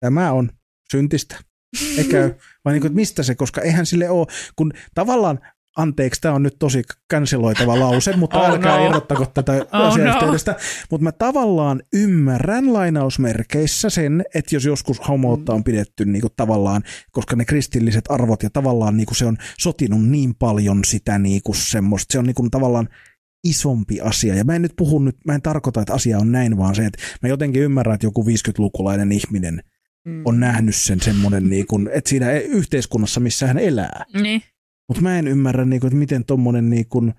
tämä 0.00 0.32
on 0.32 0.50
syntistä. 0.92 1.36
Eikä, 1.98 2.18
vai 2.64 2.72
niin 2.72 2.80
kuin, 2.80 2.90
että 2.90 2.96
mistä 2.96 3.22
se, 3.22 3.34
koska 3.34 3.60
eihän 3.60 3.86
sille 3.86 4.10
ole, 4.10 4.26
kun 4.56 4.72
tavallaan, 4.94 5.40
anteeksi, 5.76 6.20
tämä 6.20 6.34
on 6.34 6.42
nyt 6.42 6.56
tosi 6.58 6.82
kanseloitava 7.10 7.80
lause, 7.80 8.16
mutta 8.16 8.38
Oh 8.40 8.46
älkää 8.46 8.78
no. 8.78 8.86
erottako 8.86 9.26
tätä 9.26 9.52
Oh 9.56 9.66
asiayhteydestä, 9.72 10.56
mutta 10.90 11.04
mä 11.04 11.12
tavallaan 11.12 11.82
ymmärrän 11.92 12.72
lainausmerkeissä 12.72 13.90
sen, 13.90 14.24
että 14.34 14.56
jos 14.56 14.64
joskus 14.64 15.08
homoutta 15.08 15.52
on 15.52 15.64
pidetty 15.64 16.04
niin 16.04 16.20
kuin 16.20 16.32
tavallaan, 16.36 16.82
koska 17.10 17.36
ne 17.36 17.44
kristilliset 17.44 18.04
arvot 18.08 18.42
ja 18.42 18.50
tavallaan 18.50 18.96
niin 18.96 19.06
kuin 19.06 19.16
se 19.16 19.26
on 19.26 19.36
sotinut 19.58 20.08
niin 20.08 20.34
paljon 20.34 20.84
sitä 20.84 21.18
niin 21.18 21.40
kuin 21.44 21.56
semmoista, 21.56 22.12
se 22.12 22.18
on 22.18 22.24
niin 22.26 22.34
kuin 22.34 22.50
tavallaan 22.50 22.88
isompi 23.48 24.00
asia. 24.00 24.34
Ja 24.34 24.44
mä 24.44 24.54
en 24.56 24.62
nyt 24.62 24.72
puhu 24.76 24.98
nyt, 24.98 25.16
mä 25.26 25.34
en 25.34 25.42
tarkoita, 25.42 25.80
että 25.80 25.94
asia 25.94 26.18
on 26.18 26.32
näin, 26.32 26.56
vaan 26.56 26.74
se, 26.74 26.86
että 26.86 26.98
mä 27.22 27.28
jotenkin 27.28 27.62
ymmärrän, 27.62 27.94
että 27.94 28.06
joku 28.06 28.24
50-lukulainen 28.24 29.12
ihminen 29.12 29.62
Mm. 30.06 30.22
on 30.24 30.40
nähnyt 30.40 30.76
sen 30.76 31.00
semmoinen, 31.00 31.50
niin 31.50 31.66
kuin, 31.66 31.88
että 31.92 32.10
siinä 32.10 32.32
yhteiskunnassa, 32.32 33.20
missä 33.20 33.46
hän 33.46 33.58
elää. 33.58 34.04
Niin. 34.22 34.42
Mutta 34.88 35.02
mä 35.02 35.18
en 35.18 35.28
ymmärrä, 35.28 35.64
niin 35.64 35.80
kuin, 35.80 35.88
että 35.88 35.98
miten 35.98 36.24
tuommoinen 36.24 36.70
niin 36.70 36.88
kuin, 36.88 37.14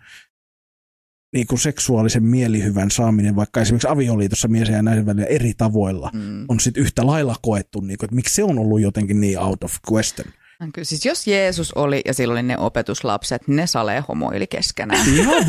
niin 1.33 1.47
kuin 1.47 1.59
seksuaalisen 1.59 2.23
mielihyvän 2.23 2.91
saaminen, 2.91 3.35
vaikka 3.35 3.61
esimerkiksi 3.61 3.87
avioliitossa 3.87 4.47
mies 4.47 4.69
ja 4.69 4.81
naisen 4.81 5.05
välillä 5.05 5.25
eri 5.27 5.53
tavoilla, 5.57 6.11
Mm. 6.13 6.45
on 6.47 6.59
sitten 6.59 6.83
yhtä 6.83 7.07
lailla 7.07 7.35
koettu, 7.41 7.81
niin 7.81 7.97
kuin, 7.97 8.07
että 8.07 8.15
miksi 8.15 8.35
se 8.35 8.43
on 8.43 8.59
ollut 8.59 8.81
jotenkin 8.81 9.21
niin 9.21 9.39
out 9.39 9.63
of 9.63 9.73
question. 9.91 10.33
Kyllä, 10.59 10.85
siis 10.85 11.05
jos 11.05 11.27
Jeesus 11.27 11.73
oli 11.73 12.01
ja 12.05 12.13
sillä 12.13 12.31
oli 12.31 12.43
ne 12.43 12.57
opetuslapset, 12.57 13.47
ne 13.47 13.67
salee 13.67 14.03
homoili 14.07 14.47
keskenään. 14.47 15.07
Ihan, 15.19 15.45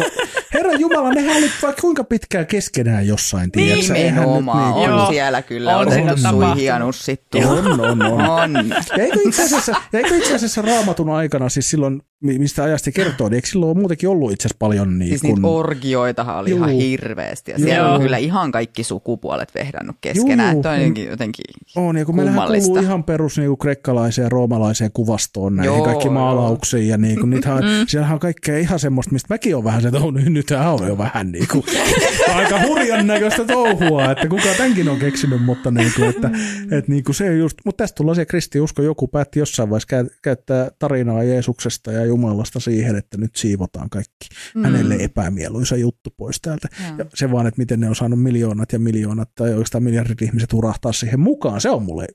Herra 0.54 0.72
Jumala, 0.72 1.12
nehän 1.12 1.36
oli 1.36 1.50
vaikka 1.62 1.80
kuinka 1.80 2.04
pitkään 2.04 2.46
keskenään 2.46 3.06
jossain, 3.06 3.52
tiedätkö? 3.52 3.92
Nyt 3.92 4.02
Nimenomaan, 4.04 4.74
niin- 4.74 4.90
on 4.90 4.98
Joo. 4.98 5.10
siellä 5.10 5.42
kyllä 5.42 5.76
On 5.76 5.86
otettu 5.88 6.16
siinä 6.16 6.30
suihia 6.30 6.72
tapahtunut. 6.72 6.86
nussittu. 6.86 7.38
On, 7.38 7.80
on, 7.80 8.02
on. 8.02 8.20
On. 8.38 8.54
Ja 8.96 9.04
eikö 9.04 9.18
itse 9.26 9.44
asiassa, 9.44 9.72
ja 9.92 9.98
eikö 9.98 10.16
itse 10.16 10.34
asiassa 10.34 10.62
raamatun 10.62 11.10
aikana, 11.10 11.48
siis 11.48 11.70
silloin, 11.70 12.02
mi- 12.20 12.38
mistä 12.38 12.62
ajasta 12.64 12.90
kertoo, 12.92 13.28
niin 13.28 13.34
eikö 13.34 13.48
silloin 13.48 13.70
ole 13.70 13.78
muutenkin 13.78 14.08
ollut 14.08 14.32
itse 14.32 14.48
asiassa 14.48 14.56
paljon 14.58 14.98
niin 14.98 15.08
Siis 15.08 15.20
kuin, 15.20 15.34
niitä 15.34 15.48
orgioitahan 15.48 16.38
oli 16.38 16.50
ihan 16.50 16.70
Juu. 16.70 16.80
hirveästi. 16.80 17.50
Ja 17.50 17.58
siellä 17.58 17.92
on 17.94 18.00
kyllä 18.00 18.16
ihan 18.16 18.52
kaikki 18.52 18.84
sukupuolet 18.84 19.54
vehdannut 19.54 19.96
keskenään. 20.00 20.50
Juu. 20.52 20.58
Että 20.60 20.70
on 20.70 20.76
jotenkin, 20.76 21.08
jotenkin 21.08 21.44
on, 21.76 21.96
ja 21.96 22.04
kun 22.04 22.16
meillähän 22.16 22.48
kuuluu 22.62 22.78
ihan 22.78 23.04
perus 23.04 23.38
niin 23.38 23.48
kuin 23.48 23.58
kreikkalaiseen 23.58 24.24
ja 24.24 24.28
roomalaiseen 24.28 24.90
kuvastoon 24.98 25.56
näihin 25.56 25.74
Joo, 25.74 25.84
kaikki 25.84 26.08
maalauksiin, 26.08 26.88
ja 26.88 26.98
niin 26.98 27.20
kuin, 27.20 27.30
niitähän, 27.38 27.64
mm. 27.64 27.86
siellähän 27.86 28.14
on 28.14 28.20
kaikkea 28.20 28.58
ihan 28.58 28.78
semmoista, 28.78 29.12
mistä 29.12 29.34
mäkin 29.34 29.56
on 29.56 29.64
vähän 29.64 29.82
se, 29.82 29.88
että 29.88 30.00
on, 30.00 30.14
nyt 30.14 30.46
tämä 30.46 30.70
on 30.70 30.86
jo 30.88 30.98
vähän 30.98 31.32
niin 31.32 31.48
kuin, 31.52 31.64
aika 32.34 32.60
hurjan 32.66 33.06
näköistä 33.06 33.44
touhua, 33.44 34.10
että 34.10 34.28
kuka 34.28 34.48
tämänkin 34.56 34.88
on 34.88 34.98
keksinyt, 34.98 35.44
mutta 35.44 35.70
niin 35.70 35.92
kuin, 35.96 36.08
että, 36.08 36.30
että 36.70 36.92
niin 36.92 37.04
kuin 37.04 37.14
se 37.14 37.36
just, 37.36 37.58
mutta 37.64 37.82
tästä 37.82 37.96
tullaan 37.96 38.16
se 38.16 38.26
kristiusko, 38.26 38.82
joku 38.82 39.08
päätti 39.08 39.38
jossain 39.38 39.70
vaiheessa 39.70 39.88
käy, 39.88 40.06
käyttää 40.22 40.70
tarinaa 40.78 41.22
Jeesuksesta 41.22 41.92
ja 41.92 42.04
Jumalasta 42.04 42.60
siihen, 42.60 42.96
että 42.96 43.18
nyt 43.18 43.36
siivotaan 43.36 43.90
kaikki 43.90 44.28
mm. 44.54 44.62
hänelle 44.62 44.96
epämieluisa 45.00 45.76
juttu 45.76 46.10
pois 46.16 46.40
täältä. 46.40 46.68
Joo. 46.88 46.98
Ja 46.98 47.04
se 47.14 47.30
vaan, 47.30 47.46
että 47.46 47.58
miten 47.58 47.80
ne 47.80 47.88
on 47.88 47.96
saanut 47.96 48.22
miljoonat 48.22 48.72
ja 48.72 48.78
miljoonat 48.78 49.30
tai 49.34 49.50
oikeastaan 49.50 49.84
miljardit 49.84 50.22
ihmiset 50.22 50.52
hurahtaa 50.52 50.92
siihen 50.92 51.20
mukaan, 51.20 51.60
se 51.60 51.70
on 51.70 51.82
mulle 51.82 52.06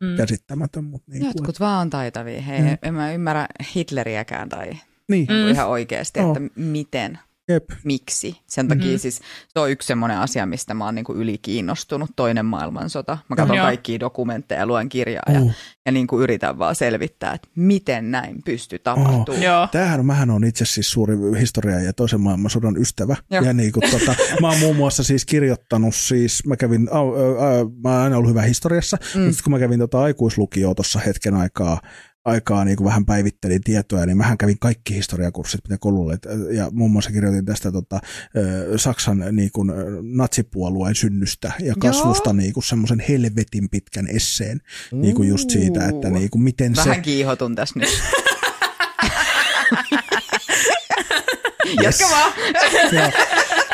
Mm. 0.00 0.16
käsittämätön. 0.16 0.84
Mutta 0.84 1.10
niin, 1.12 1.20
kuin, 1.20 1.28
Jotkut 1.28 1.60
vaan 1.60 1.80
on 1.80 1.90
taitavia. 1.90 2.40
Hei, 2.42 2.60
Mm. 2.60 2.78
en 2.82 2.94
mä 2.94 3.12
ymmärrä 3.12 3.46
Hitleriäkään 3.74 4.48
tai 4.48 4.70
niin, 5.08 5.26
Mm. 5.30 5.50
ihan 5.50 5.68
oikeasti, 5.68 6.20
Joo. 6.20 6.28
että 6.36 6.60
miten, 6.60 7.18
jep. 7.48 7.64
miksi. 7.84 8.36
Sen 8.46 8.68
takia 8.68 8.92
Mm. 8.92 8.98
siis 8.98 9.20
se 9.48 9.60
on 9.60 9.70
yksi 9.70 9.86
semmoinen 9.86 10.18
asia, 10.18 10.46
mistä 10.46 10.74
mä 10.74 10.84
oon 10.84 10.94
niinku 10.94 11.14
ylikiinnostunut, 11.14 12.10
toinen 12.16 12.46
maailmansota. 12.46 13.18
Mä 13.28 13.36
katson 13.36 13.56
Joo. 13.56 13.66
kaikkia 13.66 14.00
dokumentteja, 14.00 14.66
luen 14.66 14.88
kirjaa 14.88 15.22
ja, 15.32 15.40
Uh. 15.40 15.52
ja 15.86 15.92
niinku 15.92 16.20
yritän 16.20 16.58
vaan 16.58 16.74
selvittää, 16.74 17.32
että 17.34 17.48
miten 17.54 18.10
näin 18.10 18.42
pystyy 18.44 18.78
tapahtumaan. 18.78 19.42
Joo. 19.42 19.68
Tämähän 19.72 20.00
on, 20.00 20.06
mähän 20.06 20.30
on 20.30 20.44
itse 20.44 20.64
siis 20.64 20.90
suuri 20.90 21.14
historia 21.40 21.80
ja 21.80 21.92
toisen 21.92 22.20
maailmansodan 22.20 22.76
ystävä. 22.76 23.16
Joo. 23.30 23.44
Ja 23.44 23.52
niin 23.52 23.72
kuin, 23.72 23.90
tota, 23.90 24.14
mä 24.40 24.48
oon 24.48 24.58
muun 24.58 24.76
muassa 24.76 25.02
siis 25.02 25.24
kirjoittanut 25.24 25.94
siis, 25.94 26.46
mä 26.46 26.56
kävin, 26.56 26.88
au, 26.92 27.08
au, 27.14 27.70
mä 27.84 27.92
oon 27.92 28.02
aina 28.02 28.16
ollut 28.16 28.30
hyvä 28.30 28.42
historiassa, 28.42 28.96
mm. 29.14 29.20
mutta 29.20 29.42
kun 29.42 29.52
mä 29.52 29.58
kävin 29.58 29.78
tota 29.78 30.00
aikuislukioa 30.02 30.74
tuossa 30.74 30.98
hetken 30.98 31.34
aikaa, 31.34 31.80
aikaa 32.28 32.64
niin 32.64 32.76
kuin 32.76 32.84
vähän 32.84 33.06
päivittelin 33.06 33.60
tietoja, 33.64 34.06
niin 34.06 34.16
mähän 34.16 34.38
kävin 34.38 34.58
kaikki 34.58 34.94
historiakurssit, 34.94 35.60
mitä 35.64 35.78
koululle, 35.80 36.18
ja 36.50 36.70
muun 36.72 36.90
muassa 36.90 37.12
kirjoitin 37.12 37.44
tästä 37.44 37.72
tota, 37.72 38.00
Saksan 38.76 39.24
niin 39.32 39.50
kuin, 39.52 39.72
natsipuolueen 40.02 40.94
synnystä 40.94 41.52
ja 41.60 41.74
kasvusta 41.78 42.32
niin 42.32 42.52
kuin 42.52 42.64
semmoisen 42.64 43.00
helvetin 43.08 43.68
pitkän 43.70 44.06
esseen, 44.06 44.60
niin 44.92 45.14
kuin 45.14 45.28
just 45.28 45.50
siitä, 45.50 45.88
että 45.88 46.10
niin 46.10 46.30
kuin 46.30 46.42
miten 46.42 46.74
se... 46.74 46.80
Vähän 46.80 47.02
kiihotun 47.02 47.54
tässä 47.54 47.78
nyt. 47.78 47.88
Jatka 51.82 52.04
vaan. 52.10 52.32
Joo. 52.92 53.10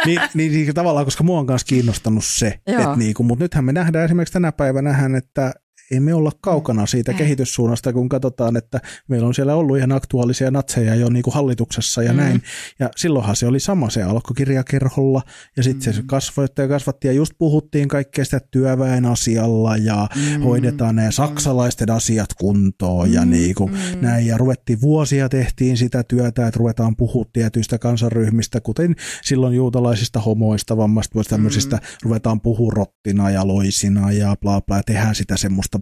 niin, 0.07 0.21
niin, 0.35 0.53
niin, 0.53 0.75
tavallaan, 0.75 1.05
koska 1.05 1.25
mua 1.25 1.39
on 1.39 1.47
myös 1.47 1.65
kiinnostanut 1.65 2.25
se, 2.25 2.61
Joo. 2.67 2.81
että 2.81 2.97
niinku, 2.97 3.23
mutta 3.23 3.45
nythän 3.45 3.65
me 3.65 3.73
nähdään 3.73 4.05
esimerkiksi 4.05 4.33
tänä 4.33 4.53
päivänä, 4.53 5.11
että 5.17 5.53
ei 5.91 6.01
me 6.01 6.15
olla 6.15 6.33
kaukana 6.41 6.87
siitä 6.87 7.13
Ei. 7.13 7.19
kehityssuunnasta, 7.19 7.93
kun 7.93 8.09
katsotaan, 8.09 8.57
että 8.57 8.81
meillä 9.09 9.27
on 9.27 9.35
siellä 9.35 9.55
ollut 9.55 9.79
ihan 9.79 9.93
aktuaalisia 9.93 10.51
natseja 10.51 10.95
jo 10.95 11.09
niin 11.11 11.23
kuin 11.23 11.35
hallituksessa 11.35 12.03
ja 12.03 12.13
Mm. 12.13 12.17
näin. 12.17 12.43
Ja 12.79 12.91
silloinhan 12.97 13.37
se 13.37 13.47
oli 13.47 13.61
sama, 13.61 13.91
se 13.91 14.03
alkoi 14.03 14.35
kirjakerholla 14.37 15.23
ja 15.57 15.63
sitten 15.63 15.95
se 15.95 16.01
Mm. 16.01 16.07
kasvoi 16.07 16.47
ja 16.59 16.69
kasvatti 16.69 17.07
ja 17.09 17.13
just 17.13 17.33
puhuttiin 17.39 17.89
kaikkea 17.89 18.25
sitä 18.25 18.41
työväen 18.51 19.05
asialla 19.07 19.77
ja 19.77 20.09
Mm. 20.37 20.43
hoidetaan 20.43 20.97
nämä 20.97 21.11
saksalaisten 21.11 21.91
asiat 21.91 22.29
kuntoon 22.41 23.13
ja 23.13 23.25
Mm, 23.25 23.31
niin 23.31 23.55
kuin 23.55 23.71
mm. 23.73 23.79
näin. 24.01 24.27
Ja 24.27 24.39
ruvettiin 24.39 24.81
vuosia 24.81 25.29
tehtiin 25.29 25.77
sitä 25.77 26.03
työtä, 26.03 26.47
että 26.47 26.59
ruvetaan 26.59 26.97
puhua 26.97 27.25
tietyistä 27.33 27.79
kansanryhmistä, 27.79 28.61
kuten 28.61 28.97
silloin 29.23 29.55
juutalaisista, 29.55 30.21
homoista, 30.21 30.77
vammasta, 30.77 31.21
tämmöisistä, 31.29 31.77
Mm. 31.77 31.83
ruvetaan 32.03 32.41
puhua 32.41 32.73
rottina 32.75 33.31
ja 33.31 33.47
loisina 33.47 34.13
ja 34.13 34.37
bla 34.41 34.61
bla, 34.61 34.77
ja 34.77 34.83
tehdään 34.83 35.15
sitä 35.15 35.37
semmoista 35.37 35.74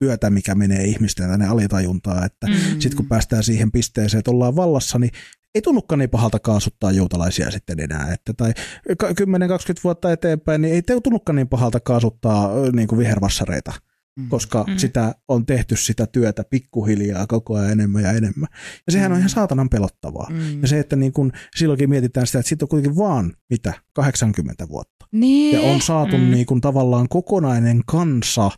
työtä, 0.00 0.30
mikä 0.30 0.54
menee 0.54 0.84
ihmisten 0.84 1.28
tänne 1.30 1.48
alitajuntaan, 1.48 2.24
että 2.26 2.46
Mm. 2.46 2.54
sitten 2.54 2.96
kun 2.96 3.06
päästään 3.08 3.42
siihen 3.42 3.72
pisteeseen, 3.72 4.18
että 4.18 4.30
ollaan 4.30 4.56
vallassa, 4.56 4.98
niin 4.98 5.10
ei 5.54 5.62
tunnukaan 5.62 5.98
niin 5.98 6.10
pahalta 6.10 6.38
kaasuttaa 6.38 6.92
juutalaisia 6.92 7.50
sitten 7.50 7.80
enää. 7.80 8.12
Että, 8.12 8.32
tai 8.32 8.52
ka- 8.98 9.12
10-20 9.14 9.80
vuotta 9.84 10.12
eteenpäin, 10.12 10.62
niin 10.62 10.74
ei 10.74 10.82
te 10.82 11.00
tunnukaan 11.00 11.36
niin 11.36 11.48
pahalta 11.48 11.80
kaasuttaa 11.80 12.50
niin 12.72 12.88
kuin 12.88 12.98
vihervassareita, 12.98 13.72
Mm. 14.16 14.28
koska 14.28 14.64
Mm. 14.68 14.76
sitä 14.78 15.14
on 15.28 15.46
tehty 15.46 15.76
sitä 15.76 16.06
työtä 16.06 16.44
pikkuhiljaa 16.50 17.26
koko 17.26 17.54
ajan 17.56 17.72
enemmän 17.72 18.02
ja 18.02 18.12
enemmän. 18.12 18.48
Ja 18.86 18.92
sehän 18.92 19.12
on 19.12 19.16
Mm. 19.16 19.20
ihan 19.20 19.30
saatanan 19.30 19.68
pelottavaa. 19.68 20.28
Mm. 20.30 20.62
Ja 20.62 20.68
se, 20.68 20.78
että 20.78 20.96
niin 20.96 21.12
kun 21.12 21.32
silloinkin 21.56 21.90
mietitään 21.90 22.26
sitä, 22.26 22.38
että 22.38 22.48
siitä 22.48 22.64
on 22.64 22.68
kuitenkin 22.68 22.96
vaan, 22.98 23.32
mitä, 23.50 23.72
80 23.92 24.68
vuotta. 24.68 25.06
Niin. 25.12 25.54
Ja 25.56 25.60
on 25.72 25.80
saatu 25.80 26.18
Mm. 26.18 26.30
niin 26.30 26.46
kuin 26.46 26.60
tavallaan 26.60 27.08
kokonainen 27.08 27.80
kansa. 27.86 28.50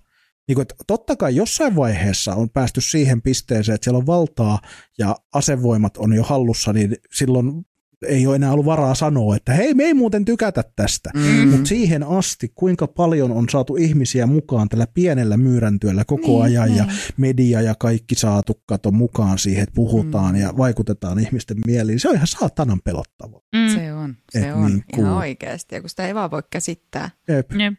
Niin 0.49 0.55
kuin, 0.55 0.63
että 0.63 0.75
totta 0.87 1.17
kai 1.17 1.37
jossain 1.37 1.77
vaiheessa 1.77 2.35
on 2.35 2.51
päästy 2.51 2.81
siihen 2.81 3.23
pisteeseen, 3.23 3.75
että 3.75 3.85
siellä 3.85 3.99
on 3.99 4.07
valtaa 4.07 4.59
ja 4.99 5.17
asevoimat 5.35 5.97
on 5.97 6.13
jo 6.13 6.23
hallussa, 6.23 6.73
niin 6.73 6.97
silloin 7.13 7.67
ei 8.07 8.27
ole 8.27 8.37
enää 8.37 8.53
ollut 8.53 8.67
varaa 8.67 8.95
sanoa, 8.95 9.37
että 9.37 9.53
hei, 9.53 9.75
me 9.75 9.85
ei 9.85 9.95
muuten 9.95 10.25
tykätä 10.25 10.65
tästä. 10.77 11.11
Mm. 11.15 11.49
Mutta 11.49 11.69
siihen 11.69 12.03
asti, 12.03 12.53
kuinka 12.55 12.87
paljon 12.87 13.33
on 13.33 13.49
saatu 13.49 13.77
ihmisiä 13.77 14.27
mukaan 14.27 14.69
tällä 14.69 14.87
pienellä 14.95 15.37
myyräntyöllä 15.37 16.05
koko 16.05 16.27
Niin, 16.27 16.43
ajan 16.43 16.77
ja 16.77 16.85
niin. 16.85 16.97
media 17.17 17.61
ja 17.61 17.75
kaikki 17.79 18.15
saatu 18.15 18.63
kato 18.67 18.91
mukaan 18.91 19.39
siihen, 19.39 19.63
että 19.63 19.75
puhutaan 19.75 20.35
Mm. 20.35 20.41
ja 20.41 20.53
vaikutetaan 20.57 21.19
ihmisten 21.19 21.57
mieliin. 21.67 22.01
Se 22.01 22.09
on 22.09 22.15
ihan 22.15 22.27
saatanan 22.27 22.81
pelottavaa. 22.85 23.41
Mm. 23.55 23.75
Se 23.75 23.93
on, 23.93 24.17
se 24.31 24.49
Et 24.49 24.55
on 24.55 24.67
niin 24.71 24.85
ihan 24.99 25.13
oikeasti, 25.13 25.75
ja 25.75 25.81
kun 25.81 25.91
sitä 25.91 26.07
ei 26.07 26.15
vaan 26.15 26.31
voi 26.31 26.43
käsittää. 26.51 27.11
Jep. 27.29 27.51
Jep. 27.53 27.75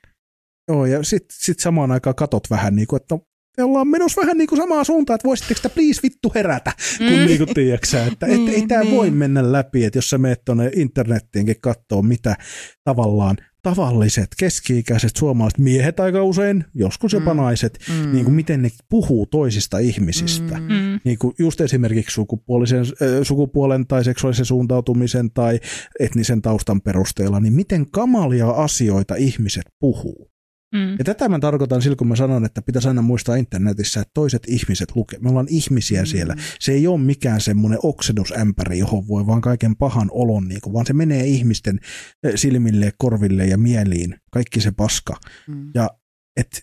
Joo, 0.68 0.85
ja 0.85 1.03
sitten 1.03 1.38
sit 1.40 1.60
samaan 1.60 1.91
aikaan 1.91 2.15
katot 2.15 2.49
vähän 2.49 2.76
niin 2.76 2.88
kuin, 2.88 3.02
että 3.02 3.18
me 3.57 3.64
ollaan 3.64 3.88
menossa 3.88 4.22
vähän 4.22 4.38
niin 4.38 4.48
kuin 4.48 4.60
samaan 4.61 4.85
suuntaan, 4.85 5.15
että 5.15 5.27
voisitteko 5.27 5.60
te 5.64 5.69
please 5.69 5.99
vittu 6.03 6.31
herätä, 6.35 6.72
kun 6.98 7.07
Mm. 7.07 7.26
niin 7.26 7.38
kuin 7.38 7.53
tiedätkö 7.53 8.03
että 8.03 8.26
et, 8.26 8.31
ei 8.31 8.38
Niin, 8.38 8.68
tämä 8.68 8.81
niin. 8.84 8.95
voi 8.95 9.11
mennä 9.11 9.52
läpi, 9.52 9.85
että 9.85 9.98
jos 9.98 10.10
sä 10.10 10.18
meet 10.18 10.41
tuonne 10.45 10.72
internettiinkin 10.76 11.56
katsoa, 11.61 12.02
mitä 12.02 12.35
tavallaan 12.84 13.38
tavalliset 13.64 14.27
keski-ikäiset 14.40 15.15
suomalaiset 15.15 15.60
miehet 15.60 15.99
aika 15.99 16.23
usein, 16.23 16.65
joskus 16.76 17.14
jopa 17.14 17.34
Mm. 17.34 17.38
naiset, 17.38 17.80
Mm. 17.90 18.11
niin 18.11 18.26
kuin 18.26 18.35
miten 18.35 18.61
ne 18.61 18.69
puhuu 18.90 19.26
toisista 19.26 19.77
ihmisistä. 19.80 20.57
Mm. 20.60 20.64
Mm. 20.73 20.99
Niin 21.03 21.18
kuin 21.18 21.34
just 21.40 21.61
esimerkiksi 21.61 22.14
sukupuolisen, 22.14 22.80
äh, 22.80 22.85
sukupuolen 23.23 23.88
tai 23.88 24.03
seksuaalisen 24.03 24.45
suuntautumisen 24.45 25.31
tai 25.31 25.60
etnisen 25.99 26.41
taustan 26.41 26.81
perusteella, 26.81 27.40
niin 27.40 27.53
miten 27.53 27.91
kamalia 27.91 28.49
asioita 28.49 29.15
ihmiset 29.15 29.64
puhuu. 29.80 30.33
Mm. 30.74 30.91
Ja 31.00 31.04
tätä 31.04 31.30
mä 31.30 31.40
tarkoitan 31.40 31.82
silloin, 31.82 31.98
kun 31.98 32.08
mä 32.08 32.16
sanon, 32.16 32.45
että 32.45 32.62
pitäisi 32.62 32.88
aina 32.88 33.02
muistaa 33.02 33.36
internetissä, 33.36 34.02
että 34.02 34.12
toiset 34.14 34.44
ihmiset 34.48 34.95
lukee. 34.95 35.20
Me 35.20 35.30
ollaan 35.30 35.48
ihmisiä 35.50 36.02
Mm. 36.02 36.06
siellä. 36.06 36.36
Se 36.60 36.72
ei 36.72 36.88
ole 36.88 37.00
mikään 37.02 37.41
semmoinen 37.41 37.80
oksennusämpäri, 37.84 38.80
johon 38.80 39.08
voi 39.08 39.28
vaan 39.28 39.41
kaiken 39.41 39.76
pahan 39.76 40.08
olon, 40.12 40.48
niin 40.48 40.62
kuin, 40.62 40.74
vaan 40.74 40.86
se 40.86 40.94
menee 40.94 41.26
ihmisten 41.26 41.80
eh, 42.24 42.32
silmille, 42.36 42.94
korville 42.98 43.45
ja 43.45 43.58
mieliin. 43.58 44.16
Kaikki 44.32 44.62
se 44.62 44.72
paska. 44.72 45.18
Mm. 45.48 45.72
Ja 45.74 45.90
et, 46.38 46.62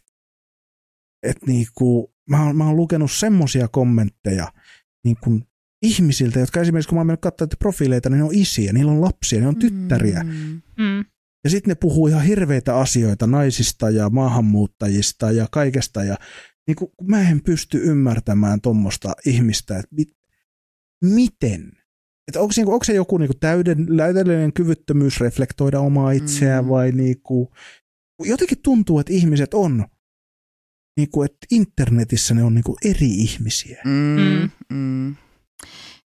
et 1.22 1.36
niinku, 1.46 2.14
mä, 2.30 2.44
oon, 2.46 2.56
mä 2.56 2.66
oon 2.66 2.76
lukenut 2.76 3.12
semmosia 3.12 3.68
kommentteja 3.68 4.52
niin 5.04 5.16
kuin 5.24 5.44
ihmisiltä, 5.82 6.40
jotka 6.40 6.60
esimerkiksi 6.60 6.88
kun 6.88 6.96
mä 6.96 7.00
oon 7.00 7.06
mennyt 7.06 7.20
katsomaan 7.20 7.56
profiileita, 7.58 8.10
niin 8.10 8.18
ne 8.18 8.24
on 8.24 8.34
isiä, 8.34 8.72
niillä 8.72 8.92
on 8.92 9.00
lapsia, 9.00 9.40
ne 9.40 9.48
on 9.48 9.56
tyttäriä. 9.56 10.22
Mm. 10.24 10.62
Mm. 10.78 11.04
Ja 11.44 11.50
sitten 11.50 11.70
ne 11.70 11.74
puhuu 11.74 12.06
ihan 12.06 12.24
hirveitä 12.24 12.76
asioita 12.76 13.26
naisista 13.26 13.90
ja 13.90 14.10
maahanmuuttajista 14.10 15.30
ja 15.30 15.46
kaikesta. 15.50 16.04
Ja 16.04 16.16
niin 16.66 16.76
kun, 16.76 16.90
kun 16.96 17.10
mä 17.10 17.30
en 17.30 17.42
pysty 17.42 17.78
ymmärtämään 17.84 18.60
tuommoista 18.60 19.12
ihmistä, 19.26 19.78
että 19.78 19.94
mit, 19.96 20.08
miten? 21.04 21.72
Että 22.28 22.40
onko, 22.40 22.52
niinku, 22.56 22.72
onko 22.72 22.84
se 22.84 22.94
joku 22.94 23.18
niinku 23.18 23.34
täyden, 23.40 23.86
täydellinen 23.96 24.52
kyvyttömyys 24.52 25.20
reflektoida 25.20 25.80
omaa 25.80 26.10
itseään 26.12 26.64
Mm. 26.64 26.68
vai 26.68 26.92
niinku, 26.92 27.52
jotenkin 28.24 28.58
tuntuu, 28.62 28.98
että 28.98 29.12
ihmiset 29.12 29.54
on, 29.54 29.86
niinku, 30.96 31.22
että 31.22 31.46
internetissä 31.50 32.34
ne 32.34 32.44
on 32.44 32.54
niinku 32.54 32.76
eri 32.84 33.08
ihmisiä. 33.08 33.82
Mm, 33.84 34.50
mm. 34.72 35.16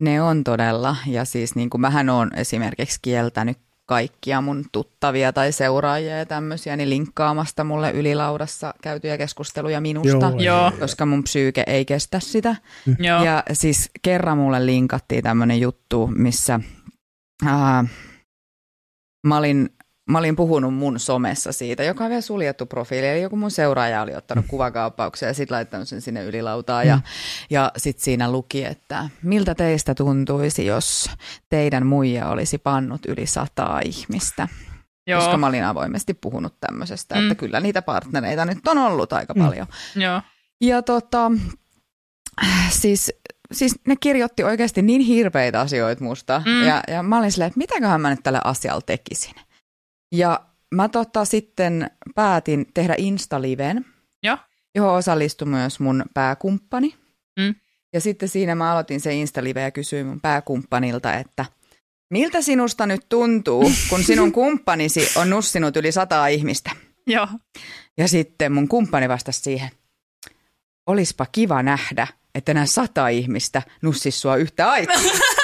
Ne 0.01 0.23
on 0.23 0.45
todella, 0.45 0.97
ja 1.07 1.25
siis 1.25 1.55
niin 1.55 1.71
kuin 1.71 1.81
mähän 1.81 2.09
on 2.09 2.31
esimerkiksi 2.37 2.99
kieltänyt 3.03 3.59
kaikkia 3.91 4.41
mun 4.41 4.65
tuttavia 4.73 5.33
tai 5.33 5.53
seuraajia 5.53 6.19
ja 6.19 6.27
tämmöisiä, 6.27 6.77
niin 6.77 6.91
linkkaamasta 6.91 7.65
mulle 7.65 7.91
ylilaudassa 7.91 8.75
käytyjä 8.83 9.19
keskusteluja 9.19 9.81
minusta, 9.81 10.33
Joo. 10.39 10.73
koska 10.81 11.07
mun 11.07 11.23
psyyke 11.23 11.65
ei 11.67 11.85
kestä 11.85 12.21
sitä. 12.21 12.57
Joo. 12.99 13.25
Ja 13.25 13.43
siis 13.53 13.91
kerran 14.03 14.39
mulle 14.39 14.67
linkattiin 14.67 15.23
tämmöinen 15.23 15.61
juttu, 15.61 16.07
missä 16.07 16.61
ää, 17.47 17.85
mä, 19.27 19.37
olin, 19.37 19.71
mä 20.11 20.19
olin 20.19 20.37
puhunut 20.37 20.75
mun 20.75 21.01
somessa 21.01 21.53
siitä, 21.53 21.85
joka 21.85 22.05
on 22.05 22.11
vielä 22.11 22.21
suljettu 22.21 22.67
profiili. 22.67 23.09
Eli 23.09 23.23
joku 23.23 23.37
mun 23.37 23.51
seuraaja 23.51 24.03
oli 24.03 24.15
ottanut 24.15 24.45
kuvakaappauksia 24.49 25.29
ja 25.29 25.35
sitten 25.35 25.55
laittanut 25.55 25.89
sen 25.89 26.01
sinne 26.01 26.25
ylilautaan. 26.25 26.87
Ja, 26.87 27.01
ja 27.51 27.73
sitten 27.77 28.05
siinä 28.05 28.33
luki, 28.33 28.65
että 28.65 29.09
miltä 29.23 29.55
teistä 29.55 29.95
tuntuisi, 29.95 30.67
jos 30.67 31.11
teidän 31.49 31.87
muija 31.87 32.29
olisi 32.29 32.59
pannut 32.59 33.07
yli 33.07 33.27
sataa 33.27 33.81
ihmistä. 33.85 34.49
Joo. 35.07 35.21
Koska 35.21 35.37
mä 35.37 35.47
olin 35.47 35.65
avoimesti 35.65 36.15
puhunut 36.15 36.55
tämmöisestä, 36.61 37.15
Mm. 37.15 37.23
että 37.23 37.35
kyllä 37.35 37.61
niitä 37.61 37.83
partnereita 37.83 38.45
nyt 38.45 38.69
on 38.69 38.79
ollut 38.79 39.13
aika 39.13 39.35
Mm. 39.35 39.45
paljon. 39.45 39.67
Joo. 39.97 40.23
Ja 40.61 40.83
tota, 40.83 41.31
siis, 42.71 43.13
siis 43.53 43.75
ne 43.87 43.97
kirjoitti 43.97 44.45
oikeasti 44.45 44.83
niin 44.83 45.01
hirveitä 45.01 45.61
asioita 45.61 46.05
musta. 46.05 46.43
Mm. 46.47 46.63
Ja, 46.67 46.83
ja 46.89 47.03
mä 47.03 47.19
olin 47.19 47.33
silleen, 47.33 47.47
että 47.49 47.59
mitäköhän 47.59 48.01
mä 48.01 48.11
nyt 48.11 48.21
tälle 48.23 48.41
asialle 48.45 48.83
tekisin. 48.87 49.35
Ja 50.13 50.41
mä 50.75 50.89
tota 50.89 51.25
sitten 51.25 51.91
päätin 52.15 52.67
tehdä 52.75 52.95
Insta-liven, 52.99 53.85
Joo. 54.23 54.37
johon 54.75 54.95
osallistui 54.95 55.49
myös 55.49 55.81
mun 55.81 56.05
pääkumppani. 56.15 56.95
Mm. 57.41 57.55
Ja 57.93 58.01
sitten 58.01 58.29
siinä 58.29 58.55
mä 58.55 58.73
aloitin 58.73 59.01
se 59.01 59.15
Insta-live 59.15 59.61
ja 59.61 59.71
kysyin 59.71 60.07
mun 60.07 60.21
pääkumppanilta, 60.21 61.15
että 61.15 61.45
miltä 62.11 62.43
sinusta 62.43 62.87
nyt 62.87 63.09
tuntuu, 63.09 63.73
kun 63.89 64.05
sinun 64.05 64.33
kumppanisi 64.41 65.11
on 65.17 65.31
nussinut 65.31 65.77
yli 65.77 65.93
sataa 65.93 66.27
ihmistä? 66.27 66.71
Joo. 67.07 67.29
Ja 67.99 68.09
sitten 68.09 68.53
mun 68.53 68.69
kumppani 68.69 69.09
vastasi 69.09 69.41
siihen, 69.41 69.71
olispa 70.87 71.27
kiva 71.33 71.63
nähdä, 71.63 72.07
että 72.35 72.55
nämä 72.55 72.67
sata 72.67 73.09
ihmistä 73.09 73.63
nussis 73.83 74.21
sua 74.21 74.37
yhtä 74.37 74.71
aikaa. 74.71 74.97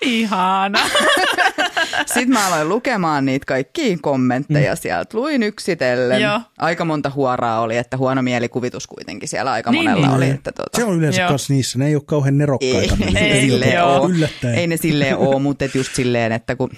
Ihana. 0.00 0.78
Sitten 2.06 2.28
mä 2.30 2.46
aloin 2.46 2.68
lukemaan 2.68 3.24
niitä 3.24 3.44
kaikkia 3.46 3.96
kommentteja 4.00 4.76
sieltä. 4.76 5.18
Luin 5.18 5.42
yksitellen. 5.42 6.22
Joo. 6.22 6.40
Aika 6.58 6.84
monta 6.84 7.10
huoraa 7.10 7.60
oli, 7.60 7.76
että 7.76 7.96
huono 7.96 8.22
mielikuvitus 8.22 8.86
kuitenkin 8.86 9.28
siellä 9.28 9.52
aika 9.52 9.70
Niin, 9.70 9.84
monella 9.84 10.06
niin. 10.06 10.16
oli. 10.16 10.30
Että 10.30 10.52
tota, 10.52 10.76
Se 10.76 10.84
on 10.84 10.98
yleensä 10.98 11.20
Joo. 11.20 11.30
myös 11.30 11.50
niissä, 11.50 11.78
ne 11.78 11.86
ei 11.86 11.94
ole 11.96 12.02
kauhean 12.06 12.38
nerokkaita. 12.38 12.96
Ei, 13.00 13.06
niin 13.06 13.16
ei 13.16 13.32
ei 13.32 13.52
ole 13.80 14.30
ei 14.56 14.66
ne 14.66 14.76
silleen 14.76 15.16
ole, 15.16 15.40
mutta 15.40 15.64
et 15.64 15.74
just 15.74 15.94
silleen, 15.94 16.32
että 16.32 16.56
kun 16.56 16.70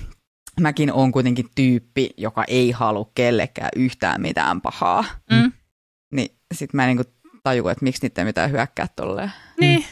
mäkin 0.60 0.92
on 0.92 1.12
kuitenkin 1.12 1.46
tyyppi, 1.54 2.10
joka 2.16 2.44
ei 2.48 2.70
halua 2.70 3.10
kellekään 3.14 3.70
yhtään 3.76 4.20
mitään 4.20 4.60
pahaa, 4.60 5.04
Mm. 5.30 5.52
niin 6.12 6.28
sit 6.54 6.72
mä 6.74 6.82
en 6.82 6.96
niinku 6.96 7.12
taju, 7.42 7.68
että 7.68 7.84
miksi 7.84 8.02
niitä 8.02 8.20
ei 8.20 8.24
mitään 8.24 8.50
hyökkää 8.50 8.86
tolleen. 8.96 9.32
Niin. 9.60 9.84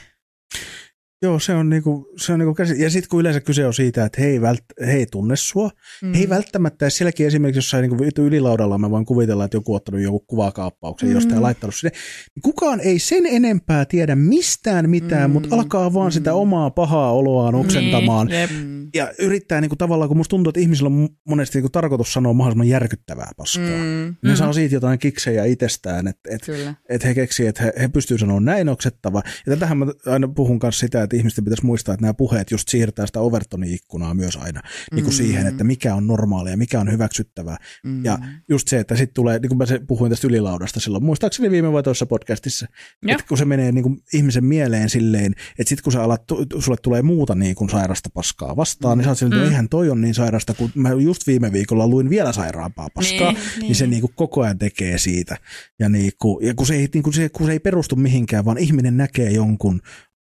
Joo, 1.23 1.39
se 1.39 1.55
on 1.55 1.71
niinku, 1.71 2.09
se 2.17 2.33
on 2.33 2.39
niinku 2.39 2.55
käsi. 2.55 2.83
Ja 2.83 2.91
sitten 2.91 3.09
kun 3.09 3.21
yleensä 3.21 3.41
kyse 3.41 3.67
on 3.67 3.75
siitä, 3.75 4.05
että 4.05 4.21
he 4.21 4.27
ei, 4.27 4.41
vält, 4.41 4.65
he 4.87 4.93
ei 4.93 5.07
tunne 5.07 5.37
sua, 5.37 5.71
mm. 6.03 6.13
he 6.13 6.21
ei 6.21 6.29
välttämättä 6.29 6.85
edes 6.85 6.97
sielläkin 6.97 7.27
esimerkiksi 7.27 7.59
jossain 7.59 7.83
niinku 7.83 8.23
ylilaudalla 8.23 8.79
mä 8.79 8.91
voin 8.91 9.07
kuvitella, 9.07 9.45
että 9.45 9.57
joku 9.57 9.73
on 9.73 9.77
ottanut 9.77 10.01
joku 10.01 10.21
kuvakaappauksen 10.21 11.09
mm. 11.09 11.15
jostain 11.15 11.35
ja 11.35 11.43
laittanut 11.43 11.75
sinne. 11.75 11.97
Niin 12.35 12.43
kukaan 12.43 12.81
ei 12.81 12.99
sen 12.99 13.27
enempää 13.27 13.85
tiedä 13.85 14.17
mistään 14.17 14.91
mitään, 14.91 15.31
mm. 15.31 15.33
mutta 15.33 15.55
alkaa 15.55 15.95
vaan 15.95 16.09
mm. 16.09 16.13
sitä 16.13 16.35
omaa 16.35 16.71
pahaa 16.71 17.13
oloaan 17.13 17.55
oksentamaan. 17.55 18.27
Niin, 18.27 18.49
mm. 18.53 18.89
ja 18.95 19.13
yrittää 19.19 19.61
niinku 19.61 19.77
tavallaan, 19.77 20.09
kun 20.09 20.17
musta 20.17 20.31
tuntuu, 20.31 20.51
että 20.51 20.61
ihmisillä 20.61 20.87
on 20.87 21.09
monesti 21.29 21.59
niinku 21.59 21.71
tarkoitus 21.71 22.13
sanoa 22.13 22.33
mahdollisimman 22.33 22.69
järkyttävää 22.69 23.31
paskaa. 23.37 23.67
Mm. 23.67 24.15
Ne 24.23 24.31
mm. 24.31 24.37
saa 24.37 24.53
siitä 24.53 24.75
jotain 24.75 24.99
kiksejä 24.99 25.45
itsestään, 25.45 26.09
että 26.09 26.31
et, 26.35 26.43
et 26.89 27.05
he 27.05 27.15
keksii, 27.15 27.47
että 27.47 27.63
he, 27.63 27.73
he 27.81 27.89
pystyvät 27.89 28.21
sanoa 28.21 28.41
näin 28.41 28.69
oksettava. 28.69 29.23
Ja 29.47 29.53
tätähän 29.53 29.79
mä 29.79 29.87
aina 30.07 30.29
puhun 30.29 30.59
kanssa 30.59 30.81
sitä, 30.81 31.03
että 31.03 31.12
ihmisten 31.17 31.45
pitäisi 31.45 31.67
muistaa, 31.67 31.95
että 31.95 32.03
nämä 32.03 32.15
puheet 32.15 32.51
just 32.51 32.69
siirtää 32.69 33.07
sitä 33.07 33.21
Overtonin 33.21 33.75
ikkunaa 33.75 34.15
myös 34.15 34.37
aina 34.37 34.61
mm. 34.61 34.97
niin 34.97 35.05
kuin 35.05 35.15
siihen, 35.15 35.47
että 35.47 35.65
mikä 35.65 35.95
on 35.95 36.07
normaalia, 36.07 36.57
mikä 36.57 36.81
on 36.81 36.93
hyväksyttävää. 36.93 37.57
Mm. 37.85 38.05
Ja 38.05 38.19
just 38.49 38.69
se, 38.69 38.79
että 38.79 38.97
sitten 38.97 39.15
tulee, 39.15 39.39
niin 39.39 39.49
kuin 39.49 39.59
mä 39.59 39.65
puhuin 39.87 40.11
tästä 40.11 40.27
ylilaudasta 40.27 40.81
silloin, 40.81 41.05
muistaakseni 41.05 41.51
viime 41.51 41.73
vai 41.73 41.83
toisessa 41.83 42.07
podcastissa, 42.07 42.67
ja. 43.07 43.13
että 43.13 43.25
kun 43.29 43.39
se 43.39 43.45
menee 43.45 43.73
niin 43.73 43.83
kuin 43.83 44.01
ihmisen 44.15 44.45
mieleen 44.45 44.91
silleen, 44.91 45.33
että 45.59 45.69
sitten 45.69 45.83
kun 45.85 45.93
sä 45.93 46.03
alat, 46.03 46.23
sulle 46.59 46.77
tulee 46.83 47.03
muuta 47.03 47.35
niin 47.35 47.55
kuin 47.55 47.71
sairasta 47.71 48.11
paskaa 48.15 48.57
vastaan, 48.57 48.97
mm. 48.97 48.99
niin 48.99 49.05
sä 49.05 49.11
oot 49.11 49.19
silleen, 49.19 49.39
että 49.39 49.47
mm. 49.47 49.53
eihän 49.53 49.69
toi 49.69 49.91
on 49.91 50.01
niin 50.01 50.15
sairasta, 50.15 50.55
kun 50.55 50.71
mä 50.75 50.93
just 50.93 51.27
viime 51.27 51.53
viikolla 51.53 51.89
luin 51.89 52.11
vielä 52.11 52.33
sairaampaa 52.33 52.89
paskaa, 52.95 53.33
niin, 53.33 53.43
niin, 53.57 53.63
niin 53.63 53.75
se 53.75 53.87
niin 53.87 54.01
kuin 54.01 54.13
koko 54.15 54.43
ajan 54.43 54.59
tekee 54.59 54.99
siitä. 54.99 55.37
Ja, 55.79 55.89
niin 55.89 56.13
kuin, 56.19 56.47
ja 56.47 56.55
kun, 56.55 56.67
se 56.67 56.75
ei, 56.75 56.89
niin 56.95 57.03
kuin 57.03 57.15
se, 57.15 57.29
kun 57.29 57.47
se 57.47 57.53
ei 57.53 57.61
perustu 57.61 57.97
mihinkään, 57.97 58.45
vaan 58.45 58.59
ihminen 58.59 58.97
näkee 58.97 59.31
jonkun 59.31 59.81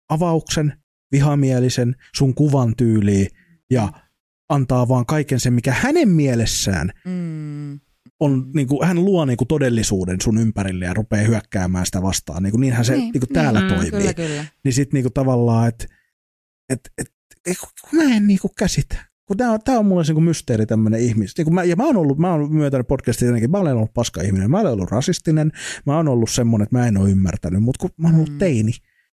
avauksen, 0.09 0.80
vihamielisen 1.11 1.95
sun 2.15 2.35
kuvan 2.35 2.73
tyyliin 2.77 3.27
ja 3.71 3.89
antaa 4.49 4.87
vaan 4.87 5.05
kaiken 5.05 5.39
sen, 5.39 5.53
mikä 5.53 5.71
hänen 5.71 6.09
mielessään 6.09 6.91
mm. 7.05 7.79
on, 8.19 8.51
niin 8.55 8.67
kuin, 8.67 8.87
hän 8.87 9.05
luo 9.05 9.25
niin 9.25 9.37
kuin 9.37 9.47
todellisuuden 9.47 10.21
sun 10.21 10.37
ympärille 10.37 10.85
ja 10.85 10.93
rupeaa 10.93 11.27
hyökkäämään 11.27 11.85
sitä 11.85 12.01
vastaan. 12.01 12.43
Niin 12.43 12.51
kuin, 12.51 12.61
niinhän 12.61 12.85
se 12.85 12.93
niin. 12.93 13.11
Niin 13.11 13.21
kuin 13.21 13.33
täällä 13.33 13.61
mm, 13.61 13.67
toimii. 13.67 13.91
Kyllä, 13.91 14.13
kyllä. 14.13 14.45
Niin 14.63 14.73
sitten 14.73 14.97
niin 14.97 15.03
kuin, 15.03 15.13
tavallaan, 15.13 15.67
että 15.67 15.85
et, 16.69 16.79
et, 16.97 17.07
et, 17.45 17.57
mä 17.93 18.03
en 18.03 18.27
niin 18.27 18.39
kuin 18.41 18.51
käsitä. 18.57 19.11
Kun 19.25 19.37
tämä, 19.37 19.51
on, 19.51 19.59
tämä 19.65 19.79
on 19.79 19.85
mulle 19.85 20.03
niin 20.07 20.23
mysteeri 20.23 20.65
tämmöinen 20.65 21.01
ihmis. 21.01 21.37
Niin 21.37 21.53
mä, 21.53 21.63
ja 21.63 21.75
mä 21.75 21.85
oon 21.85 21.97
ollut, 21.97 22.17
mä 22.17 22.31
oon 22.31 22.53
myöntänyt 22.53 22.87
podcastia 22.87 23.27
jotenkin, 23.27 23.51
mä 23.51 23.57
olen 23.57 23.75
ollut 23.75 23.93
paska 23.93 24.21
ihminen, 24.21 24.51
mä 24.51 24.59
olen 24.59 24.73
ollut 24.73 24.91
rasistinen, 24.91 25.51
mä 25.85 25.97
oon 25.97 26.07
ollut 26.07 26.29
semmoinen, 26.29 26.63
että 26.63 26.77
mä 26.77 26.87
en 26.87 26.97
ole 26.97 27.09
ymmärtänyt, 27.09 27.63
mutta 27.63 27.79
kun 27.81 27.89
mä 27.97 28.07
oon 28.07 28.15
ollut 28.15 28.29
mm. 28.29 28.37
teini, 28.37 28.71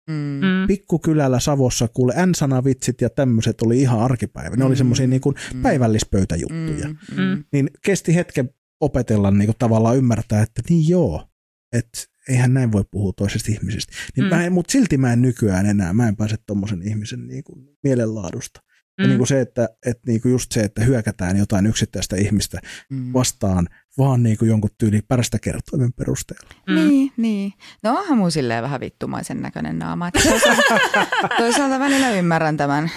Mm. 0.08 0.16
mm. 0.16 0.68
Pikkukylällä 0.68 1.40
Savossa 1.40 1.88
kuule 1.88 2.14
N-sanavitsit 2.26 3.02
ja 3.02 3.10
tämmöiset 3.10 3.62
oli 3.62 3.82
ihan 3.82 4.00
arkipäivä. 4.00 4.56
Ne 4.56 4.64
mm. 4.64 4.68
oli 4.68 4.76
semmoisia 4.76 5.08
niin 5.08 5.22
mm. 5.54 5.62
päivällispöytäjuttuja. 5.62 6.88
Mm. 6.88 7.22
Mm. 7.24 7.44
Niin 7.52 7.70
kesti 7.86 8.16
hetken 8.16 8.50
opetella 8.82 9.32
niin 9.32 9.48
kuin 9.48 9.56
tavallaan 9.60 9.98
ymmärtää, 9.98 10.42
että 10.42 10.62
niin 10.70 10.90
joo, 10.90 11.28
että 11.74 12.00
eihän 12.30 12.54
näin 12.54 12.72
voi 12.72 12.84
puhua 12.92 13.14
toisesta 13.18 13.52
ihmisestä. 13.52 13.94
Niin 14.18 14.28
mm. 14.30 14.54
Mutta 14.54 14.72
silti 14.72 14.98
mä 14.98 15.14
en 15.14 15.22
nykyään 15.22 15.66
enää, 15.66 15.94
mä 15.94 16.08
en 16.08 16.16
pääse 16.16 16.36
tuommoisen 16.46 16.82
ihmisen 16.82 17.28
niin 17.28 17.44
kuin 17.44 17.68
mielenlaadusta. 17.84 18.62
Mm. 18.98 19.04
Ja 19.04 19.08
niin 19.08 19.18
kuin 19.18 19.28
se, 19.28 19.42
että, 19.42 19.70
että 19.86 20.04
niin 20.08 20.22
kuin 20.22 20.32
just 20.32 20.52
se, 20.52 20.62
että 20.62 20.84
hyökätään 20.84 21.38
jotain 21.38 21.66
yksittäistä 21.66 22.16
ihmistä 22.16 22.60
mm. 22.90 23.14
vastaan 23.14 23.68
vaan 23.98 24.24
niin 24.24 24.38
kuin 24.38 24.50
jonkun 24.50 24.70
tyyli 24.78 25.02
pärstä 25.08 25.40
kertoimen 25.40 25.94
perusteella. 25.94 26.50
Mm. 26.68 26.76
Niin, 26.76 27.12
niin. 27.18 27.54
No 27.84 28.00
onhan 28.00 28.18
mun 28.18 28.32
silleen 28.32 28.64
vähän 28.64 28.80
vittumaisen 28.80 29.42
näköinen 29.42 29.80
naama. 29.80 30.12
Toisaalta, 30.12 30.80
toisaalta 31.38 31.80
välillä 31.80 32.12
ymmärrän 32.12 32.58
tämän, 32.58 32.92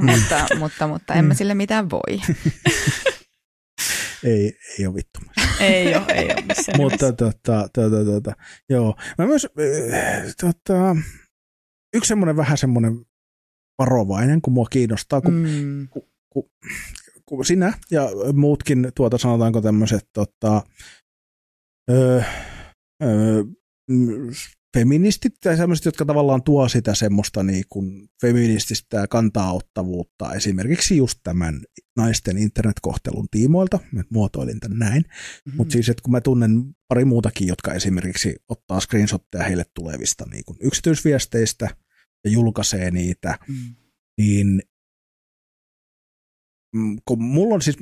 mm. 0.00 0.10
mutta, 0.10 0.46
mutta, 0.58 0.86
mutta 0.86 1.14
en 1.14 1.24
mä 1.24 1.34
mm. 1.34 1.36
sille 1.36 1.54
mitään 1.54 1.90
voi. 1.90 2.00
ei, 4.24 4.58
ei 4.78 4.86
ole 4.86 4.94
vittumaisen. 4.94 5.44
ei 5.60 5.96
ole, 5.96 6.04
ei 6.08 6.24
ole 6.24 6.44
missään 6.48 6.80
Mutta 6.80 7.12
tota, 7.12 7.68
tota, 7.72 8.04
tota, 8.04 8.32
joo. 8.68 8.96
Mä 9.18 9.26
myös, 9.26 9.46
äh, 9.94 10.34
tota, 10.40 10.96
yksi 11.94 12.08
semmoinen 12.08 12.36
vähän 12.36 12.58
semmoinen 12.58 13.04
varovainen, 13.78 14.40
kun 14.42 14.52
mua 14.52 14.66
kiinnostaa, 14.70 15.20
kun, 15.20 15.34
mm. 15.34 15.88
kun, 15.88 16.02
kun, 16.30 16.50
kun 17.28 17.44
sinä 17.44 17.78
ja 17.90 18.08
muutkin, 18.32 18.92
tuota 18.94 19.18
sanotaanko 19.18 19.60
tämmöiset 19.60 20.08
tota, 20.12 20.62
öö, 21.90 22.22
öö, 23.02 23.44
feministit 24.74 25.34
tai 25.40 25.56
sellaiset, 25.56 25.84
jotka 25.84 26.04
tavallaan 26.04 26.42
tuo 26.42 26.68
sitä 26.68 26.94
semmoista 26.94 27.42
niin 27.42 27.64
kuin 27.68 28.08
feminististä 28.20 29.06
kantaa-ottavuutta 29.06 30.34
esimerkiksi 30.34 30.96
just 30.96 31.20
tämän 31.22 31.62
naisten 31.96 32.38
internetkohtelun 32.38 33.26
tiimoilta, 33.30 33.78
mä 33.92 34.02
muotoilin 34.10 34.60
tämän 34.60 34.78
näin, 34.78 35.02
mm-hmm. 35.02 35.56
mutta 35.56 35.72
siis 35.72 35.88
että 35.88 36.02
kun 36.02 36.12
mä 36.12 36.20
tunnen 36.20 36.64
pari 36.88 37.04
muutakin, 37.04 37.48
jotka 37.48 37.74
esimerkiksi 37.74 38.36
ottaa 38.48 38.80
screenshotteja 38.80 39.44
heille 39.44 39.64
tulevista 39.74 40.24
niin 40.30 40.44
kuin 40.44 40.58
yksityisviesteistä 40.60 41.68
ja 42.24 42.30
julkaisee 42.30 42.90
niitä, 42.90 43.38
mm. 43.48 43.74
niin 44.18 44.62
kun 47.04 47.22
mulla 47.22 47.54
on 47.54 47.62
siis, 47.62 47.76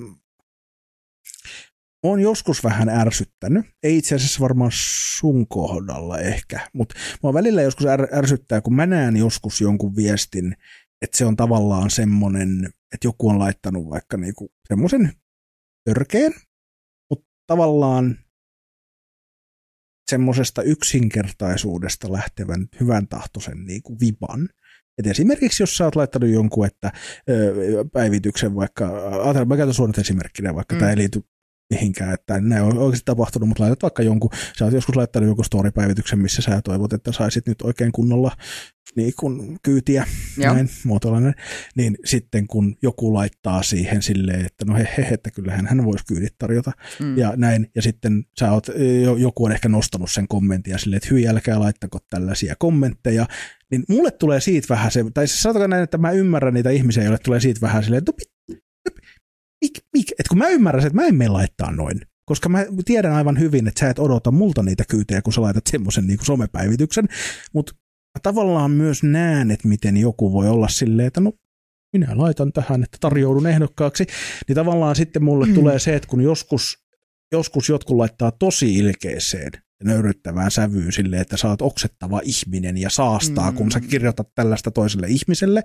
on 2.03 2.21
joskus 2.21 2.65
vähän 2.65 2.89
ärsyttänyt, 2.89 3.67
ei 3.83 3.99
itse 3.99 4.15
asiassa 4.15 4.41
varmaan 4.41 4.71
sun 4.75 5.49
kohdalla 5.49 6.19
ehkä, 6.19 6.69
mutta 6.73 6.95
mua 7.23 7.35
välillä 7.35 7.63
joskus 7.63 7.87
är, 7.87 8.09
ärsyttää, 8.15 8.61
kun 8.61 8.75
mä 8.75 8.87
näen 8.87 9.17
joskus 9.17 9.61
jonkun 9.61 9.97
viestin, 9.97 10.57
että 11.03 11.19
se 11.19 11.25
on 11.25 11.37
tavallaan 11.37 11.91
semmoinen, 11.91 12.73
että 12.95 13.07
joku 13.07 13.29
on 13.29 13.39
laittanut 13.39 13.91
vaikka 13.91 14.17
niinku 14.17 14.53
semmoisen 14.69 15.13
törkeen, 15.85 16.33
mutta 17.11 17.27
tavallaan 17.47 18.19
semmoisesta 20.11 20.63
yksinkertaisuudesta 20.63 22.13
lähtevän 22.13 22.69
hyvän 22.81 23.09
tahtoisen 23.09 23.65
niinku 23.65 24.01
viban– 24.01 24.49
et 24.99 25.07
esimerkiksi 25.07 25.63
jos 25.63 25.77
sä 25.77 25.85
oot 25.85 25.97
laittanut 25.97 26.31
jonkun 26.31 26.67
että, 26.67 26.93
ö, 27.31 27.55
päivityksen 27.93 28.55
vaikka, 28.55 28.89
ajatellaan, 28.89 29.49
mä 29.49 29.57
käytän 29.57 29.75
suorat 29.75 29.99
esimerkkinä, 29.99 30.55
vaikka 30.55 30.75
mm. 30.75 30.79
tämä 30.79 30.91
ei 30.91 30.97
liity 30.97 31.21
mihinkään, 31.73 32.15
että 32.15 32.41
näin 32.41 32.63
on 32.63 32.79
oikeasti 32.79 33.05
tapahtunut, 33.05 33.49
mutta 33.49 33.63
laitat 33.63 33.83
vaikka 33.83 34.03
jonkun, 34.03 34.31
sä 34.59 34.65
oot 34.65 34.75
joskus 34.75 34.97
laittanut 34.97 35.27
jonkun 35.27 35.45
story-päivityksen, 35.45 36.19
missä 36.19 36.43
sä 36.43 36.61
toivot, 36.65 36.93
että 36.93 37.13
saisit 37.13 37.47
nyt 37.47 37.63
oikein 37.63 37.93
kunnolla 37.93 38.33
niin 38.97 39.13
kun 39.21 39.59
kyytiä, 39.63 40.07
Joo. 40.39 40.55
näin 40.55 40.71
muotoilainen, 40.85 41.35
niin 41.77 41.99
sitten 42.05 42.47
kun 42.47 42.77
joku 42.83 43.15
laittaa 43.15 43.63
siihen 43.63 44.03
silleen, 44.03 44.47
että 44.47 44.65
no 44.65 44.75
he, 44.75 44.89
he 44.99 45.09
että 45.11 45.31
kyllähän 45.31 45.67
hän 45.67 45.85
voisi 45.85 46.05
kyydit 46.07 46.35
tarjota, 46.39 46.73
mm. 47.01 47.19
ja 47.19 47.33
näin, 47.37 47.71
ja 47.75 47.83
sitten 47.83 48.25
sä 48.41 48.53
oot, 48.53 48.67
joku 49.19 49.45
on 49.45 49.53
ehkä 49.53 49.69
nostanut 49.69 50.11
sen 50.11 50.29
kommentin 50.29 50.71
ja 50.71 50.79
silleen, 50.79 50.97
että 50.97 51.09
hyi, 51.11 51.29
älkää 51.29 51.61
laittako 51.61 51.99
tällaisia 52.11 52.55
kommentteja, 52.59 53.27
niin 53.71 53.85
mulle 53.89 54.11
tulee 54.11 54.41
siitä 54.41 54.67
vähän 54.69 54.91
se, 54.91 55.05
tai 55.15 55.29
siis 55.29 55.43
sanotaanko 55.43 55.67
näin, 55.67 55.83
että 55.83 55.99
mä 55.99 56.11
ymmärrän 56.11 56.55
niitä 56.55 56.71
ihmisiä, 56.71 57.03
joille 57.03 57.19
tulee 57.19 57.41
siitä 57.41 57.61
vähän 57.61 57.85
silleen, 57.85 57.99
että 57.99 58.13
mik, 59.63 59.81
mik, 59.93 60.11
että 60.11 60.29
kun 60.29 60.39
mä 60.39 60.49
ymmärrän, 60.49 60.87
että 60.87 60.97
mä 60.97 61.07
en 61.07 61.15
mene 61.15 61.29
laittaa 61.29 61.73
noin, 61.73 62.01
koska 62.25 62.49
mä 62.49 62.67
tiedän 62.85 63.13
aivan 63.13 63.39
hyvin, 63.39 63.69
että 63.69 63.81
sä 63.81 63.91
et 63.91 63.99
odota 63.99 64.31
multa 64.31 64.63
niitä 64.63 64.85
kyytejä, 64.89 65.23
kun 65.23 65.33
sä 65.33 65.43
laitat 65.43 65.67
semmoisen 65.67 66.07
niin 66.07 66.19
somepäivityksen, 66.23 67.09
mutta 67.55 67.73
tavallaan 68.23 68.71
myös 68.71 69.03
näen, 69.03 69.51
että 69.51 69.69
miten 69.69 69.97
joku 69.97 70.33
voi 70.33 70.49
olla 70.49 70.69
silleen, 70.69 71.07
että 71.07 71.21
no 71.21 71.33
minä 71.93 72.07
laitan 72.15 72.53
tähän, 72.53 72.83
että 72.83 72.99
tarjoudun 73.01 73.47
ehdokkaaksi, 73.47 74.07
niin 74.49 74.57
tavallaan 74.57 74.97
sitten 74.97 75.25
mulle 75.25 75.47
mm. 75.47 75.55
tulee 75.55 75.79
se, 75.79 75.97
että 75.97 76.09
kun 76.09 76.21
joskus, 76.21 76.79
joskus 77.33 77.69
jotkut 77.69 77.97
laittaa 77.97 78.31
tosi 78.31 78.75
ilkeeseen 78.75 79.51
ja 79.55 79.85
nöyryttävään 79.85 80.51
sävyyn 80.51 80.93
silleen, 80.93 81.23
että 81.23 81.37
sä 81.37 81.49
oot 81.49 81.63
oksettava 81.63 82.21
ihminen 82.25 82.79
ja 82.79 82.91
saastaa, 82.91 83.51
mm. 83.51 83.57
kun 83.57 83.73
sä 83.73 83.81
kirjoitat 83.81 84.29
tällaista 84.35 84.71
toiselle 84.71 85.07
ihmiselle, 85.07 85.63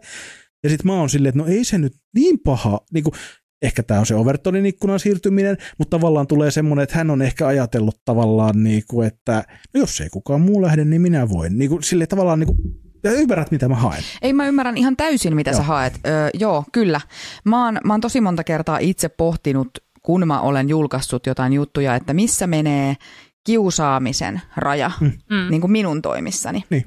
ja 0.63 0.69
sitten 0.69 0.87
mä 0.87 0.99
oon 0.99 1.09
silleen, 1.09 1.29
että 1.29 1.39
no 1.39 1.47
ei 1.47 1.63
se 1.63 1.77
nyt 1.77 1.93
niin 2.15 2.39
paha, 2.39 2.79
niin 2.93 3.03
kuin, 3.03 3.13
ehkä 3.61 3.83
tämä 3.83 3.99
on 3.99 4.05
se 4.05 4.15
Overtonin 4.15 4.65
ikkunan 4.65 4.99
siirtyminen, 4.99 5.57
mutta 5.77 5.97
tavallaan 5.97 6.27
tulee 6.27 6.51
semmoinen, 6.51 6.83
että 6.83 6.97
hän 6.97 7.09
on 7.09 7.21
ehkä 7.21 7.47
ajatellut 7.47 8.01
tavallaan, 8.05 8.63
niin 8.63 8.83
kuin, 8.87 9.07
että 9.07 9.43
no 9.73 9.79
jos 9.79 10.01
ei 10.01 10.09
kukaan 10.09 10.41
muu 10.41 10.61
lähde, 10.61 10.85
niin 10.85 11.01
minä 11.01 11.29
voin. 11.29 11.57
Niin 11.57 11.69
kuin, 11.69 11.83
sille 11.83 12.07
tavallaan 12.07 12.39
niin 12.39 12.47
kuin, 12.47 12.57
ja 13.03 13.11
ymmärrät, 13.11 13.51
mitä 13.51 13.67
mä 13.67 13.75
haen. 13.75 14.03
Ei, 14.21 14.33
mä 14.33 14.47
ymmärrän 14.47 14.77
ihan 14.77 14.97
täysin, 14.97 15.35
mitä 15.35 15.51
joo. 15.51 15.57
sä 15.57 15.63
haet. 15.63 15.99
Öö, 16.07 16.29
joo, 16.33 16.63
kyllä. 16.71 17.01
Mä 17.43 17.65
oon, 17.65 17.79
mä 17.83 17.93
oon 17.93 18.01
tosi 18.01 18.21
monta 18.21 18.43
kertaa 18.43 18.77
itse 18.77 19.09
pohtinut, 19.09 19.69
kun 20.01 20.27
mä 20.27 20.41
olen 20.41 20.69
julkaissut 20.69 21.25
jotain 21.25 21.53
juttuja, 21.53 21.95
että 21.95 22.13
missä 22.13 22.47
menee 22.47 22.95
kiusaamisen 23.43 24.41
raja 24.55 24.91
mm. 25.01 25.11
mm. 25.29 25.49
niin 25.49 25.61
kuin 25.61 25.71
minun 25.71 26.01
toimissani. 26.01 26.63
Niin. 26.69 26.85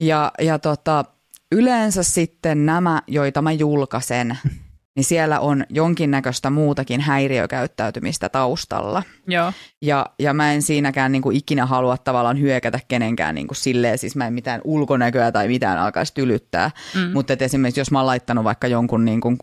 Ja, 0.00 0.32
ja 0.38 0.58
tota, 0.58 1.04
yleensä 1.52 2.02
sitten 2.02 2.66
nämä, 2.66 3.02
joita 3.06 3.42
mä 3.42 3.52
julkaisen, 3.52 4.38
niin 4.96 5.04
siellä 5.04 5.40
on 5.40 5.64
jonkinnäköistä 5.68 6.50
muutakin 6.50 7.00
häiriökäyttäytymistä 7.00 8.28
taustalla. 8.28 9.02
Joo. 9.26 9.52
Ja, 9.82 10.06
ja 10.18 10.34
mä 10.34 10.52
en 10.52 10.62
siinäkään 10.62 11.12
niin 11.12 11.22
kuin 11.22 11.36
ikinä 11.36 11.66
halua 11.66 11.98
tavallaan 11.98 12.40
hyökätä 12.40 12.80
kenenkään 12.88 13.34
niin 13.34 13.46
kuin 13.46 13.56
silleen, 13.56 13.98
siis 13.98 14.16
mä 14.16 14.26
en 14.26 14.32
mitään 14.32 14.60
ulkonäköä 14.64 15.32
tai 15.32 15.48
mitään 15.48 15.78
alkaisi 15.78 16.14
tylyttää. 16.14 16.70
Mm. 16.94 17.12
Mutta 17.12 17.36
esimerkiksi 17.40 17.80
jos 17.80 17.90
mä 17.90 17.98
oon 17.98 18.06
laittanut 18.06 18.44
vaikka 18.44 18.66
jonkun 18.66 19.04
niin 19.04 19.20
kuin 19.20 19.38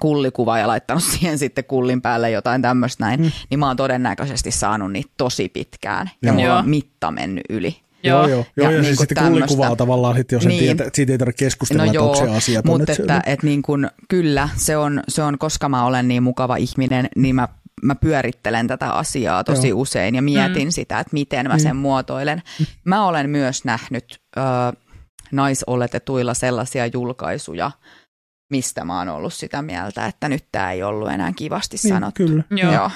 kullikuva 0.00 0.58
ja 0.58 0.68
laittanut 0.68 1.02
siihen 1.12 1.38
sitten 1.38 1.64
kullin 1.64 2.02
päälle 2.02 2.30
jotain 2.30 2.62
tämmöistä 2.62 3.04
näin, 3.04 3.20
mm. 3.20 3.30
niin 3.50 3.60
mä 3.60 3.66
oon 3.66 3.76
todennäköisesti 3.76 4.50
saanut 4.50 4.92
niitä 4.92 5.10
tosi 5.16 5.48
pitkään. 5.48 6.10
Ja 6.22 6.32
Joo. 6.32 6.34
mulla 6.34 6.58
on 6.58 6.68
mitta 6.68 7.10
mennyt 7.10 7.44
yli. 7.50 7.76
Joo, 8.04 8.28
joo. 8.28 8.28
joo 8.28 8.44
ja, 8.56 8.62
ja 8.64 8.70
niin 8.70 8.84
siis 8.84 8.98
sitten 8.98 9.24
kullikuvaa 9.24 9.76
tavallaan, 9.76 10.16
sit, 10.16 10.32
jos 10.32 10.46
niin. 10.46 10.58
Tietä, 10.58 10.90
siitä 10.94 11.12
ei 11.12 11.18
tarvitse 11.18 11.44
keskustella, 11.44 11.84
No 11.84 11.90
että 11.90 12.02
onko 12.02 12.16
se 12.16 12.24
joo, 12.24 12.36
asia 12.36 12.62
mutta 12.64 12.92
että, 12.92 13.22
että 13.26 13.46
niin 13.46 13.62
kun, 13.62 13.88
kyllä, 14.08 14.48
se 14.56 14.76
on, 14.76 15.02
se 15.08 15.22
on, 15.22 15.38
koska 15.38 15.68
mä 15.68 15.84
olen 15.86 16.08
niin 16.08 16.22
mukava 16.22 16.56
ihminen, 16.56 17.08
niin 17.16 17.34
mä, 17.34 17.48
mä 17.82 17.94
pyörittelen 17.94 18.66
tätä 18.66 18.92
asiaa 18.92 19.44
tosi 19.44 19.68
Joo. 19.68 19.80
usein 19.80 20.14
ja 20.14 20.22
mietin 20.22 20.68
mm. 20.68 20.72
sitä, 20.72 21.00
että 21.00 21.12
miten 21.12 21.48
mä 21.48 21.58
sen 21.58 21.76
muotoilen. 21.76 22.42
Mä 22.84 23.06
olen 23.06 23.30
myös 23.30 23.64
nähnyt 23.64 24.20
ö, 24.36 24.40
naisoletetuilla 25.32 26.34
sellaisia 26.34 26.86
julkaisuja, 26.86 27.70
mistä 28.50 28.84
mä 28.84 28.98
oon 28.98 29.08
ollut 29.08 29.34
sitä 29.34 29.62
mieltä, 29.62 30.06
että 30.06 30.28
nyt 30.28 30.44
tämä 30.52 30.72
ei 30.72 30.82
ollut 30.82 31.10
enää 31.10 31.32
kivasti 31.36 31.76
niin, 31.82 31.94
sanottu. 31.94 32.26
Kyllä. 32.26 32.44
Joo. 32.50 32.72
Joo. 32.72 32.90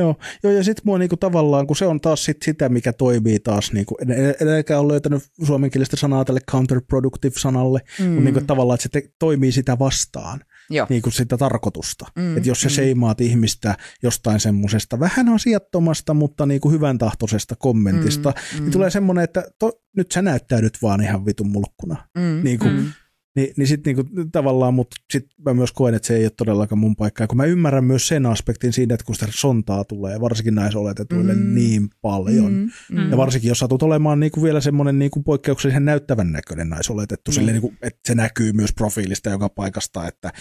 Joo, 0.00 0.16
joo 0.42 0.52
ja 0.52 0.64
sitten 0.64 0.82
mua 0.84 0.98
niinku 0.98 1.16
tavallaan, 1.16 1.66
kun 1.66 1.76
se 1.76 1.86
on 1.86 2.00
taas 2.00 2.24
sit 2.24 2.42
sitä, 2.42 2.68
mikä 2.68 2.92
toimii 2.92 3.40
taas, 3.40 3.72
niinku, 3.72 3.96
en, 4.02 4.10
en, 4.10 4.34
en 4.68 4.78
ole 4.78 4.92
löytänyt 4.92 5.22
suomenkielistä 5.46 5.96
sanaa 5.96 6.24
tälle 6.24 6.40
counterproductive-sanalle, 6.50 7.80
mm. 7.98 8.04
mutta 8.04 8.24
niinku 8.24 8.40
tavallaan, 8.40 8.74
että 8.74 8.82
se 8.82 8.88
te, 8.88 9.12
toimii 9.18 9.52
sitä 9.52 9.78
vastaan, 9.78 10.40
Joo. 10.70 10.86
niinku 10.90 11.10
sitä 11.10 11.36
tarkoitusta. 11.36 12.06
Mm, 12.16 12.30
Mm, 12.30 12.36
että 12.36 12.48
jos 12.48 12.60
sä 12.60 12.68
mm. 12.68 12.72
seimaat 12.72 13.20
ihmistä 13.20 13.76
jostain 14.02 14.40
semmoisesta 14.40 15.00
vähän 15.00 15.28
asiattomasta, 15.28 16.14
mutta 16.14 16.46
niinku 16.46 16.70
hyvän 16.70 16.98
tahtoisesta 16.98 17.54
kommentista, 17.58 18.30
Mm, 18.30 18.58
mm, 18.58 18.64
niin 18.64 18.72
tulee 18.72 18.90
semmoinen, 18.90 19.24
että 19.24 19.44
to, 19.58 19.72
nyt 19.96 20.12
sä 20.12 20.22
näyttäydyt 20.22 20.78
vaan 20.82 21.02
ihan 21.02 21.26
vitun 21.26 21.50
mulkkuna. 21.50 22.08
Mm, 22.18 22.40
Niinku, 22.42 22.64
mm. 22.64 22.86
Niin, 23.36 23.52
niin 23.56 23.66
sitten 23.68 23.96
niinku, 23.96 24.12
tavallaan, 24.32 24.74
mutta 24.74 24.96
sitten 25.12 25.32
mä 25.44 25.54
myös 25.54 25.72
koen, 25.72 25.94
että 25.94 26.06
se 26.08 26.16
ei 26.16 26.24
ole 26.24 26.30
todellakaan 26.36 26.78
mun 26.78 26.96
paikka. 26.96 27.22
Ja 27.24 27.28
kun 27.28 27.36
mä 27.36 27.44
ymmärrän 27.44 27.84
myös 27.84 28.08
sen 28.08 28.26
aspektin 28.26 28.72
siinä, 28.72 28.94
että 28.94 29.06
kun 29.06 29.14
sitä 29.14 29.26
sontaa 29.30 29.84
tulee, 29.84 30.20
varsinkin 30.20 30.54
naisoletetuille 30.54 31.34
Mm. 31.34 31.54
niin 31.54 31.88
paljon. 32.02 32.52
Mm, 32.52 32.70
mm. 32.98 33.10
Ja 33.10 33.16
varsinkin 33.16 33.48
jos 33.48 33.58
satut 33.58 33.82
olemaan 33.82 34.20
niinku 34.20 34.42
vielä 34.42 34.60
semmoinen 34.60 34.98
niinku 34.98 35.22
poikkeuksellisen 35.22 35.84
näyttävän 35.84 36.32
näköinen 36.32 36.68
naisoletettu, 36.68 37.30
Niin. 37.30 37.34
silleen, 37.34 37.54
niinku, 37.54 37.74
että 37.82 38.00
se 38.06 38.14
näkyy 38.14 38.52
myös 38.52 38.72
profiilista 38.72 39.30
joka 39.30 39.48
paikasta, 39.48 40.08
että 40.08 40.32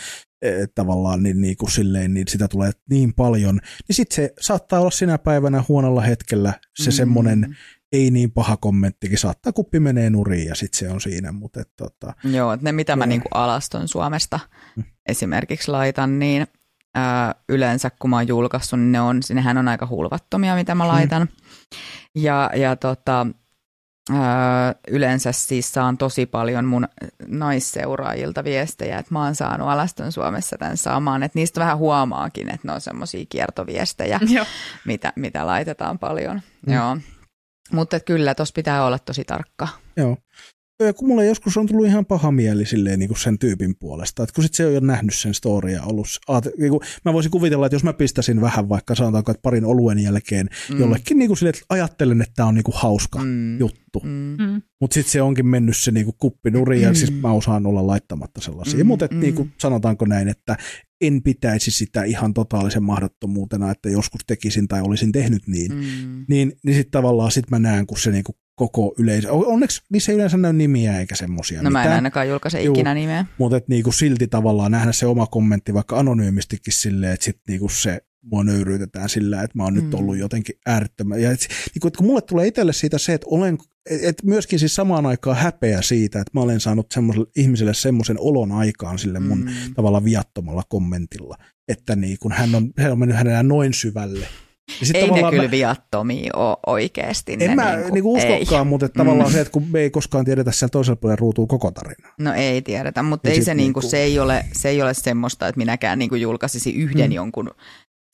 et 0.41 0.71
tavallaan 0.75 1.23
niin, 1.23 1.41
niinku 1.41 1.67
silleen, 1.67 2.13
niin 2.13 2.27
sitä 2.27 2.47
tulee 2.47 2.71
niin 2.89 3.13
paljon, 3.13 3.59
niin 3.87 3.95
sitten 3.95 4.15
se 4.15 4.33
saattaa 4.41 4.79
olla 4.79 4.91
sinä 4.91 5.17
päivänä 5.17 5.63
huonolla 5.67 6.01
hetkellä 6.01 6.53
se 6.79 6.89
Mm. 6.89 6.93
semmoinen 6.93 7.55
ei 7.93 8.11
niin 8.11 8.31
paha 8.31 8.57
kommenttikin, 8.57 9.17
saattaa 9.17 9.53
kuppi 9.53 9.79
menee 9.79 10.09
nurin 10.09 10.45
ja 10.45 10.55
sitten 10.55 10.79
se 10.79 10.89
on 10.89 11.01
siinä, 11.01 11.31
mutta 11.31 11.61
et, 11.61 11.75
tota, 11.75 12.13
Joo, 12.23 12.53
että 12.53 12.63
ne 12.63 12.71
mitä 12.71 12.95
mä 12.95 13.05
niinku 13.05 13.29
alaston 13.33 13.87
Suomesta 13.87 14.39
Mm. 14.75 14.83
esimerkiksi 15.05 15.71
laitan, 15.71 16.19
niin 16.19 16.47
ää, 16.95 17.35
yleensä 17.49 17.89
kun 17.99 18.09
mä 18.09 18.15
oon 18.15 18.27
julkaissut, 18.27 18.79
niin 18.79 18.91
ne 18.91 19.01
on, 19.01 19.19
nehän 19.33 19.57
on 19.57 19.67
aika 19.67 19.87
hulvattomia, 19.87 20.55
mitä 20.55 20.75
mä 20.75 20.87
laitan. 20.87 21.29
Ja, 22.15 22.49
ja 22.55 22.75
tota, 22.75 23.27
ää, 24.13 24.75
yleensä 24.87 25.31
siis 25.31 25.71
saan 25.73 25.97
tosi 25.97 26.25
paljon 26.25 26.65
mun 26.65 26.87
naisseuraajilta 27.27 28.43
viestejä, 28.43 28.97
että 28.99 29.13
mä 29.13 29.23
oon 29.23 29.35
saanut 29.35 29.67
alaston 29.67 30.11
Suomessa 30.11 30.57
tämän 30.57 30.77
saman, 30.77 31.23
että 31.23 31.39
niistä 31.39 31.59
vähän 31.61 31.77
huomaakin, 31.77 32.49
että 32.49 32.67
ne 32.67 32.73
on 32.73 32.81
semmoisia 32.81 33.25
kiertoviestejä, 33.29 34.19
Joo. 34.35 34.45
mitä, 34.85 35.13
mitä 35.15 35.45
laitetaan 35.45 35.99
paljon. 35.99 36.41
Mm. 36.67 36.73
Joo. 36.73 36.97
Mutta 37.71 37.99
kyllä, 37.99 38.35
tuossa 38.35 38.53
pitää 38.53 38.85
olla 38.85 38.99
tosi 38.99 39.23
tarkka. 39.23 39.67
Joo. 39.97 40.17
Ja 40.83 40.93
kun 40.93 41.07
mulle 41.07 41.25
joskus 41.25 41.57
on 41.57 41.67
tullut 41.67 41.85
ihan 41.85 42.05
paha 42.05 42.31
mieli 42.31 42.65
silleen, 42.65 42.99
niin 42.99 43.09
kuin 43.09 43.19
sen 43.19 43.39
tyypin 43.39 43.75
puolesta, 43.79 44.23
että 44.23 44.33
kun 44.35 44.43
sit 44.43 44.53
se 44.53 44.65
on 44.65 44.73
jo 44.73 44.79
nähnyt 44.79 45.15
sen 45.15 45.33
storia 45.33 45.83
ollut, 45.83 46.07
aate, 46.27 46.51
niin 46.57 46.69
kuin, 46.69 46.81
mä 47.05 47.13
voisin 47.13 47.31
kuvitella, 47.31 47.65
että 47.65 47.75
jos 47.75 47.83
mä 47.83 47.93
pistäisin 47.93 48.41
vähän 48.41 48.69
vaikka 48.69 48.95
sanotaanko, 48.95 49.31
että 49.31 49.41
parin 49.41 49.65
oluen 49.65 49.99
jälkeen 49.99 50.49
mm. 50.69 50.79
jollekin 50.79 51.17
niin 51.19 51.27
kuin 51.27 51.37
silleen, 51.37 51.55
että 51.55 51.65
ajattelen, 51.69 52.21
että 52.21 52.33
tämä 52.35 52.47
on 52.47 52.55
niin 52.55 52.63
kuin 52.63 52.75
hauska 52.77 53.19
Mm. 53.23 53.59
juttu, 53.59 53.99
mm. 54.03 54.09
Mm. 54.09 54.35
Mm. 54.39 54.61
mutta 54.81 54.93
sitten 54.93 55.11
se 55.11 55.21
onkin 55.21 55.47
mennyt 55.47 55.77
se 55.77 55.91
niin 55.91 56.05
kuin 56.05 56.15
kuppi 56.19 56.51
nurin, 56.51 56.81
ja 56.81 56.93
siis 56.93 57.11
mä 57.11 57.31
osaan 57.31 57.65
olla 57.65 57.87
laittamatta 57.87 58.41
sellaisia, 58.41 58.83
Mm, 58.83 58.87
mutta 58.87 59.07
mm. 59.11 59.19
niin 59.19 59.35
kuin, 59.35 59.51
sanotaanko 59.57 60.05
näin, 60.05 60.27
että 60.27 60.57
en 61.01 61.23
pitäisi 61.23 61.71
sitä 61.71 62.03
ihan 62.03 62.33
totaalisen 62.33 62.83
mahdottomuutena, 62.83 63.71
että 63.71 63.89
joskus 63.89 64.21
tekisin 64.27 64.67
tai 64.67 64.81
olisin 64.81 65.11
tehnyt 65.11 65.47
niin, 65.47 65.71
Mm. 65.73 66.25
niin, 66.29 66.53
niin 66.63 66.75
sitten 66.75 66.91
tavallaan 66.91 67.31
sit 67.31 67.49
mä 67.49 67.59
näen, 67.59 67.87
kun 67.87 67.97
se 67.99 68.11
niinku 68.11 68.35
koko 68.55 68.95
yleisö, 68.97 69.31
onneksi 69.31 69.81
niissä 69.91 70.11
ei 70.11 70.15
yleensä 70.15 70.37
näy 70.37 70.53
nimiä 70.53 70.99
eikä 70.99 71.15
semmoisia 71.15 71.61
No 71.61 71.69
mä 71.69 71.79
en 71.79 71.83
mitään, 71.83 71.95
ainakaan 71.95 72.27
julkaise 72.29 72.61
Juu. 72.61 72.73
ikinä 72.75 72.93
nimeä. 72.93 73.25
mutta 73.37 73.57
et 73.57 73.67
niinku 73.67 73.91
silti 73.91 74.27
tavallaan 74.27 74.71
nähdä 74.71 74.91
se 74.91 75.05
oma 75.05 75.27
kommentti 75.27 75.73
vaikka 75.73 75.99
anonyymistikin 75.99 76.73
silleen, 76.73 77.13
että 77.13 77.23
sit 77.25 77.39
niinku 77.47 77.69
se 77.69 78.01
mua 78.23 78.43
nöyryytetään 78.43 79.09
sillä, 79.09 79.43
että 79.43 79.57
mä 79.57 79.63
oon 79.63 79.73
mm. 79.73 79.79
nyt 79.81 79.93
Mm. 79.93 79.99
ollut 79.99 80.17
jotenkin 80.17 80.55
äärettömän. 80.65 81.21
Ja 81.21 81.31
et, 81.31 81.47
niinku, 81.75 81.87
et 81.87 81.97
kun 81.97 82.05
mulle 82.07 82.21
tulee 82.21 82.47
itselle 82.47 82.73
siitä 82.73 82.97
se, 82.97 83.13
että 83.13 83.27
olen, 83.29 83.57
et, 83.89 84.03
et 84.03 84.23
myöskin 84.23 84.59
siis 84.59 84.75
samaan 84.75 85.05
aikaan 85.05 85.37
häpeä 85.37 85.81
siitä, 85.81 86.19
että 86.19 86.31
mä 86.33 86.41
olen 86.41 86.59
saanut 86.59 86.87
semmoiselle 86.93 87.27
ihmiselle 87.35 87.73
semmoisen 87.73 88.17
olon 88.19 88.51
aikaan 88.51 88.99
sille 88.99 89.19
mun 89.19 89.39
Mm. 89.39 89.73
tavallaan 89.75 90.03
viattomalla 90.05 90.63
kommentilla, 90.69 91.37
että 91.67 91.95
niinku, 91.95 92.29
hän, 92.33 92.55
on, 92.55 92.71
hän 92.77 92.91
on 92.91 92.99
mennyt 92.99 93.17
hänellä 93.17 93.43
noin 93.43 93.73
syvälle. 93.73 94.27
Ja 94.79 94.85
sit 94.85 94.95
Ei 94.95 95.11
ne 95.11 95.23
kyllä 95.29 95.43
mä- 95.43 95.51
viattomia 95.51 96.31
ole 96.35 96.57
oikeasti. 96.67 97.33
en 97.33 97.39
ne 97.39 97.55
mä 97.55 97.75
niinku, 97.75 97.93
niinku 97.93 98.13
uskokaan, 98.13 98.67
mutta 98.67 98.85
että 98.85 98.97
tavallaan 98.97 99.29
Mm. 99.29 99.33
se, 99.33 99.41
että 99.41 99.51
kun 99.51 99.67
me 99.71 99.79
ei 99.79 99.89
koskaan 99.89 100.25
tiedetä 100.25 100.51
siellä 100.51 100.71
toisella 100.71 100.95
puolella 100.95 101.19
ruutuu 101.19 101.47
koko 101.47 101.71
tarinaa. 101.71 102.13
No 102.19 102.33
ei 102.33 102.61
tiedetä, 102.61 103.03
mutta 103.03 103.29
Ja 103.29 103.33
ei 103.33 103.41
se, 103.43 103.53
niinku, 103.53 103.79
niinku- 103.79 103.89
se, 103.91 103.97
ei 103.97 104.19
ole, 104.19 104.45
se 104.53 104.69
ei 104.69 104.81
ole 104.81 104.93
semmoista, 104.93 105.47
että 105.47 105.57
minäkään 105.57 105.99
niinku 105.99 106.15
julkaisisi 106.15 106.71
yhden 106.75 107.09
Mm. 107.09 107.15
jonkun 107.15 107.51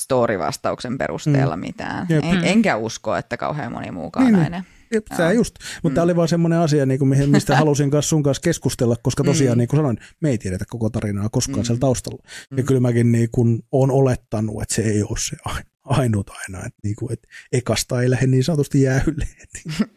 story-vastauksen 0.04 0.98
perusteella 0.98 1.58
mitään. 1.58 2.06
Jep. 2.10 2.24
En, 2.24 2.36
Mm. 2.36 2.42
enkä 2.44 2.78
usko, 2.78 3.16
että 3.16 3.38
kauhean 3.38 3.72
moni 3.72 3.92
muukaan 3.92 4.26
Niin, 4.26 4.34
niin, 4.34 4.42
niin. 4.44 4.52
näin. 4.52 4.64
Jep, 4.94 5.06
tämä 5.18 5.32
just. 5.32 5.56
Mutta 5.84 5.90
Mm. 5.90 5.94
tämä 5.96 6.04
oli 6.04 6.16
vaan 6.16 6.28
semmoinen 6.28 6.60
asia, 6.60 6.86
niin 6.86 7.00
kuin, 7.00 7.10
mihin- 7.10 7.30
mistä 7.30 7.56
halusin 7.66 7.92
kanssa 7.92 8.10
sun 8.10 8.24
kanssa 8.24 8.42
keskustella, 8.42 8.96
koska 9.04 9.24
tosiaan, 9.24 9.58
Mm. 9.58 9.60
niin 9.60 9.68
kuin 9.68 9.78
sanoin, 9.78 9.98
me 10.22 10.30
ei 10.30 10.38
tiedetä 10.38 10.66
koko 10.70 10.90
tarinaa 10.90 11.30
koskaan 11.30 11.60
Mm. 11.60 11.64
siellä 11.66 11.80
taustalla. 11.80 12.24
Ja 12.52 12.58
Mm. 12.58 12.66
kyllä 12.66 12.80
mäkin 12.80 13.12
niin 13.12 13.30
kuin, 13.32 13.64
olen 13.72 13.92
olettanut, 13.92 14.62
että 14.62 14.76
se 14.76 14.82
ei 14.82 15.04
ole 15.04 15.18
se 15.20 15.36
ai- 15.46 15.64
ainut 15.84 16.30
aina, 16.30 16.58
että, 16.66 16.80
niin 16.84 16.96
kuin, 16.96 17.14
että 17.14 17.28
ekasta 17.52 18.02
ei 18.02 18.10
lähde 18.10 18.28
niin 18.28 18.44
sanotusti 18.44 18.82
jäähylle. 18.82 19.28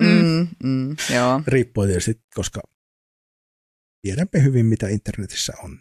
Mm, 0.02 0.48
mm, 0.64 0.96
joo. 1.14 1.42
Riippuu 1.46 1.86
tietysti, 1.86 2.20
koska 2.34 2.60
tiedämme 4.02 4.44
hyvin, 4.44 4.66
mitä 4.66 4.88
internetissä 4.88 5.52
on. 5.64 5.78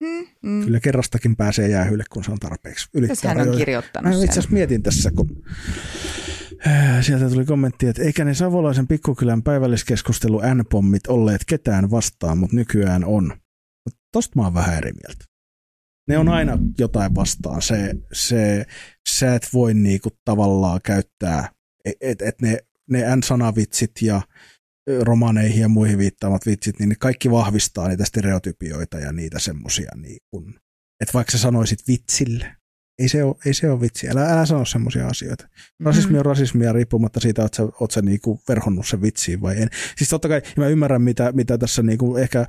Mm, 0.00 0.26
mm. 0.42 0.64
Kyllä 0.64 0.80
kerrastakin 0.80 1.36
pääsee 1.36 1.68
jäähylle, 1.68 2.04
kun 2.10 2.24
se 2.24 2.30
on 2.30 2.38
tarpeeksi. 2.38 2.88
Ylittää 2.94 3.34
hän 3.34 3.48
on 3.48 3.56
kirjoittanut 3.56 4.12
Mä 4.12 4.24
itse 4.24 4.30
asiassa 4.30 4.50
mietin 4.50 4.82
tässä, 4.82 5.10
kun 5.10 5.42
äh, 6.66 7.04
sieltä 7.04 7.28
tuli 7.28 7.44
kommentti, 7.44 7.86
että 7.86 8.02
eikä 8.02 8.24
ne 8.24 8.34
Savolaisen 8.34 8.86
pikkukylän 8.86 9.42
päivälliskeskustelu 9.42 10.40
N-pommit 10.54 11.06
olleet 11.06 11.44
ketään 11.46 11.90
vastaan, 11.90 12.38
mutta 12.38 12.56
nykyään 12.56 13.04
on. 13.04 13.24
Mut 13.86 13.94
Tosta 14.12 14.32
mä 14.36 14.42
oon 14.42 14.54
vähän 14.54 14.76
eri 14.76 14.92
mieltä. 14.92 15.24
Ne 16.08 16.18
on 16.18 16.28
aina 16.28 16.58
jotain 16.78 17.14
vastaan. 17.14 17.62
Se, 17.62 17.94
se, 18.12 18.66
sä 19.08 19.34
et 19.34 19.48
voi 19.52 19.74
niinku 19.74 20.08
tavallaan 20.24 20.80
käyttää, 20.84 21.48
että 22.00 22.24
et 22.24 22.42
ne, 22.42 22.58
ne 22.90 23.16
N-sanavitsit 23.16 23.90
ja 24.02 24.22
romaneihin 25.02 25.60
ja 25.60 25.68
muihin 25.68 25.98
viittaamat 25.98 26.46
vitsit, 26.46 26.78
niin 26.78 26.88
ne 26.88 26.94
kaikki 26.98 27.30
vahvistaa 27.30 27.88
niitä 27.88 28.04
stereotypioita 28.04 28.98
ja 28.98 29.12
niitä 29.12 29.38
semmosia 29.38 29.90
niin 29.96 30.18
kun, 30.30 30.54
että 31.00 31.12
vaikka 31.14 31.30
sä 31.32 31.38
sanoisit 31.38 31.78
vitsille, 31.88 32.56
ei 32.98 33.08
se 33.08 33.24
ole, 33.24 33.34
ei 33.46 33.54
se 33.54 33.70
ole 33.70 33.80
vitsi. 33.80 34.08
Älä, 34.08 34.32
älä 34.32 34.46
sano 34.46 34.64
semmoisia 34.64 35.06
asioita. 35.06 35.48
Rasismi 35.84 36.18
on 36.18 36.26
rasismia 36.26 36.72
riippumatta 36.72 37.20
siitä, 37.20 37.44
että 37.44 37.56
sä, 37.56 37.62
oot 37.80 37.90
sä 37.90 38.02
niinku 38.02 38.40
verhonnut 38.48 38.86
sen 38.86 39.02
vitsiin 39.02 39.40
vai 39.40 39.62
en. 39.62 39.68
Siis 39.96 40.10
totta 40.10 40.28
kai, 40.28 40.42
mä 40.56 40.68
ymmärrän, 40.68 41.02
mitä, 41.02 41.32
mitä 41.32 41.58
tässä 41.58 41.82
niinku 41.82 42.16
ehkä 42.16 42.46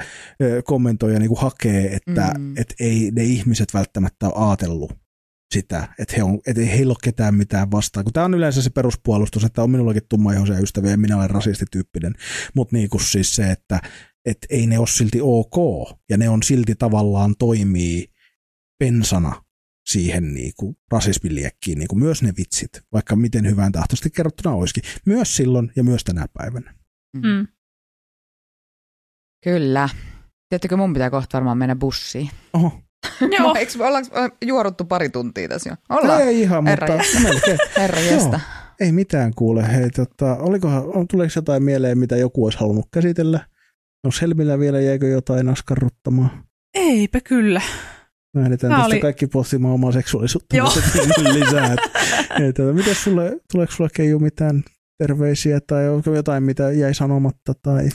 kommentoija 0.64 1.20
niinku 1.20 1.36
hakee, 1.36 1.96
että 1.96 2.34
Mm. 2.38 2.58
et 2.58 2.74
ei 2.80 3.12
ne 3.16 3.24
ihmiset 3.24 3.74
välttämättä 3.74 4.30
ole 4.30 4.48
ajatellut 4.50 5.07
sitä, 5.54 5.88
että, 6.00 6.16
he 6.18 6.24
on, 6.24 6.40
että 6.48 6.62
ei 6.62 6.70
heillä 6.70 6.92
ole 6.92 6.98
ketään 7.04 7.36
mitään 7.36 7.72
vastaan. 7.72 8.04
Kun 8.04 8.14
tämä 8.14 8.26
on 8.26 8.34
yleensä 8.34 8.62
se 8.62 8.70
peruspuolustus, 8.70 9.44
että 9.44 9.64
on 9.64 9.72
minullakin 9.72 10.04
tummaihoisia 10.10 10.60
ystäviä 10.60 10.92
ja 10.92 10.98
minä 10.98 11.18
olen 11.18 11.30
rasistityyppinen, 11.30 12.14
mutta 12.56 12.76
niinku 12.76 13.00
siis 13.00 13.36
se, 13.36 13.52
että 13.52 13.80
et 14.26 14.38
ei 14.50 14.68
ne 14.68 14.80
ole 14.80 14.88
silti 14.88 15.20
ok 15.22 15.56
ja 16.10 16.18
ne 16.18 16.30
on 16.30 16.44
silti 16.44 16.76
tavallaan 16.76 17.36
toimii 17.40 18.08
pensana 18.80 19.44
siihen 19.88 20.34
niinku 20.34 20.76
rasismiliekkiin, 20.92 21.80
niinku 21.80 21.96
myös 21.96 22.24
ne 22.24 22.34
vitsit, 22.38 22.82
vaikka 22.94 23.16
miten 23.16 23.50
hyvän 23.50 23.72
tahtoisesti 23.72 24.10
kerrottuna 24.10 24.56
olisikin. 24.56 24.84
Myös 25.06 25.36
silloin 25.36 25.72
ja 25.76 25.84
myös 25.84 26.04
tänä 26.04 26.26
päivänä. 26.34 26.74
Mm. 27.14 27.48
Kyllä. 29.44 29.90
Tiedättekö, 30.50 30.78
mun 30.78 30.94
pitää 30.94 31.10
kohta 31.10 31.38
varmaan 31.38 31.58
mennä 31.58 31.76
bussiin. 31.76 32.30
Oho, 32.54 32.82
Joo. 33.40 33.56
Eikö, 33.56 33.72
ollaanko 33.88 34.10
juoruttu 34.46 34.86
pari 34.86 35.10
tuntia 35.10 35.48
tässä 35.48 35.70
jo? 35.70 35.76
Ollaan. 35.90 36.22
Ei 36.22 36.42
ihan, 36.42 36.68
Herra 36.68 36.88
mutta 36.88 37.04
jästä. 37.08 37.20
melkein. 37.30 37.58
Herra 37.78 38.00
jästä. 38.02 38.40
Ei 38.80 38.92
mitään 38.92 39.34
kuule. 39.36 39.74
Hei, 39.74 39.90
tota, 39.90 40.36
olikohan, 40.36 40.84
on- 40.86 41.08
tuleeko 41.08 41.32
jotain 41.36 41.64
mieleen, 41.64 41.98
mitä 41.98 42.16
joku 42.16 42.44
olisi 42.44 42.60
halunnut 42.60 42.88
käsitellä? 42.94 43.40
No 44.04 44.10
Helmillä 44.22 44.60
vielä 44.60 44.80
jäikö 44.80 45.08
jotain 45.08 45.50
askarruttamaan? 45.50 46.30
Eipä 46.74 47.20
kyllä. 47.22 47.62
Me 48.34 48.42
lähdetään 48.42 48.72
Tää 48.72 48.80
tästä 48.80 48.94
oli- 48.96 49.00
kaikki 49.00 49.28
pohtimaan 49.28 49.74
omaa 49.74 49.92
seksuaalisuutta 49.92 50.58
Joo. 50.58 50.70
lisää. 51.34 51.74
Et, 51.74 51.80
et, 52.50 52.56
tota, 52.56 52.74
miten 52.74 52.96
sulle, 52.96 53.38
tuleeko 53.52 53.74
sulle 53.74 53.90
Keiju 53.96 54.20
mitään 54.20 54.64
terveisiä 54.98 55.60
tai 55.68 55.90
onko 55.90 56.16
jotain, 56.16 56.44
mitä 56.44 56.72
jäi 56.72 56.94
sanomatta? 56.94 57.54
Tai... 57.62 57.90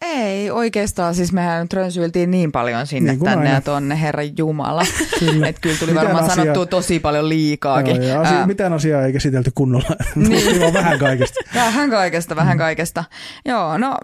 Ei 0.00 0.50
oikeastaan, 0.50 1.14
siis 1.14 1.32
mehän 1.32 1.62
nyt 1.62 1.72
rönsyiltiin 1.72 2.30
niin 2.30 2.52
paljon 2.52 2.86
sinne 2.86 3.12
Niin 3.12 3.24
tänne 3.24 3.38
aina. 3.44 3.54
ja 3.54 3.60
tonne, 3.60 4.00
herra 4.00 4.22
Jumala. 4.38 4.82
Kyllä. 5.18 5.48
Että 5.48 5.60
kyllä 5.60 5.76
tuli 5.78 5.90
Mitään 5.90 6.06
varmaan 6.06 6.24
asiaa- 6.24 6.36
sanottua 6.44 6.66
tosi 6.66 6.98
paljon 7.00 7.28
liikaakin. 7.28 7.96
Joo, 7.96 8.04
ja 8.04 8.20
asia, 8.20 8.38
Ää, 8.38 8.46
mitään 8.46 8.72
asiaa 8.72 9.02
ei 9.02 9.12
käsitelty 9.12 9.50
kunnolla. 9.54 9.88
Niin. 10.16 10.60
Vaan 10.60 10.72
vähän 10.72 10.98
kaikesta. 10.98 11.40
Vähän 11.54 11.90
kaikesta, 11.90 12.36
vähän 12.36 12.56
Mm. 12.56 12.58
kaikesta. 12.58 13.04
Joo, 13.44 13.78
no 13.78 13.96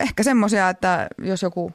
ehkä 0.00 0.22
semmoisia, 0.22 0.68
että 0.68 1.08
jos 1.22 1.42
joku 1.42 1.72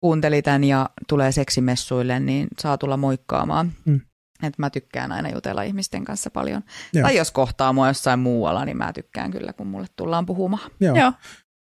kuunteli 0.00 0.42
tämän 0.42 0.64
ja 0.64 0.90
tulee 1.08 1.32
seksimessuille, 1.32 2.20
niin 2.20 2.46
saa 2.60 2.78
tulla 2.78 2.96
moikkaamaan. 2.96 3.72
Mm. 3.84 4.00
Että 4.42 4.62
mä 4.62 4.70
tykkään 4.70 5.12
aina 5.12 5.30
jutella 5.30 5.62
ihmisten 5.62 6.04
kanssa 6.04 6.30
paljon. 6.30 6.62
Joo. 6.92 7.02
Tai 7.02 7.16
jos 7.16 7.30
kohtaa 7.30 7.72
mua 7.72 7.88
jossain 7.88 8.18
muualla, 8.18 8.64
niin 8.64 8.76
mä 8.76 8.92
tykkään 8.92 9.30
kyllä, 9.30 9.52
kun 9.52 9.66
mulle 9.66 9.86
tullaan 9.96 10.26
puhumaan. 10.26 10.70
Joo. 10.80 10.96
Joo. 10.96 11.12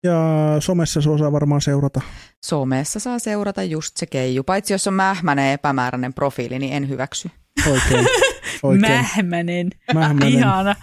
Ja 0.04 0.56
somessa 0.60 1.02
se 1.02 1.10
osaa 1.10 1.32
varmaan 1.32 1.62
seurata. 1.62 2.02
Somessa 2.44 3.00
saa 3.00 3.20
seurata 3.20 3.64
just 3.64 3.98
se 3.98 4.06
keiju. 4.06 4.44
Paitsi 4.44 4.74
jos 4.74 4.88
on 4.88 4.94
mähmäinen 4.94 5.52
epämääräinen 5.52 6.14
profiili, 6.14 6.60
niin 6.60 6.74
en 6.74 6.90
hyväksy. 6.90 7.32
Oikein. 7.72 8.06
Oikein. 8.64 8.92
Mähmänen. 8.92 9.70
Mähmänen. 9.94 10.34
Ihana. 10.34 10.76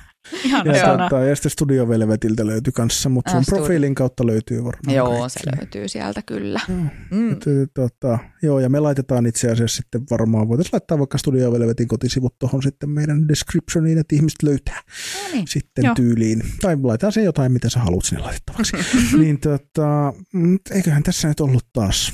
Ihana 0.45 0.77
Ja, 0.77 0.99
tota, 0.99 1.21
ja 1.25 1.37
sitten 1.37 1.51
Studio 1.51 1.89
Velvetiltä 1.89 2.47
löytyy 2.47 2.73
kanssa, 2.73 3.09
mutta 3.09 3.31
sun 3.31 3.39
Ah, 3.39 3.45
Studio- 3.45 3.59
profiilin 3.61 3.95
kautta 3.95 4.27
löytyy 4.27 4.65
varmaan 4.65 4.97
Joo, 4.97 5.09
kaikki. 5.21 5.29
se 5.31 5.57
löytyy 5.57 5.89
sieltä 5.89 6.23
kyllä. 6.27 6.61
Joo. 6.69 6.79
Mm. 7.11 7.33
Et, 7.33 7.47
et, 7.63 7.71
tota, 7.75 8.19
joo, 8.43 8.61
ja 8.61 8.69
me 8.69 8.81
laitetaan 8.81 9.27
itse 9.27 9.51
asiassa 9.51 9.77
sitten 9.77 10.03
varmaan, 10.11 10.49
voitaisiin 10.49 10.73
laittaa 10.73 10.99
vaikka 10.99 11.19
Studio 11.19 11.53
Velvetin 11.53 11.89
kotisivut 11.89 12.39
tuohon 12.39 12.63
sitten 12.63 12.91
meidän 12.91 13.29
descriptioniin, 13.29 13.99
että 13.99 14.15
ihmiset 14.17 14.43
löytää 14.43 14.81
No 15.25 15.33
niin. 15.33 15.49
sitten 15.49 15.85
Joo. 15.85 15.95
tyyliin. 15.95 16.43
Tai 16.61 16.77
laitetaan 16.83 17.13
se 17.13 17.23
jotain, 17.23 17.53
mitä 17.53 17.69
sä 17.71 17.81
haluat 17.81 18.05
sinne 18.05 18.23
laitettavaksi. 18.25 18.77
niin 19.19 19.41
tota, 19.41 20.13
mm, 20.33 20.59
eiköhän 20.71 21.03
tässä 21.03 21.29
nyt 21.29 21.41
ollut 21.41 21.67
taas. 21.73 22.13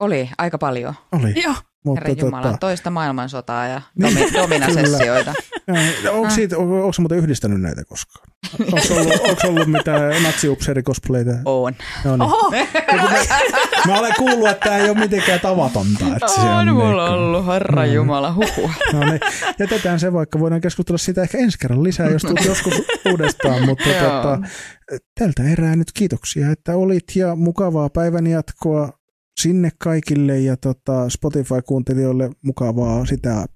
Oli 0.00 0.30
aika 0.38 0.58
paljon. 0.58 0.94
Oli. 1.12 1.42
Joo. 1.42 1.54
Mutta, 1.86 2.08
Herra 2.08 2.22
Jumala, 2.26 2.42
tota, 2.46 2.58
toista 2.58 2.90
maailmansotaa 2.90 3.66
ja 3.66 3.82
Niin, 4.02 4.16
domi- 4.18 4.32
dominasessioita. 4.34 5.34
onko, 6.10 6.26
Ah. 6.26 6.32
siitä, 6.34 6.58
onko, 6.58 6.74
onko 6.76 6.92
muuten 6.98 7.18
yhdistänyt 7.18 7.60
näitä 7.60 7.84
koskaan? 7.84 8.26
Onko 8.60 8.78
ollut, 9.00 9.20
onko 9.20 9.48
ollut 9.48 9.66
mitään 9.68 10.22
natsiupseerikosplayta? 10.22 11.30
On. 11.44 11.72
No 12.04 12.10
niin. 12.16 12.22
Oho, 12.22 12.50
Mä 13.86 13.98
olen 13.98 14.12
kuullut, 14.18 14.48
että 14.48 14.64
tämä 14.64 14.76
ei 14.76 14.90
ole 14.90 14.98
mitenkään 14.98 15.40
tavatonta. 15.40 16.04
Että 16.16 16.28
se 16.28 16.40
On 16.40 16.48
on 16.48 16.66
mulla 16.74 17.08
niinku- 17.08 17.12
ollut, 17.14 17.46
herra 17.46 17.76
No 17.76 17.82
niin. 17.82 17.94
Jumala, 17.94 18.32
huhua. 18.34 18.70
No 18.92 19.00
niin, 19.04 19.20
jätetään 19.58 20.00
se 20.00 20.12
vaikka, 20.12 20.40
voidaan 20.40 20.60
keskustella 20.60 20.98
siitä 20.98 21.22
ehkä 21.22 21.38
ensi 21.38 21.58
kerran 21.58 21.82
lisää, 21.82 22.08
jos 22.10 22.22
tulet 22.22 22.44
joskus 22.44 22.74
uudestaan, 23.10 23.64
mutta 23.66 23.84
tota, 23.84 24.38
tältä 25.18 25.42
erää 25.52 25.76
nyt 25.76 25.92
kiitoksia, 25.94 26.50
että 26.50 26.76
olit 26.76 27.04
ja 27.16 27.34
mukavaa 27.36 27.88
päivän 27.88 28.26
jatkoa 28.26 28.92
sinne 29.40 29.70
kaikille 29.78 30.40
ja 30.40 30.56
tota, 30.56 31.08
Spotify-kuuntelijoille 31.08 32.30
mukavaa 32.42 33.06
sitä 33.06 33.46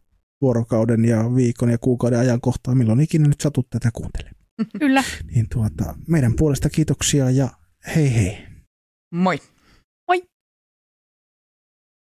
vuorokauden 0.41 1.05
ja 1.05 1.35
viikon 1.37 1.71
ja 1.71 1.79
kuukauden 1.79 2.19
ajankohtaa, 2.19 2.75
milloin 2.75 3.01
ikinä 3.01 3.29
nyt 3.29 3.41
satut 3.41 3.71
tätä 3.71 3.91
kuuntelemaan. 3.93 4.41
kyllä. 4.81 5.05
Niin 5.35 5.47
tuota, 5.53 5.95
meidän 6.09 6.35
puolesta 6.37 6.71
kiitoksia 6.71 7.31
ja 7.31 7.49
hei 7.97 8.15
hei. 8.15 8.39
Moi. 9.15 9.39